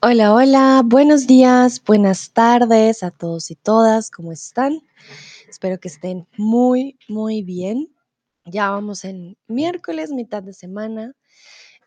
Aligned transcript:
Hola, 0.00 0.32
hola, 0.32 0.82
buenos 0.84 1.26
días, 1.26 1.82
buenas 1.84 2.32
tardes 2.32 3.02
a 3.02 3.10
todos 3.10 3.50
y 3.50 3.56
todas, 3.56 4.10
¿cómo 4.10 4.32
están? 4.32 4.80
Espero 5.48 5.78
que 5.78 5.88
estén 5.88 6.26
muy, 6.38 6.98
muy 7.08 7.42
bien. 7.42 7.94
Ya 8.46 8.70
vamos 8.70 9.04
en 9.04 9.36
miércoles, 9.48 10.10
mitad 10.10 10.42
de 10.42 10.54
semana, 10.54 11.14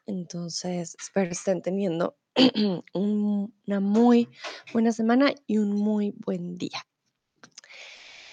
entonces 0.05 0.95
espero 0.99 1.31
estén 1.31 1.63
teniendo 1.63 2.15
una 2.93 3.79
muy 3.79 4.29
buena 4.71 4.91
semana 4.91 5.33
y 5.47 5.57
un 5.57 5.71
muy 5.71 6.13
buen 6.17 6.57
día. 6.59 6.86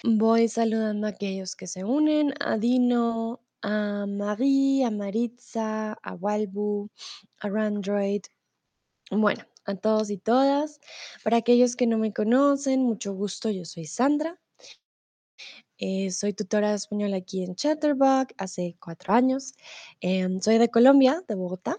Voy 0.03 0.47
saludando 0.47 1.07
a 1.07 1.11
aquellos 1.11 1.55
que 1.55 1.65
se 1.65 1.83
unen, 1.83 2.33
a 2.39 2.57
Dino, 2.57 3.41
a 3.63 4.05
Marie, 4.05 4.85
a 4.85 4.91
Maritza, 4.91 5.93
a 5.93 6.13
Walbu, 6.13 6.89
a 7.39 7.49
Randroid. 7.49 8.21
Bueno, 9.09 9.45
a 9.65 9.75
todos 9.75 10.11
y 10.11 10.17
todas. 10.17 10.79
Para 11.23 11.37
aquellos 11.37 11.75
que 11.75 11.87
no 11.87 11.97
me 11.97 12.13
conocen, 12.13 12.83
mucho 12.83 13.13
gusto, 13.13 13.49
yo 13.49 13.65
soy 13.65 13.85
Sandra. 13.85 14.39
Eh, 15.79 16.11
soy 16.11 16.33
tutora 16.33 16.69
de 16.69 16.75
español 16.75 17.13
aquí 17.13 17.43
en 17.43 17.55
Chatterbox 17.55 18.33
hace 18.37 18.75
cuatro 18.79 19.13
años. 19.13 19.53
Em, 19.99 20.39
soy 20.41 20.57
de 20.59 20.69
Colombia, 20.69 21.23
de 21.27 21.35
Bogotá, 21.35 21.77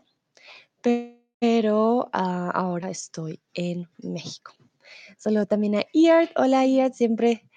pero 0.81 2.09
ah, 2.13 2.51
ahora 2.53 2.91
estoy 2.91 3.41
en 3.55 3.89
México. 3.99 4.55
Saludo 5.17 5.47
también 5.47 5.77
a 5.77 5.87
Iart. 5.93 6.33
Hola 6.37 6.67
Iart, 6.67 6.95
siempre 6.95 7.49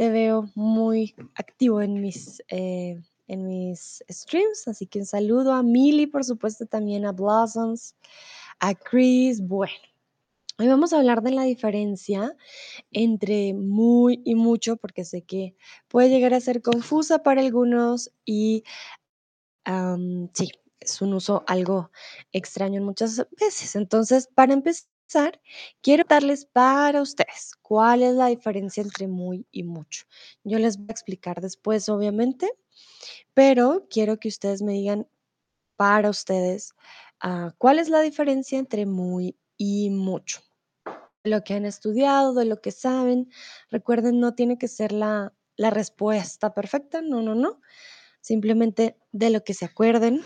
te 0.00 0.08
veo 0.08 0.50
muy 0.54 1.14
activo 1.34 1.82
en 1.82 2.00
mis, 2.00 2.42
eh, 2.48 2.98
en 3.28 3.46
mis 3.46 4.02
streams, 4.08 4.66
así 4.66 4.86
que 4.86 5.00
un 5.00 5.04
saludo 5.04 5.52
a 5.52 5.62
Milly, 5.62 6.06
por 6.06 6.24
supuesto, 6.24 6.64
también 6.64 7.04
a 7.04 7.12
Blossoms, 7.12 7.94
a 8.60 8.74
Chris. 8.74 9.42
Bueno, 9.46 9.74
hoy 10.58 10.68
vamos 10.68 10.94
a 10.94 10.96
hablar 10.96 11.20
de 11.20 11.32
la 11.32 11.42
diferencia 11.42 12.34
entre 12.92 13.52
muy 13.52 14.22
y 14.24 14.36
mucho, 14.36 14.78
porque 14.78 15.04
sé 15.04 15.20
que 15.20 15.54
puede 15.86 16.08
llegar 16.08 16.32
a 16.32 16.40
ser 16.40 16.62
confusa 16.62 17.22
para 17.22 17.42
algunos 17.42 18.10
y 18.24 18.64
sí, 20.32 20.50
es 20.80 21.02
un 21.02 21.12
uso 21.12 21.44
algo 21.46 21.90
extraño 22.32 22.78
en 22.78 22.86
muchas 22.86 23.26
veces. 23.38 23.76
Entonces, 23.76 24.30
para 24.34 24.54
empezar, 24.54 24.88
quiero 25.82 26.04
darles 26.08 26.44
para 26.46 27.02
ustedes 27.02 27.52
cuál 27.62 28.02
es 28.02 28.14
la 28.14 28.26
diferencia 28.26 28.82
entre 28.82 29.06
muy 29.06 29.46
y 29.50 29.62
mucho. 29.62 30.04
Yo 30.44 30.58
les 30.58 30.76
voy 30.76 30.86
a 30.88 30.92
explicar 30.92 31.40
después, 31.40 31.88
obviamente, 31.88 32.50
pero 33.34 33.86
quiero 33.90 34.18
que 34.18 34.28
ustedes 34.28 34.62
me 34.62 34.72
digan 34.72 35.08
para 35.76 36.10
ustedes 36.10 36.74
ah, 37.20 37.54
cuál 37.58 37.78
es 37.78 37.88
la 37.88 38.00
diferencia 38.00 38.58
entre 38.58 38.86
muy 38.86 39.36
y 39.56 39.90
mucho. 39.90 40.42
Lo 41.24 41.44
que 41.44 41.54
han 41.54 41.66
estudiado, 41.66 42.34
de 42.34 42.46
lo 42.46 42.60
que 42.60 42.70
saben. 42.70 43.30
Recuerden, 43.70 44.20
no 44.20 44.34
tiene 44.34 44.58
que 44.58 44.68
ser 44.68 44.92
la, 44.92 45.34
la 45.56 45.70
respuesta 45.70 46.54
perfecta, 46.54 47.02
no, 47.02 47.22
no, 47.22 47.34
no. 47.34 47.60
Simplemente 48.20 48.98
de 49.12 49.30
lo 49.30 49.44
que 49.44 49.54
se 49.54 49.66
acuerden 49.66 50.22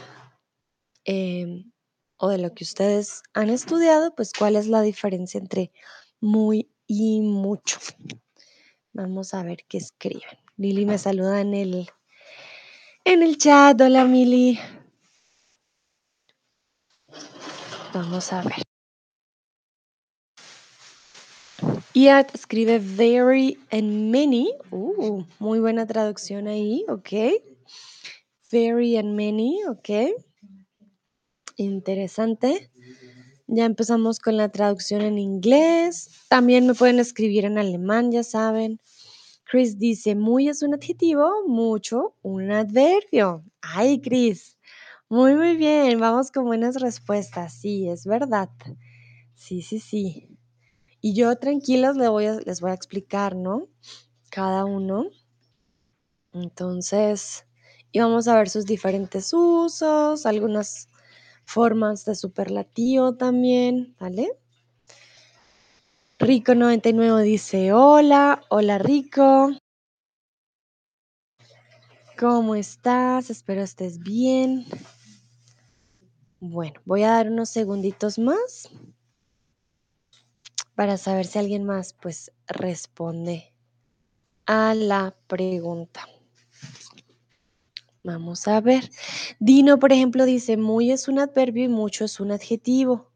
em, 1.05 1.73
de 2.29 2.39
lo 2.39 2.53
que 2.55 2.65
ustedes 2.65 3.23
han 3.33 3.51
estudiado, 3.51 4.15
pues 4.15 4.33
cuál 4.33 4.57
es 4.57 4.67
la 4.67 4.83
diferencia 4.83 5.39
entre 5.39 5.73
muy 6.21 6.71
y 6.87 7.21
mucho. 7.21 7.79
Vamos 8.93 9.35
a 9.35 9.43
ver 9.43 9.65
qué 9.69 9.79
escriben. 9.79 10.39
Lili 10.57 10.87
me 10.87 10.99
saluda 10.99 11.41
en 11.41 11.55
el, 11.55 11.91
en 13.05 13.23
el 13.23 13.39
chat. 13.39 13.81
Hola, 13.81 14.05
Mili. 14.05 14.59
Vamos 17.93 18.33
a 18.33 18.43
ver. 18.43 18.63
Iat 21.95 22.35
escribe 22.35 22.79
very 22.79 23.57
and 23.71 24.11
many. 24.11 24.53
Uh, 24.71 25.23
muy 25.39 25.61
buena 25.61 25.87
traducción 25.87 26.49
ahí, 26.49 26.85
ok. 26.89 27.41
Very 28.51 28.97
and 28.97 29.15
many, 29.15 29.63
ok. 29.69 30.13
Interesante. 31.57 32.71
Ya 33.47 33.65
empezamos 33.67 34.19
con 34.19 34.37
la 34.37 34.51
traducción 34.51 35.03
en 35.03 35.19
inglés. 35.19 36.11
También 36.29 36.67
me 36.67 36.75
pueden 36.75 36.99
escribir 36.99 37.45
en 37.45 37.59
alemán, 37.59 38.11
ya 38.13 38.23
saben. 38.25 38.81
Chris 39.45 39.79
dice, 39.79 40.15
muy 40.15 40.49
es 40.49 40.63
un 40.63 40.75
adjetivo, 40.75 41.31
mucho 41.47 42.17
un 42.23 42.51
adverbio. 42.51 43.45
Ay, 43.63 44.01
Chris. 44.01 44.59
Muy, 45.09 45.35
muy 45.35 45.57
bien. 45.57 46.01
Vamos 46.01 46.33
con 46.33 46.47
buenas 46.47 46.77
respuestas. 46.81 47.55
Sí, 47.55 47.89
es 47.89 48.07
verdad. 48.07 48.51
Sí, 49.35 49.63
sí, 49.63 49.81
sí. 49.81 50.29
Y 51.01 51.15
yo 51.15 51.37
tranquilos 51.37 51.97
les 51.97 52.09
voy 52.09 52.27
a, 52.27 52.41
les 52.41 52.61
voy 52.61 52.71
a 52.73 52.75
explicar, 52.75 53.37
¿no? 53.37 53.69
Cada 54.31 54.65
uno. 54.65 55.07
Entonces, 56.33 57.47
y 57.93 58.01
vamos 58.01 58.27
a 58.29 58.37
ver 58.37 58.49
sus 58.49 58.67
diferentes 58.67 59.33
usos, 59.33 60.27
algunas 60.27 60.89
formas 61.45 62.05
de 62.05 62.15
superlativo 62.15 63.15
también, 63.15 63.95
¿vale? 63.99 64.31
Rico99 66.19 67.23
dice, 67.23 67.73
hola, 67.73 68.43
hola 68.49 68.79
Rico. 68.79 69.51
¿Cómo 72.19 72.55
estás? 72.55 73.31
Espero 73.31 73.63
estés 73.63 73.99
bien. 73.99 74.65
Bueno, 76.41 76.81
voy 76.85 77.03
a 77.03 77.11
dar 77.11 77.29
unos 77.29 77.49
segunditos 77.49 78.19
más 78.19 78.71
para 80.75 80.97
saber 80.97 81.27
si 81.27 81.39
alguien 81.39 81.65
más 81.65 81.93
pues 81.95 82.33
responde 82.47 83.53
a 84.47 84.75
la 84.75 85.15
pregunta. 85.27 86.07
Vamos 88.05 88.47
a 88.49 88.61
ver. 88.61 88.91
Dino, 89.41 89.79
por 89.79 89.91
ejemplo, 89.91 90.27
dice, 90.27 90.59
muy 90.59 90.93
es 90.93 91.09
un 91.09 91.19
adverbio 91.19 91.65
y 91.65 91.69
mucho 91.69 92.05
es 92.05 92.21
un 92.21 92.33
adjetivo. 92.33 93.11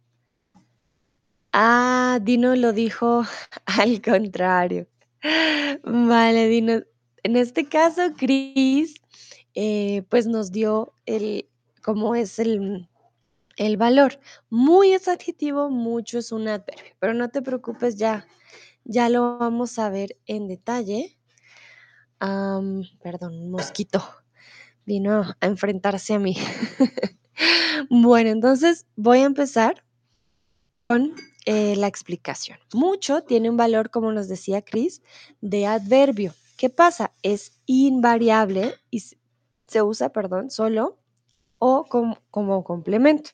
Ah, 1.52 2.18
Dino 2.22 2.56
lo 2.56 2.72
dijo 2.72 3.22
al 3.66 4.00
contrario. 4.00 4.88
Vale, 5.84 6.48
Dino. 6.48 6.80
En 7.22 7.36
este 7.36 7.68
caso, 7.68 8.00
Cris, 8.16 8.94
eh, 9.54 10.04
pues 10.08 10.26
nos 10.26 10.52
dio 10.52 10.94
el, 11.04 11.46
cómo 11.82 12.14
es 12.14 12.38
el, 12.38 12.88
el 13.58 13.76
valor. 13.76 14.18
Muy 14.48 14.92
es 14.92 15.06
adjetivo, 15.06 15.68
mucho 15.68 16.18
es 16.18 16.32
un 16.32 16.48
adverbio. 16.48 16.94
Pero 16.98 17.12
no 17.12 17.28
te 17.28 17.42
preocupes, 17.42 17.96
ya, 17.96 18.26
ya 18.84 19.10
lo 19.10 19.36
vamos 19.36 19.78
a 19.78 19.90
ver 19.90 20.16
en 20.24 20.48
detalle. 20.48 21.18
perdón, 23.02 23.50
mosquito 23.50 24.02
vino 24.88 25.36
a 25.40 25.46
enfrentarse 25.46 26.14
a 26.14 26.18
mí. 26.18 26.36
bueno, 27.90 28.30
entonces 28.30 28.86
voy 28.96 29.18
a 29.18 29.26
empezar 29.26 29.84
con 30.88 31.14
eh, 31.44 31.76
la 31.76 31.86
explicación. 31.86 32.58
Mucho 32.72 33.22
tiene 33.22 33.50
un 33.50 33.56
valor, 33.56 33.90
como 33.90 34.10
nos 34.10 34.28
decía 34.28 34.62
Cris, 34.62 35.02
de 35.42 35.66
adverbio. 35.66 36.34
¿Qué 36.56 36.70
pasa? 36.70 37.12
Es 37.22 37.52
invariable 37.66 38.74
y 38.90 39.00
se 39.66 39.82
usa, 39.82 40.08
perdón, 40.08 40.50
solo 40.50 40.98
o 41.58 41.84
como 42.30 42.64
complemento. 42.64 43.30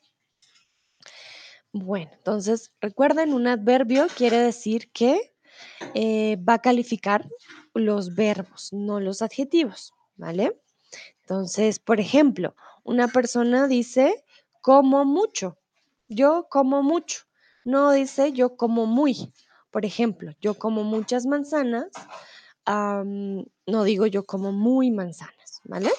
Bueno, 1.71 2.11
entonces 2.13 2.71
recuerden, 2.81 3.33
un 3.33 3.47
adverbio 3.47 4.07
quiere 4.15 4.37
decir 4.37 4.91
que 4.91 5.33
eh, 5.93 6.37
va 6.37 6.55
a 6.55 6.61
calificar 6.61 7.27
los 7.73 8.15
verbos, 8.15 8.71
no 8.71 8.99
los 8.99 9.21
adjetivos, 9.21 9.93
¿vale? 10.15 10.59
Entonces, 11.27 11.79
por 11.79 11.99
ejemplo, 11.99 12.55
una 12.83 13.07
persona 13.07 13.67
dice 13.67 14.23
como 14.61 15.05
mucho. 15.05 15.57
Yo 16.07 16.45
como 16.51 16.83
mucho. 16.83 17.23
No 17.65 17.91
dice 17.91 18.31
yo 18.31 18.55
como 18.57 18.85
muy. 18.85 19.33
Por 19.71 19.85
ejemplo, 19.85 20.33
yo 20.39 20.53
como 20.53 20.83
muchas 20.83 21.25
manzanas. 21.25 21.87
no 22.67 23.83
digo 23.83 24.05
yo 24.05 24.23
como 24.23 24.51
muy 24.51 24.91
manzanas, 24.91 25.61
¿vale? 25.63 25.89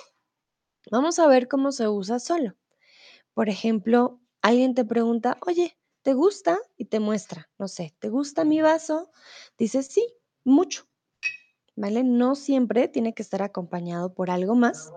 Vamos 0.93 1.19
a 1.19 1.27
ver 1.27 1.49
cómo 1.49 1.73
se 1.73 1.89
usa 1.89 2.21
solo. 2.21 2.55
Por 3.35 3.49
ejemplo, 3.49 4.21
alguien 4.43 4.77
te 4.77 4.85
pregunta, 4.85 5.39
oye, 5.45 5.77
¿te 6.03 6.15
gusta? 6.15 6.56
Y 6.77 6.85
te 6.85 7.00
muestra, 7.00 7.50
no 7.59 7.67
sé, 7.67 7.97
¿te 7.99 8.11
gusta 8.11 8.45
mi 8.45 8.62
vaso? 8.62 9.11
Dices, 9.59 9.89
sí, 9.89 10.06
mucho. 10.45 10.87
¿Vale? 11.75 12.05
No 12.05 12.37
siempre 12.37 12.87
tiene 12.87 13.12
que 13.12 13.23
estar 13.23 13.43
acompañado 13.43 14.15
por 14.15 14.31
algo 14.31 14.55
más. 14.55 14.93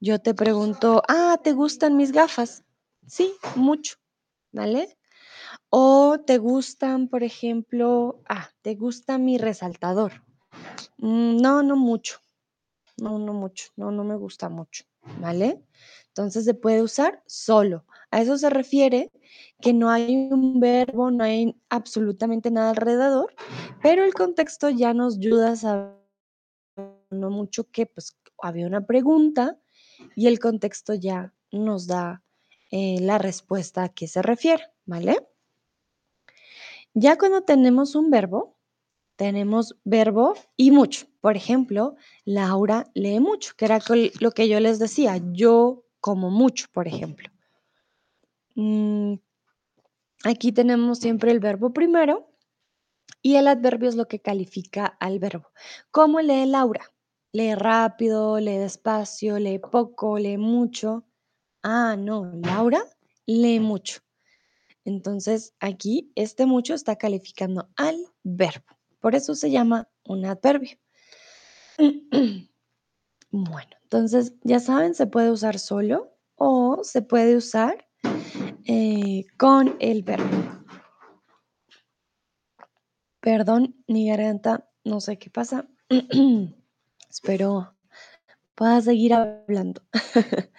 Yo 0.00 0.20
te 0.20 0.34
pregunto, 0.34 1.02
ah, 1.08 1.38
¿te 1.42 1.52
gustan 1.52 1.96
mis 1.96 2.12
gafas? 2.12 2.64
Sí, 3.06 3.32
mucho. 3.56 3.96
¿Vale? 4.52 4.98
O 5.70 6.18
te 6.26 6.38
gustan, 6.38 7.08
por 7.08 7.22
ejemplo, 7.22 8.22
ah, 8.28 8.50
¿te 8.62 8.74
gusta 8.74 9.18
mi 9.18 9.38
resaltador? 9.38 10.24
Mm, 10.98 11.38
no, 11.40 11.62
no 11.62 11.76
mucho. 11.76 12.18
no, 12.98 13.18
no 13.18 13.32
mucho, 13.32 13.70
no, 13.76 13.90
no 13.90 14.04
me 14.04 14.16
gusta 14.16 14.48
mucho, 14.48 14.84
¿vale? 15.20 15.62
Entonces 16.08 16.44
se 16.44 16.54
puede 16.54 16.82
usar 16.82 17.22
solo. 17.26 17.84
A 18.10 18.20
eso 18.20 18.36
se 18.38 18.50
refiere 18.50 19.10
que 19.60 19.72
no 19.72 19.90
hay 19.90 20.28
un 20.30 20.60
verbo, 20.60 21.10
no 21.10 21.24
hay 21.24 21.56
absolutamente 21.70 22.50
nada 22.50 22.70
alrededor, 22.70 23.34
pero 23.82 24.04
el 24.04 24.14
contexto 24.14 24.70
ya 24.70 24.92
nos 24.94 25.16
ayuda 25.18 25.52
a 25.52 25.56
saber 25.56 26.00
no 27.10 27.30
mucho 27.30 27.64
que 27.70 27.86
pues 27.86 28.16
había 28.42 28.66
una 28.66 28.86
pregunta 28.86 29.58
y 30.16 30.26
el 30.26 30.38
contexto 30.38 30.94
ya 30.94 31.32
nos 31.52 31.86
da 31.86 32.22
eh, 32.70 32.98
la 33.00 33.18
respuesta 33.18 33.84
a 33.84 33.88
qué 33.88 34.06
se 34.06 34.22
refiere, 34.22 34.64
¿vale? 34.84 35.26
Ya 36.94 37.18
cuando 37.18 37.42
tenemos 37.42 37.94
un 37.94 38.10
verbo, 38.10 38.56
tenemos 39.16 39.76
verbo 39.84 40.34
y 40.56 40.70
mucho. 40.70 41.06
Por 41.20 41.36
ejemplo, 41.36 41.96
Laura 42.24 42.86
lee 42.94 43.20
mucho, 43.20 43.52
que 43.56 43.66
era 43.66 43.78
lo 44.20 44.30
que 44.32 44.48
yo 44.48 44.60
les 44.60 44.78
decía, 44.78 45.20
yo 45.32 45.84
como 46.00 46.30
mucho, 46.30 46.66
por 46.72 46.88
ejemplo. 46.88 47.28
Mm, 48.54 49.14
aquí 50.24 50.52
tenemos 50.52 50.98
siempre 50.98 51.30
el 51.30 51.40
verbo 51.40 51.72
primero 51.72 52.30
y 53.22 53.36
el 53.36 53.48
adverbio 53.48 53.88
es 53.88 53.96
lo 53.96 54.08
que 54.08 54.20
califica 54.20 54.86
al 54.86 55.18
verbo. 55.18 55.50
¿Cómo 55.90 56.20
lee 56.20 56.46
Laura? 56.46 56.90
¿Lee 57.32 57.54
rápido, 57.54 58.40
lee 58.40 58.58
despacio, 58.58 59.38
lee 59.38 59.60
poco, 59.60 60.18
lee 60.18 60.36
mucho? 60.36 61.04
Ah, 61.62 61.94
no, 61.96 62.32
Laura 62.42 62.82
lee 63.26 63.60
mucho. 63.60 64.00
Entonces 64.84 65.54
aquí 65.60 66.10
este 66.16 66.46
mucho 66.46 66.74
está 66.74 66.96
calificando 66.96 67.68
al 67.76 67.96
verbo. 68.24 68.76
Por 68.98 69.14
eso 69.14 69.34
se 69.36 69.50
llama 69.50 69.88
un 70.04 70.24
adverbio. 70.26 70.76
Bueno, 73.32 73.70
entonces 73.84 74.34
ya 74.42 74.58
saben, 74.58 74.92
se 74.92 75.06
puede 75.06 75.30
usar 75.30 75.60
solo 75.60 76.16
o 76.34 76.82
se 76.82 77.00
puede 77.00 77.36
usar 77.36 77.86
eh, 78.64 79.24
con 79.38 79.76
el 79.78 80.02
verbo. 80.02 80.64
Perdón, 83.20 83.84
mi 83.86 84.08
garganta, 84.08 84.68
no 84.82 85.00
sé 85.00 85.16
qué 85.16 85.30
pasa. 85.30 85.68
Espero 87.10 87.74
pueda 88.54 88.80
seguir 88.80 89.14
hablando. 89.14 89.82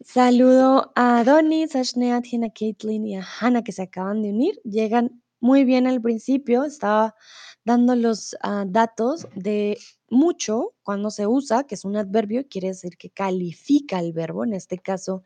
Saludo 0.00 0.92
a 0.94 1.24
Donis, 1.24 1.74
a 1.74 1.82
Shneat, 1.82 2.26
a 2.44 2.50
Caitlin 2.52 3.06
y 3.08 3.16
a 3.16 3.26
Hannah 3.40 3.64
que 3.64 3.72
se 3.72 3.82
acaban 3.82 4.22
de 4.22 4.30
unir. 4.30 4.60
Llegan 4.62 5.20
muy 5.40 5.64
bien 5.64 5.88
al 5.88 6.00
principio. 6.00 6.62
Estaba 6.62 7.16
dando 7.64 7.96
los 7.96 8.36
ah, 8.42 8.64
datos 8.68 9.26
de 9.34 9.78
mucho 10.08 10.74
cuando 10.84 11.10
se 11.10 11.26
usa, 11.26 11.64
que 11.64 11.74
es 11.74 11.84
un 11.84 11.96
adverbio, 11.96 12.46
quiere 12.48 12.68
decir 12.68 12.96
que 12.96 13.10
califica 13.10 13.98
el 13.98 14.12
verbo. 14.12 14.44
En 14.44 14.54
este 14.54 14.78
caso 14.78 15.24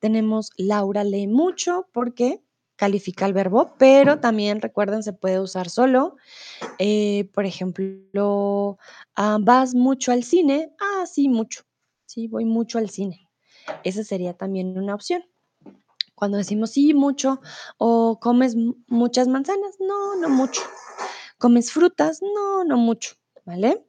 tenemos 0.00 0.50
Laura 0.58 1.02
lee 1.02 1.28
mucho 1.28 1.88
porque 1.94 2.42
califica 2.76 3.26
el 3.26 3.32
verbo, 3.32 3.74
pero 3.78 4.20
también 4.20 4.60
recuerden 4.60 5.02
se 5.02 5.12
puede 5.12 5.40
usar 5.40 5.70
solo. 5.70 6.16
Eh, 6.78 7.30
por 7.32 7.46
ejemplo, 7.46 8.78
ah, 9.14 9.38
¿vas 9.40 9.74
mucho 9.74 10.12
al 10.12 10.24
cine? 10.24 10.72
Ah, 10.80 11.06
sí, 11.06 11.28
mucho. 11.28 11.62
Sí, 12.06 12.28
voy 12.28 12.44
mucho 12.44 12.78
al 12.78 12.90
cine. 12.90 13.28
Esa 13.82 14.04
sería 14.04 14.34
también 14.34 14.78
una 14.78 14.94
opción. 14.94 15.24
Cuando 16.14 16.38
decimos 16.38 16.70
sí, 16.70 16.94
mucho, 16.94 17.40
o 17.78 18.18
comes 18.20 18.56
muchas 18.86 19.26
manzanas, 19.26 19.76
no, 19.80 20.16
no 20.16 20.28
mucho. 20.28 20.62
¿Comes 21.38 21.72
frutas? 21.72 22.20
No, 22.22 22.64
no 22.64 22.76
mucho, 22.76 23.16
¿vale? 23.44 23.84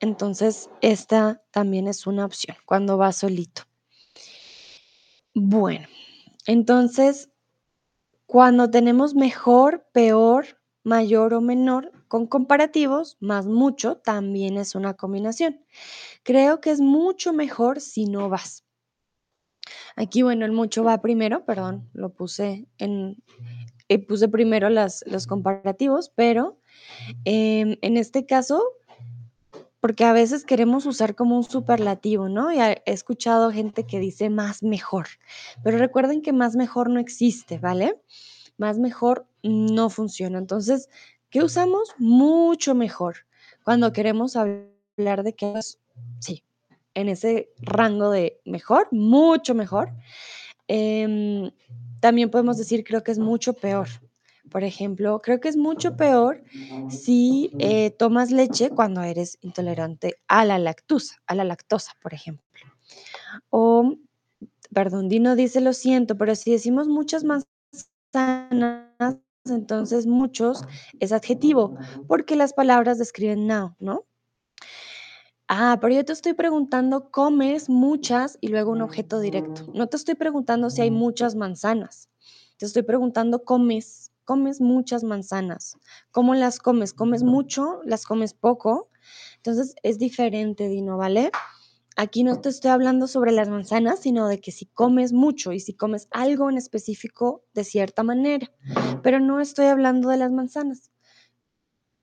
Entonces, 0.00 0.70
esta 0.80 1.42
también 1.50 1.88
es 1.88 2.06
una 2.06 2.24
opción 2.24 2.56
cuando 2.66 2.96
vas 2.96 3.16
solito. 3.16 3.62
Bueno, 5.34 5.86
entonces, 6.46 7.30
cuando 8.26 8.70
tenemos 8.70 9.14
mejor, 9.14 9.86
peor, 9.92 10.46
mayor 10.82 11.34
o 11.34 11.40
menor, 11.40 11.92
con 12.08 12.26
comparativos, 12.26 13.16
más 13.20 13.46
mucho, 13.46 13.96
también 13.96 14.56
es 14.56 14.74
una 14.74 14.94
combinación. 14.94 15.64
Creo 16.22 16.60
que 16.60 16.70
es 16.70 16.80
mucho 16.80 17.32
mejor 17.32 17.80
si 17.80 18.06
no 18.06 18.28
vas. 18.28 18.64
Aquí, 19.96 20.22
bueno, 20.22 20.44
el 20.44 20.52
mucho 20.52 20.84
va 20.84 21.00
primero, 21.00 21.44
perdón, 21.44 21.88
lo 21.92 22.10
puse 22.10 22.68
en, 22.78 23.16
eh, 23.88 23.98
puse 24.04 24.28
primero 24.28 24.68
las, 24.68 25.04
los 25.06 25.26
comparativos, 25.26 26.12
pero 26.14 26.60
em, 27.24 27.76
en 27.82 27.96
este 27.96 28.26
caso, 28.26 28.62
porque 29.80 30.04
a 30.04 30.12
veces 30.12 30.44
queremos 30.44 30.86
usar 30.86 31.14
como 31.14 31.36
un 31.36 31.44
superlativo, 31.44 32.28
¿no? 32.28 32.52
Y 32.52 32.58
he 32.58 32.82
escuchado 32.86 33.52
gente 33.52 33.84
que 33.84 34.00
dice 34.00 34.30
más 34.30 34.62
mejor, 34.62 35.06
pero 35.62 35.78
recuerden 35.78 36.22
que 36.22 36.32
más 36.32 36.56
mejor 36.56 36.90
no 36.90 36.98
existe, 36.98 37.58
¿vale? 37.58 38.00
Más 38.58 38.78
mejor 38.78 39.26
no 39.42 39.90
funciona. 39.90 40.38
Entonces, 40.38 40.88
¿qué 41.30 41.42
usamos? 41.42 41.94
Mucho 41.98 42.74
mejor. 42.74 43.26
Cuando 43.64 43.92
queremos 43.92 44.36
hablar 44.36 45.22
de 45.22 45.34
que 45.34 45.58
es, 45.58 45.78
sí, 46.20 46.42
en 46.94 47.08
ese 47.08 47.50
rango 47.58 48.10
de 48.10 48.40
mejor, 48.44 48.88
mucho 48.90 49.54
mejor. 49.54 49.92
Em, 50.68 51.50
también 52.00 52.30
podemos 52.30 52.56
decir, 52.56 52.82
creo 52.84 53.02
que 53.02 53.12
es 53.12 53.18
mucho 53.18 53.52
peor. 53.52 53.88
Por 54.50 54.64
ejemplo, 54.64 55.20
creo 55.22 55.40
que 55.40 55.48
es 55.48 55.56
mucho 55.56 55.96
peor 55.96 56.42
si 56.86 57.54
eh, 57.58 57.90
tomas 57.90 58.30
leche 58.30 58.72
cuando 58.72 59.02
eres 59.02 59.38
intolerante 59.42 60.16
a 60.28 60.44
la 60.44 60.58
lactosa, 60.58 61.16
a 61.26 61.34
la 61.34 61.44
lactosa, 61.44 61.92
por 62.00 62.14
ejemplo. 62.14 62.44
O, 63.50 63.96
perdón, 64.72 65.08
Dino 65.08 65.36
dice, 65.36 65.60
lo 65.60 65.72
siento, 65.72 66.16
pero 66.18 66.34
si 66.36 66.52
decimos 66.52 66.88
muchas 66.88 67.24
manzanas, 67.24 69.18
entonces 69.46 70.06
muchos 70.06 70.66
es 71.00 71.12
adjetivo, 71.12 71.74
porque 72.06 72.36
las 72.36 72.52
palabras 72.54 72.98
describen 72.98 73.46
now, 73.46 73.74
¿no? 73.80 74.06
Ah, 75.48 75.78
pero 75.80 75.94
yo 75.94 76.04
te 76.04 76.12
estoy 76.12 76.34
preguntando, 76.34 77.10
¿comes 77.10 77.68
muchas? 77.68 78.38
Y 78.40 78.48
luego 78.48 78.72
un 78.72 78.82
objeto 78.82 79.20
directo. 79.20 79.62
No 79.72 79.86
te 79.88 79.96
estoy 79.96 80.14
preguntando 80.14 80.70
si 80.70 80.82
hay 80.82 80.90
muchas 80.90 81.34
manzanas. 81.36 82.08
Te 82.58 82.66
estoy 82.66 82.82
preguntando, 82.82 83.44
¿comes? 83.44 84.05
¿Comes 84.26 84.60
muchas 84.60 85.04
manzanas? 85.04 85.78
¿Cómo 86.10 86.34
las 86.34 86.58
comes? 86.58 86.92
¿Comes 86.92 87.22
mucho? 87.22 87.80
¿Las 87.84 88.04
comes 88.04 88.34
poco? 88.34 88.90
Entonces 89.36 89.76
es 89.84 90.00
diferente, 90.00 90.68
Dino, 90.68 90.96
¿vale? 90.96 91.30
Aquí 91.96 92.24
no 92.24 92.40
te 92.40 92.48
estoy 92.48 92.72
hablando 92.72 93.06
sobre 93.06 93.30
las 93.30 93.48
manzanas, 93.48 94.00
sino 94.00 94.26
de 94.26 94.40
que 94.40 94.50
si 94.50 94.66
comes 94.66 95.12
mucho 95.12 95.52
y 95.52 95.60
si 95.60 95.74
comes 95.74 96.08
algo 96.10 96.50
en 96.50 96.58
específico 96.58 97.44
de 97.54 97.62
cierta 97.62 98.02
manera. 98.02 98.50
Pero 99.04 99.20
no 99.20 99.40
estoy 99.40 99.66
hablando 99.66 100.08
de 100.08 100.16
las 100.16 100.32
manzanas. 100.32 100.90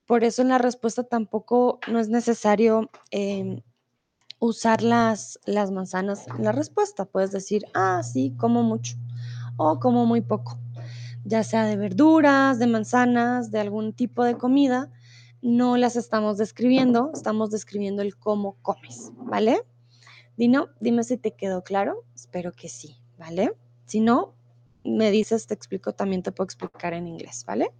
Por 0.06 0.24
eso 0.24 0.40
en 0.40 0.48
la 0.48 0.56
respuesta 0.56 1.04
tampoco 1.04 1.78
no 1.88 2.00
es 2.00 2.08
necesario 2.08 2.90
em, 3.10 3.60
usar 4.38 4.82
las, 4.82 5.38
las 5.44 5.70
manzanas 5.70 6.26
en 6.26 6.42
la 6.42 6.52
respuesta. 6.52 7.04
Puedes 7.04 7.32
decir, 7.32 7.66
ah, 7.74 8.02
sí, 8.02 8.34
como 8.38 8.62
mucho 8.62 8.96
o 9.56 9.78
como 9.78 10.06
muy 10.06 10.20
poco, 10.20 10.58
ya 11.24 11.42
sea 11.42 11.64
de 11.64 11.76
verduras, 11.76 12.58
de 12.58 12.66
manzanas, 12.66 13.50
de 13.50 13.60
algún 13.60 13.92
tipo 13.92 14.24
de 14.24 14.36
comida. 14.36 14.90
No 15.42 15.76
las 15.76 15.96
estamos 15.96 16.38
describiendo, 16.38 17.10
estamos 17.12 17.50
describiendo 17.50 18.02
el 18.02 18.16
cómo 18.16 18.56
comes, 18.62 19.12
¿vale? 19.16 19.62
Dino, 20.36 20.68
dime 20.80 21.04
si 21.04 21.16
te 21.16 21.32
quedó 21.32 21.62
claro. 21.62 22.04
Espero 22.14 22.52
que 22.52 22.68
sí, 22.68 22.96
¿vale? 23.18 23.54
Si 23.86 24.00
no, 24.00 24.34
me 24.84 25.10
dices, 25.10 25.46
te 25.46 25.54
explico, 25.54 25.94
también 25.94 26.22
te 26.22 26.32
puedo 26.32 26.46
explicar 26.46 26.94
en 26.94 27.08
inglés, 27.08 27.44
¿vale? 27.46 27.72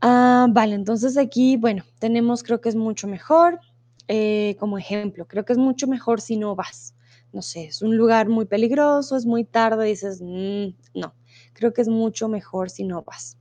Ah, 0.00 0.46
vale, 0.50 0.74
entonces 0.74 1.16
aquí, 1.16 1.56
bueno, 1.56 1.84
tenemos, 1.98 2.42
creo 2.42 2.60
que 2.60 2.68
es 2.68 2.76
mucho 2.76 3.08
mejor, 3.08 3.60
eh, 4.08 4.56
como 4.60 4.76
ejemplo, 4.76 5.26
creo 5.26 5.44
que 5.44 5.54
es 5.54 5.58
mucho 5.58 5.86
mejor 5.86 6.20
si 6.20 6.36
no 6.36 6.54
vas. 6.54 6.94
No 7.32 7.42
sé, 7.42 7.64
es 7.64 7.82
un 7.82 7.96
lugar 7.96 8.28
muy 8.28 8.44
peligroso, 8.44 9.16
es 9.16 9.26
muy 9.26 9.44
tarde, 9.44 9.86
dices, 9.86 10.20
mm, 10.22 10.68
no, 10.94 11.14
creo 11.54 11.72
que 11.72 11.82
es 11.82 11.88
mucho 11.88 12.28
mejor 12.28 12.70
si 12.70 12.84
no 12.84 13.02
vas. 13.02 13.38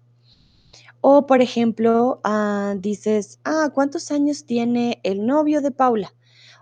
O, 1.01 1.25
por 1.27 1.41
ejemplo, 1.41 2.21
ah, 2.23 2.75
dices, 2.79 3.39
ah, 3.43 3.71
¿cuántos 3.73 4.09
años 4.11 4.45
tiene 4.45 5.01
el 5.03 5.25
novio 5.25 5.61
de 5.61 5.71
Paula? 5.71 6.13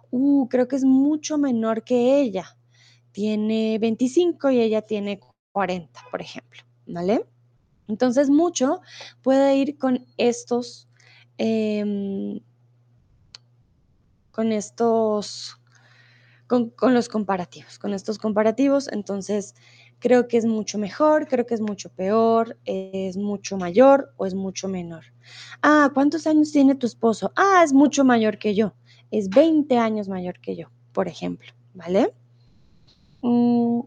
Uh, 0.09 0.47
creo 0.49 0.67
que 0.67 0.75
es 0.75 0.83
mucho 0.83 1.37
menor 1.37 1.83
que 1.83 2.19
ella. 2.19 2.57
Tiene 3.11 3.77
25 3.79 4.49
y 4.49 4.61
ella 4.61 4.81
tiene 4.81 5.19
40, 5.51 6.01
por 6.09 6.21
ejemplo, 6.21 6.63
¿vale? 6.87 7.25
Entonces, 7.87 8.29
mucho 8.29 8.81
puede 9.21 9.55
ir 9.57 9.77
con 9.77 10.07
estos, 10.17 10.87
em, 11.37 12.39
con 14.31 14.51
estos, 14.51 15.57
con, 16.47 16.73
los 16.93 17.09
comparativos, 17.09 17.79
con 17.79 17.93
estos 17.93 18.17
comparativos. 18.17 18.87
Entonces, 18.91 19.55
creo 20.01 20.27
que 20.27 20.37
es 20.37 20.45
mucho 20.45 20.77
mejor, 20.77 21.27
creo 21.27 21.45
que 21.45 21.53
es 21.53 21.61
mucho 21.61 21.89
peor, 21.89 22.57
es 22.65 23.15
mucho 23.15 23.55
mayor 23.55 24.13
o 24.17 24.25
es 24.25 24.33
mucho 24.33 24.67
menor. 24.67 25.05
Ah, 25.61 25.91
¿cuántos 25.93 26.27
años 26.27 26.51
tiene 26.51 26.75
tu 26.75 26.87
esposo? 26.87 27.31
Ah, 27.35 27.61
es 27.63 27.71
mucho 27.71 28.03
mayor 28.03 28.37
que 28.37 28.53
yo. 28.55 28.73
es 29.11 29.29
20 29.29 29.77
años 29.77 30.07
mayor 30.07 30.39
que 30.39 30.55
yo, 30.55 30.69
por 30.93 31.07
ejemplo, 31.07 31.51
¿vale? 31.73 32.13
Mm, 33.21 33.81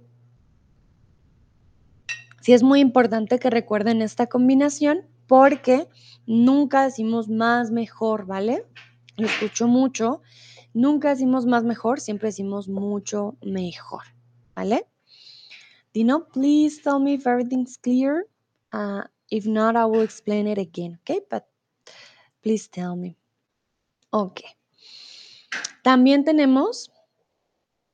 sí 2.43 2.53
es 2.53 2.63
muy 2.63 2.81
importante 2.81 3.39
que 3.39 3.51
recuerden 3.51 4.03
esta 4.03 4.27
combinación 4.27 5.07
porque 5.27 5.89
nunca 6.27 6.85
decimos 6.85 7.29
más 7.29 7.71
mejor, 7.71 8.27
¿vale? 8.27 8.65
Lo 9.17 9.27
escucho 9.27 9.67
mucho. 9.67 10.21
Nunca 10.75 11.09
decimos 11.09 11.47
más 11.47 11.65
mejor, 11.65 12.01
siempre 12.01 12.29
decimos 12.29 12.69
mucho 12.69 13.37
mejor, 13.43 14.03
¿vale? 14.55 14.87
Dino, 15.95 16.27
please 16.27 16.83
tell 16.83 16.99
me 16.99 17.15
if 17.15 17.27
everything's 17.27 17.77
clear. 17.77 18.27
Uh, 18.73 19.03
if 19.31 19.47
not, 19.47 19.77
I 19.77 19.85
will 19.85 20.03
explain 20.03 20.49
it 20.49 20.59
again, 20.59 20.99
okay? 21.03 21.21
But 21.31 21.47
please 22.43 22.69
tell 22.69 22.97
me. 22.97 23.17
Ok. 24.11 24.41
También 25.85 26.25
tenemos 26.25 26.91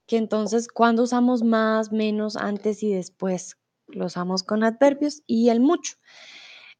que 0.06 0.16
entonces 0.16 0.66
cuando 0.68 1.02
usamos 1.02 1.42
más, 1.42 1.92
menos, 1.92 2.36
antes 2.36 2.82
y 2.82 2.92
después, 2.92 3.58
lo 3.86 4.06
usamos 4.06 4.42
con 4.42 4.64
adverbios 4.64 5.22
y 5.26 5.50
el 5.50 5.60
mucho. 5.60 5.96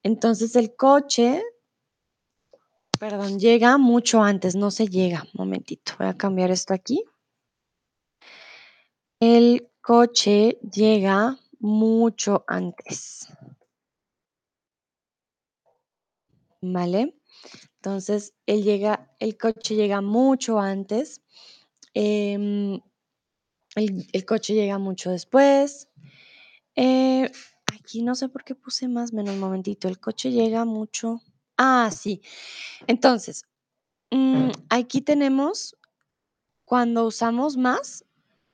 Entonces 0.03 0.57
el 0.57 0.75
coche, 0.75 1.43
perdón, 2.99 3.39
llega 3.39 3.77
mucho 3.77 4.23
antes, 4.23 4.57
no 4.57 4.71
se 4.71 4.89
llega. 4.89 5.27
Momentito, 5.35 5.93
voy 5.99 6.09
a 6.09 6.17
cambiar 6.17 6.51
esto 6.51 6.73
aquí. 6.73 7.05
El 9.21 9.70
coche 9.91 10.57
llega 10.73 11.37
mucho 11.59 12.45
antes. 12.47 13.27
¿Vale? 16.61 17.17
Entonces, 17.75 18.35
él 18.47 18.63
llega, 18.63 19.13
el 19.19 19.37
coche 19.37 19.75
llega 19.75 20.01
mucho 20.01 20.61
antes. 20.61 21.23
em, 21.93 22.81
el, 23.75 24.25
coche 24.25 24.55
llega 24.55 24.79
mucho 24.79 25.11
después. 25.11 25.89
Eh, 26.77 27.29
aquí 27.75 28.03
no 28.03 28.15
sé 28.15 28.29
por 28.29 28.45
qué 28.45 28.55
puse 28.55 28.87
más 28.87 29.13
menos 29.13 29.35
un 29.35 29.41
momentito. 29.41 29.89
El 29.89 29.99
coche 29.99 30.31
llega 30.31 30.65
mucho. 30.65 31.21
Ah, 31.57 31.91
sí. 31.91 32.23
Entonces, 32.87 33.45
mm, 34.13 34.51
aquí 34.69 35.01
tenemos 35.01 35.77
cuando 36.65 37.07
usamos 37.07 37.57
más, 37.57 38.05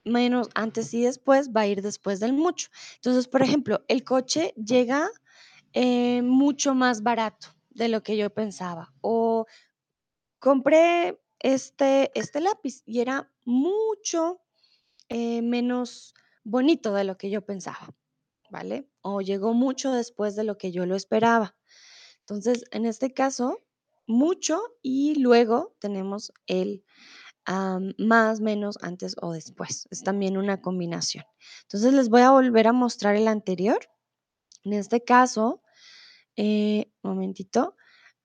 menos 0.06 0.48
antes 0.54 0.94
y 0.94 1.02
después, 1.02 1.50
va 1.50 1.62
a 1.62 1.66
ir 1.66 1.82
después 1.82 2.20
del 2.20 2.32
mucho. 2.32 2.68
Entonces, 2.96 3.28
por 3.28 3.42
ejemplo, 3.42 3.84
el 3.88 4.04
coche 4.04 4.54
llega 4.56 5.10
eh, 5.72 6.22
mucho 6.22 6.74
más 6.74 7.02
barato 7.02 7.48
de 7.70 7.88
lo 7.88 8.02
que 8.02 8.16
yo 8.16 8.30
pensaba. 8.30 8.94
O 9.02 9.46
compré 10.38 11.20
este, 11.40 12.10
este 12.18 12.40
lápiz 12.40 12.82
y 12.86 13.00
era 13.00 13.30
mucho 13.44 14.40
eh, 15.08 15.42
menos 15.42 16.14
bonito 16.44 16.94
de 16.94 17.04
lo 17.04 17.18
que 17.18 17.30
yo 17.30 17.44
pensaba, 17.44 17.94
¿vale? 18.50 18.88
O 19.02 19.20
llegó 19.20 19.52
mucho 19.52 19.92
después 19.92 20.36
de 20.36 20.44
lo 20.44 20.56
que 20.56 20.72
yo 20.72 20.86
lo 20.86 20.96
esperaba. 20.96 21.56
Entonces, 22.20 22.64
en 22.70 22.86
este 22.86 23.12
caso, 23.12 23.62
mucho 24.06 24.60
y 24.82 25.16
luego 25.16 25.76
tenemos 25.80 26.32
el 26.46 26.84
am, 27.46 27.94
más, 27.98 28.40
menos, 28.40 28.78
antes 28.82 29.16
o 29.22 29.32
después. 29.32 29.88
Es 29.90 30.02
también 30.02 30.36
una 30.36 30.60
combinación. 30.60 31.24
Entonces, 31.62 31.94
les 31.94 32.08
voy 32.08 32.22
a 32.22 32.30
volver 32.30 32.68
a 32.68 32.72
mostrar 32.72 33.16
el 33.16 33.28
anterior. 33.28 33.78
En 34.64 34.74
este 34.74 35.02
caso, 35.02 35.62
eh, 36.36 36.90
momentito. 37.02 37.76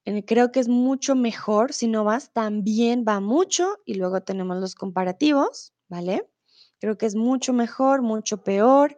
Eh, 0.06 0.26
creo 0.26 0.52
que 0.52 0.60
es 0.60 0.68
mucho 0.68 1.16
mejor, 1.16 1.74
si 1.74 1.88
no 1.88 2.04
vas, 2.04 2.34
también 2.34 3.06
va 3.08 3.20
mucho 3.20 3.78
y 3.86 3.96
luego 3.96 4.22
tenemos 4.22 4.58
los 4.58 4.76
comparativos, 4.76 5.74
¿vale? 5.90 6.28
Creo 6.80 6.98
que 6.98 7.06
es 7.06 7.16
mucho 7.16 7.54
mejor, 7.54 8.02
mucho 8.02 8.44
peor, 8.44 8.98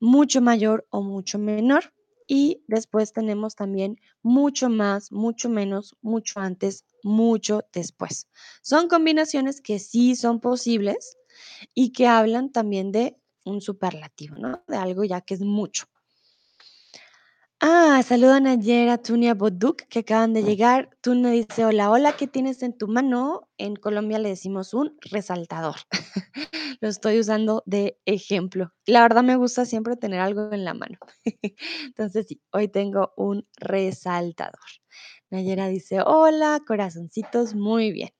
mucho 0.00 0.40
mayor 0.40 0.86
o 0.90 1.02
mucho 1.02 1.38
menor. 1.38 1.92
Y 2.34 2.64
después 2.66 3.12
tenemos 3.12 3.56
también 3.56 4.00
mucho 4.22 4.70
más, 4.70 5.12
mucho 5.12 5.50
menos, 5.50 5.98
mucho 6.00 6.40
antes, 6.40 6.86
mucho 7.02 7.66
después. 7.74 8.26
Son 8.62 8.88
combinaciones 8.88 9.60
que 9.60 9.78
sí 9.78 10.16
son 10.16 10.40
posibles 10.40 11.18
y 11.74 11.92
que 11.92 12.06
hablan 12.06 12.50
también 12.50 12.90
de 12.90 13.18
un 13.44 13.60
superlativo, 13.60 14.36
¿no? 14.36 14.64
De 14.66 14.78
algo 14.78 15.04
ya 15.04 15.20
que 15.20 15.34
es 15.34 15.42
mucho. 15.42 15.84
Ah, 17.64 18.02
saludan 18.02 18.48
ayer 18.48 18.88
a 18.88 18.98
Tunia 18.98 19.34
Boduk 19.34 19.82
que 19.88 20.00
acaban 20.00 20.32
de 20.32 20.42
llegar. 20.42 20.90
Tunia 21.00 21.30
dice, 21.30 21.64
hola, 21.64 21.92
hola, 21.92 22.16
¿qué 22.16 22.26
tienes 22.26 22.60
en 22.64 22.76
tu 22.76 22.88
mano? 22.88 23.48
En 23.56 23.76
Colombia 23.76 24.18
le 24.18 24.30
decimos 24.30 24.74
un 24.74 24.96
resaltador. 25.12 25.76
Lo 26.80 26.88
estoy 26.88 27.20
usando 27.20 27.62
de 27.64 28.00
ejemplo. 28.04 28.72
La 28.84 29.02
verdad 29.02 29.22
me 29.22 29.36
gusta 29.36 29.64
siempre 29.64 29.96
tener 29.96 30.18
algo 30.18 30.52
en 30.52 30.64
la 30.64 30.74
mano. 30.74 30.98
Entonces 31.86 32.26
sí, 32.26 32.42
hoy 32.50 32.66
tengo 32.66 33.12
un 33.16 33.46
resaltador. 33.58 34.58
Nayera 35.30 35.68
dice, 35.68 36.00
hola, 36.04 36.60
corazoncitos, 36.66 37.54
muy 37.54 37.92
bien. 37.92 38.10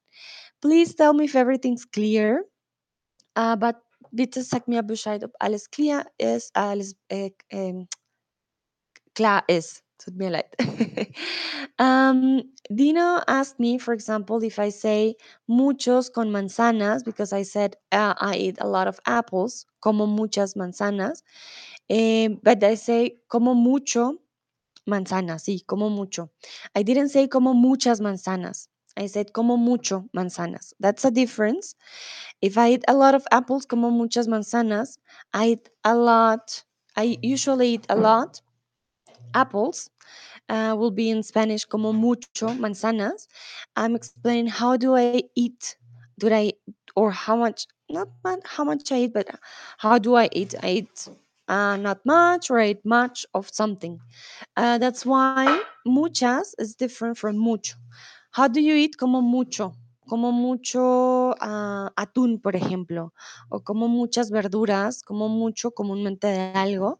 Please 0.60 0.94
tell 0.94 1.14
me 1.14 1.24
if 1.24 1.34
everything's 1.34 1.84
clear. 1.84 2.46
Uh, 3.34 3.56
but 3.56 3.74
bitte 4.12 4.44
sag 4.44 4.68
mir 4.68 4.82
Bescheid, 4.82 5.24
ob 5.24 5.32
alles 5.40 5.68
clear 5.68 6.06
ist, 6.18 6.54
alles 6.54 6.96
äh, 7.08 7.32
ähm, 7.48 7.88
klar 9.14 9.44
ist. 9.48 9.82
Tut 9.98 10.16
mir 10.16 10.30
leid. 10.30 10.46
um, 11.78 12.42
Dino 12.68 13.20
asked 13.28 13.60
me, 13.60 13.78
for 13.78 13.94
example, 13.94 14.42
if 14.42 14.58
I 14.58 14.70
say 14.70 15.14
muchos 15.46 16.08
con 16.08 16.30
manzanas, 16.30 17.04
because 17.04 17.32
I 17.32 17.44
said 17.44 17.76
uh, 17.92 18.14
I 18.20 18.34
eat 18.34 18.58
a 18.60 18.66
lot 18.66 18.88
of 18.88 18.98
apples, 19.06 19.64
como 19.80 20.06
muchas 20.06 20.54
manzanas. 20.54 21.22
Eh, 21.88 22.28
but 22.42 22.64
I 22.64 22.74
say 22.74 23.20
como 23.28 23.54
mucho 23.54 24.18
manzanas, 24.88 25.44
sí, 25.44 25.64
como 25.66 25.88
mucho. 25.88 26.30
I 26.74 26.82
didn't 26.82 27.10
say 27.10 27.28
como 27.28 27.54
muchas 27.54 28.00
manzanas. 28.00 28.66
I 28.96 29.06
said 29.06 29.32
como 29.32 29.56
mucho 29.56 30.08
manzanas. 30.12 30.74
That's 30.80 31.04
a 31.04 31.12
difference. 31.12 31.76
If 32.40 32.58
I 32.58 32.72
eat 32.72 32.84
a 32.88 32.94
lot 32.94 33.14
of 33.14 33.24
apples, 33.30 33.66
como 33.66 33.90
muchas 33.90 34.26
manzanas, 34.26 34.98
I 35.32 35.50
eat 35.50 35.68
a 35.84 35.94
lot. 35.94 36.64
I 36.96 37.18
usually 37.22 37.74
eat 37.74 37.86
a 37.88 37.94
lot 37.96 38.42
apples 39.34 39.90
uh, 40.48 40.74
will 40.78 40.90
be 40.90 41.10
in 41.10 41.22
Spanish 41.22 41.64
como 41.64 41.92
mucho 41.92 42.48
manzanas. 42.48 43.26
I'm 43.76 43.94
explaining 43.94 44.48
how 44.48 44.76
do 44.76 44.96
I 44.96 45.22
eat? 45.34 45.76
Do 46.18 46.32
I 46.32 46.52
or 46.96 47.10
how 47.10 47.36
much? 47.36 47.66
Not 47.88 48.08
how 48.44 48.64
much 48.64 48.90
I 48.92 49.04
eat, 49.04 49.12
but 49.12 49.28
how 49.78 49.98
do 49.98 50.14
I 50.16 50.28
eat? 50.32 50.54
I 50.62 50.70
eat 50.70 51.08
uh, 51.48 51.76
not 51.76 52.04
much 52.04 52.50
or 52.50 52.58
I 52.58 52.70
eat 52.70 52.84
much 52.84 53.26
of 53.34 53.48
something. 53.52 54.00
Uh, 54.56 54.78
that's 54.78 55.04
why 55.04 55.62
muchas 55.84 56.54
is 56.58 56.74
different 56.74 57.18
from 57.18 57.36
mucho. 57.36 57.76
How 58.30 58.48
do 58.48 58.60
you 58.60 58.74
eat 58.74 58.96
como 58.96 59.20
mucho? 59.20 59.72
Como 60.08 60.32
mucho 60.32 61.34
ah, 61.40 61.90
atún, 61.96 62.42
por 62.42 62.56
ejemplo, 62.56 63.12
o 63.50 63.60
como 63.60 63.88
muchas 63.88 64.30
verduras, 64.30 65.02
como 65.02 65.28
mucho 65.28 65.70
comúnmente 65.70 66.26
de 66.26 66.52
algo. 66.54 66.98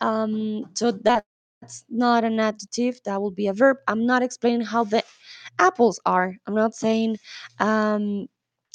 Um, 0.00 0.64
so 0.74 0.92
that 0.92 1.24
that's 1.66 1.84
not 1.90 2.22
an 2.22 2.38
adjective 2.38 3.00
that 3.04 3.20
will 3.20 3.32
be 3.32 3.48
a 3.48 3.52
verb. 3.52 3.78
I'm 3.88 4.06
not 4.06 4.22
explaining 4.22 4.60
how 4.60 4.84
the 4.84 5.02
apples 5.58 5.98
are. 6.06 6.36
I'm 6.46 6.54
not 6.54 6.76
saying 6.76 7.16
um, 7.58 8.28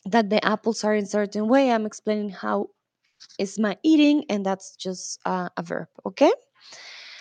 that 0.05 0.29
the 0.29 0.43
apples 0.43 0.83
are 0.83 0.93
in 0.93 1.05
certain 1.05 1.47
way. 1.47 1.71
I'm 1.71 1.85
explaining 1.85 2.31
how 2.31 2.67
is 3.39 3.57
my 3.57 3.77
eating 3.83 4.25
and 4.29 4.45
that's 4.45 4.75
just 4.75 5.19
uh, 5.25 5.47
a 5.55 5.63
verb 5.63 5.87
okay? 6.05 6.33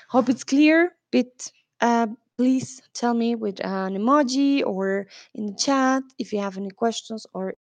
Hope 0.08 0.28
it's 0.28 0.42
clear. 0.42 0.90
But 1.12 1.52
uh, 1.80 2.08
please 2.36 2.82
tell 2.92 3.14
me 3.14 3.36
with 3.36 3.64
an 3.64 3.94
emoji 3.94 4.64
or 4.66 5.06
in 5.36 5.46
the 5.46 5.54
chat 5.54 6.02
if 6.18 6.32
you 6.32 6.40
have 6.40 6.56
any 6.56 6.70
questions 6.70 7.26
or 7.32 7.54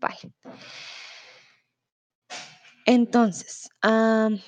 bye. 0.00 0.18
Entonces 2.88 3.68
um, 3.84 4.40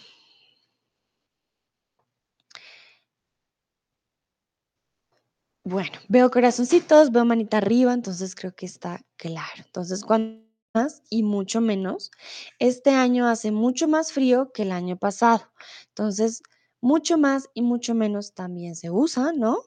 Bueno, 5.66 5.98
veo 6.08 6.30
corazoncitos, 6.30 7.10
veo 7.10 7.24
manita 7.24 7.56
arriba, 7.56 7.92
entonces 7.92 8.36
creo 8.36 8.54
que 8.54 8.66
está 8.66 9.00
claro. 9.16 9.64
Entonces, 9.66 10.04
cuando 10.04 10.40
más 10.72 11.02
y 11.10 11.24
mucho 11.24 11.60
menos, 11.60 12.12
este 12.60 12.90
año 12.90 13.26
hace 13.26 13.50
mucho 13.50 13.88
más 13.88 14.12
frío 14.12 14.52
que 14.52 14.62
el 14.62 14.70
año 14.70 14.96
pasado. 14.96 15.42
Entonces, 15.88 16.40
mucho 16.80 17.18
más 17.18 17.48
y 17.52 17.62
mucho 17.62 17.96
menos 17.96 18.32
también 18.32 18.76
se 18.76 18.92
usa, 18.92 19.32
¿no? 19.32 19.58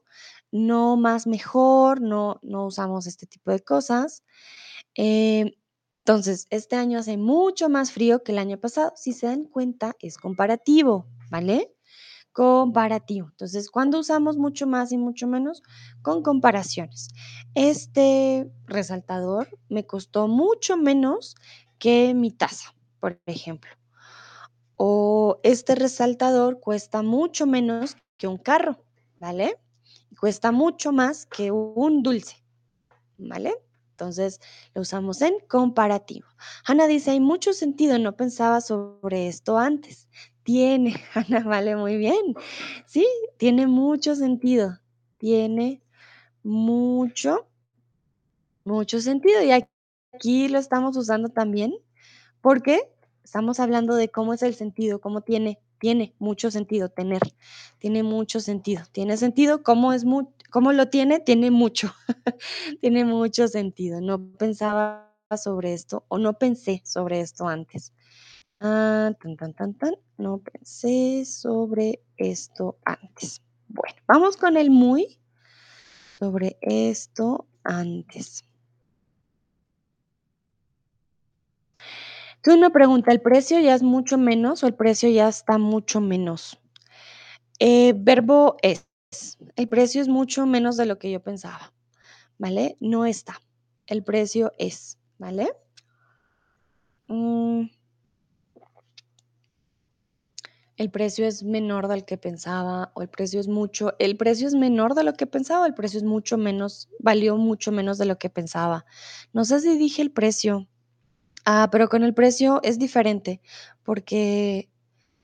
No 0.54 0.96
más 0.96 1.28
mejor, 1.28 2.00
no, 2.00 2.40
no 2.44 2.68
usamos 2.68 3.06
este 3.06 3.28
tipo 3.28 3.52
de 3.52 3.60
cosas. 3.60 4.24
Eh, 4.96 5.52
entonces, 6.06 6.48
este 6.50 6.78
año 6.78 7.00
hace 7.00 7.18
mucho 7.18 7.68
más 7.68 7.92
frío 7.92 8.24
que 8.24 8.32
el 8.32 8.38
año 8.38 8.58
pasado. 8.58 8.94
Si 8.96 9.12
se 9.12 9.28
dan 9.28 9.44
cuenta, 9.44 9.98
es 10.00 10.18
comparativo, 10.18 11.08
¿vale? 11.30 11.74
Comparativo. 12.34 13.28
Entonces, 13.32 13.70
¿cuándo 13.70 14.00
usamos 14.00 14.38
mucho 14.38 14.68
más 14.68 14.92
y 14.92 14.98
mucho 14.98 15.28
menos? 15.28 15.62
Con 16.02 16.24
comparaciones. 16.24 17.10
Este 17.56 18.50
resaltador 18.66 19.50
me 19.70 19.86
costó 19.86 20.28
mucho 20.28 20.78
menos 20.78 21.36
que 21.80 22.14
mi 22.14 22.32
taza, 22.32 22.76
por 23.00 23.20
ejemplo. 23.26 23.72
O 24.76 25.40
este 25.44 25.76
resaltador 25.76 26.60
cuesta 26.60 27.02
mucho 27.02 27.46
menos 27.46 27.98
que 28.18 28.28
un 28.28 28.38
carro, 28.38 28.84
¿vale? 29.20 29.58
Cuesta 30.20 30.52
mucho 30.52 30.92
más 30.92 31.26
que 31.26 31.52
un 31.52 32.04
dulce, 32.04 32.44
¿vale? 33.18 33.56
Entonces 33.92 34.40
lo 34.74 34.82
usamos 34.84 35.22
en 35.22 35.34
comparativo. 35.50 36.28
Hanna 36.66 36.88
dice, 36.88 37.12
hay 37.12 37.20
mucho 37.20 37.52
sentido, 37.52 38.00
no 38.00 38.16
pensaba 38.16 38.62
sobre 38.62 39.28
esto 39.28 39.58
antes. 39.58 40.08
Tiene, 40.50 40.96
Hanna, 41.14 41.42
vale, 41.42 41.76
muy 41.76 41.96
bien. 41.98 42.34
Sí, 42.88 43.06
tiene 43.38 43.68
mucho 43.68 44.16
sentido. 44.16 44.80
Tiene 45.20 45.84
mucho, 46.42 47.48
mucho 48.64 49.00
sentido. 49.00 49.44
Y 49.44 49.52
aquí 49.52 50.48
lo 50.48 50.58
estamos 50.58 50.98
usando 50.98 51.30
también 51.30 51.76
porque 52.42 52.82
estamos 53.24 53.60
hablando 53.60 53.94
de 53.94 54.10
cómo 54.10 54.34
es 54.34 54.42
el 54.42 54.56
sentido, 54.56 55.00
cómo 55.00 55.22
tiene, 55.22 55.60
tiene 55.80 56.16
mucho 56.18 56.50
sentido 56.50 56.90
tener, 56.90 57.22
tiene 57.78 58.02
mucho 58.02 58.40
sentido, 58.40 58.82
tiene 58.92 59.18
sentido, 59.18 59.62
cómo 59.62 59.94
es 59.94 60.04
cómo 60.50 60.74
lo 60.74 60.90
tiene, 60.90 61.20
tiene 61.20 61.52
mucho, 61.52 61.94
tiene 62.82 63.06
mucho 63.06 63.48
sentido. 63.48 64.02
No 64.02 64.20
pensaba 64.40 65.14
sobre 65.38 65.74
esto 65.74 66.06
o 66.08 66.18
no 66.18 66.40
pensé 66.40 66.82
sobre 66.86 67.20
esto 67.20 67.48
antes. 67.48 67.94
Ah, 68.62 69.14
tan, 69.22 69.38
tan, 69.38 69.54
tan, 69.54 69.74
tan, 69.74 69.96
no 70.18 70.40
pensé 70.40 71.24
sobre 71.26 72.02
esto 72.18 72.78
antes. 72.84 73.42
Bueno, 73.70 73.96
vamos 74.06 74.36
con 74.36 74.58
el 74.58 74.70
muy 74.70 75.18
sobre 76.20 76.58
esto 76.62 77.48
antes. 77.64 78.44
Tú 82.42 82.58
me 82.58 82.70
pregunta, 82.70 83.12
¿el 83.12 83.22
precio 83.22 83.60
ya 83.62 83.76
es 83.76 83.84
mucho 83.84 84.18
menos 84.18 84.64
o 84.64 84.68
el 84.68 84.74
precio 84.74 85.10
ya 85.10 85.30
está 85.30 85.58
mucho 85.58 86.02
menos? 86.02 86.60
Eh, 87.60 87.94
verbo 87.96 88.58
es. 88.62 88.86
El 89.56 89.68
precio 89.70 90.02
es 90.02 90.10
mucho 90.10 90.46
menos 90.46 90.76
de 90.76 90.86
lo 90.86 91.00
que 91.00 91.12
yo 91.12 91.22
pensaba, 91.22 91.74
¿vale? 92.38 92.78
No 92.82 93.06
está. 93.06 93.40
El 93.88 94.04
precio 94.04 94.52
es, 94.58 94.98
¿vale? 95.18 95.50
Mm. 97.08 97.79
El 100.80 100.90
precio 100.90 101.28
es 101.28 101.44
menor 101.44 101.90
del 101.90 102.06
que 102.06 102.18
pensaba 102.18 102.92
o 102.96 103.02
el 103.02 103.10
precio 103.10 103.40
es 103.40 103.50
mucho, 103.50 103.96
el 104.00 104.16
precio 104.18 104.48
es 104.48 104.56
menor 104.56 104.96
de 104.96 105.04
lo 105.04 105.14
que 105.14 105.28
pensaba, 105.28 105.68
el 105.68 105.74
precio 105.76 106.00
es 106.00 106.06
mucho 106.06 106.38
menos, 106.38 106.90
valió 107.00 107.36
mucho 107.36 107.72
menos 107.74 107.98
de 107.98 108.06
lo 108.06 108.18
que 108.18 108.30
pensaba. 108.30 108.86
No 109.34 109.44
sé 109.46 109.60
si 109.60 109.78
dije 109.78 110.02
el 110.02 110.12
precio, 110.12 110.68
Ah, 111.46 111.70
pero 111.72 111.90
con 111.90 112.04
el 112.04 112.14
precio 112.14 112.62
es 112.64 112.80
diferente, 112.80 113.42
porque 113.84 114.70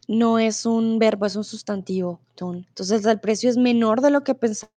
no 0.08 0.40
es 0.40 0.66
un 0.66 1.00
verbo, 1.00 1.26
es 1.26 1.36
un 1.36 1.44
sustantivo, 1.44 2.22
Entonces, 2.40 3.06
el 3.06 3.20
precio 3.20 3.50
es 3.50 3.58
menor 3.58 4.02
de 4.02 4.12
lo 4.12 4.24
que 4.24 4.36
pensaba, 4.36 4.72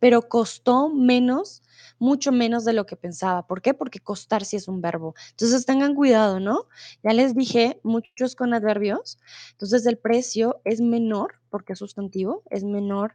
pero 0.00 0.28
costó 0.28 0.88
menos, 0.90 1.62
mucho 1.98 2.32
menos 2.32 2.64
de 2.64 2.72
lo 2.72 2.86
que 2.86 2.96
pensaba. 2.96 3.46
¿Por 3.46 3.62
qué? 3.62 3.74
Porque 3.74 4.00
costar 4.00 4.44
sí 4.44 4.56
es 4.56 4.68
un 4.68 4.80
verbo. 4.80 5.14
Entonces, 5.30 5.66
tengan 5.66 5.94
cuidado, 5.94 6.40
¿no? 6.40 6.68
Ya 7.02 7.12
les 7.12 7.34
dije, 7.34 7.80
muchos 7.82 8.36
con 8.36 8.54
adverbios. 8.54 9.18
Entonces, 9.52 9.86
el 9.86 9.98
precio 9.98 10.60
es 10.64 10.80
menor, 10.80 11.34
porque 11.50 11.74
es 11.74 11.78
sustantivo, 11.78 12.42
es 12.50 12.64
menor 12.64 13.14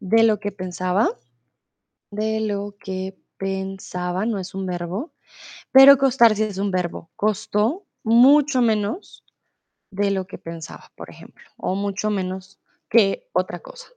de 0.00 0.22
lo 0.22 0.40
que 0.40 0.52
pensaba, 0.52 1.10
de 2.10 2.40
lo 2.40 2.76
que 2.78 3.18
pensaba, 3.36 4.26
no 4.26 4.38
es 4.38 4.54
un 4.54 4.66
verbo. 4.66 5.12
Pero 5.72 5.98
costar 5.98 6.36
sí 6.36 6.42
es 6.42 6.58
un 6.58 6.70
verbo. 6.70 7.10
Costó 7.16 7.86
mucho 8.02 8.62
menos 8.62 9.24
de 9.90 10.10
lo 10.10 10.26
que 10.26 10.38
pensaba, 10.38 10.90
por 10.96 11.10
ejemplo, 11.10 11.44
o 11.56 11.74
mucho 11.74 12.10
menos 12.10 12.58
que 12.88 13.28
otra 13.32 13.60
cosa. 13.60 13.88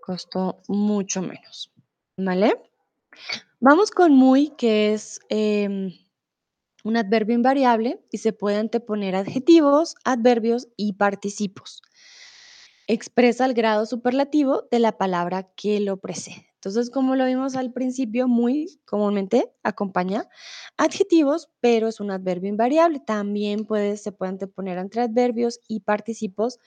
Costó 0.00 0.62
mucho 0.68 1.22
menos, 1.22 1.72
¿vale? 2.16 2.60
Vamos 3.60 3.90
con 3.90 4.12
muy, 4.12 4.50
que 4.50 4.92
es 4.92 5.20
em, 5.28 5.92
un 6.84 6.96
adverbio 6.96 7.34
invariable 7.34 8.00
y 8.12 8.18
se 8.18 8.32
puede 8.32 8.56
anteponer 8.58 9.16
adjetivos, 9.16 9.96
adverbios 10.04 10.68
y 10.76 10.94
participos. 10.94 11.82
Expresa 12.88 13.44
el 13.46 13.54
grado 13.54 13.84
superlativo 13.86 14.68
de 14.70 14.78
la 14.78 14.96
palabra 14.96 15.50
que 15.56 15.80
lo 15.80 15.96
precede. 15.96 16.46
Entonces, 16.54 16.90
como 16.90 17.16
lo 17.16 17.26
vimos 17.26 17.56
al 17.56 17.72
principio, 17.72 18.28
muy 18.28 18.80
comúnmente 18.84 19.52
acompaña 19.62 20.28
adjetivos, 20.76 21.48
pero 21.60 21.88
es 21.88 22.00
un 22.00 22.10
adverbio 22.10 22.48
invariable. 22.48 23.00
También 23.00 23.66
puede, 23.66 23.96
se 23.96 24.12
pueden 24.12 24.38
poner 24.38 24.78
entre 24.78 25.02
adverbios 25.02 25.60
y 25.68 25.80
participos, 25.80 26.58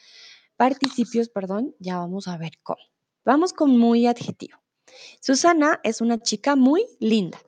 participios, 0.57 1.29
perdón, 1.29 1.75
ya 1.79 1.97
vamos 1.97 2.27
a 2.27 2.37
ver 2.37 2.53
cómo. 2.63 2.81
Vamos 3.25 3.53
con 3.53 3.77
muy 3.77 4.07
adjetivo. 4.07 4.58
Susana 5.21 5.79
es 5.83 6.01
una 6.01 6.19
chica 6.19 6.55
muy 6.55 6.85
linda, 6.99 7.39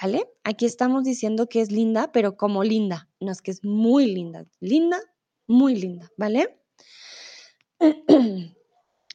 ¿vale? 0.00 0.30
Aquí 0.42 0.66
estamos 0.66 1.04
diciendo 1.04 1.48
que 1.48 1.60
es 1.60 1.70
linda, 1.70 2.12
pero 2.12 2.36
como 2.36 2.64
linda, 2.64 3.08
no 3.20 3.32
es 3.32 3.42
que 3.42 3.50
es 3.50 3.64
muy 3.64 4.06
linda, 4.06 4.46
linda, 4.60 5.00
muy 5.46 5.76
linda, 5.76 6.10
¿vale? 6.16 6.58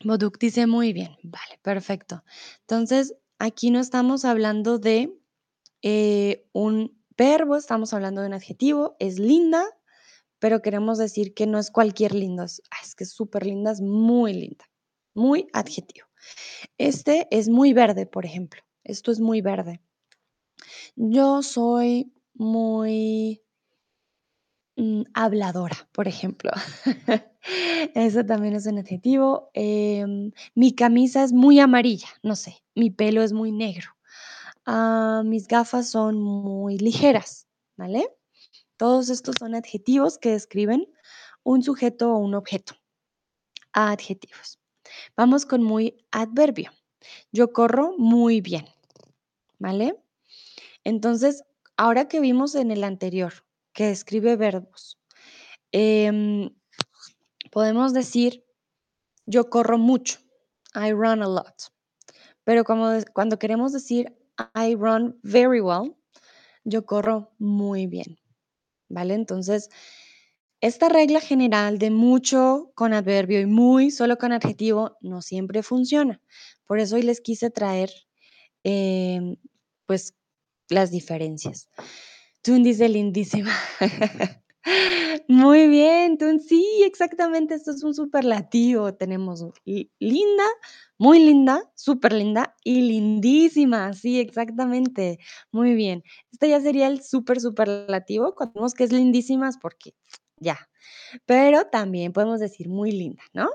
Boduk 0.03 0.39
dice 0.39 0.67
muy 0.67 0.93
bien, 0.93 1.17
vale, 1.23 1.59
perfecto. 1.61 2.23
Entonces, 2.61 3.15
aquí 3.37 3.71
no 3.71 3.79
estamos 3.79 4.23
hablando 4.25 4.79
de 4.79 5.13
eh, 5.81 6.45
un 6.53 6.97
verbo, 7.17 7.57
estamos 7.57 7.93
hablando 7.93 8.21
de 8.21 8.27
un 8.27 8.33
adjetivo, 8.33 8.95
es 8.99 9.19
linda, 9.19 9.65
pero 10.39 10.61
queremos 10.61 10.97
decir 10.97 11.33
que 11.33 11.47
no 11.47 11.59
es 11.59 11.69
cualquier 11.69 12.15
lindo, 12.15 12.43
es, 12.43 12.61
es 12.81 12.95
que 12.95 13.03
es 13.03 13.11
súper 13.11 13.45
linda, 13.45 13.71
es 13.71 13.81
muy 13.81 14.33
linda, 14.33 14.65
muy 15.13 15.47
adjetivo. 15.53 16.08
Este 16.77 17.27
es 17.31 17.49
muy 17.49 17.73
verde, 17.73 18.05
por 18.05 18.25
ejemplo, 18.25 18.61
esto 18.83 19.11
es 19.11 19.19
muy 19.19 19.41
verde. 19.41 19.81
Yo 20.95 21.41
soy 21.41 22.13
muy 22.33 23.41
Mm, 24.79 25.03
habladora, 25.13 25.75
por 25.91 26.07
ejemplo. 26.07 26.51
Eso 27.95 28.25
también 28.25 28.55
es 28.55 28.65
un 28.65 28.77
adjetivo. 28.77 29.49
Em, 29.53 30.31
mi 30.55 30.73
camisa 30.73 31.23
es 31.23 31.33
muy 31.33 31.59
amarilla, 31.59 32.07
no 32.23 32.35
sé, 32.37 32.55
mi 32.75 32.89
pelo 32.89 33.21
es 33.21 33.33
muy 33.33 33.51
negro. 33.51 33.89
Ah, 34.65 35.21
mis 35.25 35.47
gafas 35.47 35.89
son 35.89 36.21
muy 36.21 36.77
ligeras, 36.77 37.47
¿vale? 37.77 38.07
Todos 38.77 39.09
estos 39.09 39.35
son 39.39 39.55
adjetivos 39.55 40.17
que 40.17 40.31
describen 40.31 40.87
un 41.43 41.63
sujeto 41.63 42.13
o 42.13 42.17
un 42.19 42.35
objeto. 42.35 42.75
Adjetivos. 43.73 44.58
Vamos 45.15 45.45
con 45.45 45.63
muy 45.63 46.05
adverbio. 46.11 46.71
Yo 47.31 47.53
corro 47.53 47.95
muy 47.97 48.41
bien, 48.41 48.65
¿vale? 49.57 49.95
Entonces, 50.83 51.43
ahora 51.77 52.07
que 52.07 52.19
vimos 52.19 52.55
en 52.55 52.71
el 52.71 52.83
anterior, 52.83 53.33
que 53.73 53.89
escribe 53.89 54.35
verbos. 54.35 54.97
Em, 55.71 56.49
podemos 57.51 57.93
decir, 57.93 58.43
yo 59.25 59.49
corro 59.49 59.77
mucho, 59.77 60.19
I 60.75 60.91
run 60.91 61.21
a 61.21 61.27
lot. 61.27 61.71
Pero 62.43 62.63
cuando 62.63 63.39
queremos 63.39 63.71
decir, 63.71 64.17
I 64.55 64.75
run 64.75 65.19
very 65.23 65.61
well, 65.61 65.95
yo 66.63 66.85
corro 66.85 67.31
muy 67.37 67.87
bien. 67.87 68.19
¿Vale? 68.89 69.13
Entonces, 69.13 69.69
esta 70.61 70.89
regla 70.89 71.21
general 71.21 71.77
de 71.79 71.89
mucho 71.91 72.71
con 72.75 72.93
adverbio 72.93 73.39
y 73.39 73.45
muy 73.45 73.91
solo 73.91 74.17
con 74.17 74.31
adjetivo 74.31 74.97
no 75.01 75.21
siempre 75.21 75.63
funciona. 75.63 76.21
Por 76.65 76.79
eso 76.79 76.95
hoy 76.95 77.03
les 77.03 77.21
quise 77.21 77.49
traer, 77.49 77.91
em, 78.63 79.37
pues, 79.85 80.15
las 80.69 80.91
diferencias. 80.91 81.69
Tun 82.41 82.63
dice 82.63 82.89
lindísima. 82.89 83.51
Muy 85.27 85.67
bien, 85.67 86.17
Tun. 86.17 86.39
Sí, 86.39 86.65
exactamente. 86.85 87.55
Esto 87.55 87.71
es 87.71 87.83
un 87.83 87.93
superlativo. 87.93 88.93
Tenemos 88.93 89.45
linda, 89.65 90.43
muy 90.97 91.19
linda, 91.19 91.71
súper 91.75 92.13
linda 92.13 92.55
y 92.63 92.81
lindísima. 92.81 93.93
Sí, 93.93 94.19
exactamente. 94.19 95.19
Muy 95.51 95.75
bien. 95.75 96.03
Este 96.31 96.49
ya 96.49 96.59
sería 96.61 96.87
el 96.87 97.01
súper 97.03 97.39
superlativo. 97.39 98.35
Cuando 98.35 98.53
vemos 98.55 98.73
que 98.73 98.83
es 98.83 98.91
lindísima 98.91 99.49
es 99.49 99.57
porque 99.57 99.93
ya. 100.39 100.69
Pero 101.25 101.65
también 101.67 102.13
podemos 102.13 102.39
decir 102.39 102.69
muy 102.69 102.91
linda, 102.91 103.23
¿no? 103.33 103.49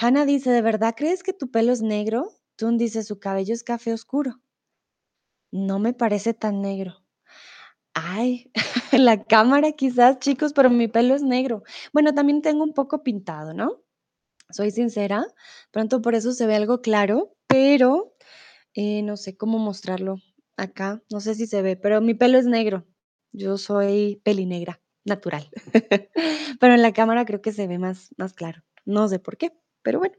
Hannah 0.00 0.24
dice, 0.26 0.50
¿de 0.50 0.62
verdad 0.62 0.94
crees 0.96 1.22
que 1.22 1.32
tu 1.32 1.50
pelo 1.50 1.72
es 1.72 1.82
negro? 1.82 2.28
Tun 2.56 2.78
dice, 2.78 3.02
su 3.02 3.18
cabello 3.18 3.54
es 3.54 3.64
café 3.64 3.92
oscuro. 3.92 4.40
No 5.52 5.78
me 5.78 5.92
parece 5.92 6.34
tan 6.34 6.60
negro. 6.62 7.04
Ay, 7.94 8.50
la 8.92 9.24
cámara 9.24 9.72
quizás, 9.72 10.18
chicos, 10.18 10.52
pero 10.52 10.70
mi 10.70 10.88
pelo 10.88 11.14
es 11.14 11.22
negro. 11.22 11.62
Bueno, 11.92 12.14
también 12.14 12.42
tengo 12.42 12.64
un 12.64 12.74
poco 12.74 13.02
pintado, 13.04 13.54
¿no? 13.54 13.82
Soy 14.50 14.70
sincera, 14.72 15.26
pronto 15.72 16.02
por 16.02 16.14
eso 16.16 16.32
se 16.32 16.46
ve 16.46 16.56
algo 16.56 16.82
claro, 16.82 17.36
pero, 17.48 18.14
eh, 18.74 19.02
no 19.02 19.16
sé 19.18 19.36
cómo 19.36 19.58
mostrarlo 19.58 20.16
acá, 20.58 21.02
no 21.12 21.20
sé 21.20 21.34
si 21.36 21.46
se 21.48 21.62
ve, 21.62 21.76
pero 21.76 22.00
mi 22.02 22.14
pelo 22.14 22.38
es 22.38 22.46
negro. 22.46 22.86
Yo 23.32 23.58
soy 23.58 24.22
pelinegra, 24.24 24.82
natural. 25.04 25.48
Pero 26.60 26.74
en 26.74 26.82
la 26.82 26.92
cámara 26.92 27.24
creo 27.24 27.40
que 27.42 27.52
se 27.52 27.66
ve 27.66 27.78
más 27.78 28.10
más 28.16 28.32
claro. 28.34 28.62
No 28.84 29.08
sé 29.08 29.18
por 29.18 29.36
qué, 29.38 29.52
pero 29.82 29.98
bueno, 29.98 30.14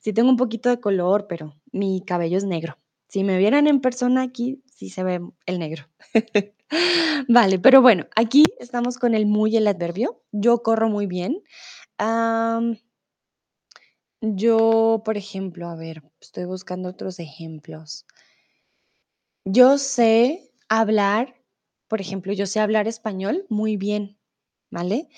sí 0.00 0.12
tengo 0.12 0.30
un 0.30 0.36
poquito 0.36 0.68
de 0.68 0.80
color, 0.80 1.26
pero 1.28 1.54
mi 1.72 2.02
cabello 2.04 2.36
es 2.36 2.44
negro. 2.44 2.78
Si 3.08 3.24
me 3.24 3.38
vieran 3.38 3.66
en 3.66 3.80
persona 3.80 4.22
aquí, 4.22 4.62
sí 4.66 4.90
se 4.90 5.04
ve 5.04 5.20
el 5.46 5.58
negro. 5.58 5.84
Vale, 7.28 7.58
pero 7.58 7.80
bueno, 7.82 8.06
aquí 8.16 8.44
estamos 8.58 8.98
con 8.98 9.14
el 9.14 9.26
muy 9.26 9.54
y 9.54 9.56
el 9.58 9.66
adverbio. 9.66 10.22
Yo 10.32 10.62
corro 10.62 10.88
muy 10.88 11.06
bien. 11.06 11.42
Yo, 14.20 15.02
por 15.04 15.16
ejemplo, 15.16 15.68
a 15.68 15.76
ver, 15.76 16.02
estoy 16.20 16.46
buscando 16.46 16.88
otros 16.88 17.20
ejemplos. 17.20 18.06
Yo 19.44 19.78
sé 19.78 20.50
hablar, 20.68 21.34
por 21.88 22.00
ejemplo, 22.00 22.32
yo 22.32 22.46
sé 22.46 22.60
hablar 22.60 22.88
español 22.88 23.46
muy 23.48 23.76
bien, 23.76 24.18
¿vale? 24.70 25.08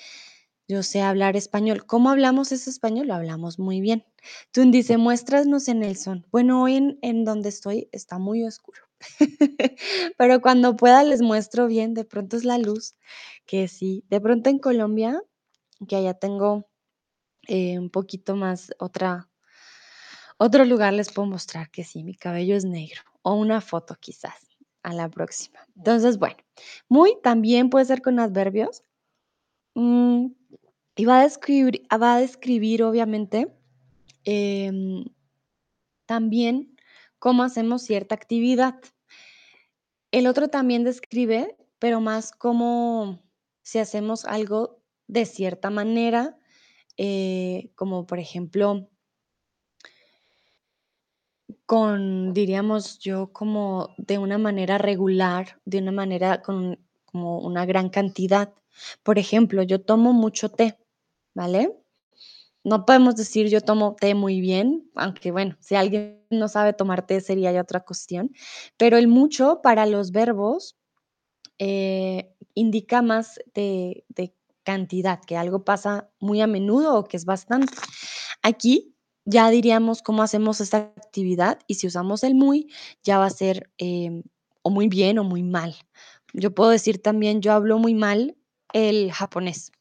Yo 0.67 0.83
sé 0.83 1.01
hablar 1.01 1.35
español. 1.37 1.85
¿Cómo 1.85 2.09
hablamos 2.09 2.51
ese 2.51 2.69
español? 2.69 3.07
Lo 3.07 3.15
hablamos 3.15 3.59
muy 3.59 3.81
bien. 3.81 4.05
Tun 4.51 4.71
dice: 4.71 4.97
"Muéstranos 4.97 5.67
en 5.69 5.83
el 5.83 5.97
sol". 5.97 6.25
Bueno, 6.31 6.63
hoy 6.63 6.75
en 6.77 6.99
en 7.01 7.25
donde 7.25 7.49
estoy 7.49 7.89
está 7.93 8.17
muy 8.19 8.43
oscuro, 8.45 8.81
pero 10.17 10.41
cuando 10.41 10.75
pueda 10.77 11.03
les 11.03 11.21
muestro 11.21 11.67
bien, 11.67 11.93
de 11.93 12.05
pronto 12.05 12.37
es 12.37 12.43
la 12.45 12.57
luz, 12.57 12.95
que 13.45 13.67
sí. 13.69 14.03
De 14.09 14.21
pronto 14.21 14.49
en 14.49 14.59
Colombia, 14.59 15.21
que 15.87 15.95
allá 15.97 16.15
tengo, 16.15 16.67
eh, 17.47 17.79
un 17.79 17.89
poquito 17.91 18.35
más 18.37 18.71
otra 18.79 19.29
otro 20.37 20.65
lugar, 20.65 20.93
les 20.93 21.11
puedo 21.11 21.27
mostrar 21.27 21.69
que 21.71 21.83
sí, 21.83 22.03
mi 22.03 22.15
cabello 22.15 22.55
es 22.55 22.65
negro, 22.65 23.01
o 23.21 23.33
una 23.33 23.61
foto 23.61 23.95
quizás, 23.99 24.46
a 24.87 24.93
la 24.93 25.09
próxima. 25.09 25.59
Entonces, 25.75 26.17
bueno, 26.17 26.37
muy 26.87 27.17
también 27.21 27.69
puede 27.69 27.83
ser 27.85 28.01
con 28.01 28.19
adverbios. 28.19 28.83
Mm, 29.75 30.27
y 30.95 31.05
va 31.05 31.19
a 31.19 31.23
describir 31.23 31.83
va 32.01 32.15
a 32.15 32.19
describir, 32.21 32.83
obviamente, 32.83 33.53
em, 34.23 35.05
también 36.05 36.77
cómo 37.19 37.43
hacemos 37.43 37.83
cierta 37.83 38.15
actividad. 38.15 38.75
El 40.11 40.25
otro 40.25 40.47
también 40.47 40.85
describe, 40.85 41.57
pero 41.79 41.99
más 41.99 42.31
como 42.31 43.21
si 43.63 43.79
hacemos 43.79 44.23
algo 44.25 44.81
de 45.07 45.25
cierta 45.25 45.69
manera, 45.69 46.37
eh, 46.95 47.71
como 47.75 48.07
por 48.07 48.19
ejemplo 48.19 48.89
con, 51.67 52.33
diríamos 52.33 52.99
yo, 52.99 53.33
como 53.33 53.93
de 53.97 54.17
una 54.19 54.39
manera 54.39 54.79
regular, 54.79 55.59
de 55.65 55.79
una 55.79 55.91
manera 55.91 56.41
con 56.41 56.79
como 57.05 57.39
una 57.39 57.65
gran 57.67 57.89
cantidad. 57.89 58.53
Por 59.03 59.19
ejemplo, 59.19 59.63
yo 59.63 59.81
tomo 59.81 60.13
mucho 60.13 60.49
té, 60.49 60.79
¿vale? 61.35 61.75
No 62.63 62.85
podemos 62.85 63.15
decir 63.17 63.49
yo 63.49 63.61
tomo 63.61 63.95
té 63.99 64.15
muy 64.15 64.41
bien, 64.41 64.89
aunque 64.95 65.31
bueno, 65.31 65.57
si 65.61 65.75
alguien 65.75 66.23
no 66.31 66.47
sabe 66.49 66.73
tomar 66.73 67.05
té 67.07 67.21
sería 67.21 67.51
ya 67.51 67.61
otra 67.61 67.81
cuestión, 67.81 68.31
pero 68.77 68.97
el 68.97 69.07
mucho 69.09 69.61
para 69.63 69.85
los 69.85 70.11
verbos, 70.11 70.77
eh, 71.59 72.33
indica 72.55 73.01
más 73.01 73.39
de 73.55 74.05
de 74.09 74.33
cantidad, 74.63 75.21
que 75.25 75.37
algo 75.37 75.63
pasa 75.65 76.09
muy 76.19 76.41
a 76.41 76.47
menudo 76.47 76.97
o 76.97 77.05
que 77.05 77.17
es 77.17 77.25
bastante. 77.25 77.73
Aquí 78.43 78.95
ya 79.27 79.49
diríamos 79.51 80.01
cómo 80.03 80.23
hacemos 80.23 80.61
esta 80.61 80.77
actividad 80.79 81.59
y 81.67 81.75
si 81.75 81.87
usamos 81.87 82.23
el 82.25 82.35
muy, 82.35 82.69
ya 83.03 83.19
va 83.19 83.27
a 83.27 83.31
ser, 83.31 83.71
em, 83.79 84.23
o 84.63 84.71
muy 84.71 84.89
bien 84.89 85.19
o 85.19 85.25
muy 85.25 85.43
mal. 85.43 85.75
Yo 86.33 86.55
puedo 86.55 86.71
decir 86.71 87.01
también: 87.03 87.41
"Yo 87.43 87.53
hablo 87.53 87.79
muy 87.79 87.95
mal 87.95 88.37
el 88.73 89.11
japonés". 89.13 89.71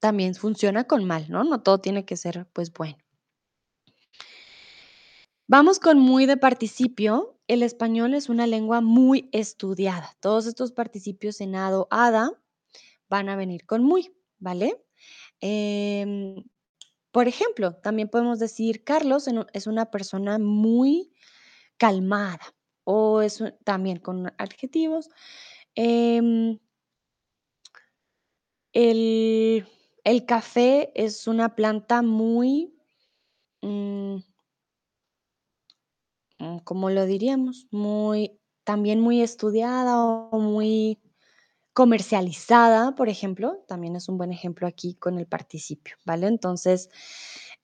También 0.00 0.34
funciona 0.36 0.84
con 0.86 1.04
mal, 1.06 1.26
¿no? 1.30 1.44
No 1.44 1.62
todo 1.62 1.80
tiene 1.80 2.04
que 2.06 2.16
ser, 2.18 2.46
pues, 2.54 2.72
bueno. 2.72 2.98
Vamos 5.48 5.78
con 5.80 5.98
muy 5.98 6.26
de 6.26 6.36
participio. 6.36 7.38
El 7.48 7.62
español 7.62 8.14
es 8.14 8.28
una 8.28 8.46
lengua 8.46 8.80
muy 8.80 9.28
estudiada. 9.32 10.10
Todos 10.20 10.46
estos 10.46 10.72
participios 10.72 11.40
en 11.40 11.56
ado, 11.56 11.88
ada, 11.90 12.32
van 13.10 13.28
a 13.30 13.36
venir 13.36 13.66
con 13.66 13.84
muy, 13.84 14.12
¿vale? 14.38 14.82
Em, 15.40 16.44
por 17.12 17.28
ejemplo, 17.28 17.74
también 17.76 18.08
podemos 18.08 18.38
decir: 18.40 18.84
"Carlos 18.84 19.28
es 19.54 19.66
una 19.66 19.90
persona 19.90 20.38
muy 20.38 21.12
calmada", 21.78 22.40
o 22.84 23.22
es 23.22 23.42
también 23.64 23.98
con 24.00 24.32
adjetivos, 24.38 25.10
em 25.76 26.58
"el 28.74 30.24
café 30.26 30.92
es 30.94 31.26
una 31.26 31.54
planta 31.54 32.02
muy", 32.02 32.74
mm 33.62 34.18
mm, 36.38 36.58
¿cómo 36.64 36.90
lo 36.90 37.06
diríamos? 37.06 37.66
Muy 37.70 38.38
también 38.64 39.00
muy 39.00 39.22
estudiada 39.22 39.98
o 40.04 40.38
muy 40.38 40.98
comercializada, 41.74 42.94
por 42.94 43.08
ejemplo, 43.08 43.64
también 43.68 43.96
es 43.96 44.08
un 44.08 44.18
buen 44.18 44.32
ejemplo 44.32 44.66
aquí 44.66 44.94
con 44.94 45.18
el 45.18 45.26
participio, 45.26 45.96
¿vale? 46.04 46.26
Entonces, 46.26 46.90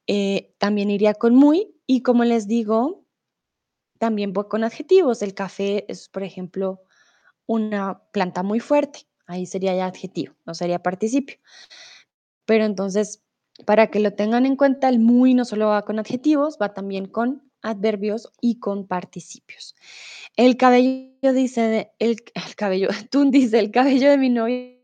eh, 0.06 0.54
también 0.58 0.90
iría 0.90 1.14
con 1.14 1.34
muy, 1.34 1.74
y 1.86 2.02
como 2.02 2.24
les 2.24 2.46
digo, 2.48 3.04
también 3.98 4.32
voy 4.32 4.46
con 4.48 4.64
adjetivos. 4.64 5.22
El 5.22 5.34
café 5.34 5.86
es, 5.90 6.08
por 6.08 6.22
ejemplo, 6.24 6.82
una 7.46 8.02
planta 8.12 8.42
muy 8.42 8.60
fuerte, 8.60 9.08
ahí 9.26 9.46
sería 9.46 9.74
ya 9.76 9.86
adjetivo, 9.86 10.34
no 10.46 10.54
sería 10.54 10.82
participio. 10.82 11.38
Pero 12.48 12.64
entonces, 12.64 13.22
para 13.66 13.88
que 13.90 14.00
lo 14.00 14.14
tengan 14.14 14.46
en 14.46 14.56
cuenta, 14.56 14.88
el 14.88 15.00
muy 15.00 15.34
no 15.34 15.44
solo 15.44 15.68
va 15.68 15.84
con 15.84 15.98
adjetivos, 15.98 16.56
va 16.60 16.72
también 16.72 17.06
con 17.06 17.47
adverbios 17.68 18.30
y 18.40 18.58
con 18.60 18.86
participios. 18.86 19.74
El 20.36 20.56
cabello 20.56 21.32
dice 21.34 21.92
el 21.98 22.16
el 22.34 22.56
cabello, 22.56 22.88
Tun 23.10 23.30
dice: 23.30 23.58
"El 23.60 23.70
cabello 23.72 24.10
de 24.10 24.18
mi 24.18 24.30
novio 24.30 24.76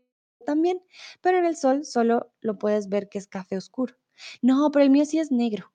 también, 0.45 0.81
pero 1.21 1.39
en 1.39 1.45
el 1.45 1.55
sol 1.57 1.85
solo 1.85 2.31
lo 2.41 2.57
puedes 2.59 2.89
ver 2.89 3.09
que 3.09 3.19
es 3.19 3.27
café 3.27 3.57
oscuro". 3.57 3.95
No, 4.41 4.71
pero 4.71 4.83
el 4.85 4.91
mío 4.91 5.05
sí 5.05 5.19
es 5.19 5.31
negro. 5.31 5.71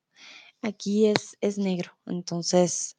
Aquí 0.63 1.07
es 1.09 1.37
es 1.43 1.59
negro. 1.59 1.93
Entonces, 2.07 2.97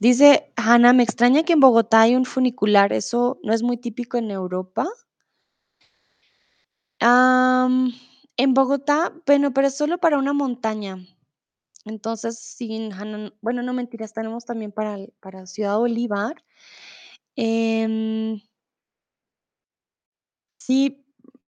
dice 0.00 0.52
Hannah: 0.56 0.92
"Me 0.94 1.02
extraña 1.04 1.44
que 1.44 1.54
en 1.54 1.60
Bogotá 1.60 2.02
hay 2.02 2.16
un 2.16 2.24
funicular, 2.26 2.92
¿eso 2.92 3.38
no 3.42 3.52
es 3.54 3.62
muy 3.64 3.76
típico 3.78 4.18
en 4.18 4.30
Europa?". 4.30 4.86
En 8.36 8.52
Bogotá, 8.54 9.12
bueno, 9.26 9.52
pero 9.52 9.68
es 9.68 9.76
solo 9.76 9.98
para 9.98 10.18
una 10.18 10.32
montaña. 10.32 10.98
Entonces, 11.86 12.38
sí, 12.38 12.88
Hannah, 12.92 13.32
bueno, 13.42 13.62
no 13.62 13.74
mentiras, 13.74 14.12
tenemos 14.14 14.44
también 14.46 14.72
para 14.72 14.96
para 15.20 15.46
Ciudad 15.46 15.76
Bolívar. 15.78 16.42
Em 17.36 18.40
Sí, 20.60 21.04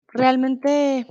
realmente 0.09 1.07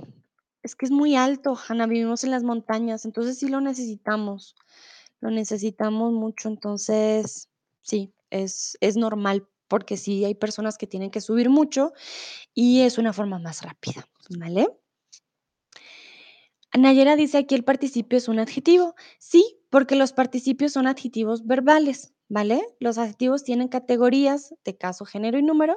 es 0.62 0.74
que 0.76 0.86
es 0.86 0.90
muy 0.92 1.16
alto, 1.16 1.56
Hannah, 1.68 1.86
vivimos 1.86 2.24
en 2.24 2.30
las 2.30 2.42
montañas, 2.42 3.04
entonces 3.04 3.38
sí 3.38 3.48
lo 3.48 3.60
necesitamos, 3.60 4.56
lo 5.20 5.30
necesitamos 5.30 6.12
mucho. 6.12 6.48
Entonces, 6.48 7.50
sí, 7.82 8.14
es 8.30 8.76
es 8.80 8.96
normal, 8.96 9.46
porque 9.68 9.96
sí 9.96 10.24
hay 10.24 10.34
personas 10.34 10.78
que 10.78 10.86
tienen 10.86 11.10
que 11.10 11.20
subir 11.20 11.50
mucho 11.50 11.92
y 12.54 12.82
es 12.82 12.98
una 12.98 13.12
forma 13.12 13.38
más 13.38 13.62
rápida, 13.62 14.08
¿vale? 14.38 14.68
Nayera 16.76 17.16
dice: 17.16 17.38
"Aquí 17.38 17.54
el 17.54 17.64
participio 17.64 18.18
es 18.18 18.28
un 18.28 18.38
adjetivo". 18.38 18.94
Sí, 19.18 19.58
porque 19.70 19.96
los 19.96 20.12
participios 20.12 20.72
son 20.72 20.86
adjetivos 20.86 21.46
verbales, 21.46 22.12
¿vale? 22.28 22.62
Los 22.80 22.98
adjetivos 22.98 23.44
tienen 23.44 23.68
categorías 23.68 24.54
de 24.64 24.76
caso, 24.76 25.04
género 25.04 25.38
y 25.38 25.42
número, 25.42 25.76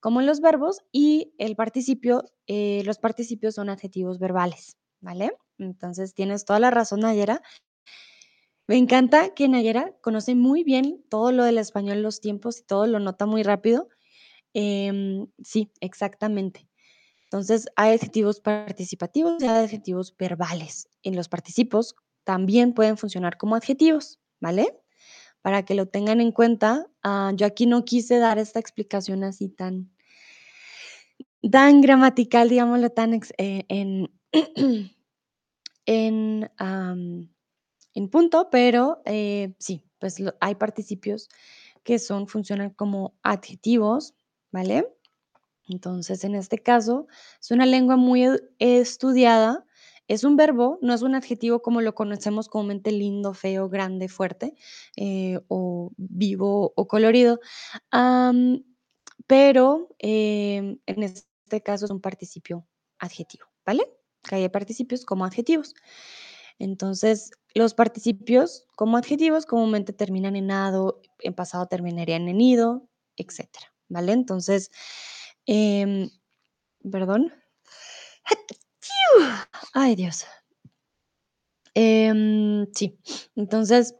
como 0.00 0.22
los 0.22 0.40
verbos, 0.40 0.78
y 0.92 1.32
el 1.38 1.54
participio, 1.56 2.24
eh, 2.46 2.82
los 2.84 2.98
participios 2.98 3.54
son 3.56 3.68
adjetivos 3.68 4.18
verbales, 4.18 4.76
¿vale? 5.00 5.32
Entonces, 5.58 6.14
tienes 6.14 6.44
toda 6.44 6.60
la 6.60 6.70
razón, 6.70 7.00
Nayera. 7.00 7.42
Me 8.68 8.76
encanta 8.76 9.34
que 9.34 9.48
Nayera 9.48 9.94
conoce 10.02 10.34
muy 10.34 10.62
bien 10.62 11.02
todo 11.08 11.32
lo 11.32 11.42
del 11.44 11.56
español, 11.58 12.02
los 12.02 12.20
tiempos 12.20 12.60
y 12.60 12.64
todo, 12.64 12.86
lo 12.86 13.00
nota 13.00 13.24
muy 13.26 13.42
rápido. 13.42 13.88
Em, 14.54 15.28
sí, 15.42 15.72
exactamente. 15.80 16.67
Entonces, 17.28 17.66
hay 17.76 17.94
adjetivos 17.94 18.40
participativos 18.40 19.42
y 19.42 19.46
hay 19.46 19.64
adjetivos 19.64 20.16
verbales. 20.16 20.88
En 21.02 21.14
los 21.14 21.28
participos 21.28 21.94
también 22.24 22.72
pueden 22.72 22.96
funcionar 22.96 23.36
como 23.36 23.54
adjetivos, 23.54 24.18
¿vale? 24.40 24.74
Para 25.42 25.64
que 25.64 25.74
lo 25.74 25.86
tengan 25.86 26.22
en 26.22 26.32
cuenta. 26.32 26.86
Ah, 27.02 27.32
yo 27.36 27.46
aquí 27.46 27.66
no 27.66 27.84
quise 27.84 28.18
dar 28.18 28.38
esta 28.38 28.60
explicación 28.60 29.24
así 29.24 29.48
tan 29.48 29.90
tan 31.52 31.80
gramatical, 31.80 32.48
digámoslo, 32.48 32.90
tan 32.90 33.14
ex 33.14 33.32
eh, 33.38 33.64
en 33.68 34.10
en, 35.86 36.50
en 37.94 38.08
punto, 38.10 38.48
pero, 38.50 39.00
eh, 39.06 39.54
sí, 39.58 39.82
pues, 39.98 40.16
hay 40.40 40.54
participios 40.56 41.28
que 41.82 41.98
son 41.98 42.28
funcionan 42.28 42.70
como 42.70 43.14
adjetivos, 43.22 44.14
¿vale? 44.52 44.86
Entonces, 45.68 46.24
en 46.24 46.34
este 46.34 46.58
caso, 46.58 47.06
es 47.40 47.50
una 47.50 47.66
lengua 47.66 47.96
muy 47.96 48.26
estudiada, 48.58 49.64
es 50.08 50.24
un 50.24 50.36
verbo, 50.36 50.78
no 50.82 50.94
es 50.94 51.02
un 51.02 51.14
adjetivo 51.14 51.60
como 51.62 51.80
lo 51.82 51.94
conocemos 51.94 52.48
comúnmente, 52.48 52.92
lindo, 52.92 53.34
feo, 53.34 53.68
grande, 53.68 54.08
fuerte, 54.08 54.54
eh, 54.96 55.40
o 55.48 55.90
vivo 55.98 56.72
o 56.76 56.88
colorido, 56.88 57.40
pero, 59.26 59.88
em, 59.98 60.78
en 60.86 61.02
este 61.02 61.62
caso 61.62 61.84
es 61.86 61.90
un 61.90 62.00
participio 62.00 62.66
adjetivo, 62.98 63.46
¿vale? 63.66 63.84
Que 64.28 64.48
participios 64.50 65.04
como 65.04 65.24
adjetivos. 65.24 65.74
Entonces, 66.58 67.30
los 67.54 67.74
participios 67.74 68.66
como 68.76 68.96
adjetivos 68.98 69.46
comúnmente 69.46 69.92
terminan 69.92 70.36
en 70.36 70.50
ado, 70.50 71.00
en 71.20 71.34
pasado 71.34 71.66
terminarían 71.68 72.28
en 72.28 72.40
ido, 72.40 72.88
etcétera, 73.16 73.66
¿vale? 73.88 74.12
Entonces, 74.12 74.70
em, 75.48 76.10
perdón. 76.92 77.32
Ay, 79.74 79.96
Dios. 79.96 80.26
Em, 81.74 82.66
sí, 82.74 82.98
entonces, 83.36 83.94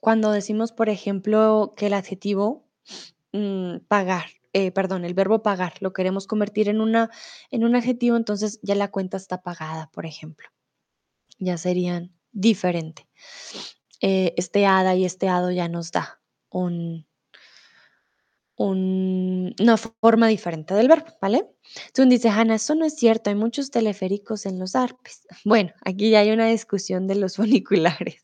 cuando 0.00 0.32
decimos, 0.32 0.72
por 0.72 0.88
ejemplo, 0.88 1.74
que 1.76 1.86
el 1.88 1.94
adjetivo, 1.94 2.66
mm, 3.32 3.78
pagar, 3.88 4.26
eh, 4.52 4.72
perdón, 4.72 5.04
el 5.04 5.14
verbo 5.14 5.42
pagar 5.42 5.74
lo 5.80 5.92
queremos 5.92 6.26
convertir 6.26 6.68
en 6.68 6.80
una 6.80 7.10
en 7.50 7.64
un 7.64 7.76
adjetivo, 7.76 8.16
entonces 8.16 8.60
ya 8.62 8.74
la 8.76 8.90
cuenta 8.90 9.16
está 9.18 9.42
pagada, 9.42 9.90
por 9.92 10.06
ejemplo. 10.06 10.48
Ya 11.40 11.58
serían 11.58 12.14
diferente. 12.32 13.08
Eh, 14.02 14.34
este 14.38 14.66
hada 14.66 14.94
y 14.96 15.04
este 15.06 15.28
hado 15.28 15.50
ya 15.52 15.68
nos 15.68 15.92
da 15.92 16.20
un 16.50 17.07
un 18.58 19.54
una 19.60 19.76
forma 19.78 20.28
diferente 20.28 20.74
del 20.74 20.88
verbo, 20.88 21.06
¿vale? 21.22 21.48
Entonces 21.88 22.10
dice: 22.10 22.28
"Hannah, 22.30 22.56
eso 22.56 22.74
no 22.74 22.84
es 22.86 22.96
cierto, 22.96 23.30
hay 23.30 23.36
muchos 23.36 23.70
teleféricos 23.70 24.46
en 24.46 24.58
los 24.58 24.76
Alpes". 24.76 25.26
Bueno, 25.44 25.72
aquí 25.84 26.10
ya 26.10 26.20
hay 26.20 26.30
una 26.32 26.48
discusión 26.48 27.06
de 27.08 27.16
los 27.16 27.36
funiculares. 27.38 28.22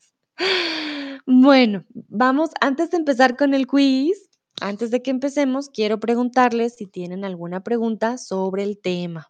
Bueno, 1.25 1.85
vamos 1.93 2.51
antes 2.61 2.91
de 2.91 2.97
empezar 2.97 3.35
con 3.37 3.53
el 3.53 3.67
quiz, 3.67 4.29
antes 4.61 4.91
de 4.91 5.01
que 5.01 5.11
empecemos, 5.11 5.69
quiero 5.69 5.99
preguntarles 5.99 6.75
si 6.75 6.85
tienen 6.87 7.25
alguna 7.25 7.63
pregunta 7.63 8.17
sobre 8.17 8.63
el 8.63 8.79
tema, 8.79 9.25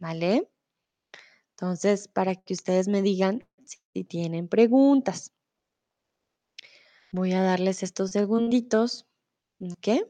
¿vale? 0.00 0.48
Entonces, 1.56 2.08
para 2.08 2.36
que 2.36 2.54
ustedes 2.54 2.88
me 2.88 3.02
digan 3.02 3.46
si 3.92 4.02
tienen 4.04 4.48
preguntas. 4.48 5.30
Voy 7.12 7.32
a 7.34 7.42
darles 7.42 7.82
estos 7.82 8.12
segunditos, 8.12 9.06
¿okey? 9.60 10.04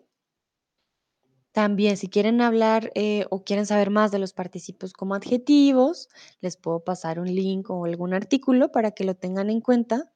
También, 1.52 1.96
si 1.96 2.08
quieren 2.08 2.40
hablar, 2.40 2.92
eh, 2.94 3.26
o 3.30 3.42
quieren 3.44 3.66
saber 3.66 3.90
más 3.90 4.10
de 4.12 4.18
los 4.18 4.32
participios 4.32 4.92
como 4.92 5.14
adjetivos, 5.14 6.08
les 6.40 6.56
puedo 6.56 6.84
pasar 6.84 7.18
un 7.20 7.26
link 7.34 7.70
o 7.70 7.84
algún 7.84 8.14
artículo 8.14 8.70
para 8.70 8.92
que 8.92 9.04
lo 9.04 9.14
tengan 9.16 9.50
en 9.50 9.60
cuenta. 9.60 10.12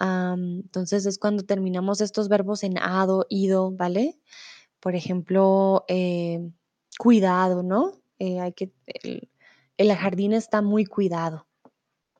Entonces, 0.00 1.04
es 1.06 1.18
cuando 1.18 1.44
terminamos 1.44 2.00
estos 2.00 2.28
verbos 2.28 2.62
en 2.64 2.78
ado, 2.78 3.26
ido, 3.28 3.70
¿vale? 3.72 4.18
Por 4.80 4.94
ejemplo, 4.94 5.84
em, 5.88 6.54
cuidado, 6.98 7.62
¿no? 7.62 7.92
Eh, 8.18 8.40
hay 8.40 8.52
que 8.54 8.72
el 8.86 9.30
el 9.78 9.94
jardín 9.96 10.34
está 10.34 10.60
muy 10.60 10.84
cuidado. 10.84 11.46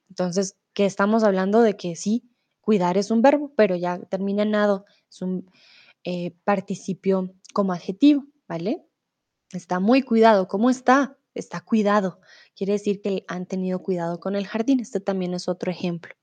Entonces, 0.09 0.57
¿qué 0.75 0.87
estamos 0.87 1.25
hablando? 1.25 1.63
De 1.63 1.77
que 1.77 1.97
sí, 1.97 2.31
cuidar 2.63 2.97
es 2.97 3.11
un 3.11 3.23
verbo, 3.23 3.53
pero 3.57 3.77
ya 3.77 3.99
termina 3.99 4.43
en 4.45 4.55
ado, 4.55 4.87
es 5.11 5.23
un, 5.23 5.51
eh, 6.05 6.35
participio 6.45 7.35
como 7.53 7.73
adjetivo, 7.73 8.25
¿vale? 8.49 8.87
Está 9.53 9.81
muy 9.81 10.03
cuidado, 10.03 10.49
¿cómo 10.49 10.71
está? 10.71 11.19
Está 11.35 11.61
cuidado. 11.61 12.21
Quiere 12.55 12.75
decir 12.75 13.01
que 13.03 13.25
han 13.29 13.47
tenido 13.47 13.83
cuidado 13.83 14.21
con 14.21 14.37
el 14.37 14.47
jardín. 14.47 14.81
Este 14.81 15.01
también 15.01 15.35
es 15.35 15.49
otro 15.49 15.71
ejemplo, 15.71 16.15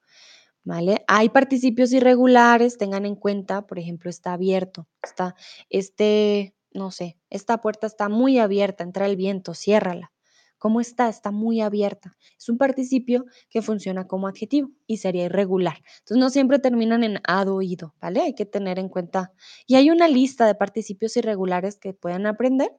¿vale? 0.64 1.04
Hay 1.08 1.30
participios 1.30 1.92
irregulares, 1.94 2.78
tengan 2.78 3.06
en 3.06 3.16
cuenta, 3.16 3.68
por 3.68 3.80
ejemplo, 3.80 4.10
está 4.10 4.34
abierto, 4.34 4.88
está, 5.04 5.36
este, 5.70 6.56
no 6.72 6.92
sé, 6.92 7.18
esta 7.30 7.62
puerta 7.62 7.88
está 7.88 8.10
muy 8.10 8.40
abierta, 8.40 8.84
entra 8.84 9.06
el 9.06 9.16
viento, 9.16 9.54
ciérrala. 9.54 10.12
¿Cómo 10.58 10.82
está? 10.82 11.10
Está 11.10 11.32
muy 11.32 11.62
abierta. 11.62 12.18
Es 12.38 12.50
un 12.50 12.58
participio 12.58 13.26
que 13.50 13.62
funciona 13.62 14.08
como 14.08 14.28
adjetivo 14.28 14.72
y 14.88 14.98
sería 14.98 15.26
irregular. 15.26 15.78
Entonces, 16.00 16.18
no 16.18 16.30
siempre 16.30 16.60
terminan 16.60 17.04
en 17.04 17.20
ado, 17.28 17.62
ido, 17.62 17.96
¿vale? 18.02 18.22
Hay 18.22 18.34
que 18.34 18.46
tener 18.46 18.80
en 18.80 18.90
cuenta 18.90 19.34
y 19.68 19.76
hay 19.76 19.90
una 19.90 20.08
lista 20.08 20.46
de 20.48 20.56
participios 20.56 21.16
irregulares 21.18 21.78
que 21.78 21.94
pueden 21.94 22.26
aprender. 22.26 22.72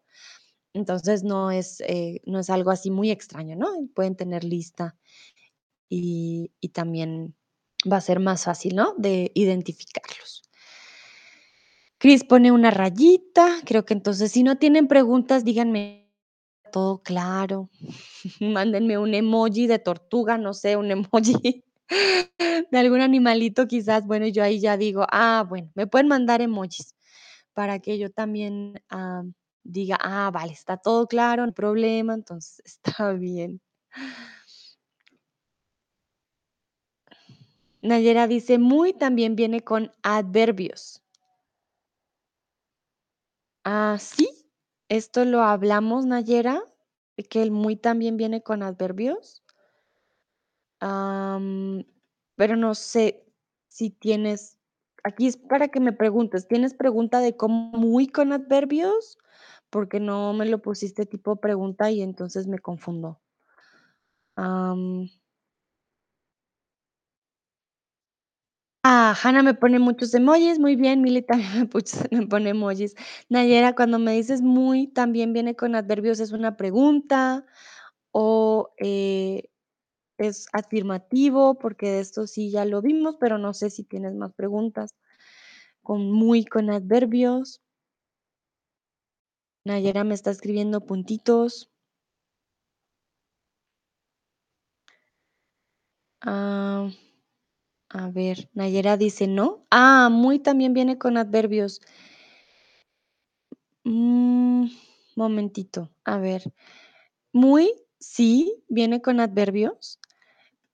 Entonces, 0.75 1.25
no 1.25 1.51
es, 1.51 1.81
eh, 1.83 2.21
no 2.27 2.41
es 2.41 2.51
algo 2.51 2.71
así 2.71 2.91
muy 2.91 3.11
extraño, 3.11 3.57
¿no? 3.57 3.69
Pueden 3.95 4.17
tener 4.17 4.45
lista 4.45 4.97
y 5.89 6.53
y 6.61 6.71
también 6.71 7.35
va 7.91 7.99
a 7.99 8.01
ser 8.01 8.21
más 8.21 8.45
fácil, 8.45 8.75
¿no? 8.77 8.95
De 8.99 9.31
identificarlos. 9.35 10.43
Cris 11.99 12.25
pone 12.25 12.53
una 12.53 12.71
rayita, 12.71 13.57
creo 13.65 13.85
que 13.85 13.95
entonces, 13.95 14.31
si 14.33 14.43
no 14.45 14.57
tienen 14.57 14.87
preguntas, 14.87 15.45
díganme 15.45 16.08
todo 16.71 17.03
claro. 17.03 17.71
Mándenme 18.41 18.99
un 18.99 19.15
emoji 19.15 19.67
de 19.67 19.79
tortuga, 19.79 20.39
no 20.39 20.55
sé, 20.55 20.77
un 20.77 20.91
emoji 20.91 21.65
de 22.71 22.79
algún 22.79 23.01
animalito, 23.01 23.67
quizás, 23.69 24.07
bueno, 24.07 24.27
yo 24.29 24.43
ahí 24.45 24.61
ya 24.61 24.77
digo: 24.77 25.07
"Ah, 25.11 25.45
bueno", 25.49 25.71
me 25.75 25.87
pueden 25.87 26.09
mandar 26.09 26.41
emojis 26.43 26.95
para 27.55 27.79
que 27.81 27.99
yo 27.99 28.11
también, 28.11 28.83
am, 28.91 29.35
diga: 29.65 29.99
"Ah, 30.03 30.31
vale, 30.33 30.53
está 30.53 30.77
todo 30.79 31.07
claro, 31.09 31.43
no 31.45 31.49
hay 31.51 31.55
problema, 31.55 32.15
entonces 32.15 32.63
está 32.67 33.13
bien". 33.15 33.61
Nayera 37.83 38.27
dice: 38.29 38.59
"Muy 38.59 38.93
también 38.93 39.37
viene 39.37 39.63
con 39.63 39.93
adverbios". 40.03 41.03
Ah, 43.65 43.97
¿sí? 44.01 44.38
¿Esto 44.91 45.27
lo 45.27 45.43
hablamos, 45.43 46.07
Nayera? 46.07 46.63
¿Que 47.29 47.43
el 47.43 47.51
muy 47.51 47.77
también 47.77 48.17
viene 48.17 48.43
con 48.43 48.63
adverbios? 48.63 49.43
Am, 50.81 51.85
pero 52.37 52.57
no 52.57 52.75
sé 52.75 53.25
si 53.69 53.91
tienes 53.91 54.59
aquí 55.05 55.27
es 55.27 55.37
para 55.37 55.69
que 55.69 55.81
me 55.81 55.93
preguntes, 55.93 56.49
¿tienes 56.49 56.75
pregunta 56.75 57.21
de 57.21 57.37
cómo 57.37 57.71
muy 57.73 58.09
con 58.09 58.33
adverbios? 58.33 59.19
Porque 59.71 60.01
no 60.01 60.33
me 60.33 60.47
lo 60.47 60.61
pusiste 60.63 61.07
tipo 61.07 61.37
pregunta 61.37 61.91
y 61.91 62.03
entonces 62.03 62.47
me 62.47 62.59
confundo. 62.59 63.21
Ah, 68.91 69.15
Hannah 69.23 69.43
me 69.43 69.53
pone 69.53 69.79
muchos 69.79 70.15
emojis, 70.15 70.59
muy 70.59 70.75
bien, 70.75 71.03
Mili 71.03 71.21
también 71.21 71.69
me 72.11 72.19
me 72.21 72.27
pone 72.27 72.51
emojis. 72.51 72.95
Nayera, 73.29 73.75
cuando 73.75 73.99
me 73.99 74.13
dices 74.15 74.41
muy 74.41 74.87
también 74.87 75.35
viene 75.35 75.55
con 75.55 75.75
adverbios, 75.75 76.21
¿es 76.21 76.33
una 76.33 76.57
pregunta 76.57 77.45
o, 78.13 78.71
eh, 78.79 79.51
es 80.19 80.49
afirmativo? 80.55 81.59
Porque 81.59 81.91
de 81.93 82.01
esto 82.01 82.27
sí 82.27 82.51
ya 82.51 82.65
lo 82.65 82.83
vimos, 82.83 83.17
pero 83.21 83.39
no 83.39 83.55
sé 83.55 83.71
si 83.71 83.85
tienes 83.85 84.15
más 84.15 84.33
preguntas. 84.35 84.95
Con 85.83 86.11
muy 86.13 86.45
con 86.47 86.71
adverbios. 86.71 87.61
Nayera 89.67 90.03
me 90.03 90.15
está 90.15 90.33
escribiendo 90.33 90.81
puntitos. 90.85 91.71
Ah, 96.23 96.91
a 97.91 98.11
ver, 98.11 98.49
Nayera 98.55 98.97
dice: 98.97 99.27
"¿No?". 99.27 99.67
Ah, 99.71 100.09
muy 100.11 100.39
también 100.39 100.75
viene 100.75 100.99
con 100.99 101.17
adverbios. 101.17 101.81
Mm, 103.85 104.67
momentito, 105.17 105.91
a 106.05 106.19
ver. 106.19 106.43
Muy, 107.33 107.73
sí, 108.01 108.65
viene 108.69 109.03
con 109.03 109.21
adverbios. 109.21 110.01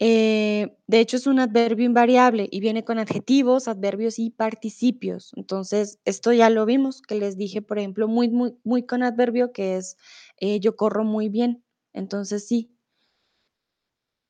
Eh, 0.00 0.76
de 0.88 1.00
hecho, 1.00 1.16
es 1.18 1.26
un 1.28 1.40
adverbio 1.40 1.86
invariable 1.86 2.48
y 2.52 2.60
viene 2.60 2.84
con 2.84 2.98
adjetivos, 2.98 3.68
adverbios 3.68 4.18
y 4.18 4.30
participios. 4.30 5.32
Entonces, 5.36 6.00
esto 6.06 6.32
ya 6.32 6.50
lo 6.50 6.66
vimos, 6.66 7.02
que 7.02 7.16
les 7.16 7.36
dije, 7.38 7.62
por 7.62 7.78
ejemplo, 7.80 8.08
muy 8.08 8.30
muy 8.30 8.56
muy 8.64 8.84
con 8.86 9.02
adverbio, 9.04 9.52
que 9.52 9.76
es, 9.78 9.96
eh, 10.38 10.60
yo 10.60 10.76
corro 10.76 11.04
muy 11.04 11.28
bien. 11.30 11.64
Entonces, 11.94 12.46
sí. 12.48 12.70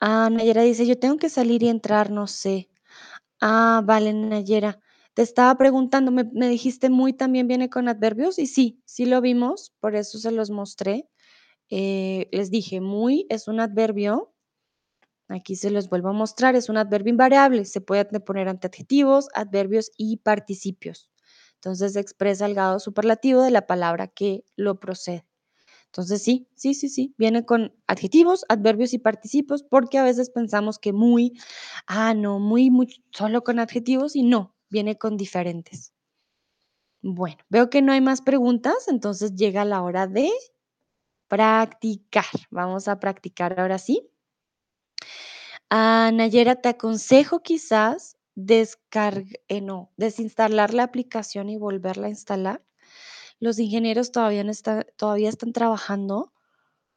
Ah, 0.00 0.28
Nayera 0.30 0.62
dice: 0.62 0.86
"Yo 0.86 0.98
tengo 0.98 1.16
que 1.16 1.28
salir 1.28 1.62
y 1.64 1.68
entrar, 1.68 2.10
no 2.10 2.26
sé". 2.26 2.68
Ah, 3.40 3.82
vale, 3.84 4.12
Nayera. 4.12 4.80
Te 5.14 5.22
estaba 5.22 5.56
preguntando, 5.56 6.10
me 6.10 6.48
dijiste: 6.48 6.90
"Muy 6.90 7.12
también 7.12 7.46
viene 7.48 7.68
con 7.70 7.88
adverbios", 7.88 8.38
y 8.38 8.46
sí, 8.46 8.82
sí 8.84 9.06
lo 9.06 9.20
vimos, 9.20 9.72
por 9.80 9.94
eso 9.96 10.18
se 10.18 10.30
los 10.32 10.50
mostré. 10.50 11.08
Eh, 11.70 12.28
les 12.32 12.50
dije: 12.50 12.80
"Muy 12.80 13.26
es 13.30 13.48
un 13.48 13.60
adverbio" 13.60 14.32
Aquí 15.28 15.56
se 15.56 15.70
los 15.70 15.88
vuelvo 15.90 16.10
a 16.10 16.12
mostrar, 16.12 16.56
es 16.56 16.68
un 16.68 16.76
adverbio 16.76 17.10
invariable, 17.10 17.64
se 17.64 17.80
puede 17.80 18.04
poner 18.20 18.48
ante 18.48 18.66
adjetivos, 18.68 19.28
adverbios 19.34 19.90
y 19.96 20.18
participios. 20.18 21.10
Entonces 21.56 21.96
expresa 21.96 22.46
el 22.46 22.54
grado 22.54 22.78
superlativo 22.80 23.42
de 23.42 23.50
la 23.50 23.66
palabra 23.66 24.08
que 24.08 24.44
lo 24.56 24.80
procede. 24.80 25.24
Entonces 25.94 26.24
sí, 26.24 26.48
sí, 26.56 26.74
sí, 26.74 26.88
sí, 26.88 27.14
viene 27.18 27.44
con 27.46 27.72
adjetivos, 27.86 28.44
adverbios 28.48 28.92
y 28.94 28.98
participios, 28.98 29.62
porque 29.62 29.96
a 29.98 30.02
veces 30.02 30.28
pensamos 30.28 30.80
que 30.80 30.92
muy, 30.92 31.38
ah, 31.86 32.14
no, 32.14 32.40
muy, 32.40 32.68
muy, 32.68 33.00
solo 33.12 33.44
con 33.44 33.60
adjetivos 33.60 34.16
y 34.16 34.24
no, 34.24 34.56
viene 34.70 34.98
con 34.98 35.16
diferentes. 35.16 35.92
Bueno, 37.00 37.36
veo 37.48 37.70
que 37.70 37.80
no 37.80 37.92
hay 37.92 38.00
más 38.00 38.22
preguntas, 38.22 38.88
entonces 38.88 39.36
llega 39.36 39.64
la 39.64 39.84
hora 39.84 40.08
de 40.08 40.32
practicar. 41.28 42.24
Vamos 42.50 42.88
a 42.88 42.98
practicar 42.98 43.60
ahora 43.60 43.78
sí. 43.78 44.10
Ah, 45.70 46.10
Nayera, 46.12 46.56
te 46.56 46.70
aconsejo 46.70 47.40
quizás 47.40 48.16
descarg 48.34 49.26
eh, 49.46 49.60
no, 49.60 49.92
desinstalar 49.96 50.74
la 50.74 50.82
aplicación 50.82 51.50
y 51.50 51.56
volverla 51.56 52.08
a 52.08 52.10
instalar. 52.10 52.64
Los 53.44 53.58
ingenieros 53.58 54.10
todavía 54.10 54.42
no 54.42 54.52
todavía 54.96 55.28
están 55.28 55.52
trabajando, 55.52 56.32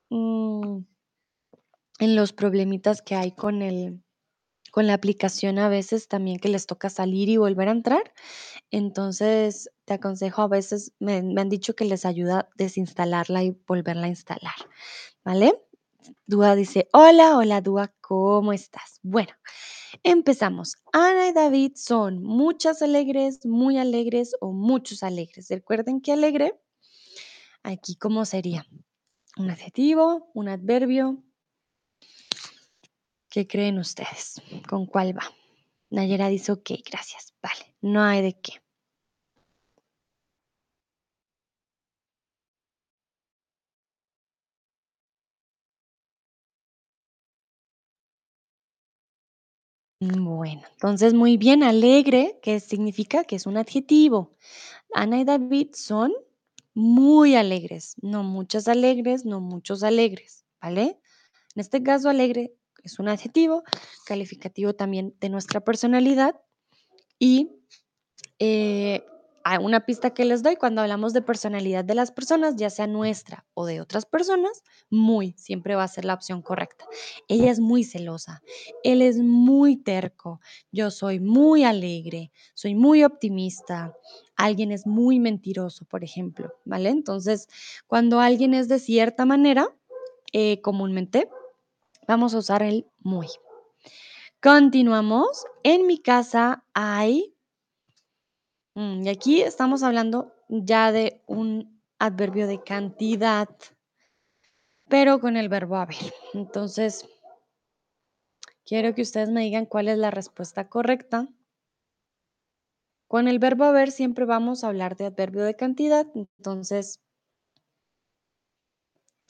mm, 0.09 0.79
en 1.99 2.15
los 2.15 2.33
problemitas 2.33 3.01
que 3.01 3.15
hay 3.15 3.31
con 3.31 3.61
el 3.61 4.01
con 4.71 4.87
la 4.87 4.93
aplicación 4.95 5.59
a 5.59 5.69
veces 5.69 6.07
también 6.07 6.39
que 6.39 6.49
les 6.49 6.67
toca 6.67 6.89
salir 6.89 7.29
y 7.29 7.37
volver 7.37 7.69
a 7.69 7.71
entrar. 7.71 8.13
Entonces, 8.71 9.69
te 9.85 9.95
aconsejo, 9.95 10.43
a 10.43 10.47
veces 10.49 10.93
me 10.99 11.23
me 11.23 11.41
han 11.41 11.49
dicho 11.49 11.75
que 11.75 11.85
les 11.85 12.05
ayuda 12.05 12.49
desinstalarla 12.57 13.43
y 13.43 13.51
volverla 13.67 14.07
a 14.07 14.09
instalar, 14.09 14.55
¿vale? 15.25 15.53
Dúa 16.25 16.55
dice: 16.55 16.87
"Hola, 16.93 17.37
hola, 17.37 17.61
Dúa, 17.61 17.93
¿cómo 18.01 18.53
estás?". 18.53 18.99
Bueno, 19.03 19.33
empezamos. 20.03 20.75
Ana 20.93 21.27
y 21.29 21.33
David 21.33 21.73
son 21.75 22.23
muchas 22.23 22.81
alegres, 22.81 23.45
muy 23.45 23.77
alegres 23.77 24.35
o 24.41 24.51
muchos 24.53 25.03
alegres. 25.03 25.47
Recuerden 25.49 26.01
que 26.01 26.13
alegre, 26.13 26.59
aquí, 27.63 27.95
¿cómo 27.97 28.25
sería? 28.25 28.65
¿Un 29.37 29.51
adjetivo, 29.51 30.31
un 30.33 30.49
adverbio? 30.49 31.23
¿Qué 33.29 33.47
creen 33.47 33.79
ustedes? 33.79 34.41
¿Con 34.69 34.85
cuál 34.85 35.17
va? 35.17 35.23
Nayera 35.89 36.29
dice: 36.29 36.51
"Okey, 36.53 36.83
gracias". 36.89 37.33
Vale, 37.41 37.75
no 37.81 38.03
hay 38.03 38.21
de 38.21 38.33
qué. 38.41 38.53
Bueno, 49.99 50.61
entonces 50.73 51.15
muy 51.15 51.37
bien, 51.37 51.63
alegre, 51.63 52.39
¿qué 52.43 52.59
significa? 52.59 53.23
Que 53.23 53.35
es 53.35 53.47
un 53.47 53.57
adjetivo. 53.57 54.35
Ana 54.93 55.19
y 55.19 55.23
David 55.23 55.69
son 55.73 56.13
muy 56.75 57.35
alegres, 57.35 57.95
no 58.03 58.23
muchas 58.23 58.67
alegres, 58.67 59.25
no 59.25 59.41
muchos 59.41 59.81
alegres, 59.81 60.45
¿vale? 60.61 60.99
En 61.55 61.61
este 61.61 61.81
caso, 61.81 62.09
alegre 62.09 62.53
es 62.83 62.99
un 62.99 63.07
adjetivo 63.09 63.63
calificativo 64.05 64.75
también 64.75 65.15
de 65.19 65.29
nuestra 65.29 65.61
personalidad 65.61 66.39
y 67.17 67.51
eh, 68.37 69.03
una 69.61 69.85
pista 69.85 70.13
que 70.13 70.25
les 70.25 70.43
doy 70.43 70.55
cuando 70.55 70.81
hablamos 70.81 71.13
de 71.13 71.21
personalidad 71.21 71.85
de 71.85 71.95
las 71.95 72.11
personas, 72.11 72.55
ya 72.57 72.69
sea 72.69 72.87
nuestra 72.87 73.45
o 73.53 73.65
de 73.65 73.79
otras 73.79 74.05
personas, 74.05 74.63
muy 74.89 75.33
siempre 75.37 75.75
va 75.75 75.83
a 75.83 75.87
ser 75.87 76.05
la 76.05 76.13
opción 76.13 76.41
correcta. 76.41 76.85
Ella 77.27 77.51
es 77.51 77.59
muy 77.59 77.83
celosa, 77.83 78.41
él 78.83 79.01
es 79.01 79.17
muy 79.17 79.77
terco, 79.77 80.41
yo 80.71 80.91
soy 80.91 81.19
muy 81.19 81.63
alegre, 81.63 82.31
soy 82.53 82.75
muy 82.75 83.03
optimista, 83.03 83.95
alguien 84.35 84.71
es 84.71 84.85
muy 84.85 85.19
mentiroso, 85.19 85.85
por 85.85 86.03
ejemplo, 86.03 86.53
¿vale? 86.65 86.89
Entonces, 86.89 87.47
cuando 87.87 88.19
alguien 88.19 88.53
es 88.53 88.67
de 88.67 88.79
cierta 88.79 89.25
manera, 89.25 89.69
eh, 90.33 90.61
comúnmente 90.61 91.29
vamos 92.07 92.33
a 92.33 92.39
usar 92.39 92.63
el 92.63 92.85
muy. 92.99 93.27
Continuamos. 94.41 95.45
En 95.63 95.87
mi 95.87 95.97
casa 95.97 96.63
hay 96.73 97.33
Mm, 98.77 99.07
y 99.07 99.09
aquí 99.09 99.41
estamos 99.41 99.81
hablando 99.81 100.35
ya 100.49 100.91
de 100.91 101.23
un 101.25 101.81
adverbio 101.97 102.45
de 102.45 102.61
cantidad, 102.61 103.49
pero 104.87 105.19
con 105.19 105.35
el 105.35 105.49
verbo 105.49 105.77
haber. 105.77 105.97
Entonces, 106.35 107.09
quiero 108.63 108.93
que 108.93 109.01
ustedes 109.01 109.31
me 109.31 109.41
digan 109.41 109.65
cuál 109.65 109.87
es 109.87 109.97
la 109.97 110.11
respuesta 110.11 110.69
correcta. 110.69 111.27
Con 113.07 113.27
el 113.27 113.39
verbo 113.39 113.63
haber 113.63 113.89
siempre 113.89 114.25
vamos 114.25 114.63
a 114.63 114.67
hablar 114.67 114.95
de 114.95 115.05
adverbio 115.05 115.43
de 115.43 115.55
cantidad, 115.55 116.05
entonces 116.13 116.99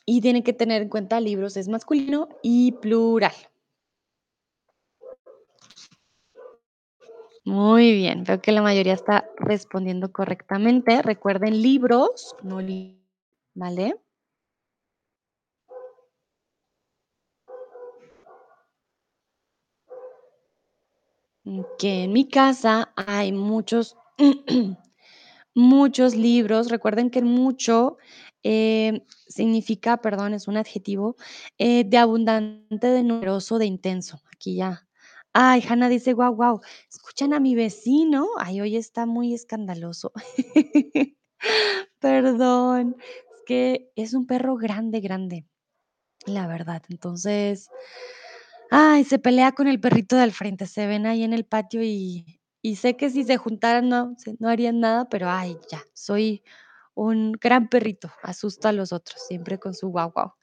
y 0.06 0.20
tienen 0.20 0.44
que 0.44 0.52
tener 0.52 0.82
en 0.82 0.90
cuenta 0.90 1.22
libros 1.22 1.56
es 1.56 1.70
masculino 1.70 2.28
y 2.42 2.74
plural. 2.74 3.34
Muy 7.48 7.94
bien, 7.94 8.26
veo 8.26 8.42
que 8.42 8.52
la 8.52 8.62
mayoría 8.62 8.94
está 8.94 9.26
respondiendo 9.38 10.12
correctamente. 10.12 11.02
Recuerden 11.02 11.62
libros, 11.62 12.36
no 12.44 12.60
li 12.60 13.02
¿vale? 13.56 13.96
Que 21.80 22.04
en 22.04 22.12
mi 22.12 22.28
casa 22.28 22.92
hay 22.98 23.32
muchos 23.32 23.96
muchos 25.56 26.16
libros. 26.16 26.70
Recuerden 26.70 27.10
que 27.12 27.22
mucho, 27.22 27.98
eh, 28.44 29.04
significa, 29.28 29.98
perdón, 29.98 30.34
es 30.34 30.48
un 30.50 30.58
adjetivo, 30.58 31.16
eh, 31.58 31.86
de 31.86 31.98
abundante, 31.98 32.88
de 32.88 33.04
numeroso, 33.04 33.58
de 33.58 33.68
intenso. 33.68 34.20
Aquí 34.34 34.56
ya. 34.58 34.87
Ay, 35.39 35.62
Hannah 35.69 35.88
dice: 35.89 36.13
"Guau, 36.13 36.34
guau, 36.36 36.62
¿escuchan 36.89 37.32
a 37.34 37.39
mi 37.39 37.54
vecino? 37.54 38.28
Ay, 38.39 38.60
hoy 38.62 38.76
está 38.76 39.06
muy 39.06 39.36
escandaloso". 39.36 40.12
Perdón, 42.00 42.95
es 43.36 43.43
que 43.45 43.91
es 43.95 44.13
un 44.15 44.26
perro 44.28 44.58
grande, 44.58 45.00
grande, 45.02 45.45
la 46.28 46.47
verdad. 46.47 46.84
Entonces, 46.89 47.69
ay, 48.71 49.04
se 49.04 49.19
pelea 49.19 49.52
con 49.54 49.67
el 49.67 49.80
perrito 49.80 50.15
de 50.15 50.23
al 50.23 50.32
frente. 50.34 50.65
Se 50.67 50.88
ven 50.88 51.06
ahí 51.06 51.23
en 51.23 51.34
el 51.34 51.45
patio 51.45 51.82
y 51.84 52.39
y 52.63 52.76
sé 52.78 52.97
que 52.97 53.10
si 53.10 53.23
se 53.23 53.38
juntaran 53.38 53.88
no 53.89 54.15
no 54.39 54.50
harían 54.50 54.80
nada, 54.82 55.08
pero 55.10 55.30
ay, 55.30 55.58
ya, 55.71 55.84
soy 55.93 56.43
un 56.95 57.32
gran 57.34 57.69
perrito, 57.69 58.12
asusto 58.23 58.67
a 58.67 58.73
los 58.73 58.91
otros, 58.93 59.21
siempre 59.28 59.60
con 59.60 59.73
su 59.76 59.89
guau, 59.89 60.12
guau. 60.12 60.34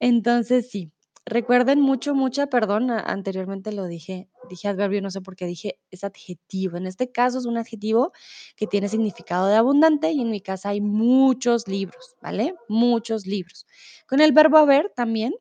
Entonces 0.00 0.70
sí, 0.70 0.92
recuerden 1.26 1.80
mucho, 1.80 2.14
mucha 2.14 2.48
perdón, 2.48 2.90
anteriormente 2.90 3.72
lo 3.72 3.86
dije, 3.86 4.28
dije 4.48 4.68
adverbio, 4.68 5.02
no 5.02 5.10
sé 5.10 5.20
por 5.20 5.36
qué 5.36 5.46
dije, 5.46 5.78
es 5.90 6.04
adjetivo. 6.04 6.76
En 6.76 6.86
este 6.86 7.12
caso 7.12 7.38
es 7.38 7.46
un 7.46 7.58
adjetivo 7.58 8.12
que 8.56 8.66
tiene 8.66 8.88
significado 8.88 9.46
de 9.48 9.56
abundante 9.56 10.10
y 10.10 10.20
en 10.22 10.30
mi 10.30 10.40
casa 10.40 10.70
hay 10.70 10.80
muchos 10.80 11.68
libros, 11.68 12.16
¿vale? 12.22 12.54
Muchos 12.68 13.26
libros. 13.26 13.66
Con 14.06 14.20
el 14.20 14.32
verbo 14.32 14.58
haber 14.58 14.92
también 14.96 15.34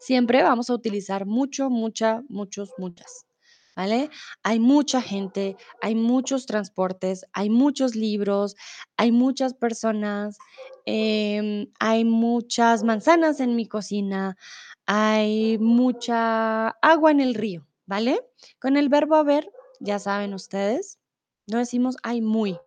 siempre 0.00 0.42
vamos 0.42 0.70
a 0.70 0.74
utilizar 0.74 1.26
mucho, 1.26 1.70
mucha, 1.70 2.22
muchos, 2.28 2.70
muchas, 2.78 3.26
¿vale? 3.76 4.10
Hay 4.42 4.60
mucha 4.60 5.00
gente, 5.00 5.56
hay 5.80 5.94
muchos 5.94 6.46
transportes, 6.46 7.24
hay 7.32 7.50
muchos 7.50 7.96
libros, 7.96 8.54
hay 8.96 9.12
muchas 9.12 9.54
personas, 9.54 10.36
em, 10.84 11.68
hay 11.80 12.04
muchas 12.04 12.84
manzanas 12.84 13.40
en 13.40 13.56
mi 13.56 13.66
cocina, 13.66 14.36
hay 14.86 15.58
mucha 15.58 16.68
agua 16.82 17.10
en 17.10 17.20
el 17.20 17.34
río, 17.34 17.66
¿vale? 17.86 18.20
Con 18.60 18.76
el 18.76 18.88
verbo 18.88 19.16
haber, 19.16 19.50
ya 19.80 19.98
saben 19.98 20.34
ustedes, 20.34 20.98
no 21.46 21.58
decimos 21.58 21.96
hay 22.02 22.20
muy, 22.20 22.58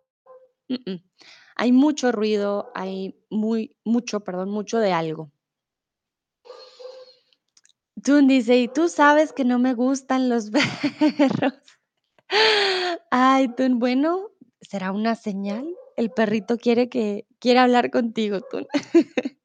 hay 1.56 1.72
mucho 1.72 2.12
ruido, 2.12 2.70
hay 2.74 3.14
muy 3.30 3.76
mucho, 3.84 4.20
perdón, 4.20 4.50
mucho 4.50 4.78
de 4.78 4.92
algo. 4.92 5.30
Tun 8.02 8.28
dice: 8.28 8.58
"Y 8.58 8.68
tú 8.68 8.88
sabes 8.88 9.32
que 9.32 9.44
no 9.44 9.58
me 9.58 9.74
gustan 9.74 10.28
los 10.28 10.50
perros". 11.18 11.54
Ay, 13.10 13.48
Tun, 13.56 13.78
bueno, 13.78 14.30
¿será 14.60 14.92
una 14.92 15.14
señal? 15.14 15.66
El 15.96 16.10
perrito 16.10 16.58
quiere 16.58 16.88
que 16.88 17.26
quiere 17.40 17.60
hablar 17.60 17.90
contigo, 17.90 18.40
Tun. 18.40 18.66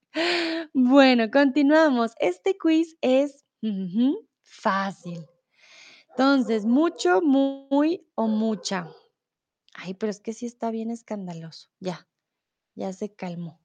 Bueno, 0.74 1.30
continuamos. 1.32 2.14
Este 2.20 2.58
quiz 2.58 2.98
es, 3.02 3.46
fácil. 4.42 5.26
Entonces, 6.10 6.66
mucho, 6.66 7.22
muy 7.22 8.06
o 8.16 8.28
mucha. 8.28 8.88
Ay, 9.74 9.94
pero 9.94 10.12
es 10.12 10.20
que 10.20 10.34
sí 10.34 10.46
está 10.46 10.70
bien 10.72 10.92
escandaloso. 10.92 11.70
Ya, 11.80 12.08
ya 12.76 12.94
se 12.94 13.14
calmó. 13.14 13.60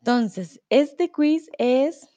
Entonces, 0.00 0.60
este 0.68 1.10
quiz 1.10 1.48
es 1.58 2.08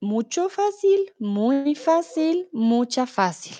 Mucho 0.00 0.50
fácil, 0.50 1.14
muy 1.18 1.74
fácil, 1.74 2.48
mucha 2.52 3.06
fácil. 3.06 3.56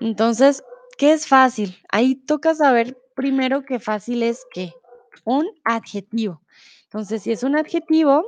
Entonces, 0.00 0.64
¿qué 0.96 1.12
es 1.12 1.26
fácil? 1.26 1.76
Ahí 1.90 2.14
toca 2.14 2.54
saber 2.54 2.98
primero 3.14 3.62
que 3.62 3.78
fácil 3.78 4.22
es 4.22 4.46
¿qué? 4.52 4.72
Un 5.24 5.46
adjetivo. 5.64 6.40
Entonces, 6.88 7.22
si 7.22 7.32
es 7.32 7.42
un 7.42 7.54
adjetivo 7.54 8.24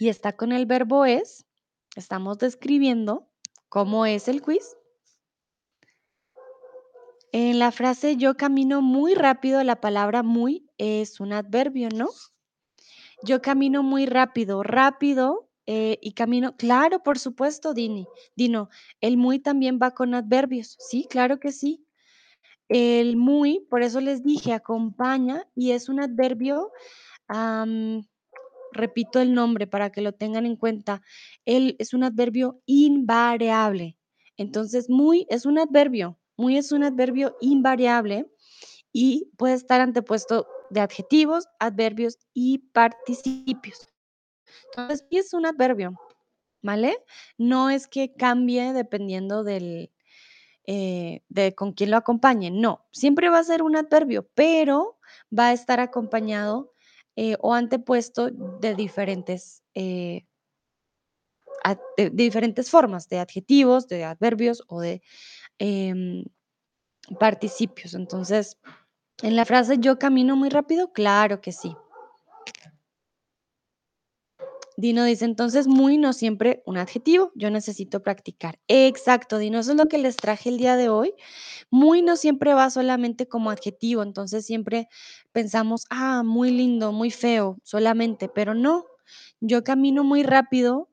y 0.00 0.08
está 0.08 0.36
con 0.36 0.50
el 0.50 0.66
verbo 0.66 1.04
es, 1.04 1.46
estamos 1.94 2.38
describiendo 2.38 3.28
cómo 3.68 4.06
es 4.06 4.26
el 4.26 4.42
quiz. 4.42 4.76
En 7.32 7.60
la 7.60 7.70
frase 7.70 8.16
yo 8.16 8.36
camino 8.36 8.82
muy 8.82 9.14
rápido, 9.14 9.62
la 9.62 9.80
palabra 9.80 10.24
muy 10.24 10.68
es 10.78 11.20
un 11.20 11.32
adverbio, 11.32 11.88
¿no? 11.94 12.08
Yo 13.22 13.40
camino 13.40 13.84
muy 13.84 14.04
rápido, 14.06 14.64
rápido 14.64 15.48
eh, 15.66 15.98
y 16.02 16.14
camino, 16.14 16.56
claro, 16.56 17.04
por 17.04 17.20
supuesto, 17.20 17.72
Dini. 17.72 18.08
Dino, 18.34 18.68
el 19.00 19.16
muy 19.16 19.38
también 19.38 19.78
va 19.80 19.92
con 19.92 20.14
adverbios. 20.14 20.76
Sí, 20.80 21.06
claro 21.08 21.38
que 21.38 21.52
sí. 21.52 21.86
El 22.68 23.16
muy, 23.16 23.66
por 23.70 23.82
eso 23.82 24.00
les 24.00 24.24
dije, 24.24 24.52
acompaña 24.52 25.46
y 25.54 25.70
es 25.70 25.88
un 25.88 26.00
adverbio, 26.00 26.72
repito 28.72 29.20
el 29.20 29.34
nombre 29.34 29.66
para 29.66 29.90
que 29.90 30.00
lo 30.00 30.12
tengan 30.12 30.46
en 30.46 30.56
cuenta. 30.56 31.02
Él 31.44 31.76
es 31.78 31.94
un 31.94 32.04
adverbio 32.04 32.62
invariable. 32.66 33.96
Entonces, 34.36 34.88
muy 34.88 35.26
es 35.28 35.44
un 35.46 35.58
adverbio, 35.58 36.18
muy 36.36 36.56
es 36.56 36.72
un 36.72 36.82
adverbio 36.82 37.36
invariable 37.40 38.26
y 38.92 39.30
puede 39.36 39.54
estar 39.54 39.80
antepuesto 39.80 40.46
de 40.70 40.80
adjetivos, 40.80 41.46
adverbios 41.58 42.18
y 42.32 42.58
participios. 42.72 43.88
Entonces, 44.66 45.06
es 45.10 45.34
un 45.34 45.46
adverbio, 45.46 45.94
¿vale? 46.62 46.96
No 47.36 47.70
es 47.70 47.86
que 47.86 48.14
cambie 48.14 48.72
dependiendo 48.72 49.44
del, 49.44 49.92
eh, 50.66 51.22
de 51.28 51.54
con 51.54 51.72
quién 51.72 51.90
lo 51.90 51.96
acompañe. 51.96 52.50
No, 52.50 52.86
siempre 52.92 53.28
va 53.28 53.38
a 53.38 53.44
ser 53.44 53.62
un 53.62 53.76
adverbio, 53.76 54.28
pero 54.34 54.98
va 55.36 55.48
a 55.48 55.52
estar 55.52 55.80
acompañado 55.80 56.72
eh, 57.16 57.36
o 57.40 57.54
antepuesto 57.54 58.30
de 58.30 58.74
diferentes, 58.74 59.62
eh, 59.74 60.26
de 61.96 62.10
diferentes 62.10 62.70
formas, 62.70 63.08
de 63.08 63.18
adjetivos, 63.18 63.86
de 63.88 64.04
adverbios 64.04 64.62
o 64.68 64.80
de 64.80 65.02
em, 65.58 66.24
participios. 67.18 67.94
Entonces, 67.94 68.58
en 69.22 69.36
la 69.36 69.44
frase 69.44 69.78
yo 69.78 69.98
camino 69.98 70.36
muy 70.36 70.48
rápido, 70.48 70.92
claro 70.92 71.40
que 71.40 71.52
sí. 71.52 71.76
Dino 74.80 75.04
dice, 75.04 75.24
entonces 75.26 75.66
muy 75.66 75.98
no 75.98 76.12
siempre 76.12 76.62
un 76.66 76.78
adjetivo, 76.78 77.32
yo 77.34 77.50
necesito 77.50 78.02
practicar. 78.02 78.58
Exacto, 78.68 79.38
Dino, 79.38 79.58
eso 79.58 79.72
es 79.72 79.76
lo 79.76 79.86
que 79.86 79.98
les 79.98 80.16
traje 80.16 80.48
el 80.48 80.58
día 80.58 80.76
de 80.76 80.88
hoy. 80.88 81.14
Muy 81.70 82.02
no 82.02 82.16
siempre 82.16 82.54
va 82.54 82.70
solamente 82.70 83.28
como 83.28 83.50
adjetivo, 83.50 84.02
entonces 84.02 84.46
siempre 84.46 84.88
pensamos, 85.32 85.86
ah, 85.90 86.22
muy 86.24 86.50
lindo, 86.50 86.92
muy 86.92 87.10
feo, 87.10 87.58
solamente, 87.62 88.28
pero 88.28 88.54
no, 88.54 88.86
yo 89.40 89.64
camino 89.64 90.04
muy 90.04 90.22
rápido, 90.22 90.88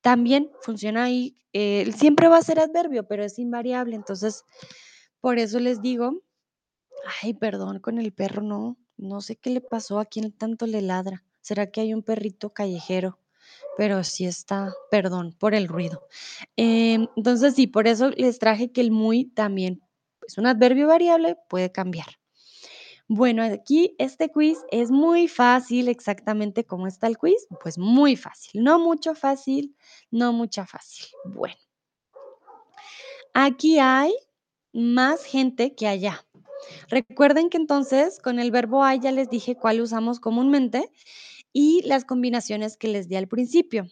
también 0.00 0.50
funciona 0.62 1.04
ahí, 1.04 1.36
eh, 1.52 1.92
siempre 1.96 2.28
va 2.28 2.38
a 2.38 2.42
ser 2.42 2.60
adverbio, 2.60 3.06
pero 3.08 3.24
es 3.24 3.38
invariable, 3.38 3.96
entonces 3.96 4.44
por 5.20 5.38
eso 5.38 5.60
les 5.60 5.82
digo, 5.82 6.22
ay, 7.22 7.34
perdón 7.34 7.80
con 7.80 7.98
el 7.98 8.12
perro, 8.12 8.42
no, 8.42 8.76
no 8.96 9.20
sé 9.20 9.36
qué 9.36 9.50
le 9.50 9.60
pasó, 9.60 9.98
a 10.00 10.06
quién 10.06 10.32
tanto 10.32 10.66
le 10.66 10.82
ladra. 10.82 11.24
¿Será 11.40 11.70
que 11.70 11.80
hay 11.80 11.94
un 11.94 12.02
perrito 12.02 12.50
callejero? 12.52 13.18
Pero 13.78 14.02
sí 14.02 14.26
está, 14.26 14.74
perdón 14.90 15.36
por 15.38 15.54
el 15.54 15.68
ruido. 15.68 16.02
Em, 16.56 17.06
entonces 17.14 17.54
sí, 17.54 17.68
por 17.68 17.86
eso 17.86 18.10
les 18.10 18.40
traje 18.40 18.72
que 18.72 18.80
el 18.80 18.90
muy 18.90 19.26
también 19.26 19.80
es 20.26 20.36
un 20.36 20.46
adverbio 20.46 20.88
variable, 20.88 21.36
puede 21.48 21.70
cambiar. 21.70 22.08
Bueno, 23.06 23.44
aquí 23.44 23.94
este 23.98 24.32
quiz 24.32 24.58
es 24.72 24.90
muy 24.90 25.28
fácil, 25.28 25.86
exactamente 25.86 26.64
como 26.64 26.88
está 26.88 27.06
el 27.06 27.18
quiz, 27.18 27.46
pues 27.62 27.78
muy 27.78 28.16
fácil, 28.16 28.64
no 28.64 28.80
mucho 28.80 29.14
fácil, 29.14 29.76
no 30.10 30.32
mucha 30.32 30.66
fácil. 30.66 31.06
Bueno, 31.24 31.54
aquí 33.32 33.78
hay 33.78 34.12
más 34.72 35.22
gente 35.24 35.76
que 35.76 35.86
allá. 35.86 36.26
Recuerden 36.88 37.48
que 37.48 37.58
entonces 37.58 38.18
con 38.18 38.40
el 38.40 38.50
verbo 38.50 38.82
hay 38.82 38.98
ya 38.98 39.12
les 39.12 39.30
dije 39.30 39.54
cuál 39.54 39.80
usamos 39.80 40.18
comúnmente 40.18 40.90
y 41.52 41.82
las 41.82 42.04
combinaciones 42.04 42.76
que 42.76 42.88
les 42.88 43.08
di 43.08 43.16
al 43.16 43.28
principio, 43.28 43.86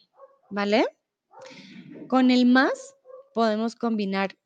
¿vale? 0.51 0.87
Con 2.09 2.31
el 2.31 2.47
más 2.47 2.95
podemos 3.35 3.75
combinar 3.75 4.37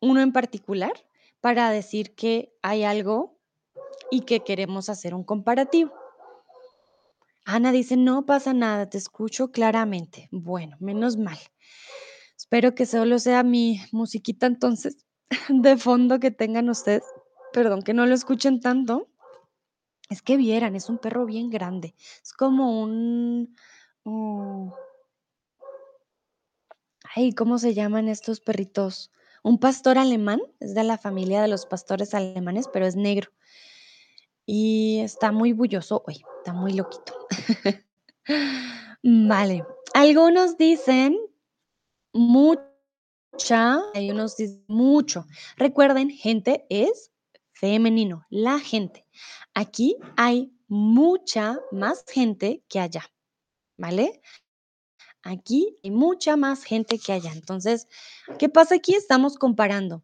uno 0.00 0.20
en 0.20 0.32
particular 0.32 0.92
para 1.40 1.70
decir 1.70 2.14
que 2.14 2.52
hay 2.62 2.84
algo 2.84 3.38
y 4.10 4.22
que 4.22 4.40
queremos 4.40 4.88
hacer 4.88 5.14
un 5.14 5.24
comparativo. 5.24 5.92
Ana 7.44 7.72
dice, 7.72 7.96
no 7.96 8.24
pasa 8.24 8.52
nada, 8.52 8.88
te 8.88 8.98
escucho 8.98 9.50
claramente. 9.50 10.28
Bueno, 10.30 10.76
menos 10.80 11.16
mal. 11.16 11.38
Espero 12.36 12.74
que 12.74 12.86
solo 12.86 13.18
sea 13.18 13.42
mi 13.42 13.80
musiquita 13.90 14.46
entonces 14.46 14.96
de 15.48 15.76
fondo 15.76 16.20
que 16.20 16.30
tengan 16.30 16.68
ustedes. 16.68 17.04
Perdón, 17.52 17.82
que 17.82 17.94
no 17.94 18.06
lo 18.06 18.14
escuchen 18.14 18.60
tanto. 18.60 19.08
Es 20.12 20.20
que 20.20 20.36
vieran, 20.36 20.76
es 20.76 20.90
un 20.90 20.98
perro 20.98 21.24
bien 21.24 21.48
grande. 21.48 21.94
Es 22.22 22.32
como 22.34 22.82
un... 22.82 23.56
mm, 24.04 24.70
Ay, 27.14 27.32
¿cómo 27.32 27.58
se 27.58 27.72
llaman 27.74 28.08
estos 28.08 28.40
perritos? 28.40 29.10
Un 29.42 29.58
pastor 29.58 29.98
alemán, 29.98 30.40
es 30.60 30.74
de 30.74 30.84
la 30.84 30.98
familia 30.98 31.42
de 31.42 31.48
los 31.48 31.66
pastores 31.66 32.14
alemanes, 32.14 32.68
pero 32.72 32.86
es 32.86 32.94
negro 32.94 33.30
y 34.46 35.00
está 35.00 35.32
muy 35.32 35.52
bulloso 35.52 36.02
hoy, 36.06 36.22
está 36.38 36.52
muy 36.52 36.72
loquito. 36.72 37.14
Vale, 39.02 39.64
algunos 39.94 40.58
dicen 40.58 41.16
mucha, 42.12 42.62
hay 43.94 44.10
unos 44.10 44.36
dicen 44.36 44.64
mucho. 44.68 45.26
Recuerden, 45.56 46.10
gente 46.10 46.66
es 46.68 47.12
femenino, 47.52 48.26
la 48.30 48.58
gente. 48.58 49.01
Aquí 49.54 49.96
hay 50.16 50.52
mucha 50.68 51.58
más 51.70 52.04
gente 52.06 52.62
que 52.68 52.80
allá, 52.80 53.04
¿vale? 53.76 54.22
Aquí 55.22 55.76
hay 55.84 55.90
mucha 55.90 56.36
más 56.36 56.64
gente 56.64 56.98
que 56.98 57.12
allá. 57.12 57.32
Entonces, 57.32 57.88
¿qué 58.38 58.48
pasa 58.48 58.76
aquí? 58.76 58.94
Estamos 58.94 59.36
comparando 59.36 60.02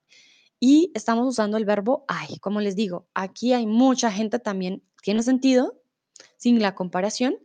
y 0.61 0.93
estamos 0.95 1.27
usando 1.27 1.57
el 1.57 1.65
verbo 1.65 2.05
hay. 2.09 2.39
Como 2.39 2.61
les 2.61 2.77
digo, 2.77 3.09
aquí 3.15 3.53
hay 3.53 3.67
mucha 3.67 4.11
gente 4.13 4.39
también, 4.39 4.83
tiene 5.03 5.23
sentido 5.23 5.81
sin 6.37 6.61
la 6.61 6.75
comparación, 6.75 7.39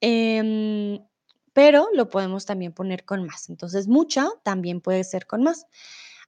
em, 0.00 1.00
pero 1.52 1.88
lo 1.92 2.08
podemos 2.08 2.46
también 2.46 2.72
poner 2.72 3.04
con 3.04 3.24
más. 3.26 3.50
Entonces, 3.50 3.88
mucha 3.88 4.28
también 4.42 4.80
puede 4.80 5.04
ser 5.04 5.26
con 5.26 5.42
más. 5.42 5.66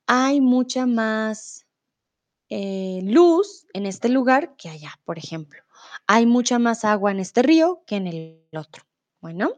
Hay 0.07 0.41
mucha 0.41 0.87
más 0.87 1.64
eh, 2.57 3.01
luz 3.03 3.67
en 3.73 3.85
este 3.85 4.09
lugar 4.09 4.55
que 4.55 4.69
allá, 4.69 4.93
por 5.05 5.19
ejemplo. 5.19 5.61
Hay 6.07 6.25
mucha 6.25 6.61
más 6.61 6.85
agua 6.85 7.11
en 7.11 7.19
este 7.19 7.43
río 7.43 7.83
que 7.85 7.97
en 7.97 8.07
el 8.07 8.47
otro. 8.57 8.85
Bueno. 9.21 9.55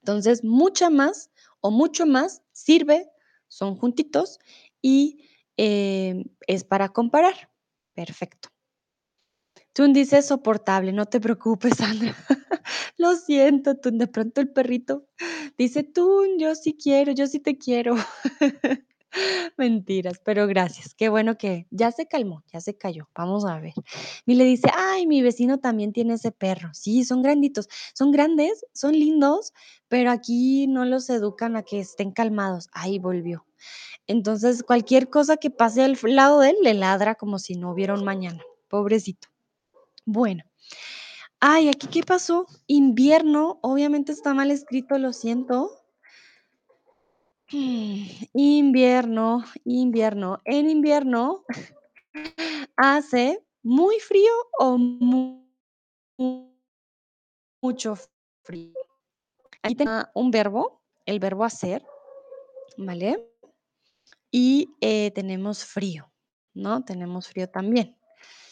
Entonces, 0.00 0.42
mucha 0.42 0.88
más 0.88 1.28
o 1.60 1.70
mucho 1.70 2.06
más 2.06 2.42
sirve, 2.52 3.10
son 3.48 3.76
juntitos 3.76 4.38
y 4.80 5.28
eh, 5.58 6.24
es 6.46 6.64
para 6.64 6.88
comparar. 6.88 7.50
Perfecto. 7.92 8.48
Tun 9.74 9.92
dice 9.92 10.22
soportable, 10.22 10.92
no 10.92 11.04
te 11.04 11.20
preocupes, 11.20 11.74
Sandra. 11.76 12.16
Lo 12.96 13.16
siento, 13.16 13.76
Tun. 13.76 13.98
De 13.98 14.06
pronto 14.06 14.40
el 14.40 14.48
perrito 14.50 15.06
dice, 15.58 15.82
Tun, 15.82 16.38
yo 16.38 16.54
sí 16.54 16.72
quiero, 16.72 17.12
yo 17.12 17.26
sí 17.26 17.38
te 17.38 17.58
quiero. 17.58 17.96
Mentiras, 19.56 20.20
pero 20.24 20.46
gracias. 20.46 20.94
Qué 20.94 21.08
bueno 21.08 21.36
que 21.36 21.66
ya 21.70 21.90
se 21.92 22.06
calmó, 22.06 22.44
ya 22.52 22.60
se 22.60 22.76
cayó. 22.76 23.08
Vamos 23.14 23.44
a 23.44 23.58
ver. 23.60 23.74
Y 24.26 24.34
le 24.34 24.44
dice, 24.44 24.68
ay, 24.74 25.06
mi 25.06 25.22
vecino 25.22 25.58
también 25.58 25.92
tiene 25.92 26.14
ese 26.14 26.32
perro. 26.32 26.70
Sí, 26.72 27.04
son 27.04 27.22
granditos. 27.22 27.68
Son 27.94 28.12
grandes, 28.12 28.64
son 28.72 28.92
lindos, 28.92 29.52
pero 29.88 30.10
aquí 30.10 30.66
no 30.66 30.84
los 30.84 31.10
educan 31.10 31.56
a 31.56 31.62
que 31.62 31.80
estén 31.80 32.12
calmados. 32.12 32.68
Ahí 32.72 32.98
volvió. 32.98 33.46
Entonces, 34.06 34.62
cualquier 34.62 35.10
cosa 35.10 35.36
que 35.36 35.50
pase 35.50 35.82
al 35.82 35.98
lado 36.02 36.40
de 36.40 36.50
él, 36.50 36.56
le 36.62 36.74
ladra 36.74 37.14
como 37.14 37.38
si 37.38 37.54
no 37.54 37.72
hubiera 37.72 37.94
un 37.94 38.04
mañana. 38.04 38.42
Pobrecito. 38.68 39.28
Bueno. 40.04 40.44
Ay, 41.40 41.68
aquí 41.68 41.86
qué 41.86 42.02
pasó? 42.02 42.46
Invierno, 42.66 43.60
obviamente 43.62 44.12
está 44.12 44.34
mal 44.34 44.50
escrito, 44.50 44.98
lo 44.98 45.14
siento. 45.14 45.79
Invierno, 47.52 49.44
invierno. 49.64 50.38
En 50.44 50.70
invierno 50.70 51.44
hace 52.76 53.44
muy 53.62 53.98
frío 54.00 54.32
o 54.58 54.78
mu- 54.78 55.46
mucho 57.62 57.96
frío. 58.44 58.72
Aquí 59.62 59.74
tengo 59.74 60.04
un 60.14 60.30
verbo, 60.30 60.80
el 61.06 61.18
verbo 61.18 61.44
hacer, 61.44 61.84
¿vale? 62.78 63.26
Y 64.30 64.68
eh, 64.80 65.10
tenemos 65.10 65.64
frío, 65.64 66.10
¿no? 66.54 66.84
Tenemos 66.84 67.28
frío 67.28 67.48
también. 67.50 67.96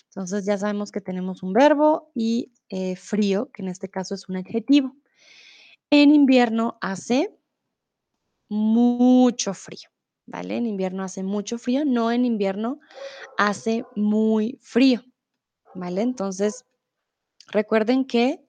Entonces 0.04 0.44
ya 0.44 0.58
sabemos 0.58 0.90
que 0.90 1.00
tenemos 1.00 1.42
un 1.42 1.52
verbo 1.52 2.10
y 2.14 2.52
eh, 2.68 2.96
frío, 2.96 3.50
que 3.52 3.62
en 3.62 3.68
este 3.68 3.88
caso 3.88 4.14
es 4.14 4.28
un 4.28 4.36
adjetivo. 4.36 4.96
En 5.90 6.10
invierno 6.12 6.76
hace 6.80 7.37
mucho 8.48 9.54
frío, 9.54 9.88
¿vale? 10.26 10.56
En 10.56 10.66
invierno 10.66 11.02
hace 11.02 11.22
mucho 11.22 11.58
frío, 11.58 11.84
no 11.84 12.10
en 12.12 12.24
invierno 12.24 12.80
hace 13.36 13.84
muy 13.94 14.58
frío, 14.62 15.02
¿vale? 15.74 16.02
Entonces, 16.02 16.64
recuerden 17.48 18.04
que 18.04 18.44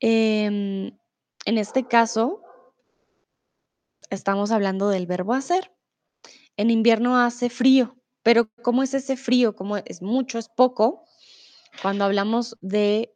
em, 0.00 0.96
en 1.44 1.58
este 1.58 1.86
caso 1.86 2.42
estamos 4.10 4.50
hablando 4.50 4.88
del 4.88 5.06
verbo 5.06 5.34
hacer. 5.34 5.72
En 6.56 6.70
invierno 6.70 7.18
hace 7.18 7.50
frío, 7.50 7.96
pero 8.22 8.50
¿cómo 8.62 8.82
es 8.82 8.94
ese 8.94 9.16
frío? 9.16 9.54
¿Cómo 9.54 9.76
es 9.76 10.02
mucho, 10.02 10.38
es 10.38 10.48
poco? 10.48 11.04
Cuando 11.82 12.04
hablamos 12.04 12.56
de 12.60 13.14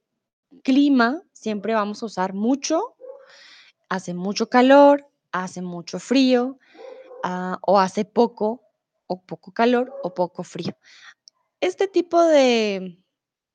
clima, 0.62 1.22
siempre 1.32 1.74
vamos 1.74 2.02
a 2.02 2.06
usar 2.06 2.34
mucho, 2.34 2.94
hace 3.88 4.14
mucho 4.14 4.48
calor, 4.48 5.11
hace 5.32 5.62
mucho 5.62 5.98
frío, 5.98 6.58
ah, 7.24 7.58
o 7.62 7.78
hace 7.80 8.04
poco, 8.04 8.62
o 9.08 9.22
poco 9.24 9.52
calor, 9.52 9.92
o 10.04 10.14
poco 10.14 10.44
frío. 10.44 10.76
Este 11.60 11.88
tipo 11.88 12.22
de, 12.24 12.98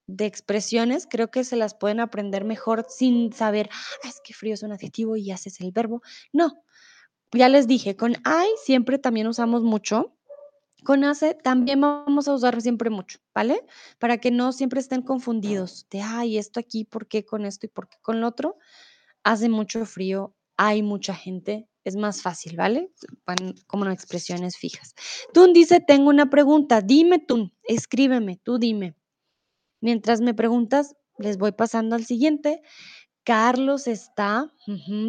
de 0.07 0.25
expresiones 0.25 1.07
creo 1.09 1.31
que 1.31 1.43
se 1.43 1.55
las 1.57 1.75
pueden 1.75 1.99
aprender 2.01 2.45
mejor 2.45 2.85
sin 2.89 3.33
saber, 3.33 3.69
"Ah, 3.73 4.09
es 4.09 4.21
que 4.23 4.33
frío 4.33 4.53
es 4.55 4.63
un 4.63 4.73
adjetivo 4.73 5.17
y 5.17 5.31
haces 5.31 5.61
el 5.61 5.71
verbo. 5.71 6.01
No, 6.33 6.63
ya 7.33 7.49
les 7.49 7.67
dije, 7.67 7.95
con 7.95 8.13
I 8.13 8.47
siempre 8.63 8.99
también 8.99 9.27
usamos 9.27 9.63
mucho. 9.63 10.13
Con 10.85 11.03
hace 11.03 11.33
también 11.35 11.81
vamos 11.81 12.27
a 12.27 12.33
usar 12.35 12.61
siempre 12.61 12.89
mucho, 12.89 13.19
¿vale? 13.35 13.65
Para 13.99 14.19
que 14.19 14.31
no 14.31 14.53
siempre 14.53 14.79
estén 14.79 15.01
confundidos 15.03 15.87
de, 15.91 16.01
ay, 16.01 16.37
esto 16.37 16.59
aquí, 16.59 16.85
¿por 16.85 17.07
qué 17.07 17.25
con 17.25 17.45
esto 17.45 17.65
y 17.67 17.69
por 17.69 17.89
qué 17.89 17.97
con 18.01 18.21
lo 18.21 18.27
otro? 18.27 18.57
Hace 19.23 19.49
mucho 19.49 19.85
frío, 19.87 20.35
hay 20.57 20.81
mucha 20.81 21.13
gente, 21.13 21.69
es 21.83 21.95
más 21.95 22.21
fácil, 22.21 22.57
¿vale? 22.57 22.91
Como 23.67 23.85
en 23.85 23.91
expresiones 23.91 24.57
fijas. 24.57 24.93
Tun 25.33 25.53
dice, 25.53 25.79
tengo 25.79 26.09
una 26.09 26.29
pregunta, 26.29 26.81
dime 26.81 27.19
Tun, 27.19 27.53
escríbeme, 27.63 28.37
tú 28.43 28.57
dime. 28.57 28.95
Mientras 29.79 30.19
me 30.19 30.33
preguntas, 30.33 30.95
les 31.17 31.37
voy 31.37 31.51
pasando 31.51 31.95
al 31.95 32.05
siguiente. 32.05 32.61
Carlos 33.23 33.87
está 33.87 34.51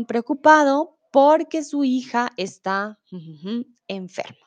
preocupado 0.07 0.99
porque 1.11 1.65
su 1.65 1.85
hija 1.85 2.31
está 2.37 3.01
enferma. 3.89 4.47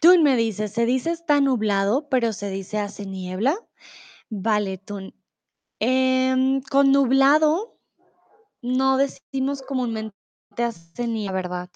Tun 0.00 0.22
me 0.22 0.36
dice, 0.36 0.68
se 0.68 0.86
dice 0.86 1.10
está 1.10 1.40
nublado, 1.40 2.08
pero 2.08 2.32
se 2.32 2.50
dice 2.50 2.78
hace 2.78 3.06
niebla. 3.06 3.56
Vale, 4.30 4.78
Tun. 4.78 5.14
Em, 5.78 6.60
con 6.62 6.92
nublado 6.92 7.71
no 8.62 8.96
decimos 8.96 9.62
comúnmente 9.62 10.14
hace 10.58 11.06
niebla, 11.06 11.32
¿verdad? 11.32 11.70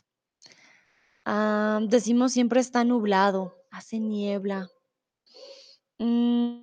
Ah, 1.24 1.80
decimos 1.82 2.32
siempre 2.32 2.60
está 2.60 2.84
nublado, 2.84 3.56
hace 3.70 3.98
niebla. 3.98 4.68
Mm, 5.98 6.60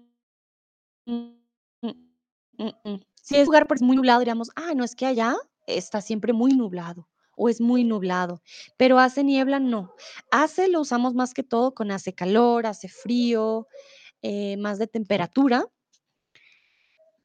mm, 1.05 1.33
mm. 2.57 3.01
Si 3.21 3.35
es 3.37 3.45
lugar 3.47 3.67
pues, 3.67 3.81
muy 3.81 3.95
nublado, 3.95 4.19
diríamos, 4.19 4.49
ah, 4.55 4.73
no 4.75 4.83
es 4.83 4.95
que 4.95 5.05
allá 5.05 5.35
está 5.67 6.01
siempre 6.01 6.33
muy 6.33 6.53
nublado 6.53 7.09
o 7.35 7.49
es 7.49 7.61
muy 7.61 7.83
nublado, 7.83 8.41
pero 8.77 8.99
hace 8.99 9.23
niebla, 9.23 9.59
no. 9.59 9.93
Hace 10.31 10.67
lo 10.67 10.81
usamos 10.81 11.15
más 11.15 11.33
que 11.33 11.43
todo 11.43 11.73
con 11.73 11.91
hace 11.91 12.13
calor, 12.13 12.67
hace 12.67 12.87
frío, 12.89 13.67
eh, 14.21 14.57
más 14.57 14.79
de 14.79 14.87
temperatura, 14.87 15.65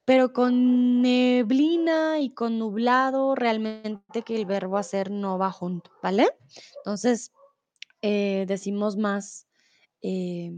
pero 0.08 0.32
con 0.32 1.02
neblina 1.02 2.18
y 2.18 2.30
con 2.30 2.58
nublado, 2.58 3.34
realmente 3.34 4.22
que 4.22 4.36
el 4.36 4.46
verbo 4.46 4.78
hacer 4.78 5.10
no 5.10 5.36
va 5.36 5.52
junto, 5.52 5.90
¿vale? 6.02 6.30
Entonces, 6.76 7.30
eh, 8.00 8.46
decimos 8.48 8.96
más, 8.96 9.46
eh, 10.00 10.50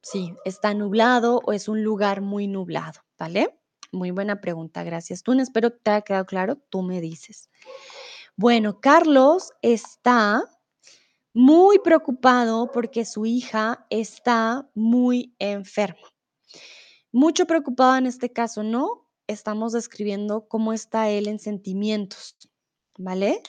sí, 0.00 0.32
está 0.44 0.74
nublado 0.74 1.40
o 1.44 1.52
es 1.52 1.66
un 1.66 1.82
lugar 1.82 2.20
muy 2.20 2.46
nublado, 2.46 3.00
¿vale? 3.18 3.58
Muy 3.90 4.12
buena 4.12 4.40
pregunta, 4.40 4.84
gracias. 4.84 5.24
Tun, 5.24 5.40
espero 5.40 5.72
que 5.72 5.80
te 5.82 5.90
haya 5.90 6.02
quedado 6.02 6.26
claro, 6.26 6.56
tú 6.70 6.82
me 6.82 7.00
dices. 7.00 7.50
Bueno, 8.36 8.80
Carlos 8.80 9.54
está 9.60 10.44
muy 11.34 11.80
preocupado 11.80 12.70
porque 12.72 13.06
su 13.06 13.26
hija 13.26 13.88
está 13.90 14.70
muy 14.72 15.34
enferma. 15.40 16.15
Mucho 17.16 17.46
preocupado 17.46 17.96
en 17.96 18.04
este 18.04 18.30
caso, 18.30 18.62
¿no? 18.62 19.08
Estamos 19.26 19.72
describiendo 19.72 20.48
cómo 20.48 20.74
está 20.74 21.08
él 21.08 21.28
en 21.28 21.38
sentimientos, 21.38 22.36
¿vale? 22.98 23.42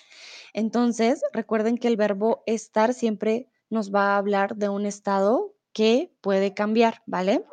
Entonces, 0.53 1.21
recuerden 1.33 1.77
que 1.77 1.89
el 1.89 1.97
verbo 1.97 2.43
estar 2.45 2.93
siempre 2.93 3.49
nos 3.69 3.93
va 3.93 4.13
a 4.13 4.19
hablar 4.19 4.55
de 4.55 4.69
un 4.69 4.85
estado 4.85 5.53
que 5.73 6.15
puede 6.21 6.53
cambiar, 6.53 7.03
¿vale? 7.07 7.43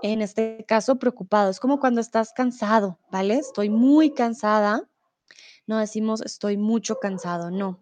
En 0.00 0.22
este 0.22 0.64
caso, 0.68 1.00
preocupado. 1.00 1.50
Es 1.50 1.58
como 1.58 1.80
cuando 1.80 2.00
estás 2.00 2.32
cansado, 2.32 3.00
¿vale? 3.10 3.34
Estoy 3.38 3.68
muy 3.68 4.14
cansada. 4.14 4.88
No 5.66 5.78
decimos 5.78 6.20
estoy 6.20 6.56
mucho 6.56 7.00
cansado, 7.00 7.50
no. 7.50 7.80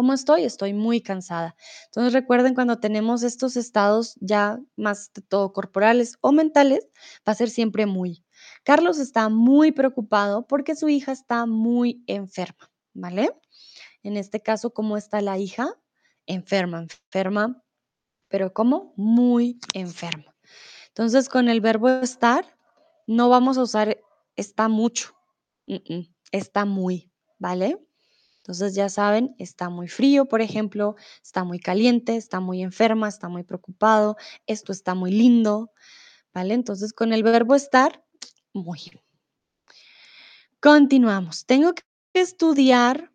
¿Cómo 0.00 0.14
estoy? 0.14 0.44
Estoy 0.44 0.72
muy 0.72 1.02
cansada. 1.02 1.54
Entonces 1.84 2.14
recuerden 2.14 2.54
cuando 2.54 2.80
tenemos 2.80 3.22
estos 3.22 3.54
estados 3.58 4.14
ya 4.18 4.58
más 4.74 5.12
de 5.12 5.20
todo 5.20 5.52
corporales 5.52 6.16
o 6.22 6.32
mentales, 6.32 6.88
va 7.28 7.32
a 7.32 7.34
ser 7.34 7.50
siempre 7.50 7.84
muy. 7.84 8.24
Carlos 8.64 8.98
está 8.98 9.28
muy 9.28 9.72
preocupado 9.72 10.46
porque 10.46 10.74
su 10.74 10.88
hija 10.88 11.12
está 11.12 11.44
muy 11.44 12.02
enferma, 12.06 12.70
¿vale? 12.94 13.30
En 14.02 14.16
este 14.16 14.40
caso, 14.40 14.72
¿cómo 14.72 14.96
está 14.96 15.20
la 15.20 15.36
hija? 15.36 15.68
Enferma, 16.24 16.78
enferma, 16.78 17.62
pero 18.28 18.54
¿cómo? 18.54 18.94
Muy 18.96 19.60
enferma. 19.74 20.34
Entonces 20.88 21.28
con 21.28 21.50
el 21.50 21.60
verbo 21.60 21.90
estar 21.90 22.46
no 23.06 23.28
vamos 23.28 23.58
a 23.58 23.64
usar 23.64 23.98
está 24.34 24.66
mucho, 24.68 25.14
mm, 25.66 25.74
mm, 25.94 26.14
está 26.32 26.64
muy, 26.64 27.12
¿vale? 27.38 27.76
Entonces 28.50 28.74
ya 28.74 28.88
saben, 28.88 29.36
está 29.38 29.68
muy 29.70 29.86
frío, 29.86 30.26
por 30.26 30.40
ejemplo, 30.40 30.96
está 31.22 31.44
muy 31.44 31.60
caliente, 31.60 32.16
está 32.16 32.40
muy 32.40 32.62
enferma, 32.62 33.06
está 33.06 33.28
muy 33.28 33.44
preocupado, 33.44 34.16
esto 34.44 34.72
está 34.72 34.96
muy 34.96 35.12
lindo, 35.12 35.70
¿vale? 36.34 36.54
Entonces 36.54 36.92
con 36.92 37.12
el 37.12 37.22
verbo 37.22 37.54
estar, 37.54 38.04
muy. 38.52 38.80
Continuamos. 40.58 41.46
Tengo 41.46 41.74
que 41.74 41.84
estudiar 42.12 43.12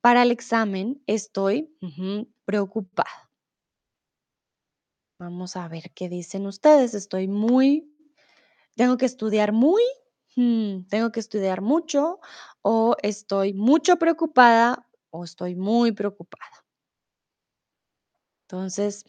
para 0.00 0.22
el 0.22 0.30
examen, 0.30 1.02
estoy 1.08 1.68
ujú, 1.82 2.32
preocupada. 2.44 3.28
Vamos 5.18 5.56
a 5.56 5.66
ver 5.66 5.90
qué 5.92 6.08
dicen 6.08 6.46
ustedes. 6.46 6.94
Estoy 6.94 7.26
muy, 7.26 7.92
tengo 8.76 8.96
que 8.96 9.06
estudiar 9.06 9.50
muy, 9.50 9.82
mm, 10.36 10.86
tengo 10.88 11.12
que 11.12 11.20
estudiar 11.20 11.60
mucho 11.62 12.20
o 12.62 12.96
estoy 13.02 13.52
mucho 13.54 13.96
preocupada 13.98 14.88
o 15.10 15.24
estoy 15.24 15.56
muy 15.56 15.92
preocupada. 15.92 16.64
Entonces, 18.42 19.04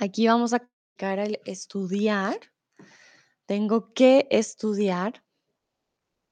aquí 0.00 0.26
vamos 0.26 0.52
a 0.52 0.56
aplicar 0.56 1.18
el 1.20 1.40
estudiar. 1.44 2.38
Tengo 3.46 3.92
que 3.94 4.26
estudiar 4.30 5.22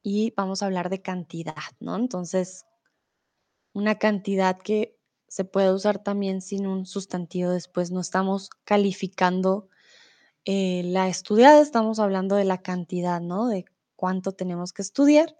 y 0.02 0.32
vamos 0.36 0.62
a 0.62 0.66
hablar 0.66 0.90
de 0.90 1.02
cantidad, 1.02 1.54
¿no? 1.78 1.96
Entonces, 1.96 2.64
una 3.72 3.98
cantidad 3.98 4.58
que 4.58 4.98
se 5.28 5.44
puede 5.44 5.72
usar 5.72 6.02
también 6.02 6.42
sin 6.42 6.66
un 6.66 6.86
sustantivo 6.86 7.50
después. 7.50 7.92
No 7.92 8.00
estamos 8.00 8.50
calificando 8.64 9.68
eh, 10.44 10.82
la 10.84 11.08
estudiada, 11.08 11.60
estamos 11.60 12.00
hablando 12.00 12.34
de 12.34 12.44
la 12.44 12.62
cantidad, 12.62 13.20
¿no? 13.20 13.46
De 13.46 13.64
cuánto 14.00 14.32
tenemos 14.32 14.72
que 14.72 14.80
estudiar. 14.80 15.36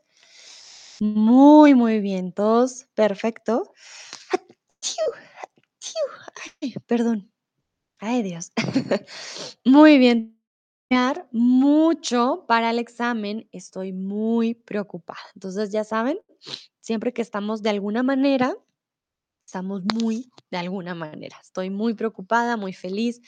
Muy, 1.01 1.75
muy 1.75 2.01
bien, 2.01 2.33
todos, 2.33 2.87
perfecto. 2.95 3.73
Ay, 6.61 6.75
perdón. 6.87 7.33
Ay, 7.99 8.23
Dios. 8.23 8.53
Muy 9.65 9.97
bien. 9.97 10.37
Mucho 11.31 12.45
para 12.49 12.71
el 12.71 12.81
examen, 12.81 13.49
estoy 13.53 13.93
muy 13.93 14.55
preocupada. 14.55 15.21
Entonces, 15.35 15.71
ya 15.71 15.85
saben, 15.85 16.19
siempre 16.81 17.13
que 17.13 17.23
estamos 17.23 17.63
de 17.63 17.71
alguna 17.71 18.03
manera 18.03 18.57
Estamos 19.51 19.83
muy, 20.01 20.31
de 20.53 20.59
alguna 20.59 20.95
manera. 20.95 21.37
Estoy 21.43 21.71
muy 21.71 21.95
preocupada, 21.95 22.57
muy 22.57 22.73
feliz, 22.73 23.21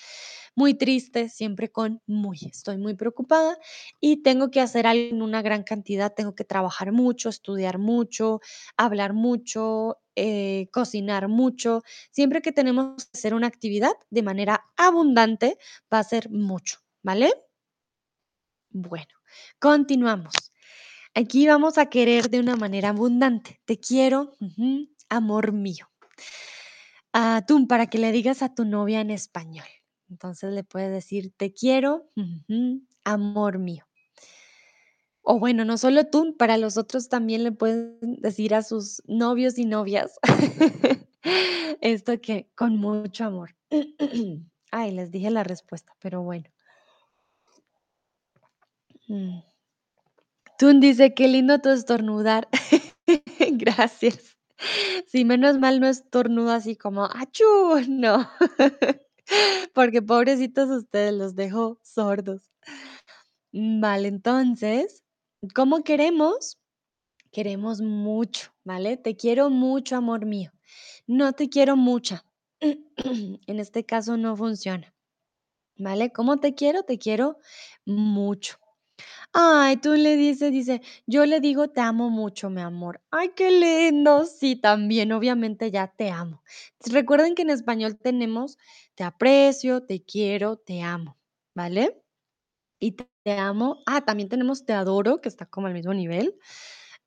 muy 0.55 0.75
triste, 0.75 1.29
siempre 1.29 1.73
con 1.73 2.01
muy. 2.07 2.39
Estoy 2.49 2.79
muy 2.79 2.95
preocupada 2.95 3.59
y 4.01 4.23
tengo 4.23 4.49
que 4.53 4.61
hacer 4.61 4.87
algo 4.87 5.17
en 5.17 5.21
una 5.21 5.43
gran 5.43 5.65
cantidad. 5.65 6.15
Tengo 6.15 6.37
que 6.37 6.45
trabajar 6.45 6.93
mucho, 6.93 7.29
estudiar 7.29 7.79
mucho, 7.79 8.41
hablar 8.77 9.15
mucho, 9.15 9.99
eh, 10.15 10.69
cocinar 10.73 11.27
mucho. 11.27 11.83
Siempre 12.13 12.41
que 12.41 12.53
tenemos 12.53 13.05
que 13.07 13.19
hacer 13.19 13.35
una 13.35 13.49
actividad 13.49 13.95
de 14.11 14.23
manera 14.23 14.65
abundante, 14.77 15.59
va 15.93 15.99
a 15.99 16.05
ser 16.05 16.31
mucho, 16.31 16.79
¿vale? 17.03 17.35
Bueno, 18.71 19.13
continuamos. 19.59 20.35
Aquí 21.17 21.49
vamos 21.49 21.79
a 21.79 21.87
querer 21.87 22.31
de 22.31 22.39
una 22.39 22.55
manera 22.55 22.91
abundante. 22.91 23.61
Te 23.65 23.81
quiero, 23.81 24.37
amor 25.09 25.51
mío. 25.51 25.92
Ah, 27.13 27.45
tú, 27.47 27.67
para 27.67 27.87
que 27.87 27.99
le 27.99 28.13
digas 28.13 28.43
a 28.43 28.55
tu 28.55 28.65
novia 28.65 29.01
en 29.01 29.11
español. 29.11 29.67
Entonces 30.09 30.53
le 30.53 30.65
puedes 30.65 30.91
decir, 30.91 31.33
te 31.37 31.53
quiero, 31.53 32.11
amor 33.05 33.59
mío. 33.59 33.85
O 35.23 35.39
bueno, 35.39 35.65
no 35.65 35.79
solo 35.79 36.05
tú, 36.07 36.37
para 36.37 36.57
los 36.57 36.77
otros 36.77 37.09
también 37.09 37.45
le 37.45 37.53
pueden 37.53 37.99
decir 38.21 38.55
a 38.55 38.63
sus 38.63 39.03
novios 39.07 39.57
y 39.57 39.65
novias 39.65 40.19
esto 41.81 42.21
que 42.21 42.51
con 42.57 42.77
mucho 42.77 43.25
amor. 43.25 43.55
Ay, 44.73 44.91
les 44.91 45.11
dije 45.11 45.31
la 45.31 45.45
respuesta, 45.45 45.93
pero 46.01 46.23
bueno. 46.23 46.51
Mm. 49.07 49.41
Tun 50.59 50.81
dice, 50.81 51.15
qué 51.15 51.29
lindo 51.29 51.61
tu 51.61 51.71
estornudar. 51.71 52.49
Gracias. 53.53 54.32
Sí, 55.07 55.25
menos 55.25 55.59
mal 55.59 55.81
no 55.81 55.89
estornudo 55.89 56.51
así 56.53 56.77
como, 56.77 57.05
achú, 57.05 57.45
no. 57.89 58.29
Porque 59.75 60.03
pobrecitos 60.03 60.69
ustedes, 60.71 61.15
los 61.15 61.35
dejo 61.35 61.79
sordos. 61.83 62.51
Vale, 63.53 64.09
entonces, 64.09 65.05
¿cómo 65.55 65.85
queremos? 65.85 66.59
Queremos 67.33 67.81
mucho, 67.81 68.53
¿vale? 68.65 68.97
Te 68.97 69.17
quiero 69.17 69.51
mucho, 69.51 69.97
amor 69.97 70.27
mío. 70.27 70.53
No 71.07 71.33
te 71.33 71.49
quiero 71.49 71.77
mucha. 71.77 72.25
En 73.47 73.59
este 73.61 73.85
caso 73.85 74.17
no 74.17 74.37
funciona, 74.37 74.95
¿vale? 75.77 76.13
¿Cómo 76.13 76.41
te 76.41 76.55
quiero? 76.55 76.85
Te 76.85 76.99
quiero 76.99 77.39
mucho. 77.87 78.62
Ay, 79.35 79.79
tú 79.79 79.95
le 79.95 80.17
dices, 80.17 80.53
dice, 80.53 80.83
yo 81.07 81.25
le 81.25 81.41
digo 81.41 81.69
te 81.71 81.81
amo 81.81 82.11
mucho, 82.11 82.51
mi 82.51 82.61
amor. 82.61 83.01
Ay, 83.11 83.31
qué 83.35 83.51
lindo. 83.51 84.27
Sí, 84.27 84.57
también, 84.57 85.11
obviamente 85.13 85.71
ya 85.71 85.87
te 85.89 86.11
amo. 86.11 86.43
Recuerden 86.85 87.35
que 87.35 87.43
en 87.43 87.51
español 87.51 87.99
tenemos 87.99 88.59
te 88.95 89.05
aprecio, 89.05 89.85
te 89.85 90.03
quiero, 90.05 90.57
te 90.59 90.83
amo, 90.83 91.19
¿vale? 91.55 92.03
Y 92.81 92.93
te 92.93 93.09
amo. 93.39 93.83
Ah, 93.87 94.03
también 94.03 94.29
tenemos 94.31 94.67
te 94.67 94.75
adoro, 94.75 95.21
que 95.21 95.29
está 95.31 95.47
como 95.47 95.69
al 95.69 95.75
mismo 95.75 95.95
nivel. 95.95 96.37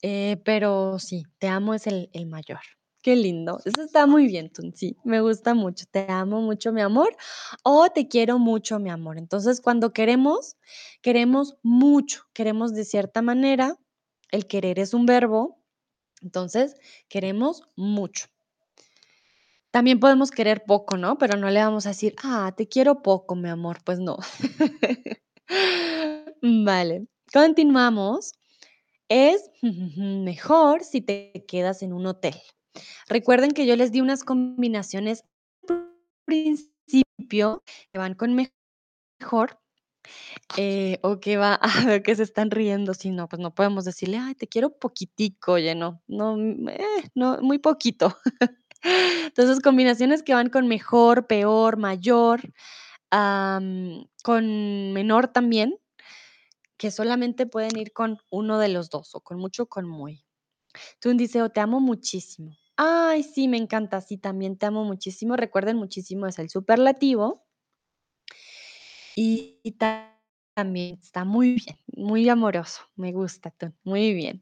Eh, 0.03 0.41
pero 0.45 0.99
sí, 0.99 1.23
te 1.39 1.47
amo 1.49 1.73
es 1.75 1.87
el, 1.87 2.09
el 2.13 2.27
mayor. 2.27 2.59
Qué 3.05 3.15
lindo. 3.15 3.59
Eso 3.63 3.83
está 3.83 4.07
muy 4.07 4.25
bien, 4.25 4.49
Tun. 4.49 4.75
Sí, 4.75 4.97
me 5.03 5.21
gusta 5.21 5.53
mucho. 5.53 5.85
Te 5.91 6.07
amo 6.09 6.41
mucho, 6.41 6.73
mi 6.73 6.81
amor. 6.81 7.15
O 7.61 7.87
te 7.91 8.07
quiero 8.07 8.39
mucho, 8.39 8.79
mi 8.79 8.89
amor. 8.89 9.19
Entonces, 9.19 9.61
cuando 9.61 9.93
queremos, 9.93 10.57
queremos 11.03 11.55
mucho. 11.61 12.23
Queremos 12.33 12.73
de 12.73 12.83
cierta 12.83 13.21
manera. 13.21 13.77
El 14.31 14.47
querer 14.47 14.79
es 14.79 14.95
un 14.95 15.05
verbo. 15.05 15.61
Entonces, 16.23 16.77
queremos 17.07 17.61
mucho. 17.75 18.25
También 19.69 19.99
podemos 19.99 20.31
querer 20.31 20.63
poco, 20.65 20.97
¿no? 20.97 21.19
Pero 21.19 21.37
no 21.37 21.51
le 21.51 21.59
vamos 21.59 21.85
a 21.85 21.89
decir, 21.89 22.15
ah, 22.23 22.55
te 22.57 22.67
quiero 22.67 23.03
poco, 23.03 23.35
mi 23.35 23.49
amor. 23.49 23.83
Pues 23.83 23.99
no. 23.99 24.17
Vale, 26.41 27.05
continuamos. 27.31 28.33
Es 29.09 29.51
mejor 29.61 30.83
si 30.83 31.01
te 31.01 31.45
quedas 31.47 31.83
en 31.83 31.93
un 31.93 32.07
hotel. 32.07 32.33
Recuerden 33.07 33.51
que 33.51 33.65
yo 33.65 33.75
les 33.75 33.91
di 33.91 34.01
unas 34.01 34.23
combinaciones 34.23 35.23
al 35.69 35.87
principio 36.25 37.63
que 37.91 37.99
van 37.99 38.15
con 38.15 38.35
mejor 38.35 39.59
eh, 40.57 40.99
o 41.03 41.19
que 41.19 41.37
va 41.37 41.55
a 41.61 41.85
ver 41.85 42.03
que 42.03 42.15
se 42.15 42.23
están 42.23 42.51
riendo. 42.51 42.93
Si 42.93 43.11
no, 43.11 43.27
pues 43.27 43.39
no 43.41 43.53
podemos 43.53 43.85
decirle, 43.85 44.17
ay, 44.17 44.35
te 44.35 44.47
quiero 44.47 44.71
poquitico, 44.77 45.53
oye, 45.53 45.75
no, 45.75 46.01
no, 46.07 46.37
mm, 46.37 46.69
eh, 46.69 47.11
no, 47.15 47.39
muy 47.41 47.59
poquito. 47.59 48.17
Entonces, 48.83 49.61
combinaciones 49.61 50.23
que 50.23 50.33
van 50.35 50.49
con 50.49 50.67
mejor, 50.67 51.27
peor, 51.27 51.77
mayor, 51.77 52.41
con 54.23 54.93
menor 54.93 55.27
también, 55.29 55.77
que 56.77 56.91
solamente 56.91 57.45
pueden 57.47 57.77
ir 57.77 57.93
con 57.93 58.17
uno 58.29 58.59
de 58.59 58.69
los 58.69 58.89
2 58.89 59.15
o 59.15 59.21
con 59.21 59.37
mucho 59.39 59.63
o 59.63 59.67
con 59.67 59.87
muy. 59.87 60.25
Tú 60.99 61.13
dice: 61.13 61.41
"Oh, 61.41 61.49
te 61.49 61.61
amo 61.61 61.79
muchísimo". 61.79 62.55
Ay, 62.77 63.23
sí, 63.23 63.47
me 63.49 63.57
encanta, 63.57 63.99
sí, 64.01 64.17
también 64.17 64.57
te 64.57 64.65
amo 64.65 64.83
muchísimo. 64.85 65.35
Recuerden, 65.35 65.75
muchísimo 65.77 66.25
es 66.27 66.39
el 66.39 66.49
superlativo. 66.49 67.43
Y 69.15 69.59
y 69.63 69.71
ta- 69.73 70.11
también 70.53 70.99
está 71.01 71.25
muy 71.25 71.55
bien, 71.55 71.77
muy 71.97 72.29
amoroso, 72.29 72.81
me 72.95 73.11
gusta, 73.11 73.51
tú, 73.51 73.73
muy 73.83 74.13
bien. 74.13 74.41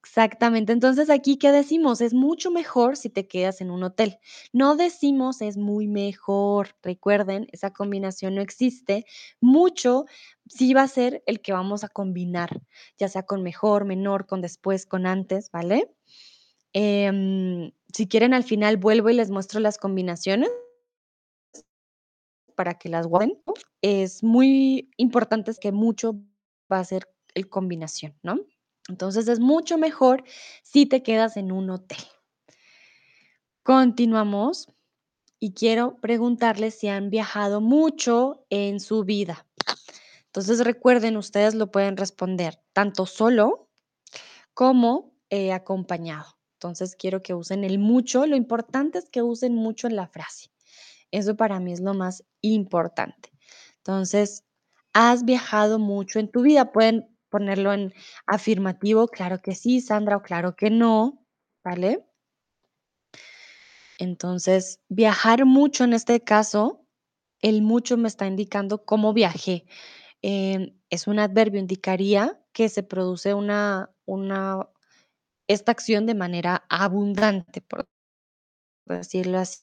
Exactamente. 0.00 0.72
Entonces, 0.72 1.10
aquí, 1.10 1.38
¿qué 1.38 1.52
decimos? 1.52 2.00
Es 2.00 2.14
mucho 2.14 2.50
mejor 2.52 2.96
si 2.96 3.10
te 3.10 3.28
quedas 3.28 3.60
en 3.60 3.70
un 3.70 3.82
hotel. 3.84 4.18
No 4.52 4.76
decimos 4.76 5.42
es 5.42 5.56
muy 5.58 5.88
mejor. 5.88 6.76
Recuerden, 6.82 7.48
esa 7.52 7.72
combinación 7.72 8.36
no 8.36 8.42
existe. 8.42 9.06
Mucho 9.40 10.06
sí 10.48 10.74
va 10.74 10.82
a 10.82 10.88
ser 10.88 11.22
el 11.26 11.40
que 11.42 11.52
vamos 11.52 11.84
a 11.84 11.88
combinar, 11.88 12.62
ya 12.98 13.08
sea 13.08 13.24
con 13.24 13.42
mejor, 13.42 13.84
menor, 13.84 14.26
con 14.26 14.40
después, 14.42 14.86
con 14.86 15.06
antes, 15.06 15.50
¿vale? 15.52 15.92
Em, 16.74 17.72
si 17.92 18.08
quieren, 18.08 18.34
al 18.34 18.42
final 18.42 18.76
vuelvo 18.76 19.08
y 19.08 19.14
les 19.14 19.30
muestro 19.30 19.60
las 19.60 19.78
combinaciones 19.78 20.50
para 22.56 22.74
que 22.74 22.88
las 22.88 23.06
guarden. 23.06 23.40
Es 23.80 24.22
muy 24.22 24.90
importante 24.96 25.52
que 25.60 25.72
mucho 25.72 26.16
va 26.70 26.80
a 26.80 26.84
ser 26.84 27.08
el 27.34 27.48
combinación, 27.48 28.14
¿no? 28.22 28.40
Entonces 28.88 29.28
es 29.28 29.40
mucho 29.40 29.78
mejor 29.78 30.24
si 30.62 30.86
te 30.86 31.02
quedas 31.02 31.36
en 31.36 31.52
un 31.52 31.70
hotel. 31.70 31.98
Continuamos 33.62 34.68
y 35.38 35.54
quiero 35.54 35.96
preguntarles 36.00 36.74
si 36.78 36.88
han 36.88 37.08
viajado 37.08 37.60
mucho 37.60 38.44
en 38.50 38.80
su 38.80 39.04
vida. 39.04 39.46
Entonces 40.26 40.64
recuerden, 40.64 41.16
ustedes 41.16 41.54
lo 41.54 41.70
pueden 41.70 41.96
responder 41.96 42.60
tanto 42.72 43.06
solo 43.06 43.70
como 44.52 45.14
eh, 45.30 45.52
acompañado. 45.52 46.33
Entonces 46.64 46.96
quiero 46.96 47.22
que 47.22 47.34
usen 47.34 47.62
el 47.62 47.78
mucho. 47.78 48.24
Lo 48.24 48.36
importante 48.36 48.98
es 48.98 49.10
que 49.10 49.20
usen 49.20 49.54
mucho 49.54 49.86
en 49.86 49.96
la 49.96 50.08
frase. 50.08 50.50
Eso 51.10 51.36
para 51.36 51.60
mí 51.60 51.74
es 51.74 51.80
lo 51.80 51.92
más 51.92 52.24
importante. 52.40 53.30
Entonces, 53.76 54.44
¿has 54.94 55.26
viajado 55.26 55.78
mucho 55.78 56.20
en 56.20 56.30
tu 56.30 56.40
vida? 56.40 56.72
Pueden 56.72 57.14
ponerlo 57.28 57.74
en 57.74 57.92
afirmativo, 58.26 59.08
claro 59.08 59.42
que 59.42 59.54
sí, 59.54 59.82
Sandra, 59.82 60.16
o 60.16 60.22
claro 60.22 60.56
que 60.56 60.70
no, 60.70 61.26
¿vale? 61.62 62.02
Entonces, 63.98 64.80
viajar 64.88 65.44
mucho 65.44 65.84
en 65.84 65.92
este 65.92 66.20
caso, 66.20 66.86
el 67.42 67.60
mucho 67.60 67.98
me 67.98 68.08
está 68.08 68.26
indicando 68.26 68.86
cómo 68.86 69.12
viajé. 69.12 69.66
Em, 70.22 70.80
es 70.88 71.08
un 71.08 71.18
adverbio, 71.18 71.60
indicaría 71.60 72.40
que 72.54 72.70
se 72.70 72.82
produce 72.82 73.34
una, 73.34 73.90
una, 74.06 74.66
esta 75.48 75.72
acción 75.72 76.06
de 76.06 76.14
manera 76.14 76.64
abundante, 76.68 77.60
por 77.62 77.86
decirlo 78.86 79.38
así. 79.38 79.58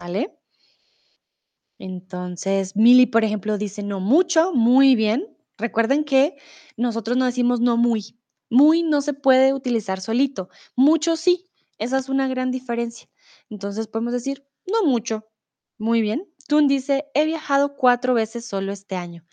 Entonces, 1.79 2.75
Mili, 2.75 3.05
por 3.07 3.23
ejemplo, 3.23 3.57
dice: 3.57 3.83
"No 3.83 3.99
mucho, 3.99 4.53
muy 4.53 4.95
bien". 4.95 5.27
Recuerden 5.57 6.03
que 6.03 6.35
nosotros 6.77 7.17
no 7.17 7.25
decimos 7.25 7.59
no 7.61 7.77
muy. 7.77 8.17
Muy 8.49 8.83
no 8.83 9.01
se 9.01 9.13
puede 9.13 9.53
utilizar 9.53 10.01
solito, 10.01 10.49
mucho 10.75 11.15
sí, 11.15 11.49
esa 11.77 11.97
es 11.97 12.09
una 12.09 12.27
gran 12.27 12.51
diferencia. 12.51 13.07
Entonces, 13.49 13.87
podemos 13.87 14.13
decir: 14.13 14.45
"No 14.67 14.83
mucho". 14.85 15.27
Muy 15.79 16.01
bien. 16.01 16.27
Tun 16.47 16.67
dice: 16.67 17.05
"He 17.15 17.25
viajado 17.25 17.75
4 17.75 18.13
veces 18.13 18.45
solo 18.45 18.71
este 18.73 18.95
año". 18.95 19.25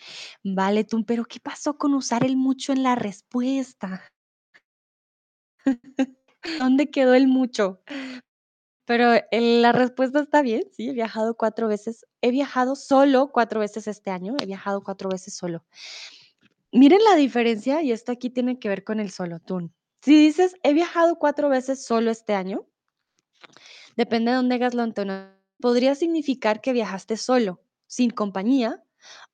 Vale, 0.45 0.85
Tun, 0.85 1.05
pero 1.05 1.25
¿qué 1.27 1.41
pasó 1.41 1.77
con 1.79 1.95
usar 1.95 2.25
el 2.25 2.37
mucho 2.37 2.73
en 2.73 2.83
la 2.85 2.95
respuesta? 2.95 4.03
¿Dónde 6.57 6.91
quedó 6.91 7.15
el 7.15 7.29
mucho? 7.29 7.81
Pero, 8.87 9.13
eh, 9.15 9.27
la 9.61 9.73
respuesta 9.73 10.21
está 10.21 10.41
bien, 10.43 10.63
sí, 10.73 10.89
he 10.89 10.93
viajado 10.95 11.37
4 11.37 11.69
veces. 11.69 12.07
He 12.23 12.31
viajado 12.31 12.75
solo 12.75 13.31
4 13.33 13.61
veces 13.61 13.87
este 13.87 14.11
año, 14.11 14.35
he 14.43 14.47
viajado 14.47 14.83
4 14.83 15.11
veces 15.11 15.35
solo. 15.37 15.63
Miren 16.73 17.01
la 17.05 17.17
diferencia, 17.17 17.83
y 17.83 17.93
esto 17.93 18.13
aquí 18.13 18.29
tiene 18.31 18.59
que 18.59 18.69
ver 18.69 18.85
con 18.85 19.01
el 19.01 19.11
solo, 19.11 19.41
tun. 19.41 19.75
Si 20.03 20.15
dices: 20.15 20.55
"He 20.63 20.75
viajado 20.75 21.17
4 21.19 21.49
veces 21.49 21.85
solo 21.85 22.11
este 22.11 22.35
año", 22.35 22.67
Depende 23.97 24.31
de 24.31 24.37
dónde 24.37 24.55
hagas 24.57 24.75
la 24.75 24.85
entonación. 24.85 25.37
Podría 25.61 25.97
significar 25.97 26.61
que 26.61 26.73
viajaste 26.73 27.17
solo, 27.17 27.61
sin 27.89 28.11
compañía, 28.11 28.85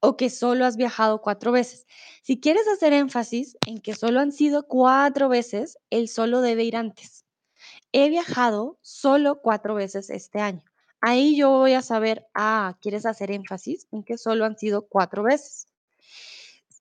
o 0.00 0.16
que 0.16 0.30
solo 0.30 0.66
has 0.66 0.76
viajado 0.76 1.20
cuatro 1.20 1.52
veces. 1.52 1.86
Si 2.22 2.40
quieres 2.40 2.66
hacer 2.68 2.92
énfasis 2.92 3.56
en 3.66 3.78
que 3.78 3.94
solo 3.94 4.20
han 4.20 4.32
sido 4.32 4.66
cuatro 4.66 5.28
veces, 5.28 5.78
el 5.90 6.08
solo 6.08 6.40
debe 6.40 6.64
ir 6.64 6.76
antes. 6.76 7.24
He 7.92 8.08
viajado 8.08 8.78
solo 8.82 9.40
cuatro 9.40 9.74
veces 9.74 10.10
este 10.10 10.40
año. 10.40 10.62
Ahí 11.00 11.36
yo 11.36 11.50
voy 11.50 11.74
a 11.74 11.82
saber, 11.82 12.26
ah, 12.34 12.76
¿quieres 12.80 13.06
hacer 13.06 13.30
énfasis 13.30 13.86
en 13.92 14.02
que 14.02 14.16
solo 14.16 14.44
han 14.44 14.56
sido 14.56 14.86
cuatro 14.86 15.22
veces? 15.22 15.66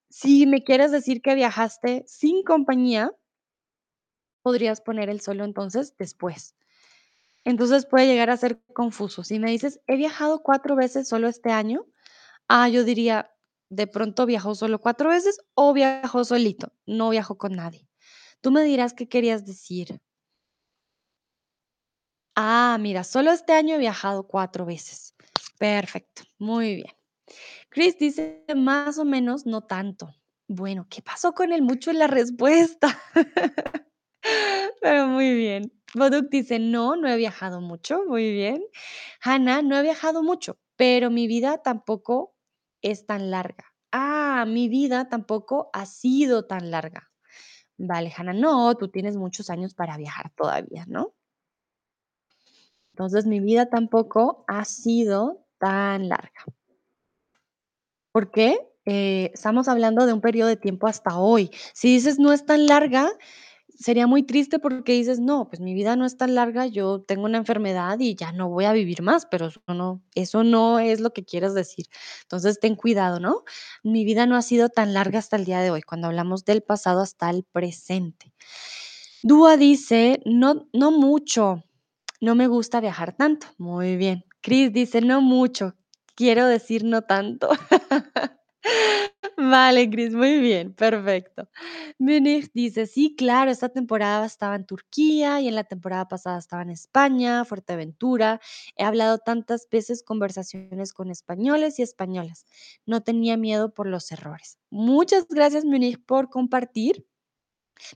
Si 0.10 0.46
me 0.46 0.64
quieres 0.64 0.92
decir 0.92 1.22
que 1.22 1.36
viajaste 1.36 2.06
sin 2.08 2.44
compañía, 2.44 3.12
podrías 4.42 4.82
poner 4.82 5.10
el 5.10 5.22
solo 5.22 5.44
entonces 5.44 5.96
después. 5.98 6.56
Entonces 7.46 7.86
puede 7.86 8.08
llegar 8.08 8.30
a 8.30 8.38
ser 8.38 8.62
confuso. 8.74 9.24
Si 9.24 9.40
me 9.40 9.52
dices, 9.52 9.82
he 9.88 9.98
viajado 9.98 10.44
cuatro 10.44 10.76
veces 10.76 11.08
solo 11.08 11.28
este 11.28 11.52
año, 11.52 11.86
ah, 12.48 12.70
yo 12.70 12.84
diría, 12.84 13.32
de 13.70 13.88
pronto 13.88 14.26
viajó 14.26 14.56
solo 14.56 14.80
cuatro 14.80 15.10
veces 15.10 15.40
o 15.56 15.74
viajó 15.74 16.24
solito, 16.26 16.74
no 16.86 17.10
viajó 17.10 17.38
con 17.38 17.54
nadie. 17.54 17.88
Tú 18.42 18.52
me 18.52 18.64
dirás 18.64 18.94
qué 18.94 19.08
querías 19.08 19.46
decir. 19.46 20.00
Ah, 22.36 22.78
mira, 22.80 23.04
solo 23.04 23.32
este 23.32 23.54
año 23.54 23.76
he 23.76 23.80
viajado 23.80 24.28
cuatro 24.28 24.66
veces. 24.66 25.16
Perfecto, 25.58 26.24
muy 26.40 26.76
bien. 26.76 26.94
Chris 27.70 27.98
dice, 27.98 28.44
más 28.56 28.98
o 28.98 29.06
menos, 29.06 29.46
no 29.46 29.62
tanto. 29.62 30.14
Bueno, 30.48 30.88
¿qué 30.90 31.02
pasó 31.02 31.34
con 31.34 31.54
el 31.54 31.62
mucho 31.62 31.90
en 31.92 32.00
la 32.00 32.08
respuesta? 32.08 33.00
Pero 34.82 35.08
muy 35.08 35.34
bien. 35.34 35.72
Boduk 35.96 36.30
dice, 36.30 36.60
no, 36.60 36.96
no 36.96 37.08
he 37.08 37.18
viajado 37.18 37.62
mucho. 37.62 38.04
Muy 38.06 38.32
bien. 38.32 38.64
Hannah, 39.22 39.62
no 39.62 39.78
he 39.78 39.84
viajado 39.84 40.24
mucho, 40.24 40.58
pero 40.76 41.10
mi 41.10 41.28
vida 41.28 41.60
tampoco 41.60 42.33
es 42.84 43.08
tan 43.08 43.32
larga. 43.32 43.66
Ah, 43.92 44.46
mi 44.48 44.70
vida 44.70 45.10
tampoco 45.10 45.70
ha 45.74 45.86
sido 45.86 46.46
tan 46.46 46.70
larga. 46.70 47.12
Vale, 47.78 48.14
Hannah, 48.16 48.34
no, 48.34 48.76
tú 48.76 48.90
tienes 48.90 49.18
muchos 49.18 49.50
años 49.50 49.74
para 49.74 49.98
viajar 49.98 50.32
todavía, 50.36 50.86
¿no? 50.88 51.14
Entonces, 52.94 53.26
mi 53.26 53.40
vida 53.40 53.70
tampoco 53.70 54.46
ha 54.48 54.66
sido 54.66 55.48
tan 55.58 56.10
larga. 56.10 56.46
¿Por 58.12 58.30
qué? 58.30 58.60
Eh, 58.86 59.32
estamos 59.34 59.68
hablando 59.68 60.06
de 60.06 60.14
un 60.14 60.22
periodo 60.22 60.50
de 60.50 60.58
tiempo 60.58 60.88
hasta 60.88 61.18
hoy. 61.18 61.50
Si 61.74 61.94
dices 61.94 62.20
no 62.20 62.32
es 62.32 62.46
tan 62.46 62.68
larga, 62.68 63.10
sería 63.80 64.08
muy 64.08 64.24
triste 64.24 64.60
porque 64.60 64.94
dices, 64.94 65.20
no, 65.20 65.48
pues 65.50 65.60
mi 65.60 65.74
vida 65.74 65.96
no 65.96 66.06
es 66.06 66.18
tan 66.18 66.36
larga, 66.36 66.66
yo 66.68 67.02
tengo 67.02 67.26
una 67.26 67.38
enfermedad 67.38 68.00
y 68.00 68.16
ya 68.16 68.32
no 68.32 68.50
voy 68.50 68.66
a 68.66 68.74
vivir 68.74 69.02
más, 69.02 69.26
pero 69.26 69.48
eso 69.48 69.62
no, 69.68 70.02
eso 70.16 70.44
no 70.44 70.80
es 70.80 71.00
lo 71.00 71.12
que 71.14 71.26
quieres 71.26 71.54
decir. 71.54 71.86
Entonces, 72.24 72.60
ten 72.60 72.76
cuidado, 72.76 73.20
¿no? 73.20 73.44
Mi 73.84 74.06
vida 74.06 74.26
no 74.26 74.36
ha 74.36 74.42
sido 74.42 74.70
tan 74.70 74.94
larga 74.94 75.20
hasta 75.20 75.36
el 75.36 75.46
día 75.46 75.62
de 75.62 75.72
hoy, 75.72 75.82
cuando 75.82 76.08
hablamos 76.08 76.46
del 76.46 76.62
pasado 76.64 77.02
hasta 77.02 77.30
el 77.30 77.44
presente. 77.44 78.34
Dúa 79.24 79.58
dice, 79.58 80.22
no, 80.26 80.68
no 80.74 80.92
mucho, 80.92 81.64
no 82.22 82.36
me 82.36 82.48
gusta 82.48 82.82
viajar 82.82 83.16
tanto. 83.16 83.48
Muy 83.58 83.98
bien. 83.98 84.26
Chris 84.42 84.74
dice, 84.74 85.02
no 85.02 85.22
mucho, 85.22 85.76
quiero 86.16 86.48
decir 86.48 86.84
no 86.84 87.04
tanto. 87.04 87.50
Vale, 89.38 89.90
Chris, 89.90 90.14
muy 90.14 90.40
bien, 90.40 90.74
perfecto. 90.74 91.50
Munich 91.98 92.52
dice, 92.54 92.86
sí, 92.86 93.16
claro, 93.16 93.52
esta 93.52 93.70
temporada 93.70 94.26
estaba 94.26 94.56
en 94.56 94.66
Turquía 94.66 95.42
y 95.42 95.48
en 95.48 95.56
la 95.56 95.64
temporada 95.64 96.08
pasada 96.08 96.40
estaba 96.40 96.62
en 96.62 96.70
España, 96.70 97.46
Fuerteventura. 97.46 98.40
He 98.76 98.84
hablado 98.84 99.18
tantas 99.20 99.68
veces 99.70 100.04
conversaciones 100.04 100.94
con 100.94 101.10
españoles 101.10 101.80
y 101.80 101.84
españolas. 101.84 102.46
No 102.86 103.02
tenía 103.02 103.38
miedo 103.38 103.74
por 103.74 103.88
los 103.88 104.12
errores. 104.12 104.60
Muchas 104.70 105.28
gracias, 105.28 105.66
Munich, 105.66 106.00
por 106.06 106.30
compartir, 106.30 107.06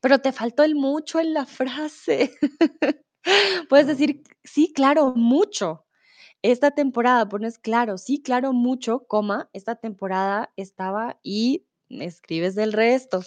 pero 0.01 0.19
te 0.19 0.31
faltó 0.31 0.63
el 0.63 0.75
mucho 0.75 1.19
en 1.19 1.33
la 1.33 1.45
frase. 1.47 2.31
Puedes 3.69 3.87
decir, 3.87 4.23
sí, 4.43 4.71
claro, 4.73 5.13
mucho. 5.15 5.86
Esta 6.43 6.71
temporada 6.71 7.27
pones 7.27 7.57
claro, 7.57 7.97
sí, 7.97 8.21
claro, 8.21 8.53
mucho, 8.53 9.05
coma, 9.07 9.49
esta 9.53 9.75
temporada 9.75 10.51
estaba 10.55 11.19
y 11.23 11.65
escribes 11.89 12.55
del 12.55 12.73
resto. 12.73 13.21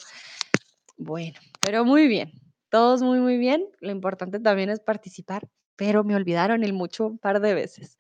Bueno, 0.96 1.38
pero 1.60 1.84
muy 1.84 2.06
bien, 2.06 2.32
todos 2.68 3.02
muy, 3.02 3.18
muy 3.18 3.36
bien. 3.36 3.66
Lo 3.80 3.90
importante 3.90 4.38
también 4.38 4.70
es 4.70 4.80
participar, 4.80 5.48
pero 5.76 6.04
me 6.04 6.14
olvidaron 6.14 6.62
el 6.62 6.72
mucho 6.72 7.06
un 7.06 7.18
par 7.18 7.40
de 7.40 7.54
veces. 7.54 7.98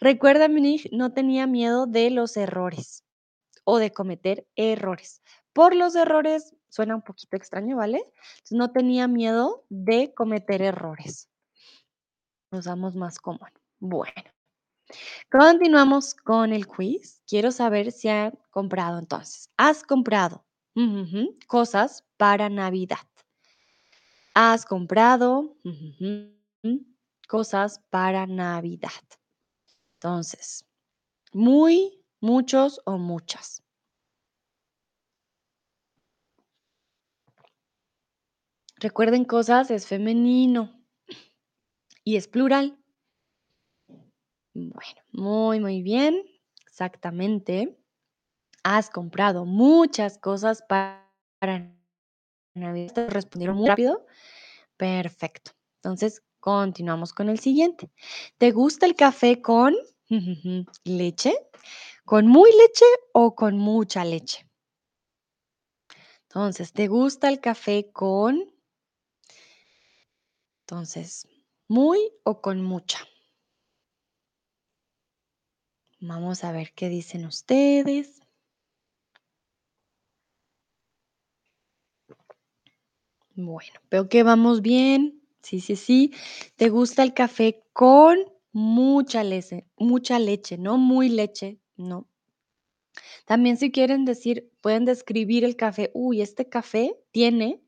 Recuerda, 0.00 0.48
Munich 0.48 0.88
no 0.92 1.12
tenía 1.12 1.46
miedo 1.46 1.86
de 1.86 2.10
los 2.10 2.36
errores 2.36 3.04
o 3.64 3.78
de 3.78 3.92
cometer 3.92 4.46
errores. 4.56 5.22
Por 5.52 5.74
los 5.74 5.94
errores, 5.96 6.54
suena 6.68 6.94
un 6.94 7.02
poquito 7.02 7.36
extraño, 7.36 7.76
¿vale? 7.76 8.04
no 8.50 8.70
tenía 8.72 9.08
miedo 9.08 9.64
de 9.68 10.14
cometer 10.14 10.62
errores. 10.62 11.28
Usamos 12.50 12.94
más 12.96 13.18
común. 13.18 13.50
Bueno. 13.78 14.32
Continuamos 15.30 16.14
con 16.14 16.52
el 16.52 16.66
quiz. 16.66 17.22
Quiero 17.26 17.50
saber 17.50 17.92
si 17.92 18.08
han 18.08 18.38
comprado 18.50 18.98
entonces. 18.98 19.50
¿Has 19.56 19.82
comprado 19.82 20.44
cosas 21.46 22.04
para 22.16 22.48
Navidad? 22.48 23.06
¿Has 24.34 24.64
comprado 24.64 25.56
cosas 27.28 27.80
para 27.90 28.26
Navidad? 28.26 28.90
Entonces, 29.94 30.64
muy, 31.32 32.04
muchos 32.20 32.80
o 32.84 32.98
muchas. 32.98 33.62
Recuerden 38.82 39.24
cosas, 39.24 39.70
es 39.70 39.86
femenino 39.86 40.84
y 42.02 42.16
es 42.16 42.26
plural. 42.26 42.81
Bueno, 44.54 45.02
muy, 45.12 45.60
muy 45.60 45.82
bien. 45.82 46.22
Exactamente. 46.66 47.78
Has 48.64 48.90
comprado 48.90 49.44
muchas 49.44 50.18
cosas 50.18 50.62
para 50.68 51.08
Navidad. 52.54 52.92
¿Te 52.92 53.06
respondieron 53.08 53.56
muy 53.56 53.68
rápido? 53.68 54.06
Perfecto. 54.76 55.52
Entonces, 55.76 56.22
continuamos 56.40 57.12
con 57.12 57.28
el 57.28 57.38
siguiente. 57.38 57.90
¿Te 58.38 58.50
gusta 58.50 58.86
el 58.86 58.94
café 58.94 59.40
con 59.40 59.74
leche? 60.84 61.34
¿Con 62.04 62.26
muy 62.26 62.50
leche 62.52 62.84
o 63.12 63.34
con 63.34 63.58
mucha 63.58 64.04
leche? 64.04 64.46
Entonces, 66.24 66.72
¿te 66.72 66.88
gusta 66.88 67.28
el 67.28 67.40
café 67.40 67.90
con? 67.92 68.42
Entonces, 70.62 71.28
¿muy 71.68 72.00
o 72.24 72.40
con 72.40 72.62
mucha? 72.62 73.00
Vamos 76.04 76.42
a 76.42 76.50
ver 76.50 76.72
qué 76.74 76.88
dicen 76.88 77.26
ustedes. 77.26 78.20
Bueno, 83.36 83.78
veo 83.88 84.08
que 84.08 84.24
vamos 84.24 84.62
bien. 84.62 85.22
Sí, 85.42 85.60
sí, 85.60 85.76
sí. 85.76 86.12
¿Te 86.56 86.70
gusta 86.70 87.04
el 87.04 87.14
café 87.14 87.62
con 87.72 88.18
mucha 88.50 89.22
leche? 89.22 89.64
Mucha 89.76 90.18
leche, 90.18 90.58
no 90.58 90.76
muy 90.76 91.08
leche, 91.08 91.60
no. 91.76 92.08
También 93.24 93.56
si 93.56 93.70
quieren 93.70 94.04
decir, 94.04 94.50
pueden 94.60 94.84
describir 94.84 95.44
el 95.44 95.54
café. 95.54 95.92
Uy, 95.94 96.20
este 96.20 96.48
café 96.48 96.98
tiene 97.12 97.62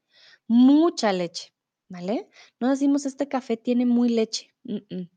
mucha 0.48 1.12
leche, 1.12 1.52
¿vale? 1.88 2.28
No 2.58 2.70
decimos 2.70 3.06
este 3.06 3.28
café 3.28 3.56
tiene 3.56 3.86
muy 3.86 4.08
leche. 4.08 4.50
mm, 4.64 4.78
mm. 4.90 5.08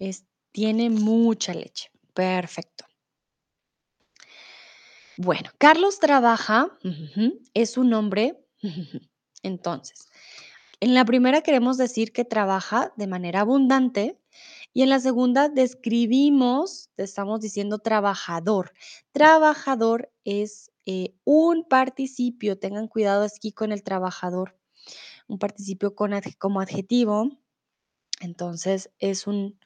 Es, 0.00 0.26
tiene 0.50 0.90
mucha 0.90 1.54
leche. 1.54 1.90
Perfecto. 2.18 2.84
Bueno, 5.16 5.50
Carlos 5.56 6.00
trabaja, 6.00 6.76
es 7.54 7.78
un 7.78 7.94
hombre. 7.94 8.44
Entonces, 9.44 10.08
en 10.80 10.94
la 10.94 11.04
primera 11.04 11.42
queremos 11.42 11.76
decir 11.76 12.12
que 12.12 12.24
trabaja 12.24 12.92
de 12.96 13.06
manera 13.06 13.42
abundante 13.42 14.18
y 14.74 14.82
en 14.82 14.88
la 14.88 14.98
segunda 14.98 15.48
describimos, 15.48 16.90
estamos 16.96 17.40
diciendo 17.40 17.78
trabajador. 17.78 18.72
Trabajador 19.12 20.10
es 20.24 20.72
eh, 20.86 21.14
un 21.22 21.68
participio, 21.68 22.58
tengan 22.58 22.88
cuidado 22.88 23.24
aquí 23.24 23.52
con 23.52 23.70
el 23.70 23.84
trabajador, 23.84 24.58
un 25.28 25.38
participio 25.38 25.94
como 25.94 26.60
adjetivo. 26.60 27.30
Entonces, 28.20 28.90
es 28.98 29.28
un 29.28 29.60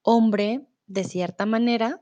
hombre 0.00 0.66
de 0.90 1.04
cierta 1.04 1.46
manera. 1.46 2.00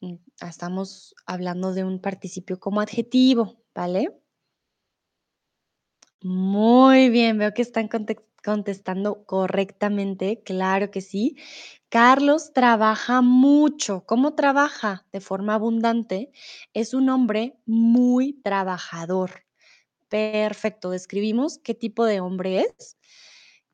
mm, 0.00 0.14
Estamos 0.48 1.14
hablando 1.26 1.74
de 1.74 1.84
un 1.84 2.00
participio 2.00 2.58
como 2.60 2.80
adjetivo, 2.80 3.62
¿vale? 3.74 4.10
Muy 6.22 7.08
bien, 7.08 7.38
veo 7.38 7.52
que 7.54 7.62
están 7.62 7.88
contestando 8.44 9.24
correctamente, 9.24 10.42
claro 10.42 10.90
que 10.90 11.00
sí. 11.00 11.36
Carlos 11.88 12.52
trabaja 12.52 13.22
mucho. 13.22 14.04
¿Cómo 14.06 14.34
trabaja? 14.34 15.06
De 15.12 15.20
forma 15.20 15.54
abundante. 15.54 16.30
Es 16.74 16.94
un 16.94 17.08
hombre 17.10 17.58
muy 17.66 18.34
trabajador. 18.34 19.44
Perfecto. 20.08 20.90
Describimos 20.90 21.58
qué 21.58 21.74
tipo 21.74 22.04
de 22.06 22.20
hombre 22.20 22.60
es. 22.60 22.98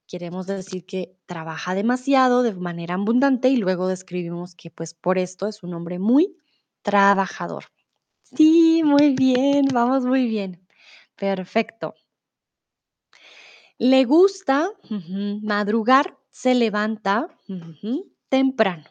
Queremos 0.06 0.46
decir 0.46 0.86
que 0.86 1.16
trabaja 1.26 1.74
demasiado 1.74 2.42
de 2.42 2.54
manera 2.54 2.94
abundante 2.94 3.48
y 3.48 3.56
luego 3.56 3.88
describimos 3.88 4.54
que 4.54 4.70
pues 4.70 4.94
por 4.94 5.18
esto 5.18 5.48
es 5.48 5.62
un 5.62 5.74
hombre 5.74 5.98
muy 5.98 6.36
trabajador. 6.82 7.64
Sí, 8.22 8.82
muy 8.84 9.14
bien, 9.14 9.66
vamos 9.72 10.04
muy 10.04 10.26
bien. 10.26 10.64
Perfecto. 11.16 11.94
Le 13.78 14.04
gusta 14.04 14.70
madrugar, 15.42 16.16
se 16.30 16.54
levanta 16.54 17.28
temprano. 18.28 18.84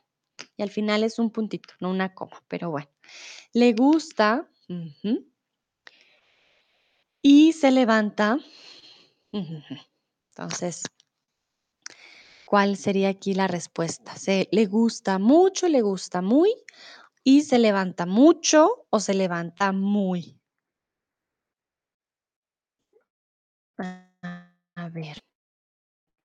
Y 0.58 0.64
al 0.64 0.70
final 0.70 1.04
es 1.04 1.18
un 1.18 1.32
puntito, 1.32 1.74
no 1.80 1.90
una 1.90 2.14
coma, 2.14 2.44
pero 2.48 2.70
bueno. 2.72 2.90
Le 3.54 3.74
gusta 3.74 4.50
y 7.22 7.54
se 7.54 7.72
levanta. 7.72 8.38
Entonces, 9.32 10.84
¿cuál 12.46 12.78
sería 12.78 13.10
aquí 13.10 13.34
la 13.34 13.48
respuesta? 13.48 14.16
¿Se 14.18 14.48
le 14.52 14.66
gusta 14.66 15.20
mucho, 15.20 15.68
le 15.68 15.82
gusta 15.82 16.22
muy 16.22 16.54
y 17.24 17.42
se 17.44 17.60
levanta 17.60 18.06
mucho 18.06 18.88
o 18.90 19.00
se 19.00 19.14
levanta 19.14 19.72
muy? 19.72 20.40
A 24.76 24.90
ver, 24.90 25.18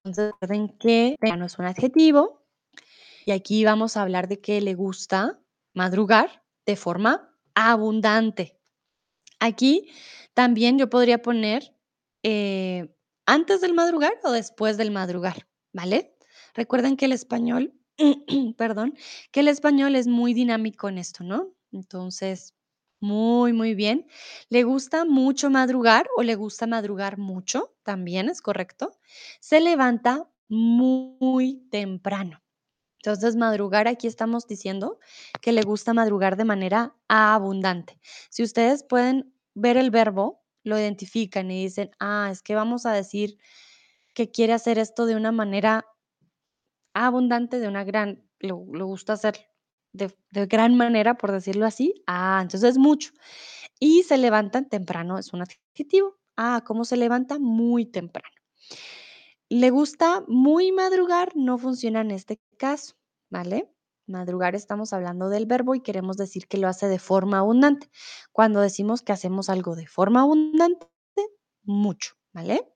entonces 0.04 0.32
recuerden 0.32 0.68
que 0.78 1.16
temprano 1.20 1.46
es 1.46 1.58
un 1.58 1.66
adjetivo 1.66 2.42
y 3.26 3.32
aquí 3.32 3.64
vamos 3.64 3.96
a 3.96 4.02
hablar 4.02 4.28
de 4.28 4.40
que 4.40 4.60
le 4.60 4.74
gusta 4.74 5.40
madrugar 5.74 6.44
de 6.66 6.76
forma 6.76 7.36
abundante. 7.54 8.58
Aquí 9.40 9.90
también 10.34 10.78
yo 10.78 10.90
podría 10.90 11.22
poner 11.22 11.74
eh, 12.24 12.94
antes 13.26 13.62
del 13.62 13.74
madrugar 13.74 14.14
o 14.24 14.32
después 14.32 14.78
del 14.78 14.92
madrugar, 14.92 15.48
¿vale? 15.72 16.14
Recuerden 16.54 16.96
que 16.96 17.06
el 17.06 17.12
español, 17.12 17.74
perdón, 18.56 18.94
que 19.32 19.40
el 19.40 19.48
español 19.48 19.94
es 19.96 20.06
muy 20.06 20.34
dinámico 20.34 20.88
en 20.88 20.98
esto, 20.98 21.24
¿no? 21.24 21.54
Entonces, 21.72 22.54
muy, 23.00 23.52
muy 23.52 23.74
bien. 23.74 24.06
¿Le 24.48 24.62
gusta 24.64 25.04
mucho 25.04 25.50
madrugar 25.50 26.08
o 26.16 26.22
le 26.22 26.34
gusta 26.34 26.66
madrugar 26.66 27.18
mucho? 27.18 27.74
También 27.82 28.28
es 28.28 28.42
correcto. 28.42 28.92
Se 29.40 29.60
levanta 29.60 30.28
muy 30.48 31.66
temprano. 31.70 32.42
Entonces, 33.02 33.36
madrugar, 33.36 33.88
aquí 33.88 34.06
estamos 34.06 34.46
diciendo 34.46 34.98
que 35.40 35.52
le 35.52 35.62
gusta 35.62 35.94
madrugar 35.94 36.36
de 36.36 36.44
manera 36.44 36.94
abundante. 37.08 37.98
Si 38.28 38.42
ustedes 38.42 38.84
pueden 38.84 39.32
ver 39.54 39.78
el 39.78 39.90
verbo, 39.90 40.42
lo 40.64 40.78
identifican 40.78 41.50
y 41.50 41.62
dicen, 41.64 41.90
ah, 41.98 42.28
es 42.30 42.42
que 42.42 42.54
vamos 42.54 42.84
a 42.84 42.92
decir 42.92 43.38
que 44.14 44.30
quiere 44.30 44.52
hacer 44.52 44.78
esto 44.78 45.06
de 45.06 45.16
una 45.16 45.32
manera 45.32 45.86
abundante, 46.94 47.58
de 47.60 47.68
una 47.68 47.84
gran, 47.84 48.28
lo, 48.38 48.64
lo 48.72 48.86
gusta 48.86 49.14
hacer 49.14 49.50
de, 49.92 50.14
de 50.30 50.46
gran 50.46 50.76
manera, 50.76 51.16
por 51.16 51.32
decirlo 51.32 51.66
así. 51.66 52.02
Ah, 52.06 52.40
entonces 52.42 52.70
es 52.70 52.78
mucho. 52.78 53.12
Y 53.78 54.02
se 54.04 54.18
levantan 54.18 54.68
temprano, 54.68 55.18
es 55.18 55.32
un 55.32 55.42
adjetivo. 55.42 56.18
Ah, 56.36 56.62
¿cómo 56.66 56.84
se 56.84 56.96
levanta? 56.96 57.38
Muy 57.38 57.86
temprano. 57.86 58.34
Le 59.48 59.70
gusta 59.70 60.22
muy 60.28 60.70
madrugar, 60.72 61.32
no 61.34 61.58
funciona 61.58 62.02
en 62.02 62.12
este 62.12 62.40
caso, 62.56 62.94
¿vale? 63.30 63.68
Madrugar 64.06 64.54
estamos 64.54 64.92
hablando 64.92 65.28
del 65.28 65.46
verbo 65.46 65.74
y 65.74 65.82
queremos 65.82 66.16
decir 66.16 66.46
que 66.46 66.58
lo 66.58 66.68
hace 66.68 66.88
de 66.88 66.98
forma 66.98 67.38
abundante. 67.38 67.90
Cuando 68.32 68.60
decimos 68.60 69.02
que 69.02 69.12
hacemos 69.12 69.48
algo 69.48 69.74
de 69.74 69.86
forma 69.86 70.22
abundante, 70.22 70.86
mucho, 71.64 72.14
¿vale? 72.32 72.72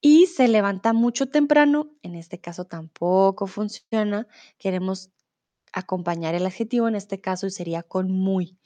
Y 0.00 0.26
se 0.26 0.46
levanta 0.48 0.92
mucho 0.92 1.26
temprano, 1.26 1.90
en 2.02 2.14
este 2.14 2.40
caso 2.40 2.64
tampoco 2.64 3.46
funciona. 3.46 4.26
Queremos 4.58 5.10
acompañar 5.72 6.34
el 6.34 6.46
adjetivo 6.46 6.88
en 6.88 6.94
este 6.94 7.20
caso 7.20 7.46
y 7.46 7.50
sería 7.50 7.82
con 7.82 8.10
muy. 8.10 8.56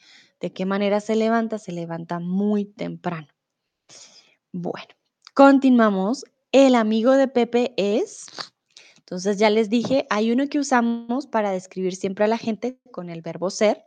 ¿De 0.41 0.53
qué 0.53 0.67
manera 0.67 1.01
se 1.01 1.17
levanta? 1.17 1.59
Se 1.59 1.73
levanta 1.73 2.19
muy 2.19 2.65
temprano. 2.65 3.29
Bueno, 4.53 4.89
continuamos. 5.35 6.25
El 6.53 6.75
amigo 6.75 7.13
de 7.13 7.29
Pepe 7.29 7.73
es, 7.79 8.27
entonces 8.99 9.39
ya 9.39 9.49
les 9.49 9.71
dije, 9.71 10.07
hay 10.11 10.33
uno 10.33 10.49
que 10.49 10.59
usamos 10.59 11.27
para 11.27 11.51
describir 11.51 11.97
siempre 11.97 12.27
a 12.27 12.29
la 12.29 12.37
gente 12.37 12.79
con 12.91 13.09
el 13.09 13.23
verbo 13.23 13.49
ser, 13.49 13.87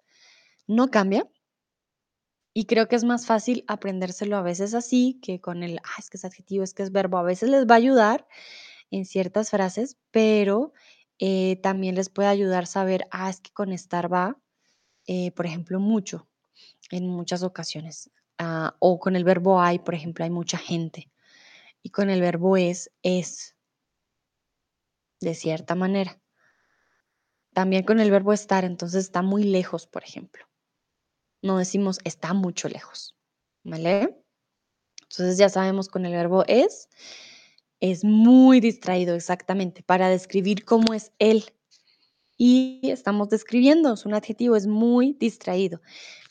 no 0.66 0.90
cambia. 0.90 1.30
Y 2.58 2.68
creo 2.68 2.88
que 2.88 2.96
es 2.96 3.04
más 3.04 3.26
fácil 3.26 3.66
aprendérselo 3.68 4.38
a 4.38 4.42
veces 4.42 4.74
así 4.76 5.20
que 5.22 5.42
con 5.42 5.62
el, 5.62 5.80
ah, 5.84 6.00
es 6.00 6.10
que 6.10 6.16
es 6.16 6.24
adjetivo, 6.24 6.64
es 6.64 6.74
que 6.74 6.84
es 6.84 6.92
verbo. 6.94 7.18
A 7.18 7.24
veces 7.24 7.50
les 7.50 7.68
va 7.68 7.76
a 7.76 7.78
ayudar 7.80 8.26
en 8.92 9.04
ciertas 9.04 9.50
frases, 9.50 9.98
pero 10.10 10.72
eh, 11.20 11.58
también 11.62 11.96
les 11.96 12.10
puede 12.10 12.30
ayudar 12.30 12.66
saber, 12.66 13.08
ah, 13.12 13.30
es 13.30 13.42
que 13.42 13.52
con 13.52 13.74
estar 13.74 14.12
va, 14.12 14.40
eh, 15.06 15.32
por 15.32 15.46
ejemplo, 15.46 15.82
mucho, 15.82 16.30
en 16.92 17.08
muchas 17.10 17.44
ocasiones. 17.44 18.10
Ah, 18.38 18.78
o 18.80 19.00
con 19.00 19.18
el 19.18 19.26
verbo 19.26 19.62
hay, 19.62 19.80
por 19.80 19.94
ejemplo, 19.94 20.24
hay 20.24 20.32
mucha 20.32 20.58
gente. 20.58 21.12
Y 21.84 21.90
con 21.90 22.10
el 22.10 22.22
verbo 22.22 22.56
es, 22.56 22.90
es, 23.04 23.58
de 25.20 25.36
cierta 25.36 25.76
manera. 25.76 26.22
También 27.54 27.84
con 27.84 28.00
el 28.00 28.12
verbo 28.12 28.32
estar, 28.32 28.64
entonces 28.64 29.04
está 29.04 29.22
muy 29.22 29.44
lejos, 29.44 29.88
por 29.88 30.06
ejemplo. 30.06 30.46
No 31.46 31.60
decimos 31.60 32.00
está 32.04 32.34
mucho 32.34 32.68
lejos, 32.70 33.16
¿vale? 33.64 34.18
Entonces 35.04 35.38
ya 35.38 35.48
sabemos 35.48 35.90
con 35.90 36.04
el 36.08 36.12
verbo 36.14 36.44
es, 36.48 36.90
es 37.80 38.04
muy 38.04 38.60
distraído, 38.60 39.14
exactamente, 39.14 39.84
para 39.84 40.10
describir 40.10 40.66
cómo 40.66 40.96
es 40.96 41.12
él. 41.20 41.46
Y 42.36 42.80
estamos 42.90 43.30
describiendo, 43.30 43.94
es 43.94 44.08
un 44.08 44.16
adjetivo, 44.16 44.56
es 44.56 44.66
muy 44.66 45.14
distraído. 45.14 45.82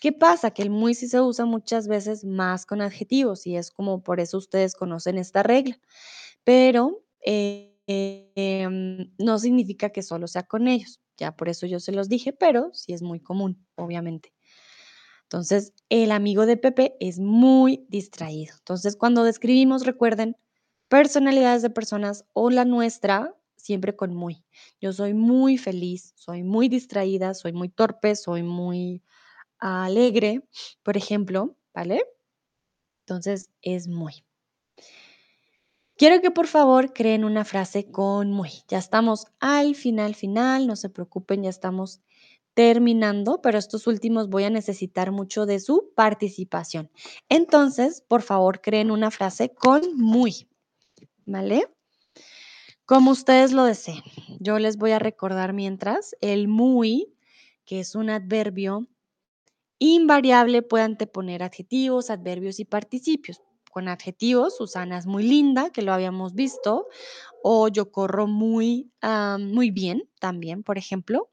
¿Qué 0.00 0.10
pasa? 0.10 0.50
Que 0.50 0.62
el 0.62 0.70
muy 0.70 0.94
sí 0.94 1.06
se 1.06 1.20
usa 1.20 1.44
muchas 1.44 1.86
veces 1.86 2.24
más 2.24 2.66
con 2.66 2.80
adjetivos 2.80 3.46
y 3.46 3.56
es 3.56 3.70
como 3.70 4.02
por 4.02 4.18
eso 4.18 4.38
ustedes 4.38 4.74
conocen 4.74 5.16
esta 5.16 5.44
regla. 5.44 5.78
Pero 6.42 7.04
eh, 7.24 7.78
em, 7.86 9.12
no 9.18 9.38
significa 9.38 9.90
que 9.90 10.02
solo 10.02 10.26
sea 10.26 10.42
con 10.42 10.66
ellos. 10.66 11.00
Ya 11.16 11.36
por 11.36 11.48
eso 11.48 11.66
yo 11.66 11.78
se 11.78 11.92
los 11.92 12.08
dije, 12.08 12.32
pero 12.32 12.70
sí 12.74 12.92
es 12.92 13.02
muy 13.02 13.20
común, 13.20 13.64
obviamente. 13.76 14.33
Entonces, 15.24 15.72
el 15.88 16.12
amigo 16.12 16.46
de 16.46 16.56
Pepe 16.56 16.96
es 17.00 17.18
muy 17.18 17.86
distraído. 17.88 18.54
Entonces, 18.58 18.96
cuando 18.96 19.24
describimos, 19.24 19.84
recuerden, 19.84 20.36
personalidades 20.88 21.62
de 21.62 21.70
personas 21.70 22.24
o 22.32 22.50
la 22.50 22.64
nuestra, 22.64 23.34
siempre 23.56 23.96
con 23.96 24.14
muy. 24.14 24.44
Yo 24.80 24.92
soy 24.92 25.14
muy 25.14 25.58
feliz, 25.58 26.12
soy 26.16 26.42
muy 26.42 26.68
distraída, 26.68 27.34
soy 27.34 27.52
muy 27.52 27.68
torpe, 27.68 28.14
soy 28.16 28.42
muy 28.42 29.02
alegre, 29.58 30.42
por 30.82 30.96
ejemplo, 30.96 31.56
¿vale? 31.74 32.04
Entonces, 33.06 33.50
es 33.62 33.88
muy. 33.88 34.24
Quiero 35.96 36.20
que 36.20 36.32
por 36.32 36.48
favor 36.48 36.92
creen 36.92 37.24
una 37.24 37.44
frase 37.44 37.90
con 37.90 38.32
muy. 38.32 38.50
Ya 38.68 38.78
estamos 38.78 39.28
al 39.38 39.76
final, 39.76 40.14
final, 40.16 40.66
no 40.66 40.74
se 40.76 40.90
preocupen, 40.90 41.44
ya 41.44 41.50
estamos 41.50 42.00
terminando, 42.54 43.40
pero 43.42 43.58
estos 43.58 43.86
últimos 43.86 44.28
voy 44.28 44.44
a 44.44 44.50
necesitar 44.50 45.10
mucho 45.12 45.46
de 45.46 45.60
su 45.60 45.92
participación. 45.94 46.90
Entonces, 47.28 48.02
por 48.06 48.22
favor, 48.22 48.60
creen 48.60 48.90
una 48.90 49.10
frase 49.10 49.52
con 49.54 49.82
muy, 49.96 50.48
¿vale? 51.26 51.68
Como 52.86 53.10
ustedes 53.12 53.52
lo 53.52 53.64
deseen. 53.64 54.02
Yo 54.40 54.58
les 54.58 54.76
voy 54.76 54.92
a 54.92 54.98
recordar 54.98 55.52
mientras 55.54 56.14
el 56.20 56.48
muy, 56.48 57.14
que 57.64 57.80
es 57.80 57.94
un 57.94 58.10
adverbio 58.10 58.86
invariable, 59.78 60.62
puede 60.62 60.84
anteponer 60.84 61.42
adjetivos, 61.42 62.10
adverbios 62.10 62.60
y 62.60 62.64
participios. 62.64 63.40
Con 63.72 63.88
adjetivos, 63.88 64.56
Susana 64.56 64.98
es 64.98 65.06
muy 65.06 65.24
linda, 65.24 65.70
que 65.70 65.82
lo 65.82 65.92
habíamos 65.92 66.34
visto, 66.34 66.88
o 67.42 67.68
yo 67.68 67.90
corro 67.90 68.26
muy, 68.26 68.92
ah, 69.02 69.38
muy 69.40 69.70
bien 69.70 70.08
también, 70.20 70.62
por 70.62 70.78
ejemplo. 70.78 71.30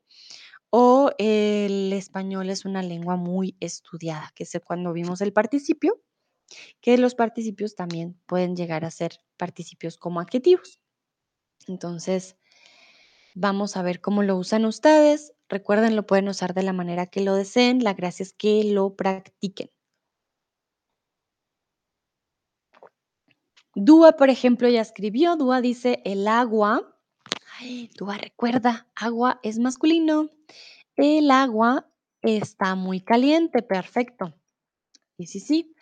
O 0.74 1.12
el 1.18 1.92
español 1.92 2.50
es 2.50 2.64
una 2.64 2.82
lengua 2.82 3.18
muy 3.18 3.58
estudiada, 3.60 4.32
que 4.34 4.44
es 4.46 4.58
cuando 4.66 4.94
vimos 4.94 5.20
el 5.20 5.34
participio, 5.34 6.02
que 6.80 6.98
los 6.98 7.14
participios 7.14 7.76
también 7.76 8.18
pueden 8.26 8.56
llegar 8.56 8.86
a 8.86 8.92
ser 8.92 9.18
participios 9.36 9.98
como 9.98 10.22
adjetivos. 10.22 10.80
Entonces, 11.68 12.38
vamos 13.36 13.76
a 13.76 13.82
ver 13.82 14.00
cómo 14.00 14.24
lo 14.24 14.38
usan 14.38 14.64
ustedes. 14.66 15.34
Recuerden, 15.50 15.98
lo 15.98 16.08
pueden 16.08 16.30
usar 16.30 16.54
de 16.54 16.64
la 16.64 16.72
manera 16.72 17.06
que 17.06 17.20
lo 17.20 17.36
deseen. 17.36 17.84
La 17.84 17.94
gracia 17.94 18.24
es 18.24 18.32
que 18.32 18.64
lo 18.64 18.96
practiquen. 18.96 19.70
Dúa, 23.76 24.14
por 24.14 24.30
ejemplo, 24.30 24.70
ya 24.70 24.82
escribió. 24.82 25.36
Dúa 25.36 25.60
dice 25.60 26.02
el 26.06 26.28
agua. 26.30 26.98
Ay, 27.60 27.90
Dúa 27.98 28.18
recuerda, 28.18 28.90
agua 28.96 29.40
es 29.44 29.60
masculino. 29.60 30.30
El 31.04 31.32
agua 31.32 31.92
está 32.22 32.76
muy 32.76 33.02
caliente. 33.02 33.64
Perfecto. 33.64 34.36
Sí, 35.18 35.26
sí, 35.26 35.40
sí. 35.40 35.76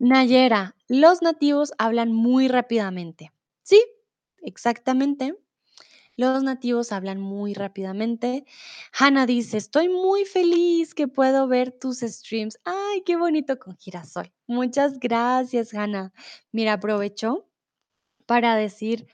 Nayera, 0.00 0.74
los 0.88 1.22
nativos 1.22 1.72
hablan 1.78 2.12
muy 2.12 2.48
rápidamente. 2.48 3.32
Sí, 3.62 3.80
exactamente. 4.42 5.38
Los 6.16 6.42
nativos 6.42 6.90
hablan 6.90 7.20
muy 7.20 7.54
rápidamente. 7.54 8.46
Hannah 8.98 9.26
dice, 9.26 9.58
estoy 9.58 9.88
muy 9.88 10.24
feliz 10.24 10.92
que 10.92 11.06
puedo 11.06 11.46
ver 11.46 11.70
tus 11.70 12.00
streams. 12.00 12.58
Ay, 12.64 13.02
qué 13.06 13.14
bonito 13.14 13.60
con 13.60 13.76
girasol. 13.76 14.32
Muchas 14.48 14.98
gracias, 14.98 15.72
Hannah. 15.72 16.12
Mira, 16.50 16.72
aprovecho 16.72 17.48
para 18.26 18.56
decir 18.56 19.06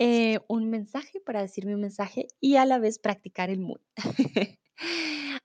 eh, 0.00 0.40
un 0.48 0.68
mensaje, 0.68 1.20
para 1.20 1.42
decirme 1.42 1.76
un 1.76 1.82
mensaje 1.82 2.26
y 2.40 2.56
a 2.56 2.64
la 2.64 2.80
vez 2.80 2.98
practicar 2.98 3.50
el 3.50 3.60
mood. 3.60 3.78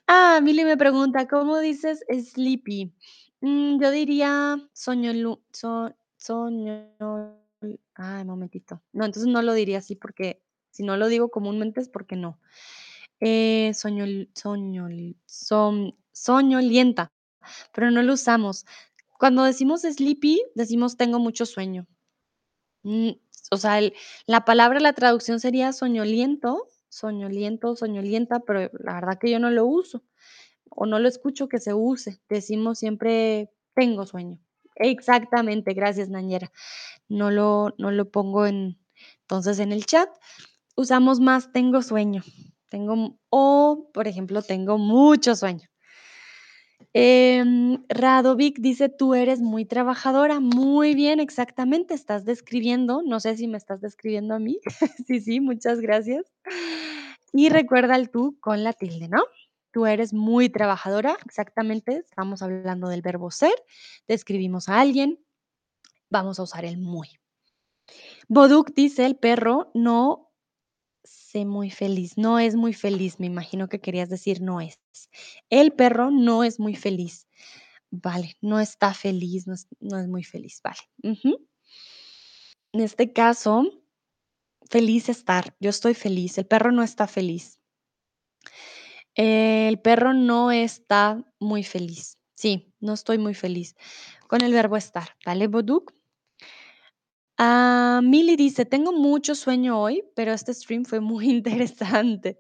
ah, 0.08 0.40
Mili 0.42 0.64
me 0.66 0.78
pregunta, 0.78 1.28
¿cómo 1.28 1.60
dices 1.60 2.04
sleepy? 2.10 2.94
Mm, 3.42 3.82
yo 3.82 3.92
diría 3.92 4.58
soñolu, 4.74 5.42
so, 5.52 5.94
soño, 6.18 6.88
ay, 7.96 8.26
momentito. 8.26 8.82
No, 8.94 9.06
entonces 9.06 9.32
no 9.32 9.42
lo 9.42 9.54
diría 9.54 9.80
así 9.80 9.96
porque 9.96 10.42
si 10.72 10.84
no 10.84 10.98
lo 10.98 11.08
digo 11.08 11.30
comúnmente 11.30 11.80
es 11.82 11.90
porque 11.90 12.16
no. 12.16 12.40
Eh, 13.20 13.74
soñol, 13.76 14.30
soñol, 14.36 15.16
som- 15.28 15.96
soñolienta, 16.12 17.12
pero 17.74 17.92
no 17.92 18.04
lo 18.04 18.14
usamos. 18.14 18.66
Cuando 19.20 19.44
decimos 19.44 19.82
sleepy, 19.84 20.42
decimos 20.56 20.98
tengo 20.98 21.20
mucho 21.20 21.46
sueño. 21.46 21.88
Mm, 22.84 23.12
o 23.52 23.58
sea, 23.58 23.80
la 24.28 24.46
palabra, 24.46 24.80
la 24.80 24.94
traducción 24.94 25.40
sería 25.40 25.74
soñoliento, 25.74 26.68
soñoliento, 26.90 27.76
soñolienta, 27.76 28.42
pero 28.42 28.72
la 28.80 28.96
verdad 28.96 29.20
que 29.20 29.32
yo 29.32 29.40
no 29.40 29.52
lo 29.52 29.66
uso, 29.68 30.04
o 30.72 30.86
no 30.88 31.00
lo 31.00 31.08
escucho 31.10 31.50
que 31.50 31.60
se 31.60 31.74
use. 31.76 32.22
Decimos 32.30 32.80
siempre: 32.80 33.52
"Tengo 33.76 34.06
sueño". 34.08 34.40
Exactamente, 34.76 35.74
gracias, 35.74 36.10
Nañera. 36.10 36.52
No 37.10 37.32
lo 37.32 37.74
no 37.80 37.92
lo 37.92 38.12
pongo 38.12 38.46
en 38.48 38.80
entonces, 39.24 39.60
en 39.60 39.72
el 39.74 39.86
chat 39.88 40.10
usamos 40.78 41.20
más 41.22 41.52
tengo 41.54 41.82
sueño, 41.84 42.24
tengo 42.70 43.20
o, 43.32 43.90
por 43.94 44.08
ejemplo, 44.10 44.42
tengo 44.44 44.78
mucho 44.80 45.36
sueño. 45.36 45.69
Em, 46.96 47.84
Radovic 47.88 48.58
dice: 48.60 48.90
"Tú 48.90 49.14
eres 49.14 49.42
muy 49.42 49.64
trabajadora". 49.66 50.40
Muy 50.40 50.96
bien, 50.96 51.20
exactamente, 51.20 51.94
estás 51.94 52.26
describiendo, 52.26 53.04
no 53.04 53.20
sé 53.20 53.38
si 53.38 53.48
me 53.48 53.58
estás 53.58 53.80
describiendo 53.82 54.34
a 54.36 54.40
mí. 54.40 54.60
Sí, 55.08 55.20
sí, 55.20 55.40
muchas 55.40 55.82
gracias. 55.82 56.26
Y 57.34 57.50
recuerda 57.50 57.96
el 57.96 58.10
tú 58.10 58.38
con 58.40 58.64
la 58.64 58.74
tilde, 58.74 59.08
¿no? 59.08 59.24
Tú 59.72 59.86
eres 59.86 60.14
muy 60.14 60.50
trabajadora, 60.50 61.16
exactamente, 61.26 61.98
estamos 61.98 62.42
hablando 62.42 62.90
del 62.90 63.04
verbo 63.04 63.30
ser, 63.30 63.54
describimos 64.08 64.68
a 64.68 64.80
alguien, 64.82 65.20
vamos 66.12 66.40
a 66.40 66.44
usar 66.44 66.66
el 66.66 66.78
muy. 66.80 67.10
Boduk 68.32 68.76
dice: 68.76 69.08
"El 69.08 69.16
perro 69.18 69.72
no 69.74 70.30
sé 71.04 71.46
muy 71.46 71.72
feliz, 71.72 72.18
no 72.18 72.40
es 72.40 72.56
muy 72.56 72.74
feliz", 72.74 73.20
me 73.20 73.28
imagino 73.28 73.70
que 73.70 73.82
querías 73.82 74.10
decir 74.10 74.42
no 74.42 74.62
es. 74.62 74.80
El 75.50 75.74
perro 75.74 76.12
no 76.12 76.44
es 76.44 76.60
muy 76.60 76.76
feliz. 76.76 77.28
Vale, 77.92 78.36
no 78.42 78.60
está 78.60 78.94
feliz, 78.94 79.48
no 79.48 79.54
es 79.54 79.68
no 79.80 79.98
es 80.00 80.08
muy 80.08 80.24
feliz, 80.24 80.62
vale. 80.64 80.80
En 82.74 82.82
este 82.82 83.14
caso, 83.14 83.64
feliz 84.70 85.10
estar, 85.10 85.56
yo 85.60 85.70
estoy 85.70 85.94
feliz, 85.94 86.38
el 86.38 86.46
perro 86.48 86.72
no 86.72 86.84
está 86.84 87.08
feliz. 87.08 87.60
El 89.16 89.80
perro 89.82 90.14
no 90.14 90.52
está 90.52 91.24
muy 91.40 91.64
feliz. 91.64 92.18
Sí, 92.36 92.74
no 92.80 92.94
estoy 92.94 93.18
muy 93.18 93.34
feliz. 93.34 93.76
Con 94.28 94.42
el 94.42 94.54
verbo 94.54 94.78
estar, 94.78 95.10
¿vale, 95.26 95.48
Boduk? 95.48 95.94
Ah, 97.38 98.02
Mili 98.04 98.36
dice: 98.36 98.66
"Tengo 98.66 98.92
mucho 98.92 99.34
sueño 99.36 99.80
hoy, 99.82 100.04
pero 100.16 100.32
este 100.34 100.54
stream 100.54 100.86
fue 100.86 101.00
muy 101.00 101.30
interesante". 101.38 102.40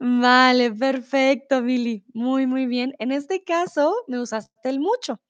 Vale, 0.00 0.72
perfecto, 0.72 1.62
Mili. 1.62 2.04
Muy, 2.14 2.46
muy 2.46 2.66
bien. 2.66 2.94
En 2.98 3.12
este 3.12 3.44
caso, 3.44 3.94
me 4.08 4.20
usaste 4.20 4.68
el 4.68 4.80
mucho 4.80 5.20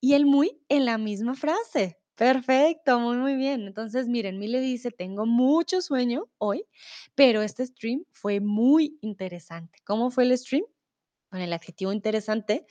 y 0.00 0.14
el 0.14 0.26
muy 0.26 0.60
en 0.68 0.84
la 0.86 0.98
misma 0.98 1.34
frase. 1.34 1.98
Perfecto, 2.16 3.00
muy, 3.00 3.16
muy 3.18 3.36
bien. 3.36 3.62
Entonces, 3.66 4.08
miren, 4.08 4.38
Mili 4.38 4.60
dice: 4.60 4.90
"Tengo 4.92 5.26
mucho 5.26 5.82
sueño 5.82 6.26
hoy, 6.38 6.64
pero 7.14 7.42
este 7.42 7.66
stream 7.66 8.04
fue 8.12 8.40
muy 8.40 8.98
interesante". 9.02 9.78
¿Cómo 9.84 10.10
fue 10.10 10.24
el 10.24 10.38
stream? 10.38 10.64
Con 11.30 11.40
el 11.40 11.52
adjetivo 11.52 11.92
interesante. 11.92 12.66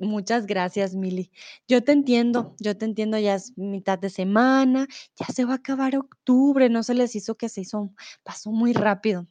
Muchas 0.00 0.46
gracias, 0.46 0.94
Mili. 0.96 1.30
Yo 1.68 1.84
te 1.84 1.92
entiendo, 1.92 2.56
yo 2.60 2.76
te 2.78 2.86
entiendo, 2.86 3.18
ya 3.18 3.36
es 3.36 3.56
mitad 3.58 3.98
de 3.98 4.10
semana, 4.10 4.88
ya 5.16 5.26
se 5.26 5.44
va 5.46 5.54
a 5.54 5.56
acabar 5.56 5.96
octubre, 5.96 6.68
no 6.70 6.82
se 6.84 6.94
les 6.94 7.16
hizo 7.16 7.36
que 7.36 7.48
se 7.50 7.62
hizo 7.62 7.92
pasó 8.24 8.50
muy 8.52 8.72
rápido. 8.74 9.28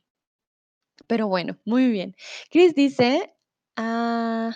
Pero 1.08 1.28
bueno, 1.28 1.58
muy 1.66 1.88
bien. 1.90 2.16
Chris 2.50 2.76
dice, 2.76 3.34
ah, 3.76 4.56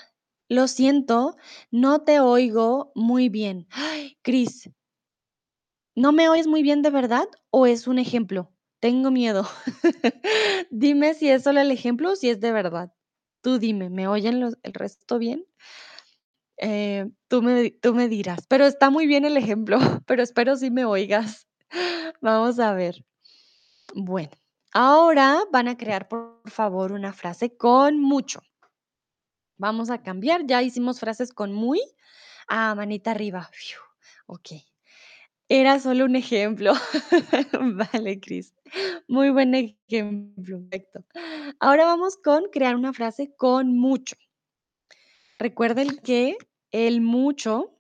lo 0.49 0.67
siento, 0.67 1.35
no 1.71 2.01
te 2.03 2.19
oigo 2.19 2.91
muy 2.95 3.29
bien. 3.29 3.67
Chris, 4.23 4.69
¿no 5.95 6.11
me 6.11 6.29
oyes 6.29 6.47
muy 6.47 6.61
bien 6.63 6.81
de 6.81 6.89
verdad 6.89 7.25
o 7.51 7.65
es 7.65 7.87
un 7.87 7.99
ejemplo? 7.99 8.51
Tengo 8.79 9.11
miedo. 9.11 9.47
Dime 10.69 11.13
si 11.13 11.29
es 11.29 11.43
solo 11.43 11.59
el 11.61 11.71
ejemplo 11.71 12.11
o 12.11 12.15
si 12.15 12.29
es 12.29 12.39
de 12.39 12.51
verdad. 12.51 12.93
Tú 13.41 13.59
dime, 13.59 13.89
¿me 13.89 14.07
oyen 14.07 14.41
el 14.63 14.73
resto 14.73 15.17
bien? 15.19 15.45
Eh, 16.57 17.09
tú 17.27 17.41
me 17.41 17.71
tú 17.71 17.93
me 17.93 18.07
dirás, 18.07 18.45
pero 18.47 18.65
está 18.65 18.89
muy 18.89 19.07
bien 19.07 19.25
el 19.25 19.37
ejemplo, 19.37 19.77
pero 20.07 20.23
espero 20.23 20.55
sí 20.55 20.71
me 20.71 20.85
oigas. 20.85 21.47
Vamos 22.21 22.59
a 22.59 22.73
ver. 22.73 23.05
Bueno, 23.95 24.31
ahora 24.76 25.39
van 25.51 25.67
a 25.69 25.78
crear, 25.78 26.07
por 26.07 26.41
favor, 26.51 26.91
una 26.91 27.13
frase 27.13 27.57
con 27.57 27.99
mucho. 27.99 28.41
Vamos 29.57 29.89
a 29.89 30.03
cambiar, 30.03 30.45
ya 30.45 30.61
hicimos 30.61 30.99
frases 30.99 31.32
con 31.34 31.53
muy. 31.53 31.82
Ah, 32.47 32.76
manita 32.76 33.11
arriba. 33.11 33.49
Okey. 34.28 34.65
Era 35.49 35.80
solo 35.80 36.05
un 36.05 36.15
ejemplo. 36.15 36.73
Vale, 37.93 38.19
Cris. 38.19 38.53
Muy 39.07 39.30
buen 39.32 39.55
ejemplo, 39.55 40.59
perfecto. 40.69 41.05
Ahora 41.59 41.86
vamos 41.86 42.17
con 42.17 42.45
crear 42.51 42.76
una 42.76 42.93
frase 42.93 43.34
con 43.38 43.78
mucho. 43.78 44.15
Recuerden 45.39 45.97
que 46.03 46.38
el 46.71 47.01
mucho 47.01 47.76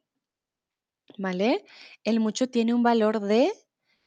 ¿vale? 1.17 1.65
El 2.03 2.19
mucho 2.19 2.49
tiene 2.49 2.73
un 2.73 2.83
valor 2.83 3.19
de 3.19 3.51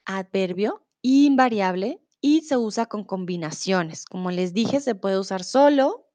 adverbio 0.05 0.85
invariable 1.03 2.01
y 2.21 2.43
se 2.43 2.57
usa 2.57 2.87
con 2.87 3.05
combinaciones. 3.05 4.05
Como 4.07 4.31
les 4.31 4.55
dije, 4.55 4.81
se 4.81 4.95
puede 4.95 5.19
usar 5.19 5.45
solo, 5.45 6.07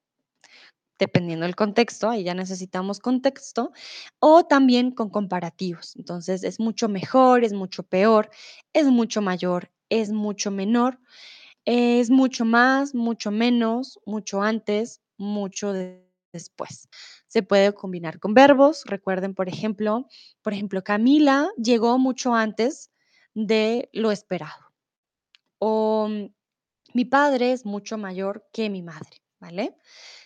dependiendo 0.98 1.44
del 1.44 1.56
contexto, 1.56 2.08
ahí 2.08 2.22
ya 2.24 2.34
necesitamos 2.34 3.00
contexto, 3.00 3.72
o 4.20 4.44
también 4.44 4.92
con 4.92 5.10
comparativos. 5.10 5.96
Entonces, 5.96 6.44
es 6.44 6.60
mucho 6.60 6.88
mejor, 6.88 7.44
es 7.44 7.52
mucho 7.52 7.82
peor, 7.82 8.30
es 8.72 8.86
mucho 8.86 9.20
mayor, 9.20 9.70
es 9.88 10.12
mucho 10.12 10.50
menor, 10.50 11.00
es 11.64 12.10
mucho 12.10 12.44
más, 12.44 12.94
mucho 12.94 13.30
menos, 13.32 14.00
mucho 14.06 14.42
antes, 14.42 15.02
mucho 15.18 15.72
de- 15.72 16.04
después. 16.32 16.88
Se 17.28 17.42
puede 17.42 17.74
combinar 17.74 18.20
con 18.20 18.34
verbos. 18.34 18.84
Recuerden, 18.86 19.34
por 19.34 19.48
ejemplo, 19.48 20.06
por 20.42 20.52
ejemplo, 20.54 20.84
Camila 20.84 21.50
llegó 21.58 21.98
mucho 21.98 22.34
antes 22.34 22.90
de 23.34 23.90
lo 23.92 24.12
esperado. 24.12 24.63
O 25.58 26.08
mm, 26.08 26.26
mi 26.94 27.04
padre 27.04 27.52
es 27.52 27.66
mucho 27.66 27.98
mayor 27.98 28.46
que 28.52 28.70
mi 28.70 28.82
madre, 28.82 29.22
¿vale? 29.40 29.76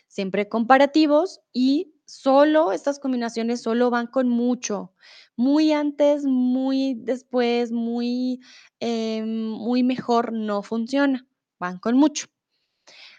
Siempre 0.09 0.49
comparativos 0.49 1.41
y 1.53 1.95
solo 2.07 2.73
estas 2.73 2.99
combinaciones 2.99 3.63
solo 3.63 3.91
van 3.91 4.07
con 4.07 4.29
mucho. 4.29 4.95
Muy 5.37 5.73
antes, 5.73 6.25
muy 6.25 6.95
después, 6.95 7.73
muy, 7.73 8.41
eh, 8.81 9.23
muy 9.25 9.83
mejor 9.83 10.33
no 10.33 10.63
funciona. 10.63 11.27
Van 11.59 11.79
con 11.79 11.97
mucho. 11.97 12.27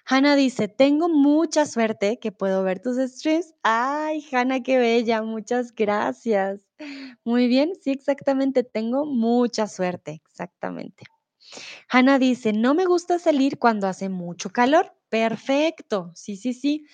Hanna 0.05 0.36
dice, 0.36 0.68
tengo 0.68 1.07
mucha 1.07 1.66
suerte 1.66 2.18
que 2.20 2.32
puedo 2.32 2.64
ver 2.64 2.80
tus 2.80 2.97
streams. 2.97 3.53
Ay, 3.64 4.26
Hanna, 4.32 4.62
qué 4.64 4.80
bella, 4.80 5.22
muchas 5.22 5.74
gracias. 5.74 6.66
Muy 7.24 7.47
bien, 7.47 7.74
sí, 7.82 7.91
exactamente, 7.91 8.64
tengo 8.64 9.05
mucha 9.05 9.68
suerte, 9.68 10.22
exactamente. 10.26 11.05
Hanna 11.89 12.19
dice, 12.19 12.53
no 12.53 12.73
me 12.73 12.85
gusta 12.85 13.19
salir 13.19 13.59
cuando 13.59 13.87
hace 13.87 14.09
mucho 14.09 14.51
calor. 14.51 14.95
Perfecto, 15.09 16.11
sí, 16.15 16.35
sí, 16.35 16.53
sí. 16.53 16.85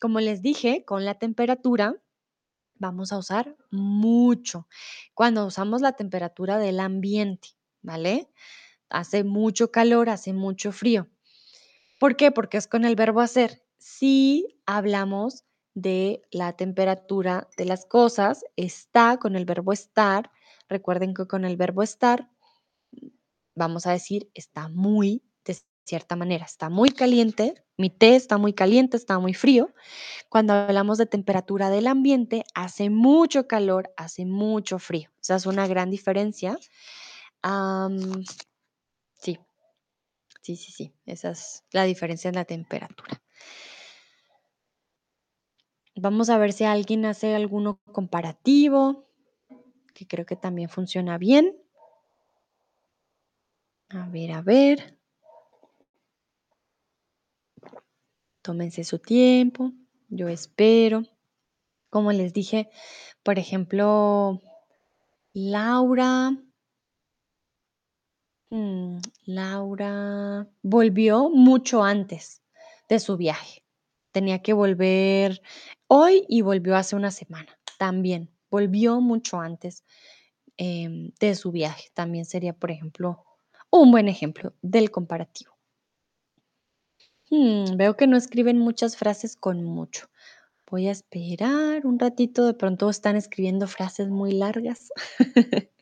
Como 0.00 0.20
les 0.20 0.42
dije, 0.42 0.84
con 0.84 1.04
la 1.04 1.14
temperatura 1.14 1.94
vamos 2.76 3.12
a 3.12 3.18
usar 3.18 3.56
mucho. 3.70 4.68
Cuando 5.14 5.46
usamos 5.46 5.82
la 5.82 5.92
temperatura 5.92 6.58
del 6.58 6.80
ambiente, 6.80 7.50
¿vale? 7.82 8.30
Hace 8.88 9.24
mucho 9.24 9.70
calor, 9.70 10.08
hace 10.08 10.32
mucho 10.32 10.72
frío. 10.72 11.08
¿Por 11.98 12.16
qué? 12.16 12.30
Porque 12.30 12.58
es 12.58 12.66
con 12.68 12.84
el 12.84 12.96
verbo 12.96 13.20
hacer. 13.20 13.62
Si 13.78 14.60
hablamos 14.66 15.44
de 15.74 16.22
la 16.30 16.54
temperatura 16.54 17.48
de 17.56 17.64
las 17.64 17.84
cosas, 17.84 18.44
está 18.56 19.18
con 19.18 19.36
el 19.36 19.44
verbo 19.44 19.72
estar. 19.72 20.30
Recuerden 20.68 21.14
que 21.14 21.26
con 21.26 21.44
el 21.44 21.56
verbo 21.56 21.82
estar 21.82 22.30
vamos 23.58 23.86
a 23.86 23.92
decir 23.92 24.30
está 24.34 24.68
muy, 24.68 25.22
de 25.44 25.58
cierta 25.84 26.16
manera, 26.16 26.46
está 26.46 26.70
muy 26.70 26.90
caliente, 26.90 27.64
mi 27.76 27.90
té 27.90 28.16
está 28.16 28.38
muy 28.38 28.52
caliente, 28.54 28.96
está 28.96 29.18
muy 29.18 29.34
frío. 29.34 29.72
Cuando 30.28 30.52
hablamos 30.52 30.98
de 30.98 31.06
temperatura 31.06 31.70
del 31.70 31.86
ambiente, 31.86 32.44
hace 32.54 32.90
mucho 32.90 33.46
calor, 33.46 33.92
hace 33.96 34.24
mucho 34.24 34.78
frío. 34.78 35.10
Esa 35.20 35.36
es 35.36 35.46
una 35.46 35.66
gran 35.66 35.90
diferencia. 35.90 36.58
Sí, 39.14 39.38
sí, 40.42 40.56
sí, 40.56 40.72
sí. 40.72 40.92
Esa 41.06 41.30
es 41.30 41.64
la 41.72 41.84
diferencia 41.84 42.28
en 42.28 42.34
la 42.34 42.44
temperatura. 42.44 43.22
Vamos 45.94 46.30
a 46.30 46.38
ver 46.38 46.52
si 46.52 46.64
alguien 46.64 47.04
hace 47.06 47.34
alguno 47.34 47.80
comparativo, 47.92 49.08
que 49.94 50.06
creo 50.06 50.26
que 50.26 50.36
también 50.36 50.68
funciona 50.68 51.18
bien. 51.18 51.56
A 53.90 54.06
ver, 54.08 54.32
a 54.32 54.42
ver. 54.42 54.98
Tómense 58.42 58.84
su 58.84 58.98
tiempo, 58.98 59.72
yo 60.08 60.28
espero. 60.28 61.04
Como 61.90 62.12
les 62.12 62.32
dije, 62.34 62.68
por 63.22 63.38
ejemplo, 63.38 64.40
Laura, 65.32 66.32
mm, 68.50 68.98
Laura 69.26 70.48
volvió 70.62 71.30
mucho 71.30 71.82
antes 71.82 72.42
de 72.88 73.00
su 73.00 73.16
viaje. 73.16 73.64
Tenía 74.12 74.40
que 74.42 74.52
volver 74.52 75.40
hoy 75.86 76.24
y 76.28 76.42
volvió 76.42 76.76
hace 76.76 76.96
una 76.96 77.10
semana. 77.10 77.58
También 77.78 78.30
volvió 78.50 79.00
mucho 79.00 79.40
antes 79.40 79.84
em, 80.58 81.12
de 81.20 81.34
su 81.34 81.52
viaje. 81.52 81.90
También 81.94 82.24
sería, 82.24 82.52
por 82.52 82.70
ejemplo, 82.70 83.24
un 83.70 83.90
buen 83.90 84.08
ejemplo 84.08 84.54
del 84.62 84.90
comparativo. 84.90 85.58
Mm, 87.30 87.76
veo 87.76 87.96
que 87.96 88.06
no 88.06 88.16
escriben 88.16 88.58
muchas 88.58 88.96
frases 88.96 89.36
con 89.36 89.62
mucho. 89.62 90.08
Voy 90.70 90.88
a 90.88 90.92
esperar 90.92 91.86
un 91.86 91.98
ratito, 91.98 92.46
de 92.46 92.54
pronto 92.54 92.90
están 92.90 93.16
escribiendo 93.16 93.66
frases 93.66 94.08
muy 94.08 94.32
largas. 94.32 94.90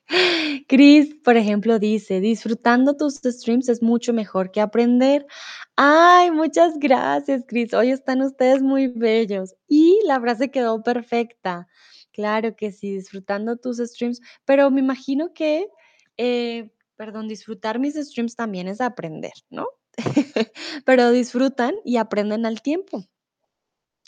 Chris, 0.68 1.14
por 1.24 1.36
ejemplo, 1.36 1.78
dice, 1.78 2.20
disfrutando 2.20 2.96
tus 2.96 3.16
streams 3.16 3.68
es 3.68 3.82
mucho 3.82 4.12
mejor 4.12 4.50
que 4.50 4.60
aprender. 4.60 5.26
Ay, 5.74 6.30
muchas 6.30 6.78
gracias, 6.78 7.44
Chris. 7.46 7.74
Hoy 7.74 7.90
están 7.90 8.22
ustedes 8.22 8.62
muy 8.62 8.86
bellos. 8.88 9.54
Y 9.68 9.98
la 10.04 10.20
frase 10.20 10.50
quedó 10.50 10.82
perfecta. 10.82 11.66
Claro 12.12 12.54
que 12.56 12.72
sí, 12.72 12.92
disfrutando 12.92 13.56
tus 13.56 13.78
streams, 13.78 14.20
pero 14.44 14.70
me 14.70 14.80
imagino 14.80 15.34
que, 15.34 15.68
eh, 16.16 16.70
perdón, 16.96 17.28
disfrutar 17.28 17.78
mis 17.78 17.94
streams 17.94 18.36
también 18.36 18.68
es 18.68 18.80
aprender, 18.80 19.32
¿no? 19.50 19.68
Pero 20.84 21.10
disfrutan 21.10 21.74
y 21.84 21.98
aprenden 21.98 22.46
al 22.46 22.62
tiempo, 22.62 23.04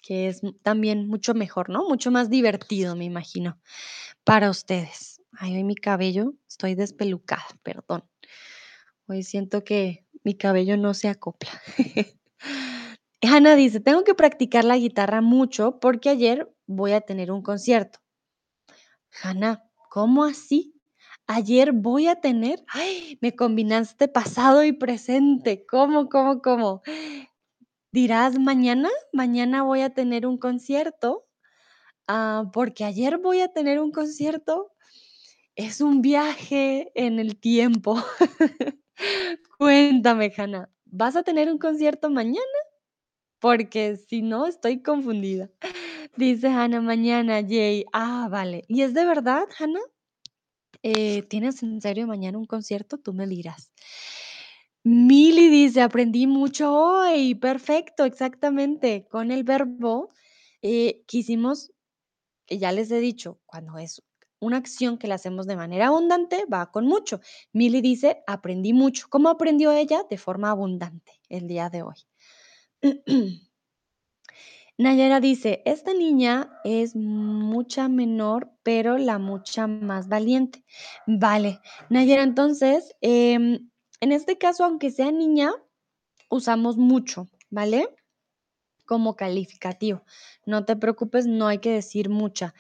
que 0.03 0.29
es 0.29 0.41
también 0.63 1.07
mucho 1.07 1.35
mejor, 1.35 1.69
¿no? 1.71 1.89
Mucho 1.89 2.11
más 2.11 2.31
divertido, 2.31 2.97
me 2.97 3.05
imagino, 3.05 3.61
para 4.25 4.51
ustedes. 4.51 5.21
Ay, 5.33 5.57
hoy 5.57 5.65
mi 5.65 5.77
cabello, 5.77 6.35
estoy 6.49 6.75
despelucada, 6.75 7.47
perdón. 7.63 8.05
Hoy 9.07 9.23
siento 9.23 9.65
que 9.65 10.07
mi 10.25 10.35
cabello 10.35 10.77
no 10.77 10.95
se 10.95 11.09
acopla. 11.09 11.51
Hanna 13.23 13.57
dice, 13.57 13.81
tengo 13.81 14.05
que 14.05 14.15
practicar 14.15 14.65
la 14.65 14.77
guitarra 14.77 15.21
mucho 15.21 15.81
porque 15.81 16.09
ayer 16.09 16.53
voy 16.67 16.93
a 16.93 17.01
tener 17.01 17.33
un 17.33 17.43
concierto. 17.43 17.99
Hanna, 19.23 19.65
¿cómo 19.91 20.25
así? 20.25 20.78
Ayer 21.31 21.73
voy 21.73 22.07
a 22.09 22.17
tener, 22.17 22.65
ay, 22.69 23.19
me 23.21 23.37
combinaste 23.37 24.09
pasado 24.09 24.65
y 24.65 24.73
presente. 24.73 25.67
¿Cómo, 25.67 26.09
cómo, 26.09 26.41
cómo? 26.41 26.81
Dirás, 27.93 28.39
mañana, 28.39 28.89
mañana 29.13 29.63
voy 29.63 29.83
a 29.83 29.91
tener 29.91 30.27
un 30.27 30.39
concierto, 30.39 31.27
ah, 32.09 32.51
porque 32.53 32.85
ayer 32.85 33.19
voy 33.19 33.41
a 33.41 33.49
tener 33.49 33.81
un 33.81 33.93
concierto. 33.93 34.73
Es 35.57 35.81
un 35.81 36.03
viaje 36.03 36.93
en 36.95 37.19
el 37.19 37.39
tiempo. 37.41 37.97
Cuéntame, 39.59 40.33
Hanna, 40.37 40.71
¿vas 40.87 41.17
a 41.17 41.25
tener 41.25 41.51
un 41.51 41.59
concierto 41.59 42.11
mañana? 42.11 42.59
Porque 43.41 43.97
si 43.97 44.23
no, 44.23 44.47
estoy 44.47 44.83
confundida. 44.83 45.51
Dice 46.17 46.49
Hanna, 46.49 46.81
mañana, 46.81 47.43
Jay. 47.43 47.85
Ah, 47.93 48.29
vale. 48.31 48.65
¿Y 48.69 48.83
es 48.83 48.95
de 48.95 49.05
verdad, 49.05 49.45
Hanna? 49.59 49.81
Eh, 50.83 51.23
¿tienes 51.23 51.63
en 51.63 51.81
serio 51.81 52.07
mañana 52.07 52.39
un 52.39 52.47
concierto? 52.47 52.99
Tú 52.99 53.13
me 53.13 53.27
dirás. 53.27 53.73
Mili 54.85 55.49
dice, 55.49 55.81
aprendí 55.83 56.27
mucho 56.27 56.73
hoy. 56.73 57.35
Perfecto, 57.35 58.05
exactamente. 58.05 59.07
Con 59.11 59.31
el 59.31 59.45
verbo 59.45 60.11
eh, 60.63 61.03
quisimos, 61.07 61.73
que 62.47 62.59
ya 62.59 62.73
les 62.73 62.91
he 62.91 63.01
dicho, 63.01 63.41
cuando 63.47 63.79
es 63.79 64.03
una 64.41 64.59
acción 64.59 64.99
que 64.99 65.09
la 65.09 65.17
hacemos 65.17 65.47
de 65.47 65.57
manera 65.57 65.89
abundante, 65.89 66.45
va 66.53 66.71
con 66.73 66.87
mucho. 66.87 67.21
Mili 67.53 67.81
dice, 67.83 68.23
aprendí 68.27 68.73
mucho. 68.73 69.07
¿Cómo 69.11 69.31
aprendió 69.31 69.73
ella? 69.73 70.05
De 70.11 70.19
forma 70.19 70.51
abundante 70.51 71.13
el 71.29 71.49
día 71.49 71.71
de 71.71 71.83
hoy. 71.83 71.97
Nayara 74.79 75.19
dice, 75.19 75.61
esta 75.65 75.93
niña 75.93 76.53
es 76.63 76.95
mucha 76.95 77.89
menor, 77.89 78.53
pero 78.63 78.97
la 78.97 79.19
mucha 79.19 79.67
más 79.67 80.09
valiente. 80.09 80.65
Vale, 81.05 81.61
Nayara, 81.91 82.23
entonces, 82.23 82.95
em, 83.01 83.71
en 84.01 84.13
este 84.13 84.39
caso, 84.39 84.65
aunque 84.65 84.93
sea 84.93 85.11
niña, 85.11 85.51
usamos 86.31 86.77
mucho, 86.77 87.27
¿vale? 87.51 87.89
Como 88.87 89.17
calificativo. 89.17 90.05
No 90.47 90.65
te 90.65 90.77
preocupes, 90.77 91.27
no 91.27 91.49
hay 91.49 91.59
que 91.59 91.73
decir 91.73 92.09
mucha. 92.09 92.55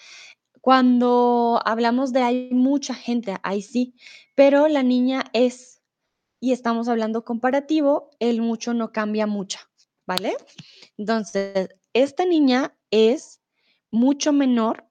Cuando 0.60 1.60
hablamos 1.64 2.12
de 2.12 2.22
hay 2.22 2.50
mucha 2.52 2.94
gente, 2.94 3.36
ahí 3.44 3.62
sí, 3.62 3.94
pero 4.34 4.66
la 4.66 4.82
niña 4.82 5.22
es, 5.34 5.82
y 6.40 6.50
estamos 6.52 6.88
hablando 6.88 7.24
comparativo, 7.24 8.10
el 8.18 8.42
mucho 8.42 8.74
no 8.74 8.92
cambia 8.92 9.28
mucha, 9.28 9.60
¿vale? 10.06 10.36
Entonces, 10.96 11.68
esta 12.02 12.24
niña 12.24 12.76
es 12.90 13.40
mucho 13.90 14.32
menor. 14.32 14.88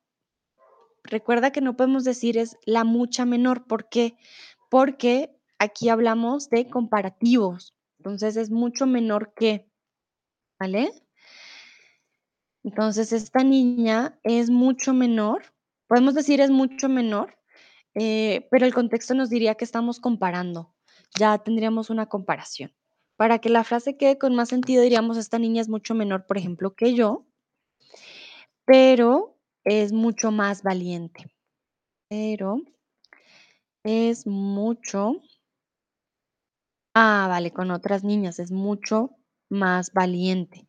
Recuerda 1.03 1.51
que 1.51 1.61
no 1.61 1.77
podemos 1.77 2.03
decir 2.03 2.37
es 2.37 2.57
la 2.65 2.83
mucha 2.83 3.25
menor. 3.25 3.65
¿Por 3.65 3.89
qué? 3.89 4.17
Porque 4.69 5.35
aquí 5.57 5.89
hablamos 5.89 6.49
de 6.49 6.69
comparativos. 6.69 7.75
Entonces, 7.99 8.37
es 8.37 8.51
mucho 8.51 8.85
menor 8.85 9.33
que, 9.33 9.69
¿vale? 10.59 10.91
Entonces, 12.63 13.13
esta 13.13 13.43
niña 13.43 14.19
es 14.23 14.49
mucho 14.49 14.93
menor. 14.93 15.43
Podemos 15.87 16.13
decir 16.13 16.41
es 16.41 16.49
mucho 16.49 16.89
menor, 16.89 17.37
eh, 17.95 18.47
pero 18.51 18.65
el 18.65 18.73
contexto 18.73 19.13
nos 19.13 19.29
diría 19.29 19.55
que 19.55 19.65
estamos 19.65 19.99
comparando. 19.99 20.75
Ya 21.17 21.37
tendríamos 21.37 21.89
una 21.89 22.07
comparación. 22.07 22.73
Para 23.17 23.39
que 23.39 23.49
la 23.49 23.63
frase 23.63 23.97
quede 23.97 24.17
con 24.17 24.35
más 24.35 24.49
sentido, 24.49 24.81
diríamos, 24.81 25.17
esta 25.17 25.39
niña 25.39 25.61
es 25.61 25.69
mucho 25.69 25.93
menor, 25.95 26.25
por 26.25 26.37
ejemplo, 26.37 26.75
que 26.75 26.93
yo, 26.93 27.25
pero 28.65 29.37
es 29.65 29.91
mucho 29.91 30.31
más 30.31 30.63
valiente. 30.63 31.29
Pero 32.09 32.61
es 33.83 34.25
mucho 34.25 35.21
ah, 36.97 37.27
vale, 37.29 37.51
con 37.51 37.69
otras 37.71 38.03
niñas, 38.03 38.39
es 38.39 38.51
mucho 38.51 39.11
más 39.49 39.93
valiente. 39.93 40.67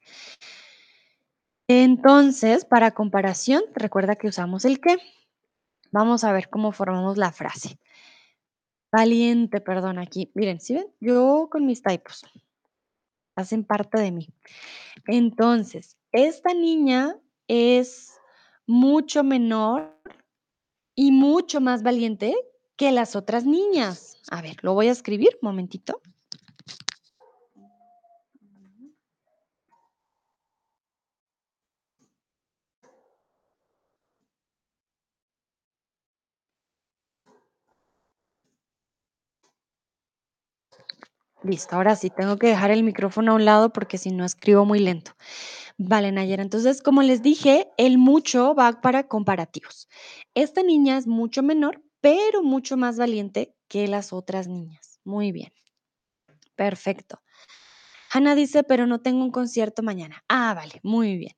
Entonces, 1.68 2.64
para 2.64 2.92
comparación, 2.92 3.62
recuerda 3.74 4.16
que 4.16 4.28
usamos 4.28 4.64
el 4.64 4.80
qué. 4.80 4.98
Vamos 5.90 6.24
a 6.24 6.32
ver 6.32 6.50
cómo 6.50 6.72
formamos 6.72 7.16
la 7.16 7.32
frase. 7.32 7.78
Valiente, 8.90 9.60
perdón, 9.60 9.98
aquí. 9.98 10.30
Miren, 10.34 10.60
¿sí 10.60 10.74
ven? 10.74 10.86
Yo 11.00 11.48
con 11.50 11.66
mis 11.66 11.82
typos. 11.82 12.24
Hacen 13.36 13.64
parte 13.64 14.00
de 14.00 14.10
mí. 14.10 14.28
Entonces, 15.06 15.96
esta 16.12 16.54
niña 16.54 17.16
es 17.46 18.18
mucho 18.66 19.22
menor 19.22 19.96
y 20.94 21.12
mucho 21.12 21.60
más 21.60 21.82
valiente 21.82 22.34
que 22.76 22.92
las 22.92 23.14
otras 23.14 23.44
niñas. 23.44 24.22
A 24.30 24.42
ver, 24.42 24.56
lo 24.62 24.74
voy 24.74 24.88
a 24.88 24.92
escribir, 24.92 25.38
momentito. 25.42 26.00
Listo, 41.42 41.76
ahora 41.76 41.94
sí, 41.94 42.10
tengo 42.10 42.36
que 42.36 42.48
dejar 42.48 42.72
el 42.72 42.82
micrófono 42.82 43.32
a 43.32 43.34
un 43.36 43.44
lado 43.44 43.72
porque 43.72 43.96
si 43.96 44.10
no 44.10 44.24
escribo 44.24 44.64
muy 44.64 44.80
lento. 44.80 45.12
Vale, 45.78 46.10
Nayera, 46.10 46.42
entonces, 46.42 46.82
como 46.82 47.02
les 47.02 47.22
dije, 47.22 47.68
el 47.76 47.98
mucho 47.98 48.54
va 48.54 48.80
para 48.80 49.06
comparativos. 49.06 49.88
Esta 50.34 50.62
niña 50.64 50.98
es 50.98 51.06
mucho 51.06 51.42
menor, 51.44 51.82
pero 52.00 52.42
mucho 52.42 52.76
más 52.76 52.98
valiente 52.98 53.54
que 53.68 53.86
las 53.86 54.12
otras 54.12 54.48
niñas. 54.48 55.00
Muy 55.04 55.30
bien, 55.30 55.52
perfecto. 56.56 57.20
Hannah 58.12 58.34
dice, 58.34 58.64
pero 58.64 58.86
no 58.86 59.00
tengo 59.00 59.22
un 59.22 59.30
concierto 59.30 59.82
mañana. 59.82 60.24
Ah, 60.28 60.54
vale, 60.54 60.80
muy 60.82 61.16
bien. 61.18 61.34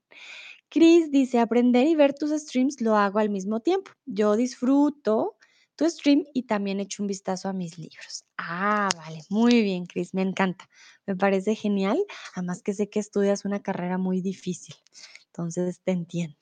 Chris 0.71 1.11
dice, 1.11 1.41
aprender 1.41 1.87
y 1.89 1.97
ver 1.97 2.15
tus 2.15 2.31
streams 2.31 2.81
lo 2.81 2.97
hago 2.97 3.19
al 3.19 3.31
mismo 3.31 3.61
tiempo. 3.61 3.91
Yo 4.07 4.37
disfruto 4.37 5.37
tu 5.81 5.89
stream 5.89 6.27
y 6.35 6.43
también 6.43 6.79
echo 6.79 7.03
un 7.03 7.07
vistazo 7.07 7.49
a 7.49 7.55
mis 7.55 7.79
libros. 7.79 8.27
Ah, 8.37 8.91
vale, 8.95 9.23
muy 9.31 9.63
bien, 9.63 9.87
Chris, 9.87 10.13
me 10.13 10.21
encanta. 10.21 10.69
Me 11.07 11.17
parece 11.17 11.55
genial. 11.55 11.99
Además 12.35 12.63
que 12.63 12.75
sé 12.75 12.91
que 12.91 13.01
estudias 13.01 13.47
una 13.47 13.63
carrera 13.63 13.97
muy 13.97 14.21
difícil. 14.21 14.75
Entonces 15.29 15.81
te 15.81 15.93
entiendo. 15.93 16.37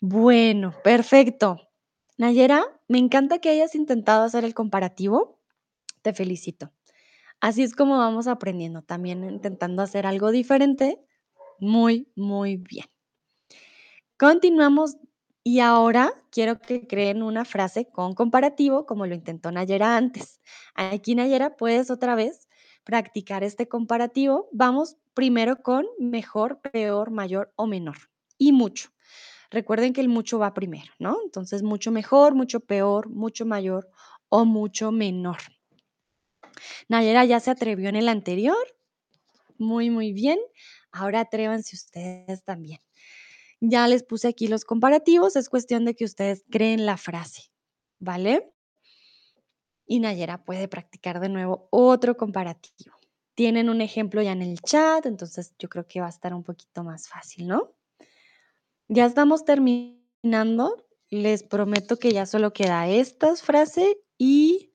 Bueno, 0.00 0.74
perfecto. 0.82 1.68
Nayera, 2.16 2.64
me 2.88 2.96
encanta 2.96 3.40
que 3.40 3.50
hayas 3.50 3.74
intentado 3.74 4.24
hacer 4.24 4.46
el 4.46 4.54
comparativo. 4.54 5.38
Te 6.00 6.14
felicito. 6.14 6.72
Así 7.40 7.62
es 7.62 7.76
como 7.76 7.98
vamos 7.98 8.26
aprendiendo, 8.26 8.80
también 8.80 9.22
intentando 9.22 9.82
hacer 9.82 10.06
algo 10.06 10.30
diferente. 10.30 10.98
Muy, 11.58 12.10
muy 12.16 12.56
bien. 12.56 12.86
Continuamos 14.16 14.96
y 15.44 15.60
ahora 15.60 16.14
quiero 16.30 16.58
que 16.58 16.86
creen 16.86 17.22
una 17.22 17.44
frase 17.44 17.86
con 17.86 18.14
comparativo 18.14 18.86
como 18.86 19.06
lo 19.06 19.14
intentó 19.14 19.52
Nayera 19.52 19.96
antes. 19.96 20.40
Aquí 20.74 21.14
Nayera 21.14 21.56
puedes 21.56 21.90
otra 21.90 22.14
vez 22.14 22.48
practicar 22.82 23.44
este 23.44 23.68
comparativo. 23.68 24.48
Vamos 24.52 24.96
primero 25.12 25.62
con 25.62 25.86
mejor, 25.98 26.60
peor, 26.62 27.10
mayor 27.10 27.52
o 27.56 27.66
menor 27.66 27.96
y 28.38 28.52
mucho. 28.52 28.88
Recuerden 29.50 29.92
que 29.92 30.00
el 30.00 30.08
mucho 30.08 30.38
va 30.38 30.54
primero, 30.54 30.90
¿no? 30.98 31.18
Entonces 31.24 31.62
mucho 31.62 31.92
mejor, 31.92 32.34
mucho 32.34 32.60
peor, 32.60 33.10
mucho 33.10 33.44
mayor 33.44 33.90
o 34.30 34.46
mucho 34.46 34.92
menor. 34.92 35.36
Nayera 36.88 37.26
ya 37.26 37.38
se 37.38 37.50
atrevió 37.50 37.90
en 37.90 37.96
el 37.96 38.08
anterior. 38.08 38.56
Muy, 39.58 39.90
muy 39.90 40.12
bien. 40.12 40.38
Ahora 40.90 41.20
atrévanse 41.20 41.76
ustedes 41.76 42.42
también. 42.44 42.80
Ya 43.66 43.88
les 43.88 44.02
puse 44.02 44.28
aquí 44.28 44.46
los 44.46 44.66
comparativos, 44.66 45.36
es 45.36 45.48
cuestión 45.48 45.86
de 45.86 45.94
que 45.94 46.04
ustedes 46.04 46.44
creen 46.50 46.84
la 46.84 46.98
frase, 46.98 47.50
¿vale? 47.98 48.52
Y 49.86 50.00
Nayera 50.00 50.44
puede 50.44 50.68
practicar 50.68 51.18
de 51.18 51.30
nuevo 51.30 51.68
otro 51.70 52.14
comparativo. 52.14 52.94
Tienen 53.34 53.70
un 53.70 53.80
ejemplo 53.80 54.20
ya 54.20 54.32
en 54.32 54.42
el 54.42 54.60
chat, 54.60 55.06
entonces 55.06 55.54
yo 55.58 55.70
creo 55.70 55.86
que 55.86 56.00
va 56.00 56.08
a 56.08 56.10
estar 56.10 56.34
un 56.34 56.42
poquito 56.42 56.84
más 56.84 57.08
fácil, 57.08 57.48
¿no? 57.48 57.72
Ya 58.88 59.06
estamos 59.06 59.46
terminando. 59.46 60.86
Les 61.08 61.42
prometo 61.42 61.98
que 61.98 62.12
ya 62.12 62.26
solo 62.26 62.52
queda 62.52 62.86
esta 62.88 63.34
frase 63.36 63.98
y 64.18 64.74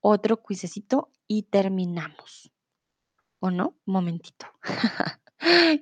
otro 0.00 0.42
cuisecito 0.42 1.12
y 1.28 1.44
terminamos. 1.44 2.50
¿O 3.38 3.52
no? 3.52 3.76
Momentito. 3.84 4.46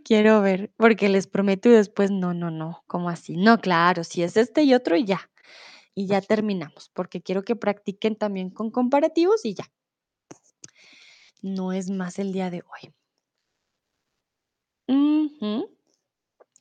Quiero 0.05 0.41
ver, 0.41 0.73
porque 0.77 1.09
les 1.09 1.27
prometo 1.27 1.69
y 1.69 1.73
después 1.73 2.11
no, 2.11 2.35
no, 2.35 2.51
no, 2.51 2.83
¿cómo 2.87 3.09
así? 3.09 3.37
No, 3.37 3.61
claro, 3.61 4.05
si 4.05 4.23
es 4.23 4.37
este 4.37 4.63
y 4.65 4.75
otro 4.75 4.97
y 4.97 5.05
ya. 5.05 5.31
Y 5.95 6.07
ya 6.07 6.21
terminamos, 6.21 6.91
porque 6.93 7.23
quiero 7.23 7.43
que 7.45 7.57
practiquen 7.57 8.17
también 8.17 8.51
con 8.51 8.71
comparativos 8.71 9.45
y 9.45 9.55
ya. 9.55 9.65
No 11.43 11.73
es 11.73 11.91
más 11.91 12.19
el 12.19 12.33
día 12.33 12.51
de 12.51 12.63
hoy. 12.63 12.93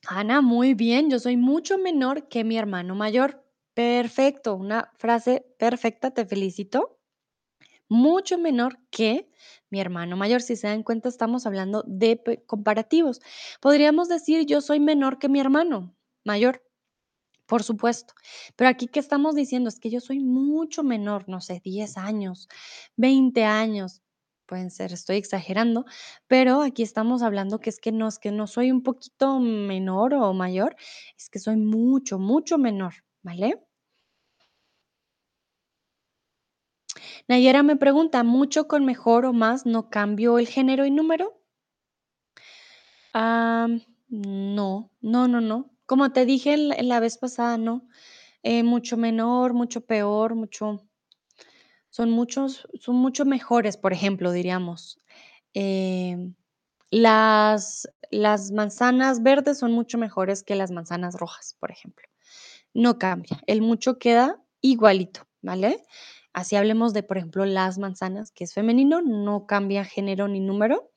Ana, 0.07 0.41
muy 0.41 0.73
bien, 0.73 1.09
yo 1.09 1.17
soy 1.19 1.37
mucho 1.37 1.77
menor 1.77 2.27
que 2.27 2.43
mi 2.43 2.57
hermano 2.57 2.93
mayor. 2.93 3.43
Perfecto, 3.73 4.55
una 4.55 4.91
frase 4.97 5.45
perfecta, 5.57 6.11
te 6.11 6.25
felicito. 6.25 6.99
Mucho 7.93 8.39
menor 8.39 8.79
que 8.89 9.29
mi 9.69 9.79
hermano 9.79 10.17
mayor. 10.17 10.41
Si 10.41 10.55
se 10.55 10.65
dan 10.67 10.81
cuenta, 10.81 11.09
estamos 11.09 11.45
hablando 11.45 11.83
de 11.85 12.43
comparativos. 12.47 13.21
Podríamos 13.61 14.09
decir, 14.09 14.47
yo 14.47 14.61
soy 14.61 14.79
menor 14.79 15.19
que 15.19 15.29
mi 15.29 15.39
hermano 15.39 15.95
mayor, 16.25 16.63
por 17.45 17.61
supuesto. 17.63 18.15
Pero 18.55 18.69
aquí, 18.71 18.87
¿qué 18.87 18.99
estamos 18.99 19.35
diciendo? 19.35 19.69
Es 19.69 19.79
que 19.79 19.91
yo 19.91 19.99
soy 19.99 20.19
mucho 20.19 20.83
menor, 20.83 21.29
no 21.29 21.39
sé, 21.39 21.61
10 21.63 21.97
años, 21.97 22.49
20 22.97 23.43
años, 23.45 24.01
pueden 24.47 24.71
ser, 24.71 24.91
estoy 24.91 25.17
exagerando, 25.17 25.85
pero 26.27 26.63
aquí 26.63 26.81
estamos 26.81 27.21
hablando 27.21 27.59
que 27.59 27.69
es 27.69 27.79
que 27.79 27.91
no, 27.91 28.07
es 28.07 28.17
que 28.17 28.31
no 28.31 28.47
soy 28.47 28.71
un 28.71 28.81
poquito 28.81 29.39
menor 29.39 30.15
o 30.15 30.33
mayor, 30.33 30.75
es 31.17 31.29
que 31.29 31.39
soy 31.39 31.57
mucho, 31.57 32.17
mucho 32.17 32.57
menor, 32.57 32.95
¿vale? 33.21 33.61
Nayera 37.27 37.63
me 37.63 37.75
pregunta, 37.75 38.23
¿mucho 38.23 38.67
con 38.67 38.85
mejor 38.85 39.25
o 39.25 39.33
más 39.33 39.65
no 39.65 39.89
cambio 39.89 40.39
el 40.39 40.47
género 40.47 40.85
y 40.85 40.91
número? 40.91 41.39
No, 44.07 44.91
no, 45.01 45.27
no, 45.27 45.41
no. 45.41 45.71
Como 45.85 46.11
te 46.11 46.25
dije 46.25 46.53
en 46.53 46.87
la 46.87 46.99
vez 46.99 47.17
pasada, 47.17 47.57
no. 47.57 47.87
Eh, 48.43 48.63
mucho 48.63 48.97
menor, 48.97 49.53
mucho 49.53 49.81
peor, 49.85 50.35
mucho 50.35 50.85
son 51.89 52.09
muchos 52.09 52.67
son 52.79 52.95
mucho 52.95 53.23
mejores, 53.23 53.77
por 53.77 53.93
ejemplo, 53.93 54.31
diríamos. 54.31 54.99
Em, 55.53 56.35
las 56.91 57.87
las 58.11 58.51
manzanas 58.51 59.23
verdes 59.23 59.59
son 59.59 59.71
mucho 59.71 59.97
mejores 59.97 60.43
que 60.43 60.55
las 60.55 60.71
manzanas 60.71 61.15
rojas, 61.15 61.55
por 61.59 61.71
ejemplo. 61.71 62.07
No 62.73 62.97
cambia, 62.99 63.41
el 63.47 63.61
mucho 63.61 63.97
queda 63.97 64.41
igualito, 64.61 65.27
¿vale? 65.41 65.83
Así 66.33 66.55
hablemos 66.55 66.93
de, 66.93 67.03
por 67.03 67.17
ejemplo, 67.17 67.45
las 67.45 67.77
manzanas, 67.77 68.31
que 68.31 68.43
es 68.43 68.53
femenino, 68.55 69.01
no 69.03 69.45
cambia 69.45 69.85
género 69.85 70.27
ni 70.27 70.39
número. 70.39 70.91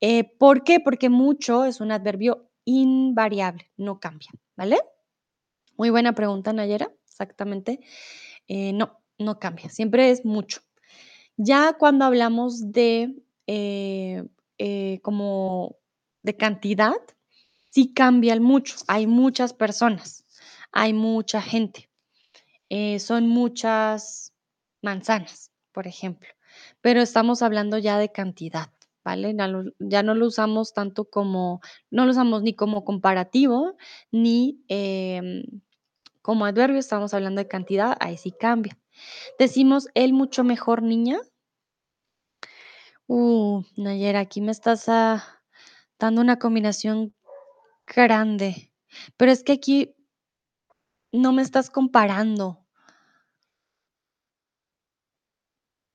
Eh, 0.00 0.24
¿por 0.38 0.62
qué? 0.62 0.78
Porque 0.78 1.08
mucho 1.08 1.64
es 1.64 1.80
un 1.80 1.90
adverbio 1.90 2.48
invariable, 2.64 3.68
no 3.76 3.98
cambia, 3.98 4.30
¿vale? 4.56 4.78
Muy 5.76 5.90
buena 5.90 6.14
pregunta, 6.14 6.52
Nayera, 6.52 6.92
exactamente. 7.04 7.80
Eh, 8.46 8.72
no, 8.72 9.00
no 9.18 9.40
cambia, 9.40 9.68
siempre 9.70 10.10
es 10.10 10.24
mucho. 10.24 10.60
Ya 11.36 11.72
cuando 11.72 12.04
hablamos 12.04 12.70
de, 12.70 13.12
eh, 13.48 14.22
como 15.02 15.76
de 16.22 16.36
cantidad, 16.36 16.96
sí 17.70 17.92
cambia 17.92 18.32
el 18.34 18.40
mucho. 18.40 18.76
Hay 18.86 19.08
muchas 19.08 19.52
personas, 19.52 20.24
hay 20.70 20.92
mucha 20.92 21.42
gente, 21.42 21.90
son 22.98 23.28
muchas 23.28 24.32
manzanas, 24.82 25.52
por 25.72 25.86
ejemplo, 25.86 26.28
pero 26.80 27.00
estamos 27.00 27.42
hablando 27.42 27.78
ya 27.78 27.98
de 27.98 28.12
cantidad, 28.12 28.70
¿vale? 29.04 29.34
Ya, 29.78 30.02
no 30.02 30.14
lo 30.14 30.26
usamos 30.26 30.72
tanto 30.72 31.10
como, 31.10 31.60
no 31.90 32.04
lo 32.04 32.12
usamos 32.12 32.42
ni 32.42 32.54
como 32.54 32.84
comparativo, 32.84 33.76
ni 34.10 34.64
em, 34.68 35.42
como 36.22 36.44
adverbio, 36.44 36.78
estamos 36.78 37.14
hablando 37.14 37.40
de 37.40 37.48
cantidad, 37.48 37.96
ahí 38.00 38.16
sí 38.16 38.32
cambia. 38.32 38.78
Decimos 39.38 39.88
el 39.94 40.12
mucho 40.12 40.44
mejor 40.44 40.82
niña. 40.82 41.18
Uh, 43.06 43.62
Nayera, 43.76 44.20
aquí 44.20 44.40
me 44.40 44.50
estás 44.50 44.88
ah, 44.88 45.42
dando 45.98 46.20
una 46.20 46.38
combinación 46.38 47.14
grande, 47.86 48.72
pero 49.16 49.30
es 49.30 49.44
que 49.44 49.52
aquí 49.52 49.94
no 51.12 51.32
me 51.32 51.42
estás 51.42 51.70
comparando. 51.70 52.58
Mm, 52.58 52.66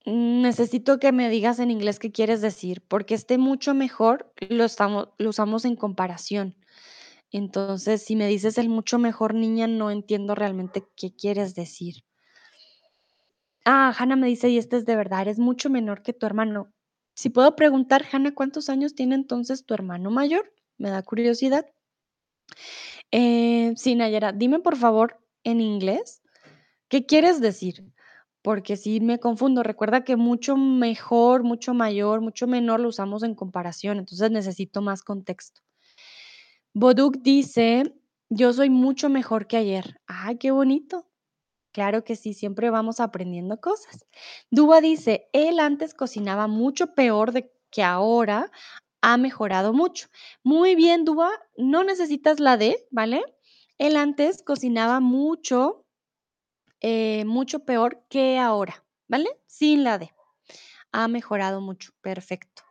necesito 0.05 0.99
que 0.99 1.11
me 1.11 1.29
digas 1.29 1.59
en 1.59 1.71
inglés 1.71 1.99
qué 1.99 2.11
quieres 2.11 2.41
decir, 2.41 2.81
porque 2.87 3.13
este 3.13 3.37
mucho 3.37 3.73
mejor 3.73 4.33
lo 4.49 4.65
usamos 5.29 5.65
en 5.65 5.75
comparación. 5.75 6.55
Entonces, 7.31 8.03
si 8.03 8.15
me 8.15 8.27
dices 8.27 8.57
el 8.57 8.67
mucho 8.67 8.99
mejor 8.99 9.33
niña, 9.33 9.67
no 9.67 9.89
entiendo 9.89 10.35
realmente 10.35 10.83
qué 10.95 11.15
quieres 11.15 11.55
decir. 11.55 12.03
Ah, 13.63 13.93
Hannah 13.97 14.15
me 14.15 14.27
dice, 14.27 14.49
y 14.49 14.57
este 14.57 14.77
es 14.77 14.85
de 14.85 14.95
verdad, 14.95 15.21
eres 15.21 15.39
mucho 15.39 15.69
menor 15.69 16.01
que 16.01 16.13
tu 16.13 16.25
hermano. 16.25 16.73
Si 17.13 17.29
puedo 17.29 17.55
preguntar, 17.55 18.05
Hannah, 18.11 18.33
¿cuántos 18.33 18.69
años 18.69 18.95
tiene 18.95 19.15
entonces 19.15 19.65
tu 19.65 19.73
hermano 19.73 20.11
mayor? 20.11 20.51
Me 20.77 20.89
da 20.89 21.03
curiosidad. 21.03 21.65
Eh, 23.11 23.73
sí, 23.77 23.95
Nayera, 23.95 24.31
dime 24.31 24.59
por 24.59 24.75
favor 24.75 25.19
en 25.43 25.61
inglés, 25.61 26.21
¿qué 26.87 27.05
quieres 27.05 27.39
decir? 27.39 27.83
Porque 28.43 28.77
sí 28.77 28.99
me 29.01 29.19
confundo. 29.19 29.63
Recuerda 29.63 30.03
que 30.03 30.15
mucho 30.15 30.57
mejor, 30.57 31.43
mucho 31.43 31.73
mayor, 31.73 32.21
mucho 32.21 32.47
menor 32.47 32.79
lo 32.79 32.89
usamos 32.89 33.23
en 33.23 33.35
comparación, 33.35 33.99
entonces 33.99 34.31
necesito 34.31 34.81
más 34.81 35.03
contexto. 35.03 35.61
Boduk 36.73 37.17
dice, 37.17 37.93
yo 38.29 38.53
soy 38.53 38.69
mucho 38.69 39.09
mejor 39.09 39.47
que 39.47 39.57
ayer. 39.57 39.99
Ay, 40.07 40.37
qué 40.37 40.51
bonito. 40.51 41.07
Claro 41.73 42.03
que 42.03 42.15
sí, 42.15 42.33
siempre 42.33 42.69
vamos 42.69 42.99
aprendiendo 42.99 43.59
cosas. 43.61 44.05
Dúa 44.51 44.81
dice, 44.81 45.29
él 45.33 45.59
antes 45.59 45.93
cocinaba 45.93 46.47
mucho 46.47 46.93
peor 46.95 47.31
de 47.33 47.51
que 47.71 47.83
ahora 47.83 48.51
ha 49.01 49.17
mejorado 49.17 49.73
mucho. 49.73 50.07
Muy 50.43 50.75
bien, 50.75 51.05
Dúa, 51.05 51.31
no 51.57 51.83
necesitas 51.83 52.39
la 52.39 52.57
D, 52.57 52.77
¿vale? 52.91 53.23
Él 53.77 53.97
antes 53.97 54.43
cocinaba 54.43 54.99
mucho, 54.99 55.85
eh, 56.81 57.25
mucho 57.25 57.59
peor 57.65 58.03
que 58.09 58.39
ahora, 58.39 58.83
¿vale? 59.07 59.29
Sin 59.47 59.83
la 59.83 59.97
D. 59.97 60.11
Ha 60.91 61.07
mejorado 61.07 61.61
mucho, 61.61 61.93
perfecto. 62.01 62.63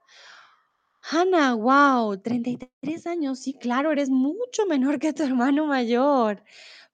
Hannah, 1.03 1.55
wow, 1.55 2.17
33 2.19 3.07
años, 3.07 3.41
sí, 3.41 3.55
claro, 3.55 3.91
eres 3.91 4.11
mucho 4.11 4.67
menor 4.67 4.99
que 4.99 5.13
tu 5.13 5.23
hermano 5.23 5.67
mayor. 5.67 6.45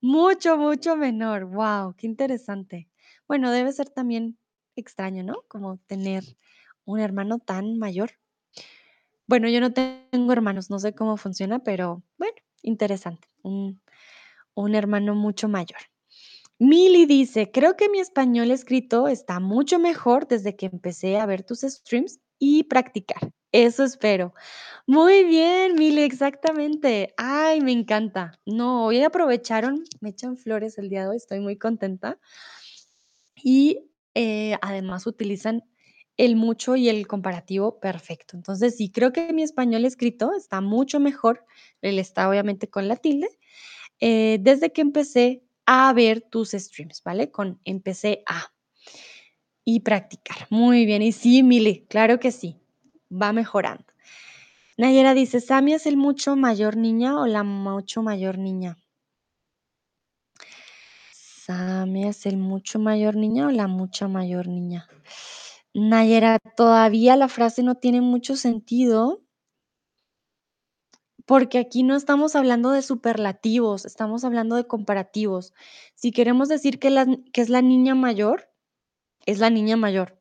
Mucho, 0.01 0.57
mucho 0.57 0.97
menor. 0.97 1.47
Wow, 1.47 1.95
qué 1.97 2.07
interesante. 2.07 2.89
Bueno, 3.27 3.51
debe 3.51 3.73
ser 3.73 3.91
también 3.91 4.39
extraño, 4.77 5.25
¿no? 5.25 5.43
Como 5.49 5.79
tener 5.87 6.25
un 6.85 7.01
hermano 7.01 7.39
tan 7.39 7.79
mayor. 7.79 8.13
Bueno, 9.27 9.49
yo 9.49 9.61
no 9.61 9.73
tengo 9.73 10.33
hermanos, 10.33 10.71
no 10.71 10.79
sé 10.79 10.95
cómo 10.95 11.17
funciona, 11.17 11.59
pero 11.59 12.03
bueno, 12.17 12.37
interesante. 12.63 13.29
Un, 13.43 13.81
un 14.55 14.75
hermano 14.75 15.15
mucho 15.15 15.49
mayor. 15.49 15.81
Mili 16.59 17.05
dice, 17.05 17.51
creo 17.51 17.77
que 17.77 17.91
mi 17.91 17.99
español 17.99 18.51
escrito 18.51 19.09
está 19.09 19.41
mucho 19.41 19.79
mejor 19.79 20.27
desde 20.27 20.57
que 20.57 20.67
empecé 20.67 21.19
a 21.19 21.27
ver 21.27 21.43
tus 21.43 21.61
streams 21.61 22.19
y 22.39 22.65
practicar. 22.65 23.31
Eso 23.53 23.85
espero. 23.85 24.33
Muy 24.87 25.25
bien, 25.25 25.75
Mili, 25.75 26.03
exactamente. 26.03 27.13
Ay, 27.19 27.61
me 27.61 27.73
encanta. 27.73 28.41
No, 28.47 28.87
hoy 28.87 29.03
aprovecharon, 29.03 29.85
me 30.01 30.11
echan 30.11 30.37
flores 30.37 30.79
el 30.79 30.89
día 30.89 31.03
de 31.03 31.09
hoy, 31.09 31.17
estoy 31.17 31.41
muy 31.41 31.57
contenta. 31.57 32.19
Y 33.43 33.91
eh, 34.15 34.57
además 34.63 35.07
utilizan 35.07 35.63
el 36.17 36.37
mucho 36.37 36.77
y 36.77 36.89
el 36.89 37.07
comparativo 37.07 37.81
perfecto. 37.81 38.37
Entonces, 38.37 38.77
sí, 38.77 38.91
creo 38.91 39.13
que 39.13 39.33
mi 39.35 39.43
español 39.43 39.85
escrito 39.85 40.33
está 40.35 40.63
mucho 40.63 41.01
mejor, 41.01 41.45
él 41.83 41.99
está 41.99 42.29
obviamente 42.29 42.69
con 42.71 42.89
la 42.89 42.97
tilde, 42.97 43.29
eh, 44.01 44.39
desde 44.41 44.73
que 44.73 44.81
empecé 44.81 45.46
a 45.67 45.93
ver 45.93 46.23
tus 46.23 46.53
streams, 46.53 47.03
¿vale? 47.03 47.31
Con 47.31 47.61
empecé 47.65 48.23
a 48.27 48.53
y 49.65 49.81
practicar. 49.81 50.47
Muy 50.49 50.87
bien. 50.87 51.03
Y 51.03 51.13
sí, 51.13 51.43
Mili, 51.43 51.85
claro 51.89 52.19
que 52.21 52.33
sí, 52.33 52.57
va 53.11 53.33
mejorando. 53.33 53.85
Nayera 54.79 55.15
dice, 55.15 55.41
¿Sami 55.41 55.75
es 55.75 55.87
el 55.87 55.97
mucho 55.97 56.37
mayor 56.37 56.77
niña 56.77 57.21
o 57.21 57.27
la 57.27 57.43
mucho 57.43 58.03
mayor 58.03 58.39
niña? 58.39 58.79
¿Sami 61.13 62.07
es 62.07 62.27
el 62.27 62.37
mucho 62.37 62.79
mayor 62.79 63.17
niña 63.17 63.49
o 63.49 63.51
la 63.51 63.67
mucha 63.67 64.07
mayor 64.07 64.49
niña? 64.49 64.89
Nayera, 65.75 66.39
todavía 66.39 67.17
la 67.17 67.29
frase 67.29 67.63
no 67.63 67.75
tiene 67.75 68.01
mucho 68.01 68.37
sentido 68.37 69.26
porque 71.27 71.59
aquí 71.59 71.83
no 71.83 71.97
estamos 71.97 72.37
hablando 72.37 72.71
de 72.71 72.83
superlativos, 72.83 73.85
estamos 73.85 74.25
hablando 74.25 74.55
de 74.55 74.67
comparativos. 74.67 75.53
Si 75.97 76.13
queremos 76.13 76.49
decir 76.49 76.79
que, 76.79 76.89
la, 76.89 77.07
es 77.35 77.49
la 77.51 77.63
niña 77.63 77.97
mayor, 77.97 78.49
es 79.27 79.41
la 79.41 79.51
niña 79.51 79.77
mayor. 79.77 80.21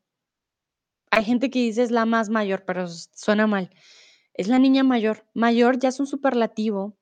Hay 1.12 1.24
gente 1.24 1.48
que 1.48 1.60
dice 1.60 1.84
es 1.84 1.92
la 1.92 2.06
más 2.06 2.28
mayor, 2.28 2.64
pero 2.66 2.88
suena 2.88 3.46
mal. 3.46 3.70
Es 4.34 4.48
la 4.48 4.58
niña 4.58 4.82
mayor. 4.82 5.24
Mayor 5.32 5.78
ya 5.78 5.88
es 5.90 6.00
un 6.00 6.08
superlativo 6.08 6.98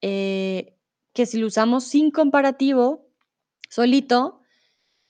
eh, 0.00 0.78
que 1.12 1.26
si 1.26 1.38
lo 1.38 1.48
usamos 1.48 1.84
sin 1.84 2.12
comparativo, 2.12 3.08
solito, 3.68 4.40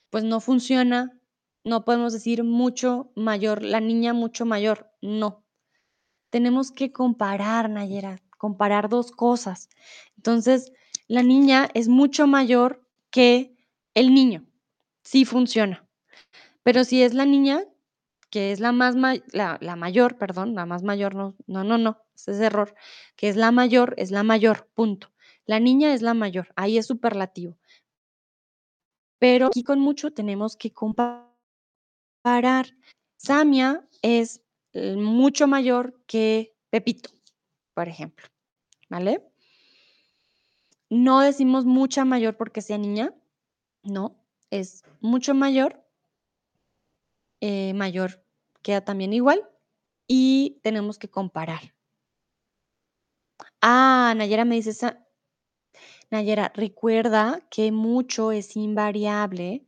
pues 0.09 0.23
no 0.23 0.39
funciona. 0.39 1.19
No 1.63 1.85
podemos 1.85 2.13
decir 2.13 2.43
mucho 2.43 3.11
mayor, 3.15 3.61
la 3.61 3.79
niña 3.79 4.13
mucho 4.13 4.45
mayor. 4.45 4.91
No. 5.01 5.46
Tenemos 6.29 6.71
que 6.71 6.91
comparar, 6.91 7.69
Nayera, 7.69 8.21
comparar 8.37 8.89
dos 8.89 9.11
cosas. 9.11 9.69
Entonces, 10.15 10.73
la 11.07 11.23
niña 11.23 11.69
es 11.73 11.87
mucho 11.87 12.27
mayor 12.27 12.85
que 13.09 13.55
el 13.93 14.13
niño. 14.13 14.45
Sí 15.03 15.25
funciona. 15.25 15.87
Pero 16.63 16.83
si 16.83 17.01
es 17.01 17.13
la 17.13 17.25
niña, 17.25 17.63
que 18.29 18.51
es 18.51 18.59
la 18.59 18.71
más 18.71 18.95
la, 19.31 19.57
la, 19.61 19.75
mayor, 19.75 20.17
perdón, 20.17 20.53
la 20.53 20.65
más 20.65 20.83
mayor, 20.83 21.15
no, 21.15 21.35
no, 21.47 21.63
no, 21.63 21.77
no, 21.77 22.03
ese 22.13 22.31
es 22.31 22.39
error, 22.41 22.75
que 23.15 23.29
es 23.29 23.37
la 23.37 23.51
mayor, 23.51 23.93
es 23.97 24.11
la 24.11 24.23
mayor, 24.23 24.67
punto. 24.73 25.11
La 25.45 25.59
niña 25.61 25.93
es 25.93 26.01
la 26.01 26.13
mayor, 26.13 26.49
ahí 26.55 26.77
es 26.77 26.85
superlativo. 26.85 27.57
Pero 29.17 29.47
aquí 29.47 29.63
con 29.63 29.79
mucho 29.79 30.11
tenemos 30.11 30.57
que 30.57 30.73
comparar. 30.73 31.33
Samia 33.15 33.87
es 34.01 34.41
mucho 34.97 35.47
mayor 35.47 35.99
que 36.07 36.55
Pepito, 36.69 37.09
por 37.73 37.87
ejemplo, 37.87 38.27
¿vale? 38.89 39.23
No 40.89 41.21
decimos 41.21 41.65
mucha 41.65 42.05
mayor 42.05 42.37
porque 42.37 42.61
sea 42.61 42.77
niña, 42.77 43.13
no, 43.83 44.15
es 44.49 44.83
mucho 45.01 45.33
mayor 45.33 45.83
eh, 47.39 47.73
mayor 47.75 48.23
queda 48.63 48.81
también 48.83 49.13
igual 49.13 49.47
y 50.07 50.59
tenemos 50.63 50.97
que 50.97 51.09
comparar. 51.09 51.75
Ah, 53.61 54.13
Nayera 54.15 54.45
me 54.45 54.55
dice, 54.55 54.71
esa... 54.71 55.05
Nayera, 56.09 56.51
recuerda 56.55 57.41
que 57.49 57.71
mucho 57.71 58.31
es 58.31 58.55
invariable 58.55 59.66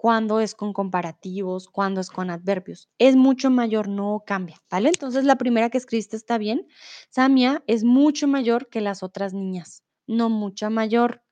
cuando 0.00 0.40
es 0.40 0.54
con 0.54 0.72
comparativos, 0.72 1.68
cuando 1.68 2.00
es 2.00 2.08
con 2.08 2.30
adverbios. 2.30 2.88
Es 2.96 3.16
mucho 3.16 3.50
mayor, 3.50 3.86
no 3.86 4.22
cambia, 4.26 4.56
¿vale? 4.70 4.88
Entonces 4.88 5.26
la 5.26 5.36
primera 5.36 5.68
que 5.68 5.76
escribiste 5.76 6.16
está 6.16 6.38
bien. 6.38 6.66
Samia 7.10 7.62
es 7.66 7.84
mucho 7.84 8.26
mayor 8.26 8.70
que 8.70 8.80
las 8.80 9.02
otras 9.02 9.34
niñas, 9.34 9.84
no 10.06 10.30
mucha 10.30 10.70
mayor, 10.70 11.22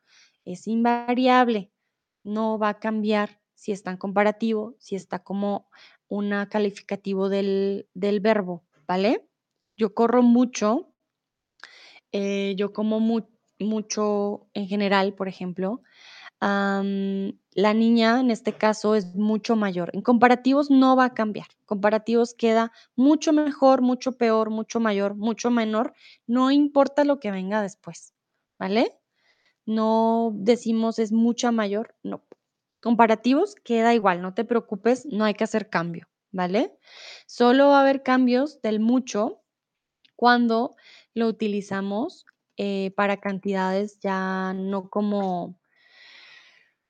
es 0.44 0.66
invariable, 0.66 1.72
no 2.24 2.58
va 2.58 2.68
a 2.68 2.78
cambiar 2.78 3.40
si 3.54 3.72
está 3.72 3.90
en 3.90 3.96
comparativo, 3.96 4.76
si 4.78 4.96
está 4.96 5.20
como 5.20 5.70
un 6.06 6.34
calificativo 6.50 7.30
del, 7.30 7.88
del, 7.94 8.20
verbo, 8.20 8.66
¿vale? 8.86 9.26
Yo 9.78 9.94
corro 9.94 10.22
mucho, 10.22 10.92
eh, 12.12 12.52
yo 12.58 12.74
como 12.74 13.00
mu 13.00 13.22
mucho 13.58 14.46
en 14.52 14.68
general, 14.68 15.14
por 15.14 15.26
ejemplo. 15.26 15.82
La 16.40 17.74
niña 17.74 18.20
en 18.20 18.30
este 18.30 18.52
caso 18.52 18.94
es 18.94 19.14
mucho 19.14 19.56
mayor. 19.56 19.90
En 19.92 20.02
comparativos 20.02 20.70
no 20.70 20.96
va 20.96 21.06
a 21.06 21.14
cambiar. 21.14 21.48
Comparativos 21.66 22.34
queda 22.34 22.72
mucho 22.94 23.32
mejor, 23.32 23.82
mucho 23.82 24.12
peor, 24.12 24.50
mucho 24.50 24.80
mayor, 24.80 25.14
mucho 25.16 25.50
menor. 25.50 25.94
No 26.26 26.50
importa 26.50 27.04
lo 27.04 27.18
que 27.18 27.30
venga 27.30 27.62
después, 27.62 28.14
¿vale? 28.58 28.96
No 29.66 30.32
decimos 30.34 30.98
es 30.98 31.12
mucha 31.12 31.52
mayor, 31.52 31.94
no 32.02 32.24
comparativos 32.80 33.54
queda 33.56 33.94
igual, 33.94 34.22
no 34.22 34.34
te 34.34 34.44
preocupes, 34.44 35.06
no 35.06 35.24
hay 35.24 35.34
que 35.34 35.44
hacer 35.44 35.68
cambio, 35.68 36.08
¿vale? 36.30 36.78
Solo 37.26 37.68
va 37.68 37.78
a 37.78 37.80
haber 37.82 38.02
cambios 38.02 38.60
del 38.62 38.80
mucho 38.80 39.42
cuando 40.16 40.76
lo 41.14 41.26
utilizamos 41.28 42.24
eh, 42.56 42.92
para 42.96 43.18
cantidades 43.18 43.98
ya 44.00 44.52
no 44.54 44.88
como, 44.90 45.57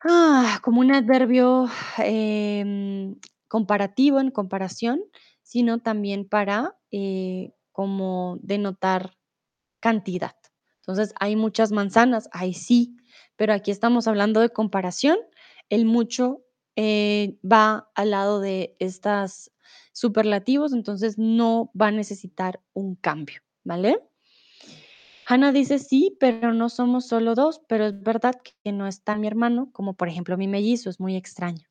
ah, 0.05 0.61
como 0.63 0.81
un 0.81 0.93
adverbio 0.93 1.69
eh, 1.99 3.15
comparativo 3.49 4.21
en 4.21 4.31
comparación, 4.31 5.01
sino 5.43 5.79
también 5.81 6.29
para 6.29 6.77
eh, 6.91 7.53
como 7.73 8.39
denotar 8.43 9.17
cantidad. 9.81 10.35
Entonces, 10.81 11.15
hay 11.21 11.37
muchas 11.37 11.73
manzanas, 11.73 12.29
ahí 12.33 12.55
sí, 12.55 12.97
pero 13.37 13.53
aquí 13.53 13.71
estamos 13.71 14.09
hablando 14.09 14.41
de 14.41 14.51
comparación 14.51 15.19
el 15.71 15.85
mucho 15.85 16.43
eh, 16.77 17.39
va 17.45 17.91
al 17.95 18.11
lado 18.13 18.41
de 18.41 18.77
estas 18.79 19.53
superlativos, 19.93 20.73
entonces 20.73 21.19
no 21.19 21.71
va 21.81 21.89
a 21.89 21.93
necesitar 21.93 22.61
un 22.73 22.95
cambio, 22.97 23.41
¿vale? 23.65 24.01
Hannah 25.31 25.53
dice 25.53 25.79
sí, 25.79 26.17
pero 26.19 26.55
no 26.55 26.71
somos 26.71 27.07
solo 27.07 27.35
dos, 27.35 27.61
pero 27.69 27.89
es 27.89 28.03
verdad 28.03 28.35
que 28.65 28.73
no 28.73 28.87
está 28.87 29.15
mi 29.17 29.27
hermano, 29.27 29.71
como 29.73 29.93
por 29.93 30.09
ejemplo 30.09 30.39
mi 30.39 30.49
mellizo, 30.49 30.89
es 30.89 31.01
muy 31.01 31.17
extraño. 31.17 31.69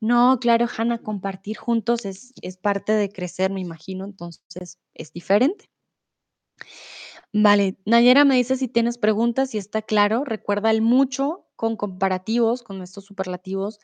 No, 0.00 0.38
claro, 0.40 0.66
Hannah, 0.76 0.98
compartir 0.98 1.56
juntos 1.56 2.04
es, 2.04 2.32
parte 2.62 2.92
de 2.92 3.08
crecer, 3.08 3.50
me 3.50 3.60
imagino, 3.60 4.04
entonces 4.04 4.78
es 4.94 5.12
diferente. 5.12 5.68
Vale, 7.32 7.78
Nayera 7.84 8.24
me 8.24 8.36
dice 8.36 8.56
si 8.56 8.68
tienes 8.68 8.96
preguntas, 8.96 9.50
si 9.50 9.58
está 9.58 9.82
claro, 9.82 10.24
recuerda 10.24 10.70
el 10.70 10.80
mucho 10.80 11.48
con 11.56 11.76
comparativos, 11.76 12.62
con 12.62 12.80
estos 12.80 13.06
superlativos, 13.06 13.80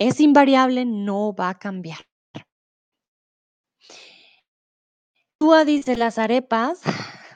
es 0.00 0.18
invariable, 0.18 0.84
no 0.84 1.36
va 1.36 1.50
a 1.50 1.58
cambiar. 1.60 1.98
Tua 5.38 5.64
dice 5.64 5.96
las 5.96 6.18
arepas 6.18 6.80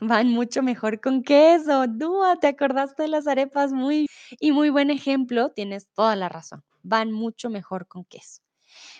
Van 0.00 0.28
mucho 0.28 0.62
mejor 0.62 1.00
con 1.00 1.22
queso. 1.22 1.86
Dúa, 1.88 2.36
te 2.36 2.48
acordaste 2.48 3.04
de 3.04 3.08
las 3.08 3.26
arepas, 3.26 3.72
muy 3.72 4.06
y 4.40 4.52
muy 4.52 4.70
buen 4.70 4.90
ejemplo, 4.90 5.50
tienes 5.50 5.88
toda 5.94 6.16
la 6.16 6.28
razón. 6.28 6.64
Van 6.82 7.12
mucho 7.12 7.50
mejor 7.50 7.86
con 7.88 8.04
queso. 8.04 8.42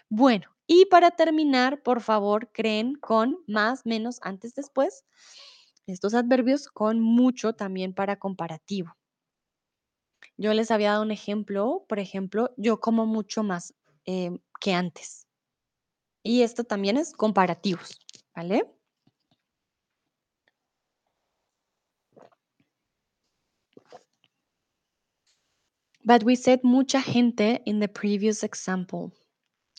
Bueno, 0.09 0.49
y 0.67 0.87
para 0.87 1.11
terminar, 1.13 1.83
por 1.83 2.01
favor, 2.01 2.51
creen 2.53 2.95
con 2.95 3.39
más, 3.47 3.87
menos, 3.87 4.19
antes, 4.23 4.55
después. 4.55 5.05
Estos 5.87 6.15
adverbios 6.15 6.69
con 6.69 7.01
mucho 7.01 7.55
también 7.55 7.95
para 7.95 8.19
comparativo. 8.19 8.95
Yo 10.37 10.53
les 10.55 10.71
había 10.71 10.91
dado 10.91 11.03
un 11.03 11.11
ejemplo, 11.11 11.85
por 11.89 11.99
ejemplo, 11.99 12.55
yo 12.57 12.81
como 12.81 13.07
mucho 13.07 13.43
más 13.43 13.75
eh, 14.05 14.39
que 14.61 14.75
antes. 14.75 15.27
Y 16.23 16.43
esto 16.43 16.65
también 16.65 16.97
es 16.97 17.13
comparativos, 17.13 17.99
¿vale? 18.35 18.71
But 26.09 26.25
we 26.25 26.37
said 26.37 26.61
mucha 26.63 27.03
gente 27.03 27.61
in 27.67 27.81
the 27.81 27.89
previous 27.89 28.43
example. 28.43 29.13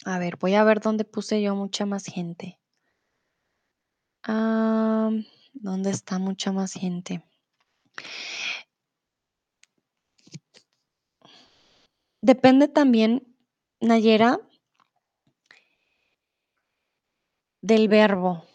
A 0.06 0.19
ver, 0.19 0.38
voy 0.38 0.53
a 0.53 0.64
ver 0.64 0.80
dónde 0.80 1.03
puse 1.03 1.41
yo 1.41 1.56
mucha 1.56 1.88
más 1.88 2.06
gente. 2.06 2.60
¿Dónde 4.27 5.89
está 5.89 6.19
mucha 6.19 6.51
más 6.51 6.73
gente? 6.73 7.23
Depende 12.22 12.68
también, 12.68 13.35
Nayera, 13.81 14.39
del 17.64 17.88
verbo. 17.88 18.45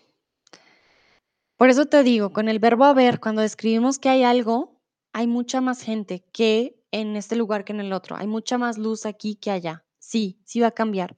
Por 1.57 1.71
eso 1.71 1.87
te 1.87 2.05
digo, 2.05 2.33
con 2.33 2.49
el 2.49 2.61
verbo 2.61 2.85
haber, 2.85 3.19
cuando 3.19 3.43
describimos 3.43 3.99
que 3.99 4.11
hay 4.11 4.23
algo, 4.23 4.81
hay 5.13 5.27
mucha 5.27 5.61
más 5.61 5.83
gente 5.83 6.21
que 6.33 6.81
en 6.95 7.17
este 7.17 7.35
lugar 7.35 7.65
que 7.65 7.73
en 7.73 7.81
el 7.81 7.93
otro. 7.93 8.15
Hay 8.17 8.29
mucha 8.29 8.57
más 8.57 8.79
luz 8.79 9.05
aquí 9.05 9.35
que 9.35 9.51
allá. 9.51 9.85
Sí, 9.99 10.39
sí 10.45 10.61
va 10.61 10.69
a 10.69 10.71
cambiar. 10.71 11.17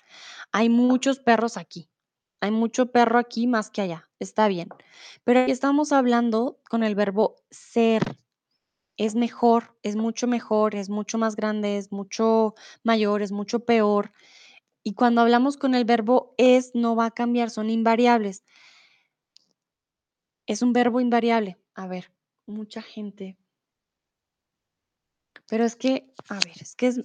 Hay 0.50 0.70
muchos 0.70 1.18
perros 1.18 1.58
aquí. 1.58 1.90
Hay 2.40 2.50
mucho 2.50 2.92
perro 2.92 3.18
aquí 3.18 3.46
más 3.46 3.68
que 3.68 3.82
allá. 3.82 4.08
Está 4.18 4.48
bien. 4.48 4.70
Pero 5.22 5.40
aquí 5.40 5.52
estamos 5.52 5.92
hablando 5.92 6.58
con 6.70 6.82
el 6.82 6.94
verbo 6.94 7.36
ser. 7.50 8.16
Es 8.96 9.14
mejor, 9.14 9.76
es 9.82 9.96
mucho 9.96 10.26
mejor, 10.26 10.74
es 10.74 10.88
mucho 10.88 11.18
más 11.18 11.36
grande, 11.36 11.76
es 11.76 11.92
mucho 11.92 12.54
mayor, 12.82 13.20
es 13.20 13.30
mucho 13.30 13.66
peor. 13.66 14.12
Y 14.82 14.94
cuando 14.94 15.20
hablamos 15.20 15.58
con 15.58 15.74
el 15.74 15.84
verbo 15.84 16.34
es, 16.38 16.74
no 16.74 16.96
va 16.96 17.06
a 17.06 17.10
cambiar, 17.10 17.50
son 17.50 17.68
invariables. 17.68 18.44
Es 20.46 20.62
un 20.62 20.72
verbo 20.72 21.00
invariable. 21.00 21.58
A 21.74 21.86
ver, 21.86 22.10
mucha 22.46 22.80
gente. 22.80 23.36
Pero 25.48 25.64
es 25.64 25.76
que, 25.76 26.12
a 26.28 26.34
ver, 26.34 26.56
es 26.60 26.74
que 26.74 26.88
es, 26.88 27.02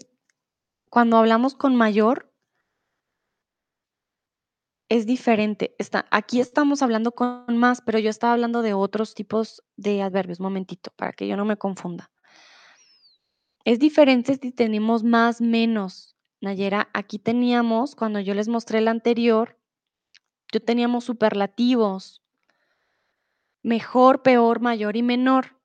cuando 0.89 1.17
hablamos 1.17 1.55
con 1.55 1.75
mayor, 1.75 2.31
es 4.89 5.05
diferente. 5.05 5.73
Está, 5.77 6.05
aquí 6.11 6.41
estamos 6.41 6.81
hablando 6.81 7.13
con 7.13 7.57
más, 7.57 7.81
pero 7.81 7.97
yo 7.97 8.09
estaba 8.09 8.33
hablando 8.33 8.61
de 8.61 8.73
otros 8.73 9.15
tipos 9.15 9.63
de 9.77 10.01
adverbios. 10.01 10.41
Momentito, 10.41 10.91
para 10.97 11.13
que 11.13 11.27
yo 11.27 11.37
no 11.37 11.45
me 11.45 11.55
confunda. 11.55 12.11
Es 13.63 13.79
diferente 13.79 14.35
si 14.35 14.51
tenemos 14.51 15.03
más, 15.03 15.39
menos. 15.39 16.17
Nayera, 16.41 16.89
aquí 16.93 17.19
teníamos, 17.19 17.95
cuando 17.95 18.19
yo 18.19 18.33
les 18.33 18.47
mostré 18.47 18.79
el 18.79 18.87
anterior, 18.87 19.57
yo 20.51 20.59
teníamos 20.59 21.05
superlativos. 21.05 22.21
Mejor, 23.63 24.23
peor, 24.23 24.59
mayor 24.59 24.97
y 24.97 25.03
menor. 25.03 25.60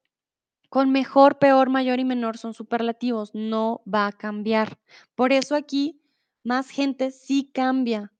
Con 0.69 0.91
mejor, 0.91 1.39
peor, 1.39 1.71
mayor 1.71 2.01
y 2.01 2.05
menor 2.05 2.39
son 2.39 2.53
superlativos, 2.55 3.31
no 3.35 3.83
va 3.93 4.09
a 4.09 4.13
cambiar. 4.13 4.79
Por 5.15 5.33
eso 5.33 5.55
aquí 5.55 6.01
más 6.45 6.71
gente 6.71 7.11
sí 7.11 7.51
cambia, 7.53 8.13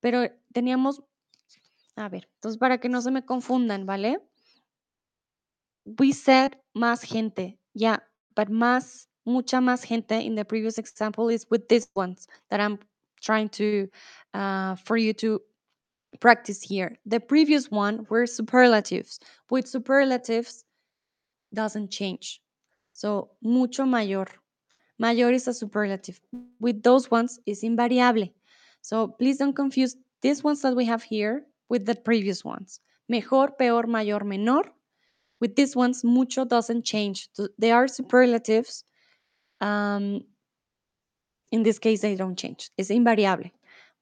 pero 0.00 0.30
teníamos, 0.52 1.02
a 1.96 2.08
ver, 2.08 2.28
entonces 2.34 2.58
para 2.58 2.78
que 2.78 2.88
no 2.88 3.00
se 3.02 3.10
me 3.10 3.24
confundan, 3.24 3.86
¿vale? 3.86 4.20
We 5.84 6.12
said 6.12 6.52
más 6.74 7.02
gente, 7.02 7.58
yeah, 7.74 8.02
but 8.36 8.48
más, 8.48 9.08
mucha 9.24 9.60
más 9.60 9.84
gente 9.84 10.20
in 10.20 10.34
the 10.34 10.44
previous 10.44 10.78
example 10.78 11.32
is 11.32 11.46
with 11.50 11.66
these 11.68 11.88
ones 11.94 12.26
that 12.50 12.60
I'm 12.60 12.78
trying 13.20 13.48
to, 13.50 13.88
uh, 14.34 14.76
for 14.76 14.96
you 14.96 15.12
to 15.14 15.40
practice 16.20 16.62
here. 16.62 16.98
The 17.06 17.20
previous 17.20 17.70
one 17.70 18.06
were 18.08 18.26
superlatives. 18.26 19.18
With 19.50 19.66
superlatives, 19.66 20.64
doesn't 21.54 21.90
change. 21.90 22.40
So, 22.92 23.30
mucho 23.42 23.84
mayor. 23.84 24.26
Mayor 24.98 25.30
is 25.30 25.48
a 25.48 25.54
superlative. 25.54 26.20
With 26.60 26.82
those 26.82 27.10
ones 27.10 27.40
is 27.46 27.62
invariable. 27.62 28.28
So, 28.82 29.08
please 29.08 29.38
don't 29.38 29.54
confuse 29.54 29.96
these 30.20 30.44
ones 30.44 30.62
that 30.62 30.76
we 30.76 30.84
have 30.84 31.02
here 31.02 31.44
with 31.68 31.86
the 31.86 31.94
previous 31.94 32.44
ones. 32.44 32.80
Mejor, 33.08 33.48
peor, 33.58 33.86
mayor, 33.86 34.20
menor. 34.20 34.64
With 35.40 35.56
these 35.56 35.74
ones, 35.74 36.04
mucho 36.04 36.44
doesn't 36.44 36.84
change. 36.84 37.28
They 37.58 37.72
are 37.72 37.88
superlatives. 37.88 38.84
Um, 39.60 40.22
in 41.50 41.62
this 41.62 41.78
case, 41.78 42.00
they 42.00 42.14
don't 42.14 42.38
change. 42.38 42.70
It's 42.78 42.90
invariable. 42.90 43.50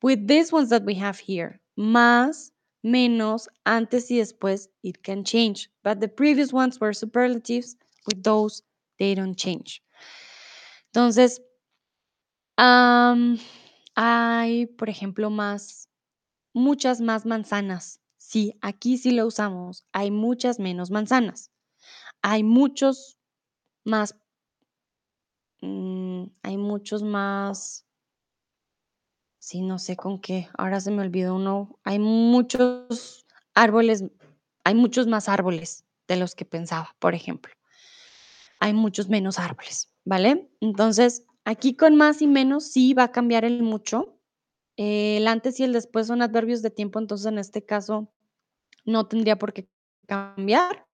With 0.02 0.26
these 0.26 0.52
ones 0.52 0.70
that 0.70 0.84
we 0.84 0.94
have 0.94 1.18
here, 1.18 1.60
más, 1.78 2.50
menos, 2.82 3.48
antes 3.64 4.10
y 4.10 4.18
después, 4.18 4.70
it 4.82 5.02
can 5.02 5.24
change. 5.24 5.70
But 5.82 6.00
the 6.00 6.08
previous 6.08 6.52
ones 6.52 6.80
were 6.80 6.94
superlatives. 6.94 7.76
With 8.06 8.22
those, 8.22 8.62
they 8.98 9.14
don't 9.14 9.36
change. 9.36 9.82
Entonces, 10.92 11.40
hay, 13.96 14.66
por 14.66 14.88
ejemplo, 14.88 15.30
más, 15.30 15.88
muchas 16.54 17.00
más 17.00 17.26
manzanas. 17.26 18.00
Sí, 18.16 18.54
aquí 18.60 18.98
sí 18.98 19.12
lo 19.12 19.26
usamos. 19.26 19.84
Hay 19.92 20.10
muchas 20.10 20.58
menos 20.58 20.90
manzanas. 20.90 21.50
Hay 22.22 22.42
muchos 22.42 23.16
más, 23.84 24.14
mm, 25.62 26.24
hay 26.42 26.56
muchos 26.56 27.02
más, 27.02 27.86
sí, 29.40 29.62
no 29.62 29.78
sé 29.78 29.96
con 29.96 30.20
qué, 30.20 30.48
ahora 30.56 30.80
se 30.80 30.92
me 30.92 31.02
olvidó 31.02 31.34
uno. 31.34 31.80
Hay 31.82 31.98
muchos 31.98 33.26
árboles, 33.54 34.04
hay 34.64 34.74
muchos 34.74 35.08
más 35.08 35.28
árboles 35.28 35.84
de 36.06 36.16
los 36.16 36.34
que 36.36 36.44
pensaba, 36.44 36.94
por 37.00 37.14
ejemplo. 37.14 37.52
Hay 38.60 38.74
muchos 38.74 39.08
menos 39.08 39.38
árboles, 39.38 39.92
¿vale? 40.04 40.48
Entonces, 40.60 41.24
aquí 41.44 41.74
con 41.74 41.96
más 41.96 42.22
y 42.22 42.28
menos 42.28 42.64
sí 42.64 42.94
va 42.94 43.04
a 43.04 43.12
cambiar 43.12 43.44
el 43.44 43.62
mucho. 43.62 44.18
El 44.76 45.26
antes 45.26 45.58
y 45.58 45.64
el 45.64 45.72
después 45.72 46.06
son 46.06 46.22
adverbios 46.22 46.62
de 46.62 46.70
tiempo, 46.70 46.98
entonces 46.98 47.26
en 47.26 47.38
este 47.38 47.64
caso 47.64 48.12
no 48.84 49.08
tendría 49.08 49.38
por 49.38 49.52
qué 49.52 49.68
cambiar. 50.06 50.86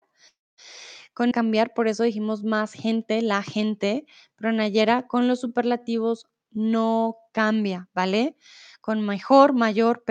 Con 1.15 1.33
cambiar, 1.33 1.73
por 1.75 1.89
eso 1.89 2.03
dijimos 2.03 2.45
más 2.45 2.73
gente, 2.73 3.23
la 3.23 3.43
gente, 3.43 4.05
pero 4.37 4.53
Nayera 4.53 5.07
con 5.07 5.29
los 5.29 5.41
superlativos 5.41 6.27
no 6.55 7.19
cambia, 7.33 7.89
¿vale? 7.95 8.37
Con 8.81 9.05
mejor, 9.05 9.53
mayor, 9.53 10.05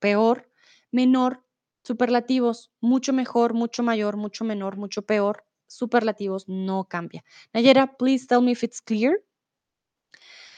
peor, 0.00 0.50
menor, 0.90 1.44
superlativos, 1.84 2.72
mucho 2.80 3.12
mejor, 3.12 3.54
mucho 3.54 3.82
mayor, 3.82 4.16
mucho 4.16 4.44
menor, 4.44 4.76
mucho 4.76 5.02
peor, 5.02 5.44
superlativos 5.66 6.48
no 6.48 6.84
cambia. 6.84 7.24
Nayera, 7.52 7.96
please 7.96 8.26
tell 8.26 8.42
me 8.42 8.52
if 8.52 8.64
it's 8.64 8.80
clear. 8.80 9.22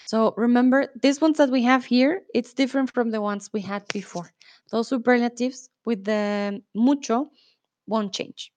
So 0.07 0.35
remember, 0.37 0.91
these 1.01 1.21
ones 1.21 1.39
that 1.39 1.51
we 1.51 1.63
have 1.65 1.85
here, 1.85 2.27
it's 2.35 2.53
different 2.53 2.93
from 2.93 3.11
the 3.11 3.21
ones 3.21 3.51
we 3.53 3.63
had 3.63 3.85
before. 3.93 4.31
Those 4.71 4.89
superlatives 4.89 5.71
with 5.87 6.05
the 6.05 6.63
mucho 6.75 7.31
won't 7.87 8.13
change. 8.13 8.53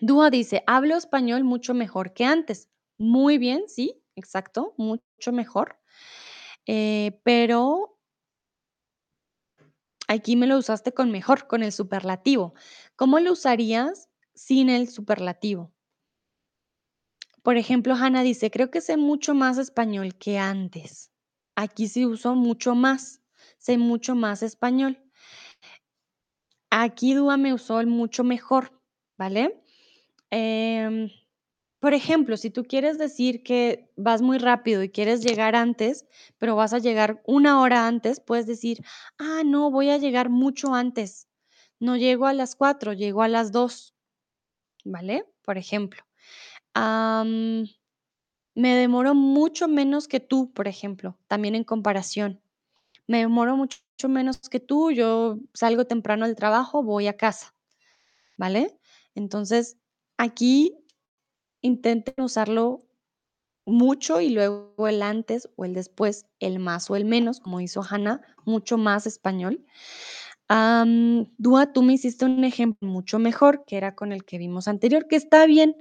Dúa 0.00 0.30
dice, 0.30 0.62
hablo 0.66 0.96
español 0.96 1.42
mucho 1.44 1.74
mejor 1.74 2.12
que 2.12 2.24
antes. 2.24 2.68
Muy 2.98 3.38
bien, 3.38 3.64
sí, 3.68 4.00
exacto, 4.14 4.74
mucho 4.76 5.32
mejor. 5.32 5.77
Eh, 6.68 7.18
pero 7.24 7.98
aquí 10.06 10.36
me 10.36 10.46
lo 10.46 10.58
usaste 10.58 10.92
con 10.92 11.10
mejor, 11.10 11.46
con 11.46 11.62
el 11.62 11.72
superlativo. 11.72 12.54
¿Cómo 12.94 13.18
lo 13.20 13.32
usarías 13.32 14.08
sin 14.34 14.68
el 14.68 14.88
superlativo? 14.88 15.72
Por 17.42 17.56
ejemplo, 17.56 17.94
Hanna 17.94 18.22
dice, 18.22 18.50
creo 18.50 18.70
que 18.70 18.82
sé 18.82 18.98
mucho 18.98 19.34
más 19.34 19.56
español 19.56 20.14
que 20.16 20.38
antes. 20.38 21.10
Aquí 21.56 21.88
sí 21.88 22.04
uso 22.04 22.34
mucho 22.34 22.74
más, 22.74 23.22
sé 23.56 23.78
mucho 23.78 24.14
más 24.14 24.42
español. 24.42 25.02
Aquí 26.70 27.14
Dúa 27.14 27.38
me 27.38 27.54
usó 27.54 27.80
el 27.80 27.86
mucho 27.86 28.24
mejor, 28.24 28.78
¿vale? 29.16 29.62
Em, 30.30 31.08
por 31.80 31.94
ejemplo, 31.94 32.36
si 32.36 32.50
tú 32.50 32.64
quieres 32.64 32.98
decir 32.98 33.42
que 33.42 33.90
vas 33.96 34.22
muy 34.22 34.38
rápido 34.38 34.82
y 34.82 34.90
quieres 34.90 35.22
llegar 35.22 35.54
antes, 35.54 36.06
pero 36.38 36.56
vas 36.56 36.72
a 36.72 36.78
llegar 36.78 37.22
una 37.26 37.60
hora 37.60 37.86
antes, 37.86 38.20
puedes 38.20 38.46
decir, 38.46 38.84
ah, 39.18 39.42
no, 39.44 39.70
voy 39.70 39.90
a 39.90 39.98
llegar 39.98 40.28
mucho 40.28 40.74
antes. 40.74 41.28
No 41.80 41.96
llego 41.96 42.26
a 42.26 42.34
las 42.34 42.56
cuatro, 42.56 42.92
llego 42.92 43.22
a 43.22 43.28
las 43.28 43.52
dos. 43.52 43.94
¿vale? 44.84 45.26
Por 45.42 45.58
ejemplo, 45.58 46.02
me 46.74 48.74
demoro 48.74 49.14
mucho 49.14 49.68
menos 49.68 50.08
que 50.08 50.20
tú, 50.20 50.52
por 50.52 50.68
ejemplo, 50.68 51.18
también 51.26 51.54
en 51.54 51.64
comparación. 51.64 52.40
Me 53.06 53.18
demoro 53.18 53.56
mucho 53.56 53.80
menos 54.08 54.38
que 54.50 54.60
tú, 54.60 54.90
yo 54.90 55.38
salgo 55.54 55.86
temprano 55.86 56.26
del 56.26 56.36
trabajo, 56.36 56.82
voy 56.82 57.06
a 57.06 57.16
casa, 57.16 57.54
¿vale? 58.36 58.78
Entonces, 59.14 59.78
aquí 60.18 60.76
intenten 61.62 62.14
usarlo 62.24 62.84
mucho 63.66 64.20
y 64.20 64.30
luego 64.30 64.88
el 64.88 65.02
antes 65.02 65.48
o 65.56 65.64
el 65.64 65.74
después, 65.74 66.26
el 66.40 66.58
más 66.58 66.90
o 66.90 66.96
el 66.96 67.04
menos, 67.04 67.40
como 67.40 67.60
hizo 67.60 67.82
Hannah, 67.88 68.22
mucho 68.44 68.78
más 68.78 69.06
español. 69.06 69.64
Am, 70.48 71.26
Dúa, 71.38 71.72
tú 71.72 71.82
me 71.82 71.94
hiciste 71.94 72.24
un 72.24 72.44
ejemplo 72.44 72.88
mucho 72.88 73.18
mejor, 73.18 73.64
que 73.66 73.76
era 73.76 73.94
con 73.94 74.12
el 74.12 74.24
que 74.24 74.38
vimos 74.38 74.68
anterior, 74.68 75.06
que 75.08 75.16
está 75.16 75.46
bien, 75.46 75.76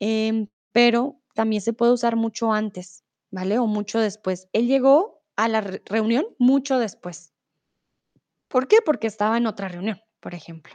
em, 0.00 0.48
pero 0.72 1.20
también 1.34 1.62
se 1.62 1.72
puede 1.72 1.92
usar 1.92 2.16
mucho 2.16 2.52
antes, 2.52 3.04
¿vale? 3.30 3.58
O 3.58 3.66
mucho 3.66 4.00
después. 4.00 4.48
Él 4.52 4.66
llegó 4.68 5.22
a 5.36 5.48
la 5.48 5.60
re 5.60 5.82
reunión 5.86 6.26
mucho 6.38 6.78
después. 6.78 7.32
¿Por 8.48 8.68
qué? 8.68 8.78
Porque 8.84 9.06
estaba 9.06 9.36
en 9.38 9.46
otra 9.46 9.68
reunión, 9.68 10.00
por 10.20 10.34
ejemplo. 10.34 10.74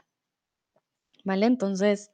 ¿Vale? 1.23 1.45
Entonces, 1.45 2.11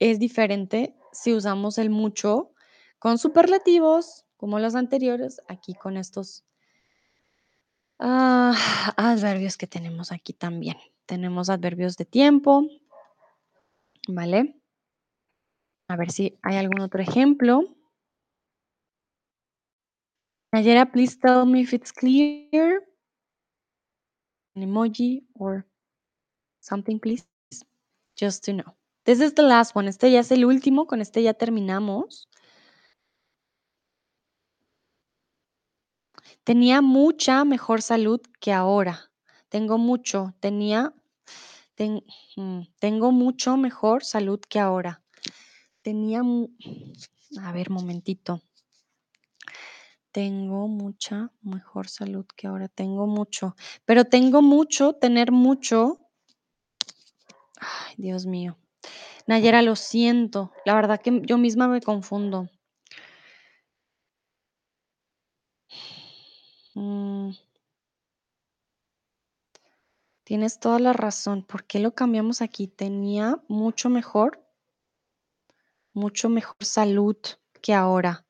es 0.00 0.18
diferente 0.18 0.95
si 1.16 1.34
usamos 1.34 1.78
el 1.78 1.90
mucho 1.90 2.52
con 2.98 3.18
superlativos, 3.18 4.24
como 4.36 4.58
los 4.58 4.74
anteriores, 4.74 5.40
aquí 5.48 5.74
con 5.74 5.96
estos 5.96 6.44
ah, 7.98 8.54
adverbios 8.96 9.56
que 9.56 9.66
tenemos 9.66 10.12
aquí 10.12 10.32
también. 10.32 10.76
Tenemos 11.06 11.50
adverbios 11.50 11.96
de 11.96 12.04
tiempo, 12.04 12.66
¿vale? 14.08 14.60
A 15.88 15.96
ver 15.96 16.10
si 16.10 16.38
hay 16.42 16.56
algún 16.56 16.80
otro 16.80 17.00
ejemplo. 17.00 17.62
Nayera, 20.52 20.90
please 20.90 21.16
tell 21.18 21.46
me 21.46 21.60
if 21.60 21.72
it's 21.72 21.92
clear. 21.92 22.82
An 24.54 24.62
emoji 24.62 25.22
or 25.34 25.66
something, 26.60 26.98
please, 26.98 27.26
just 28.16 28.44
to 28.44 28.52
know. 28.52 28.76
This 29.06 29.20
is 29.20 29.34
the 29.34 29.42
last 29.44 29.76
one. 29.76 29.88
Este 29.88 30.10
ya 30.10 30.18
es 30.18 30.32
el 30.32 30.44
último, 30.44 30.88
con 30.88 31.00
este 31.00 31.22
ya 31.22 31.32
terminamos. 31.32 32.28
Tenía 36.42 36.80
mucha 36.82 37.44
mejor 37.44 37.82
salud 37.82 38.20
que 38.40 38.52
ahora. 38.52 39.12
Tengo 39.48 39.78
mucho, 39.78 40.34
tenía, 40.40 40.92
ten- 41.76 42.04
mm, 42.36 42.62
tengo 42.80 43.12
mucho 43.12 43.56
mejor 43.56 44.02
salud 44.04 44.40
que 44.40 44.58
ahora. 44.58 45.04
Tenía, 45.82 46.22
a 47.40 47.52
ver, 47.52 47.70
momentito. 47.70 48.42
Tengo 50.10 50.66
mucha 50.66 51.30
mejor 51.42 51.88
salud 51.88 52.26
que 52.36 52.48
ahora. 52.48 52.66
Tengo 52.66 53.06
mucho, 53.06 53.54
pero 53.84 54.04
tengo 54.04 54.42
mucho, 54.42 54.94
tener 54.94 55.30
mucho. 55.30 56.00
Ay, 57.60 57.94
Dios 57.98 58.26
mío. 58.26 58.56
Nayera, 59.26 59.62
lo 59.62 59.74
siento. 59.76 60.52
La 60.64 60.74
verdad 60.74 61.00
que 61.00 61.20
yo 61.24 61.36
misma 61.38 61.66
me 61.68 61.80
confundo. 61.80 62.48
Mm, 66.74 67.30
tienes 70.24 70.60
toda 70.60 70.78
la 70.78 70.92
razón. 70.92 71.42
¿Por 71.42 71.64
qué 71.64 71.80
lo 71.80 71.94
cambiamos 71.94 72.42
aquí? 72.42 72.68
Tenía 72.68 73.42
mucho 73.48 73.88
mejor, 73.88 74.46
mucho 75.92 76.28
mejor 76.28 76.56
salud 76.64 77.16
que 77.62 77.74
ahora. 77.74 78.26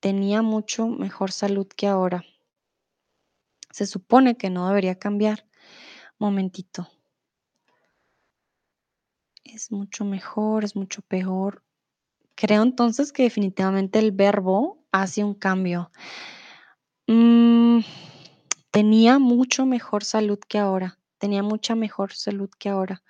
Tenía 0.00 0.42
mucho 0.42 0.86
mejor 0.86 1.32
salud 1.32 1.66
que 1.68 1.86
ahora. 1.86 2.24
Se 3.70 3.86
supone 3.86 4.36
que 4.36 4.50
no 4.50 4.68
debería 4.68 4.98
cambiar. 4.98 5.46
Momentito. 6.18 6.88
Es 9.44 9.70
mucho 9.70 10.04
mejor, 10.04 10.64
es 10.64 10.74
mucho 10.74 11.02
peor. 11.02 11.62
Creo 12.34 12.62
entonces 12.62 13.12
que 13.12 13.24
definitivamente 13.24 13.98
el 13.98 14.10
verbo 14.10 14.84
hace 14.90 15.22
un 15.22 15.34
cambio. 15.34 15.90
Mm, 17.06 17.80
tenía 18.70 19.18
mucho 19.18 19.66
mejor 19.66 20.02
salud 20.02 20.38
que 20.48 20.58
ahora. 20.58 20.98
Tenía 21.18 21.42
mucha 21.42 21.74
mejor 21.74 22.12
salud 22.14 22.50
que 22.58 22.70
ahora. 22.70 23.02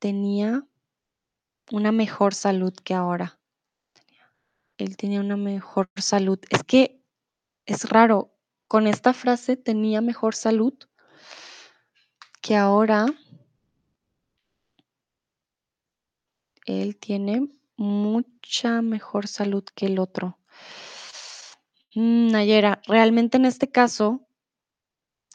Tenía 0.00 0.66
una 1.70 1.92
mejor 1.92 2.34
salud 2.34 2.74
que 2.84 2.94
ahora. 2.94 3.38
Él 4.78 4.96
tenía 4.96 5.20
una 5.20 5.36
mejor 5.36 5.88
salud. 5.96 6.40
Es 6.50 6.64
que 6.64 7.02
es 7.66 7.88
raro. 7.88 8.34
Con 8.66 8.86
esta 8.86 9.12
frase 9.12 9.56
tenía 9.56 10.00
mejor 10.00 10.34
salud 10.34 10.74
que 12.40 12.56
ahora. 12.56 13.06
Él 16.70 16.96
tiene 16.96 17.48
mucha 17.76 18.80
mejor 18.80 19.26
salud 19.26 19.64
que 19.74 19.86
el 19.86 19.98
otro. 19.98 20.38
Mm, 21.94 22.30
Nayera, 22.30 22.80
realmente 22.86 23.38
en 23.38 23.44
este 23.44 23.70
caso, 23.70 24.28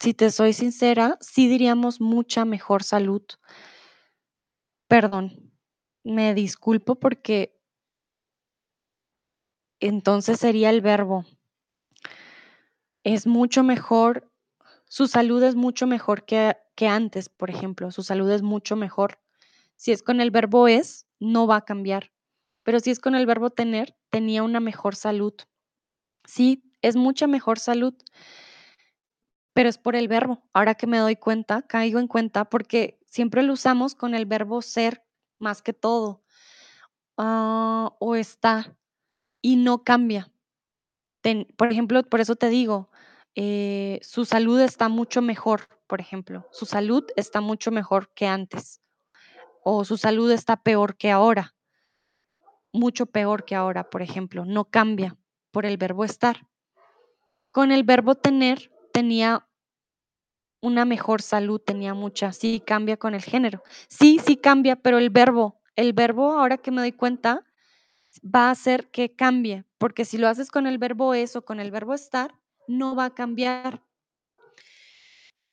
si 0.00 0.14
te 0.14 0.30
soy 0.30 0.54
sincera, 0.54 1.18
sí 1.20 1.48
diríamos 1.48 2.00
mucha 2.00 2.46
mejor 2.46 2.82
salud. 2.82 3.22
Perdón, 4.88 5.52
me 6.04 6.32
disculpo 6.32 6.94
porque 6.94 7.60
entonces 9.80 10.38
sería 10.38 10.70
el 10.70 10.80
verbo. 10.80 11.26
Es 13.04 13.26
mucho 13.26 13.62
mejor, 13.62 14.32
su 14.86 15.06
salud 15.06 15.42
es 15.42 15.54
mucho 15.54 15.86
mejor 15.86 16.24
que, 16.24 16.56
que 16.74 16.88
antes, 16.88 17.28
por 17.28 17.50
ejemplo, 17.50 17.90
su 17.90 18.02
salud 18.02 18.30
es 18.30 18.42
mucho 18.42 18.74
mejor. 18.74 19.18
Si 19.76 19.92
es 19.92 20.02
con 20.02 20.20
el 20.20 20.30
verbo 20.30 20.68
es, 20.68 21.05
no 21.20 21.46
va 21.46 21.56
a 21.56 21.64
cambiar. 21.64 22.12
Pero 22.62 22.80
si 22.80 22.90
es 22.90 23.00
con 23.00 23.14
el 23.14 23.26
verbo 23.26 23.50
tener, 23.50 23.96
tenía 24.10 24.42
una 24.42 24.60
mejor 24.60 24.96
salud. 24.96 25.34
Sí, 26.24 26.72
es 26.82 26.96
mucha 26.96 27.26
mejor 27.26 27.58
salud, 27.58 27.94
pero 29.52 29.68
es 29.68 29.78
por 29.78 29.96
el 29.96 30.08
verbo. 30.08 30.42
Ahora 30.52 30.74
que 30.74 30.86
me 30.86 30.98
doy 30.98 31.16
cuenta, 31.16 31.62
caigo 31.62 31.98
en 31.98 32.08
cuenta 32.08 32.44
porque 32.46 32.98
siempre 33.06 33.42
lo 33.42 33.52
usamos 33.52 33.94
con 33.94 34.14
el 34.14 34.26
verbo 34.26 34.62
ser 34.62 35.04
más 35.38 35.62
que 35.62 35.72
todo 35.72 36.22
ah, 37.16 37.94
o 37.98 38.16
estar 38.16 38.76
y 39.40 39.56
no 39.56 39.84
cambia. 39.84 40.30
Por 41.56 41.72
ejemplo, 41.72 42.02
por 42.04 42.20
eso 42.20 42.36
te 42.36 42.48
digo, 42.48 42.90
eh, 43.34 43.98
su 44.02 44.24
salud 44.24 44.60
está 44.60 44.88
mucho 44.88 45.22
mejor, 45.22 45.68
por 45.86 46.00
ejemplo, 46.00 46.46
su 46.52 46.66
salud 46.66 47.04
está 47.16 47.40
mucho 47.40 47.70
mejor 47.72 48.12
que 48.14 48.26
antes 48.26 48.80
o 49.68 49.84
su 49.84 49.96
salud 49.96 50.30
está 50.30 50.56
peor 50.56 50.96
que 50.96 51.10
ahora, 51.10 51.56
mucho 52.72 53.06
peor 53.06 53.44
que 53.44 53.56
ahora, 53.56 53.90
por 53.90 54.00
ejemplo, 54.00 54.44
no 54.44 54.66
cambia 54.66 55.16
por 55.50 55.66
el 55.66 55.76
verbo 55.76 56.04
estar. 56.04 56.46
Con 57.50 57.72
el 57.72 57.82
verbo 57.82 58.14
tener 58.14 58.70
tenía 58.92 59.48
una 60.60 60.84
mejor 60.84 61.20
salud, 61.20 61.60
tenía 61.60 61.94
mucha, 61.94 62.32
sí 62.32 62.62
cambia 62.64 62.96
con 62.96 63.12
el 63.16 63.24
género. 63.24 63.60
Sí, 63.88 64.20
sí 64.24 64.36
cambia, 64.36 64.76
pero 64.76 64.98
el 64.98 65.10
verbo, 65.10 65.60
el 65.74 65.92
verbo, 65.92 66.34
ahora 66.34 66.58
que 66.58 66.70
me 66.70 66.80
doy 66.80 66.92
cuenta, 66.92 67.44
va 68.22 68.46
a 68.46 68.50
hacer 68.52 68.88
que 68.92 69.16
cambie, 69.16 69.64
porque 69.78 70.04
si 70.04 70.16
lo 70.16 70.28
haces 70.28 70.48
con 70.48 70.68
el 70.68 70.78
verbo 70.78 71.12
es 71.12 71.36
con 71.44 71.58
el 71.58 71.72
verbo 71.72 71.92
estar, 71.92 72.36
no 72.68 72.94
va 72.94 73.06
a 73.06 73.14
cambiar. 73.16 73.82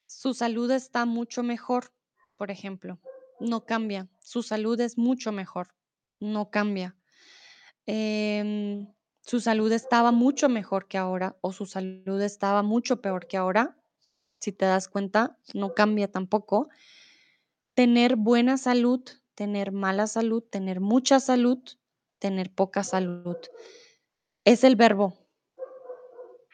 Su 0.06 0.36
salud 0.36 0.70
está 0.70 1.08
mucho 1.08 1.42
mejor, 1.42 1.92
por 2.38 2.52
ejemplo, 2.52 3.00
no 3.40 3.66
cambia. 3.66 4.10
Su 4.20 4.44
salud 4.44 4.80
es 4.80 4.98
mucho 4.98 5.32
mejor, 5.32 5.70
no 6.20 6.50
cambia. 6.50 6.96
Em, 7.86 8.88
su 9.22 9.40
salud 9.40 9.72
estaba 9.72 10.12
mucho 10.12 10.50
mejor 10.50 10.88
que 10.88 10.98
ahora 10.98 11.38
o 11.42 11.52
su 11.54 11.66
salud 11.66 12.22
estaba 12.22 12.64
mucho 12.64 13.02
peor 13.02 13.28
que 13.28 13.38
ahora. 13.38 13.78
Si 14.40 14.52
te 14.52 14.66
das 14.66 14.88
cuenta, 14.88 15.38
no 15.54 15.74
cambia 15.74 16.10
tampoco. 16.12 16.70
Tener 17.74 18.16
buena 18.16 18.58
salud, 18.58 19.02
tener 19.36 19.72
mala 19.72 20.08
salud, 20.08 20.44
tener 20.44 20.80
mucha 20.80 21.20
salud, 21.20 21.60
tener 22.20 22.54
poca 22.54 22.84
salud. 22.84 23.38
Es 24.46 24.64
el 24.64 24.76
verbo. 24.76 25.14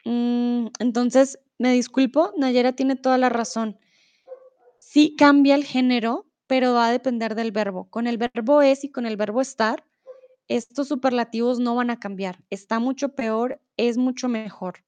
Mm, 0.04 0.68
entonces, 0.78 1.38
me 1.58 1.72
disculpo, 1.72 2.32
Nayera 2.36 2.72
tiene 2.72 2.96
toda 2.96 3.18
la 3.18 3.28
razón. 3.28 3.78
Sí 4.78 5.14
cambia 5.16 5.54
el 5.54 5.64
género, 5.64 6.29
pero 6.50 6.74
va 6.74 6.88
a 6.88 6.90
depender 6.90 7.36
del 7.36 7.52
verbo. 7.52 7.88
Con 7.90 8.08
el 8.08 8.18
verbo 8.18 8.60
es 8.60 8.82
y 8.82 8.90
con 8.90 9.06
el 9.06 9.16
verbo 9.16 9.40
estar, 9.40 9.84
estos 10.48 10.88
superlativos 10.88 11.60
no 11.60 11.76
van 11.76 11.90
a 11.90 12.00
cambiar. 12.00 12.42
Está 12.50 12.80
mucho 12.80 13.10
peor, 13.10 13.60
es 13.76 13.96
mucho 13.96 14.28
mejor. 14.28 14.82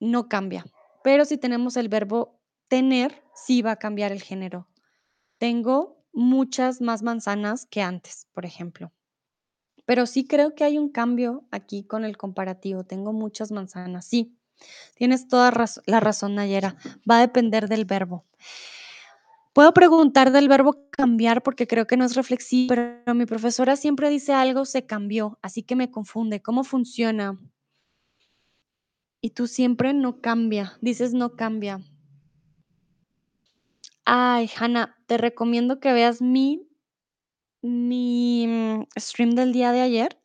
No 0.00 0.30
cambia. 0.30 0.64
Pero 1.04 1.26
si 1.26 1.36
tenemos 1.36 1.76
el 1.76 1.90
verbo 1.90 2.40
tener, 2.68 3.22
sí 3.34 3.60
va 3.60 3.72
a 3.72 3.76
cambiar 3.76 4.10
el 4.10 4.22
género. 4.22 4.66
Tengo 5.36 6.02
muchas 6.14 6.80
más 6.80 7.02
manzanas 7.02 7.66
que 7.66 7.82
antes, 7.82 8.26
por 8.32 8.46
ejemplo. 8.46 8.90
Pero 9.84 10.06
sí 10.06 10.26
creo 10.26 10.54
que 10.54 10.64
hay 10.64 10.78
un 10.78 10.88
cambio 10.88 11.44
aquí 11.50 11.84
con 11.84 12.06
el 12.06 12.16
comparativo. 12.16 12.84
Tengo 12.84 13.12
muchas 13.12 13.52
manzanas. 13.52 14.06
Sí, 14.06 14.34
tienes 14.94 15.28
toda 15.28 15.52
la 15.84 16.00
razón, 16.00 16.36
Nayera. 16.36 16.74
Va 17.08 17.18
a 17.18 17.20
depender 17.20 17.68
del 17.68 17.84
verbo. 17.84 18.24
Puedo 19.52 19.74
preguntar 19.74 20.32
del 20.32 20.48
verbo 20.48 20.88
cambiar 20.90 21.42
porque 21.42 21.66
creo 21.66 21.86
que 21.86 21.96
no 21.96 22.04
es 22.04 22.16
reflexivo, 22.16 22.68
pero 22.68 23.14
mi 23.14 23.26
profesora 23.26 23.76
siempre 23.76 24.08
dice 24.08 24.32
algo 24.32 24.64
se 24.64 24.86
cambió, 24.86 25.38
así 25.42 25.62
que 25.62 25.76
me 25.76 25.90
confunde. 25.90 26.40
¿Cómo 26.40 26.64
funciona? 26.64 27.38
Y 29.20 29.30
tú 29.30 29.46
siempre 29.46 29.92
no 29.92 30.20
cambia, 30.20 30.78
dices 30.80 31.12
no 31.12 31.36
cambia. 31.36 31.80
Ay, 34.04 34.50
Hannah, 34.58 34.96
te 35.06 35.18
recomiendo 35.18 35.80
que 35.80 35.92
veas 35.92 36.22
mi 36.22 36.66
mi, 37.62 38.46
mm, 38.46 38.86
stream 38.98 39.30
del 39.30 39.52
día 39.52 39.72
de 39.72 39.80
ayer, 39.80 40.18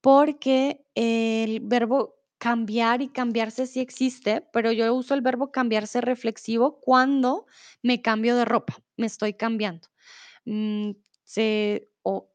porque 0.00 0.84
el 0.94 1.60
verbo 1.60 2.15
cambiar 2.38 3.02
y 3.02 3.08
cambiarse 3.08 3.66
sí 3.66 3.80
existe, 3.80 4.42
pero 4.52 4.72
yo 4.72 4.92
uso 4.94 5.14
el 5.14 5.22
verbo 5.22 5.52
cambiarse 5.52 6.00
reflexivo 6.00 6.80
cuando 6.80 7.46
me 7.82 8.02
cambio 8.02 8.36
de 8.36 8.44
ropa, 8.44 8.76
me 8.96 9.06
estoy 9.06 9.34
cambiando. 9.34 9.88
Mm, 10.46 10.92
se 11.24 11.90
o 12.02 12.30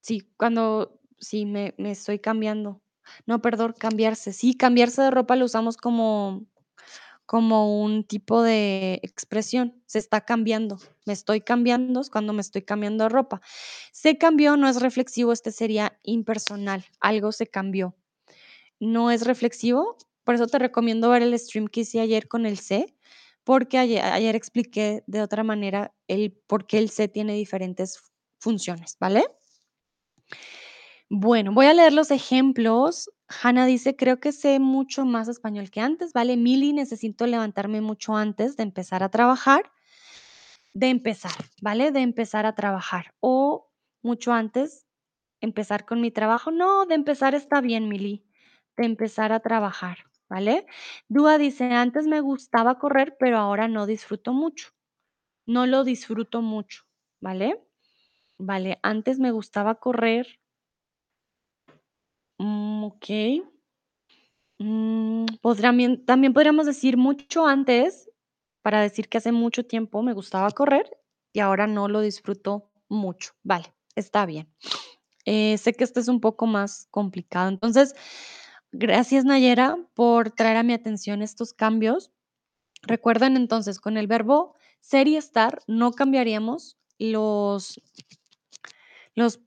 sí, 0.00 0.28
cuando 0.36 1.00
sí, 1.20 1.46
me 1.46 1.74
me 1.78 1.90
estoy 1.92 2.18
cambiando. 2.20 2.82
No, 3.26 3.42
perdón, 3.42 3.74
cambiarse. 3.78 4.32
Sí, 4.32 4.54
cambiarse 4.56 5.02
de 5.02 5.10
ropa 5.10 5.36
lo 5.36 5.44
usamos 5.46 5.76
como 5.76 6.46
como 7.26 7.82
un 7.82 8.04
tipo 8.04 8.42
de 8.42 9.00
expresión, 9.02 9.82
se 9.86 9.98
está 9.98 10.22
cambiando, 10.22 10.78
me 11.06 11.12
estoy 11.14 11.40
cambiando, 11.42 12.00
es 12.02 12.10
cuando 12.10 12.32
me 12.34 12.42
estoy 12.42 12.62
cambiando 12.62 13.04
de 13.04 13.10
ropa. 13.10 13.40
Se 13.92 14.18
cambió 14.18 14.56
no 14.58 14.68
es 14.68 14.80
reflexivo, 14.82 15.32
este 15.32 15.52
sería 15.52 15.98
impersonal, 16.04 16.84
algo 17.00 17.32
se 17.32 17.46
cambió. 17.48 17.96
No 18.84 19.12
es 19.12 19.24
reflexivo, 19.26 19.96
por 20.24 20.34
eso 20.34 20.48
te 20.48 20.58
recomiendo 20.58 21.08
ver 21.08 21.22
el 21.22 21.38
stream 21.38 21.68
que 21.68 21.82
hice 21.82 22.00
ayer 22.00 22.26
con 22.26 22.46
el 22.46 22.58
se, 22.58 22.96
porque 23.44 23.78
aye 23.78 24.00
ayer 24.00 24.34
expliqué 24.34 25.04
de 25.06 25.22
otra 25.22 25.44
manera 25.44 25.94
el 26.08 26.32
por 26.48 26.66
qué 26.66 26.78
el 26.78 26.90
se 26.90 27.06
tiene 27.06 27.34
diferentes 27.34 28.02
funciones, 28.40 28.96
¿vale? 28.98 29.24
Bueno, 31.10 31.52
voy 31.52 31.66
a 31.66 31.74
leer 31.74 31.92
los 31.92 32.10
ejemplos. 32.10 33.10
Hannah 33.42 33.66
dice: 33.66 33.96
"Creo 33.96 34.18
que 34.20 34.32
sé 34.32 34.58
mucho 34.60 35.04
más 35.04 35.28
español 35.28 35.70
que 35.70 35.80
antes", 35.80 36.12
¿vale? 36.12 36.36
Mili: 36.36 36.72
"Necesito 36.72 37.26
levantarme 37.26 37.80
mucho 37.80 38.16
antes 38.16 38.56
de 38.56 38.62
empezar 38.62 39.02
a 39.02 39.10
trabajar". 39.10 39.72
De 40.74 40.88
empezar, 40.88 41.32
¿vale? 41.60 41.90
De 41.92 42.00
empezar 42.00 42.46
a 42.46 42.54
trabajar, 42.54 43.14
o 43.20 43.68
mucho 44.02 44.32
antes, 44.32 44.86
empezar 45.40 45.84
con 45.84 46.00
mi 46.00 46.10
trabajo. 46.10 46.50
No, 46.50 46.86
de 46.86 46.94
empezar 46.94 47.34
está 47.34 47.60
bien, 47.60 47.88
Mili, 47.88 48.24
empezar 48.76 49.32
a 49.32 49.40
trabajar, 49.40 49.98
¿vale? 50.28 50.66
Dúa 51.08 51.38
dice: 51.38 51.64
"Antes 51.74 52.06
me 52.06 52.20
gustaba 52.20 52.78
correr, 52.78 53.16
pero 53.20 53.38
ahora 53.38 53.68
no 53.68 53.86
disfruto 53.86 54.32
mucho, 54.32 54.70
no 55.46 55.66
lo 55.66 55.84
disfruto 55.84 56.42
mucho", 56.42 56.84
¿vale? 57.20 57.62
Vale, 58.38 58.80
antes 58.82 59.18
me 59.20 59.32
gustaba 59.32 59.76
correr 59.76 60.38
Mm, 62.40 62.84
okey. 62.84 63.42
Mm, 64.58 65.26
también 66.06 66.32
podríamos 66.32 66.66
decir 66.66 66.96
mucho 66.96 67.46
antes, 67.46 68.10
para 68.62 68.80
decir 68.80 69.08
que 69.08 69.18
hace 69.18 69.32
mucho 69.32 69.64
tiempo 69.66 70.02
me 70.02 70.12
gustaba 70.12 70.50
correr 70.50 70.90
y 71.32 71.40
ahora 71.40 71.66
no 71.66 71.88
lo 71.88 72.00
disfruto 72.00 72.70
mucho. 72.88 73.32
Vale, 73.42 73.74
está 73.96 74.26
bien. 74.26 74.48
Eh, 75.26 75.58
sé 75.58 75.74
que 75.74 75.84
esto 75.84 76.00
es 76.00 76.08
un 76.08 76.20
poco 76.20 76.46
más 76.46 76.88
complicado. 76.90 77.48
Entonces, 77.50 77.94
gracias, 78.72 79.24
Nayera, 79.24 79.78
por 79.94 80.30
traer 80.30 80.56
a 80.56 80.62
mi 80.62 80.72
atención 80.72 81.22
estos 81.22 81.52
cambios. 81.52 82.10
Recuerden, 82.82 83.36
entonces, 83.36 83.80
con 83.80 83.96
el 83.96 84.06
verbo 84.06 84.56
ser 84.80 85.06
y 85.06 85.16
estar 85.16 85.60
no 85.66 85.92
cambiaríamos 85.92 86.76
los 86.98 87.80
los 89.14 89.40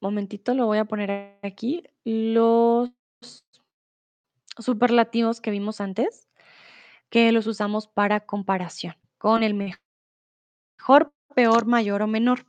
momentito, 0.00 0.54
lo 0.54 0.66
voy 0.66 0.78
a 0.78 0.84
poner 0.84 1.38
aquí, 1.42 1.84
los 2.04 2.90
superlativos 4.58 5.40
que 5.40 5.50
vimos 5.50 5.80
antes, 5.80 6.28
que 7.10 7.32
los 7.32 7.46
usamos 7.46 7.88
para 7.88 8.20
comparación, 8.20 8.94
con 9.18 9.42
el 9.42 9.54
mejor, 9.54 11.12
peor, 11.34 11.66
mayor 11.66 12.02
o 12.02 12.06
menor. 12.06 12.46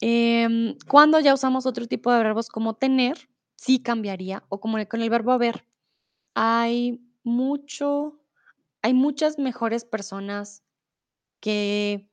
Em, 0.00 0.76
cuando 0.88 1.20
ya 1.20 1.34
usamos 1.34 1.66
otro 1.66 1.86
tipo 1.86 2.10
de 2.12 2.22
verbos 2.22 2.48
como 2.48 2.74
tener, 2.74 3.28
sí 3.62 3.80
cambiaría, 3.80 4.44
o 4.48 4.60
como 4.60 4.76
con 4.88 5.02
el 5.02 5.10
verbo 5.10 5.32
haber. 5.32 5.64
Hay 6.34 7.00
mucho 7.24 8.18
hay 8.82 8.94
muchas 8.94 9.38
mejores 9.38 9.84
personas 9.84 10.64
que, 11.40 12.08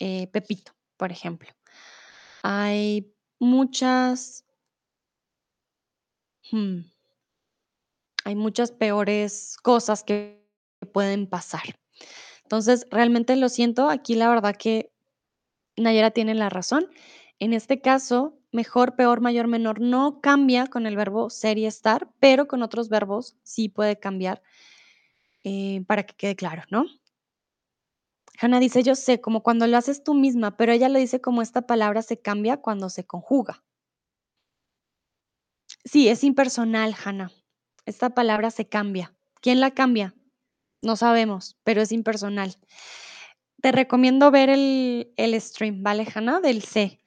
eh, 0.00 0.28
Pepito, 0.28 0.72
por 0.96 1.12
ejemplo. 1.12 1.50
Hay 2.42 3.14
muchas 3.40 4.44
mm 6.52 6.90
hay 8.24 8.34
muchas 8.34 8.70
peores 8.72 9.56
cosas 9.62 10.04
que 10.04 10.44
pueden 10.92 11.26
pasar. 11.26 11.62
Entonces, 12.42 12.86
realmente 12.90 13.36
lo 13.36 13.48
siento, 13.48 13.88
aquí 13.90 14.14
la 14.14 14.28
verdad 14.28 14.56
que 14.56 14.92
Nayera 15.76 16.10
tiene 16.12 16.34
la 16.34 16.50
razón. 16.50 16.88
En 17.38 17.54
este 17.54 17.80
caso, 17.80 18.39
mejor, 18.52 18.96
peor, 18.96 19.20
mayor, 19.20 19.46
menor 19.48 19.80
no 19.80 20.20
cambia 20.20 20.66
con 20.66 20.86
el 20.86 20.96
verbo 20.96 21.30
ser 21.30 21.58
y 21.58 21.66
estar, 21.66 22.08
pero 22.20 22.48
con 22.48 22.62
otros 22.62 22.88
verbos 22.88 23.36
sí 23.42 23.68
puede 23.68 23.98
cambiar, 23.98 24.42
eh, 25.44 25.82
para 25.86 26.04
que 26.04 26.14
quede 26.16 26.36
claro, 26.36 26.62
¿no? 26.70 26.84
Hannah 28.40 28.60
dice: 28.60 28.82
"Yo 28.82 28.96
sé, 28.96 29.20
como 29.20 29.42
cuando 29.42 29.66
lo 29.66 29.76
haces 29.76 30.04
tú 30.04 30.14
misma", 30.14 30.56
pero 30.56 30.72
ella 30.72 30.88
lo 30.88 30.98
dice 30.98 31.20
como 31.20 31.42
esta 31.42 31.62
palabra 31.62 32.02
se 32.02 32.20
cambia 32.20 32.58
cuando 32.58 32.90
se 32.90 33.04
conjuga. 33.06 33.62
Sí, 35.84 36.08
es 36.08 36.24
impersonal, 36.24 36.94
Hannah. 37.04 37.30
Esta 37.86 38.10
palabra 38.10 38.50
se 38.50 38.68
cambia. 38.68 39.14
¿Quién 39.40 39.60
la 39.60 39.70
cambia? 39.72 40.14
No 40.82 40.96
sabemos, 40.96 41.58
pero 41.64 41.82
es 41.82 41.92
impersonal. 41.92 42.56
Te 43.62 43.72
recomiendo 43.72 44.30
ver 44.30 44.48
el 44.50 45.12
el 45.16 45.40
stream, 45.40 45.82
¿vale, 45.82 46.06
Hannah? 46.14 46.40
Del 46.40 46.62
se. 46.62 46.99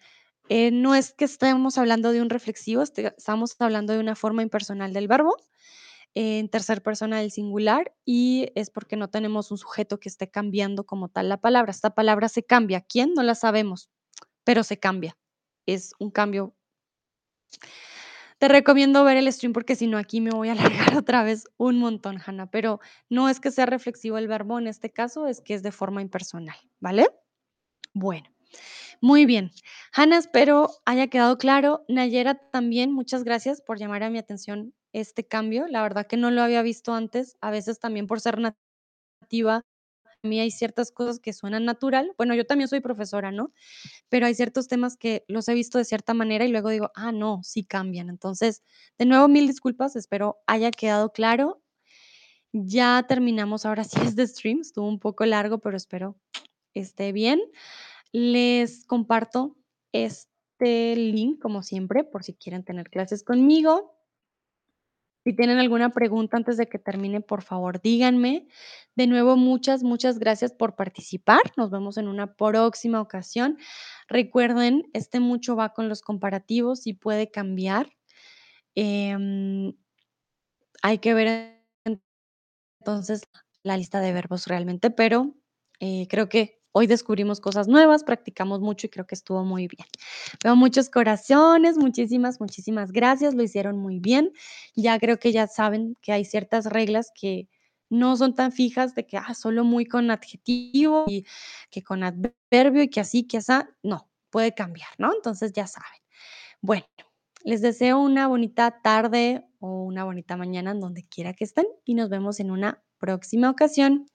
Eh, 0.49 0.71
no 0.71 0.95
es 0.95 1.13
que 1.13 1.25
estemos 1.25 1.77
hablando 1.77 2.11
de 2.11 2.21
un 2.21 2.29
reflexivo, 2.29 2.81
este, 2.81 3.13
estamos 3.17 3.55
hablando 3.59 3.93
de 3.93 3.99
una 3.99 4.15
forma 4.15 4.43
impersonal 4.43 4.93
del 4.93 5.07
verbo, 5.07 5.35
en 6.15 6.49
tercer 6.49 6.83
persona 6.83 7.19
del 7.19 7.31
singular, 7.31 7.93
y 8.05 8.51
es 8.55 8.69
porque 8.69 8.95
no 8.95 9.09
tenemos 9.09 9.51
un 9.51 9.57
sujeto 9.57 9.99
que 9.99 10.09
esté 10.09 10.29
cambiando 10.29 10.85
como 10.85 11.09
tal 11.09 11.29
la 11.29 11.37
palabra. 11.37 11.71
Esta 11.71 11.95
palabra 11.95 12.29
se 12.29 12.43
cambia. 12.43 12.81
¿Quién? 12.81 13.13
No 13.13 13.23
la 13.23 13.35
sabemos, 13.35 13.89
pero 14.43 14.63
se 14.63 14.79
cambia. 14.79 15.17
Es 15.65 15.93
un 15.99 16.11
cambio 16.11 16.53
te 18.43 18.49
recomiendo 18.49 19.05
ver 19.05 19.15
el 19.15 19.31
stream 19.31 19.53
porque 19.53 19.77
si 19.77 19.87
no, 19.87 19.97
aquí 19.97 20.19
me 20.19 20.31
voy 20.31 20.49
a 20.49 20.51
alargar 20.91 20.97
otra 20.97 21.23
vez 21.23 21.45
un 21.55 21.79
montón, 21.79 22.19
Hannah, 22.25 22.47
pero 22.47 22.81
no 23.07 23.29
es 23.29 23.39
que 23.39 23.51
sea 23.51 23.65
reflexivo 23.65 24.17
el 24.17 24.27
verbo 24.27 24.59
en 24.59 24.67
este 24.67 24.91
caso, 24.91 25.27
es 25.27 25.39
que 25.39 25.53
es 25.53 25.63
de 25.63 25.71
forma 25.71 26.01
impersonal, 26.01 26.57
¿vale? 26.81 27.07
Bueno, 27.93 28.27
muy 29.03 29.25
bien. 29.25 29.51
Hannah, 29.93 30.17
espero 30.17 30.69
haya 30.85 31.07
quedado 31.07 31.37
claro. 31.37 31.83
Nayera, 31.89 32.35
también, 32.51 32.91
muchas 32.93 33.23
gracias 33.25 33.61
por 33.61 33.77
llamar 33.77 34.03
a 34.03 34.09
mi 34.09 34.17
atención 34.17 34.73
este 34.93 35.27
cambio. 35.27 35.67
La 35.67 35.81
verdad 35.81 36.07
que 36.07 36.17
no 36.17 36.31
lo 36.31 36.41
había 36.41 36.61
visto 36.61 36.93
antes, 36.93 37.37
a 37.41 37.51
veces 37.51 37.79
también 37.79 38.07
por 38.07 38.21
ser 38.21 38.39
nativa, 38.99 39.57
a 40.23 40.27
mí 40.27 40.39
hay 40.39 40.51
ciertas 40.51 40.91
cosas 40.91 41.19
que 41.19 41.33
suenan 41.33 41.65
natural. 41.65 42.13
Bueno, 42.17 42.35
yo 42.35 42.45
también 42.45 42.67
soy 42.69 42.81
profesora, 42.81 43.31
¿no? 43.31 43.53
Pero 44.09 44.27
hay 44.27 44.35
ciertos 44.35 44.67
temas 44.69 44.97
que 44.97 45.25
los 45.29 45.47
he 45.49 45.55
visto 45.55 45.77
de 45.79 45.85
cierta 45.85 46.13
manera 46.15 46.45
y 46.45 46.49
luego 46.49 46.69
digo: 46.69 46.91
"Ah, 46.95 47.11
no, 47.13 47.41
sí 47.43 47.65
cambian". 47.65 48.09
Entonces, 48.09 48.63
de 48.99 49.05
nuevo, 49.07 49.27
mil 49.29 49.47
disculpas, 49.47 49.95
espero 49.97 50.37
haya 50.47 50.71
quedado 50.71 51.13
claro. 51.13 51.61
Ya 52.53 53.03
terminamos 53.07 53.65
ahora 53.65 53.83
sí 53.83 53.95
este 54.17 54.27
stream, 54.27 54.59
estuvo 54.61 54.87
un 54.87 54.99
poco 54.99 55.25
largo, 55.25 55.59
pero 55.59 55.77
espero 55.77 56.17
esté 56.75 57.11
bien. 57.13 57.41
Les 58.15 58.85
comparto 58.85 59.57
este 59.91 60.95
link, 60.95 61.41
como 61.41 61.63
siempre, 61.63 62.03
por 62.03 62.23
si 62.23 62.35
quieren 62.35 62.63
tener 62.63 62.91
clases 62.91 63.23
conmigo. 63.23 63.95
Si 65.25 65.33
tienen 65.33 65.57
alguna 65.57 65.91
pregunta 65.91 66.35
antes 66.35 66.57
de 66.57 66.67
que 66.67 66.77
termine, 66.79 67.21
por 67.21 67.43
favor, 67.43 67.81
díganme. 67.81 68.47
De 68.95 69.07
nuevo, 69.07 69.37
muchas, 69.37 69.81
muchas 69.81 70.19
gracias 70.19 70.51
por 70.51 70.75
participar. 70.75 71.39
Nos 71.55 71.71
vemos 71.71 71.97
en 71.97 72.09
una 72.09 72.35
próxima 72.35 72.99
ocasión. 73.01 73.57
Recuerden, 74.09 74.83
este 74.93 75.19
mucho 75.21 75.55
va 75.55 75.73
con 75.73 75.87
los 75.87 76.01
comparativos 76.01 76.85
y 76.87 76.93
puede 76.93 77.31
cambiar. 77.31 77.89
Em 78.75 79.73
hay 80.81 80.99
que 80.99 81.13
ver 81.13 81.63
entonces 82.79 83.23
la 83.63 83.77
lista 83.77 84.01
de 84.01 84.13
verbos 84.13 84.47
realmente, 84.47 84.91
pero, 84.91 85.35
eh, 85.79 86.07
creo 86.09 86.29
que 86.29 86.62
hoy 86.73 86.87
descubrimos 86.87 87.39
cosas 87.39 87.67
nuevas, 87.67 88.03
practicamos 88.03 88.59
mucho 88.59 88.87
y 88.87 88.89
creo 88.89 89.07
que 89.07 89.15
estuvo 89.15 89.45
muy 89.45 89.67
bien. 89.67 89.87
Veo 90.43 90.55
muchos 90.55 90.89
corazones, 90.89 91.77
muchísimas, 91.77 92.41
muchísimas 92.41 92.91
gracias, 92.91 93.33
lo 93.33 93.43
hicieron 93.43 93.77
muy 93.77 93.99
bien. 93.99 94.33
Ya 94.75 94.99
creo 94.99 95.17
que 95.19 95.31
ya 95.31 95.47
saben 95.47 95.95
que 96.01 96.11
hay 96.11 96.25
ciertas 96.25 96.65
reglas 96.65 97.11
que 97.15 97.47
no 97.89 98.17
son 98.17 98.33
tan 98.35 98.51
fijas 98.51 98.95
de 98.95 99.05
que 99.05 99.17
ah, 99.17 99.33
solo 99.35 99.63
muy 99.63 99.85
con 99.85 100.11
adjetivo 100.11 101.05
y 101.07 101.25
que 101.69 101.83
con 101.83 102.03
adverbio 102.03 102.83
y 102.83 102.89
que 102.89 102.99
así, 102.99 103.23
que 103.23 103.37
así, 103.37 103.53
no, 103.83 104.09
puede 104.31 104.53
cambiar, 104.53 104.89
¿no? 104.97 105.13
Entonces 105.13 105.53
ya 105.53 105.67
saben. 105.67 106.01
Bueno, 106.61 106.85
les 107.43 107.61
deseo 107.61 107.99
una 107.99 108.27
bonita 108.27 108.81
tarde 108.81 109.45
o 109.59 109.83
una 109.83 110.05
bonita 110.05 110.37
mañana 110.37 110.71
en 110.71 110.79
donde 110.79 111.03
quiera 111.03 111.33
que 111.33 111.43
estén 111.43 111.67
y 111.85 111.93
nos 111.93 112.09
vemos 112.09 112.39
en 112.39 112.51
una 112.51 112.83
próxima 112.97 113.49
ocasión. 113.49 114.07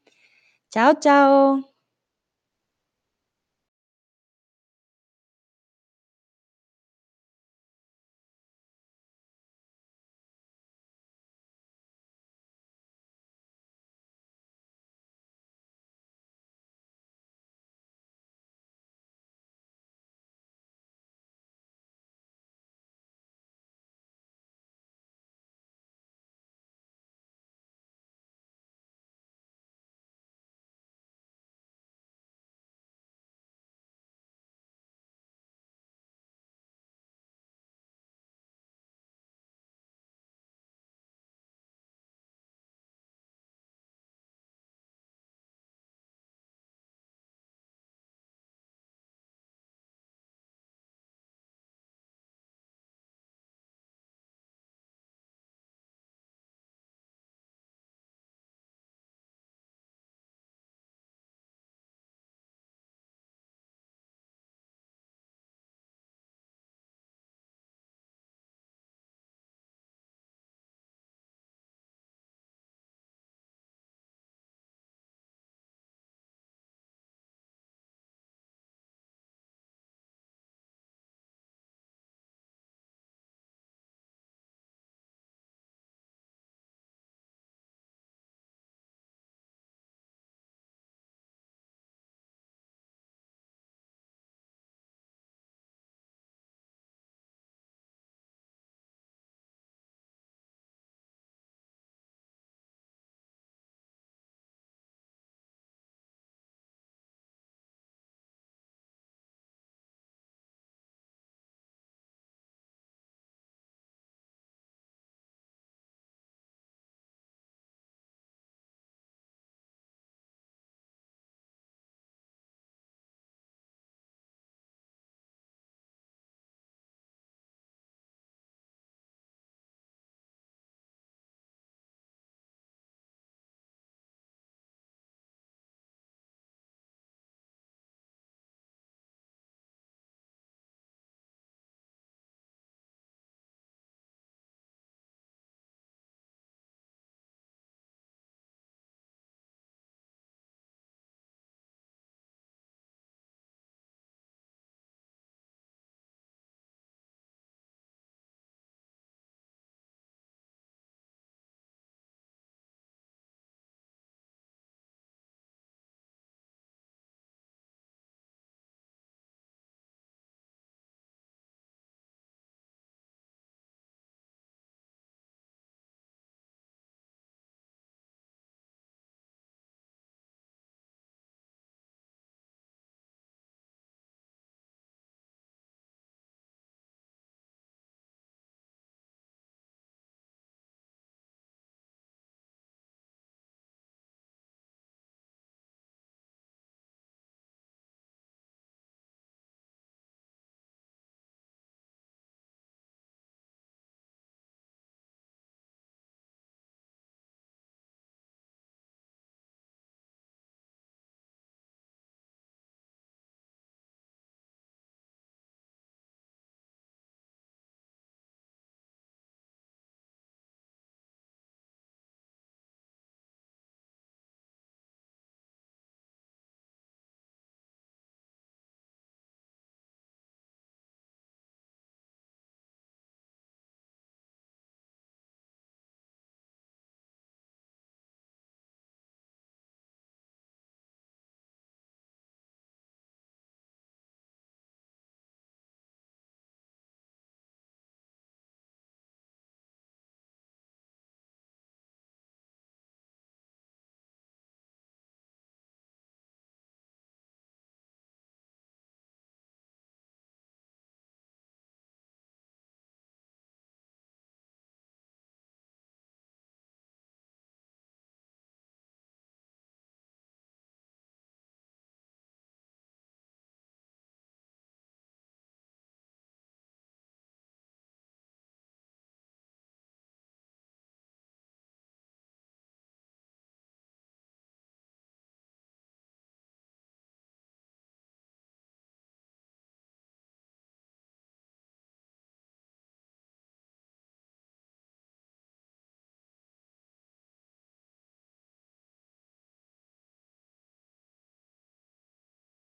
Chao, 0.71 0.95
chao. 1.01 1.78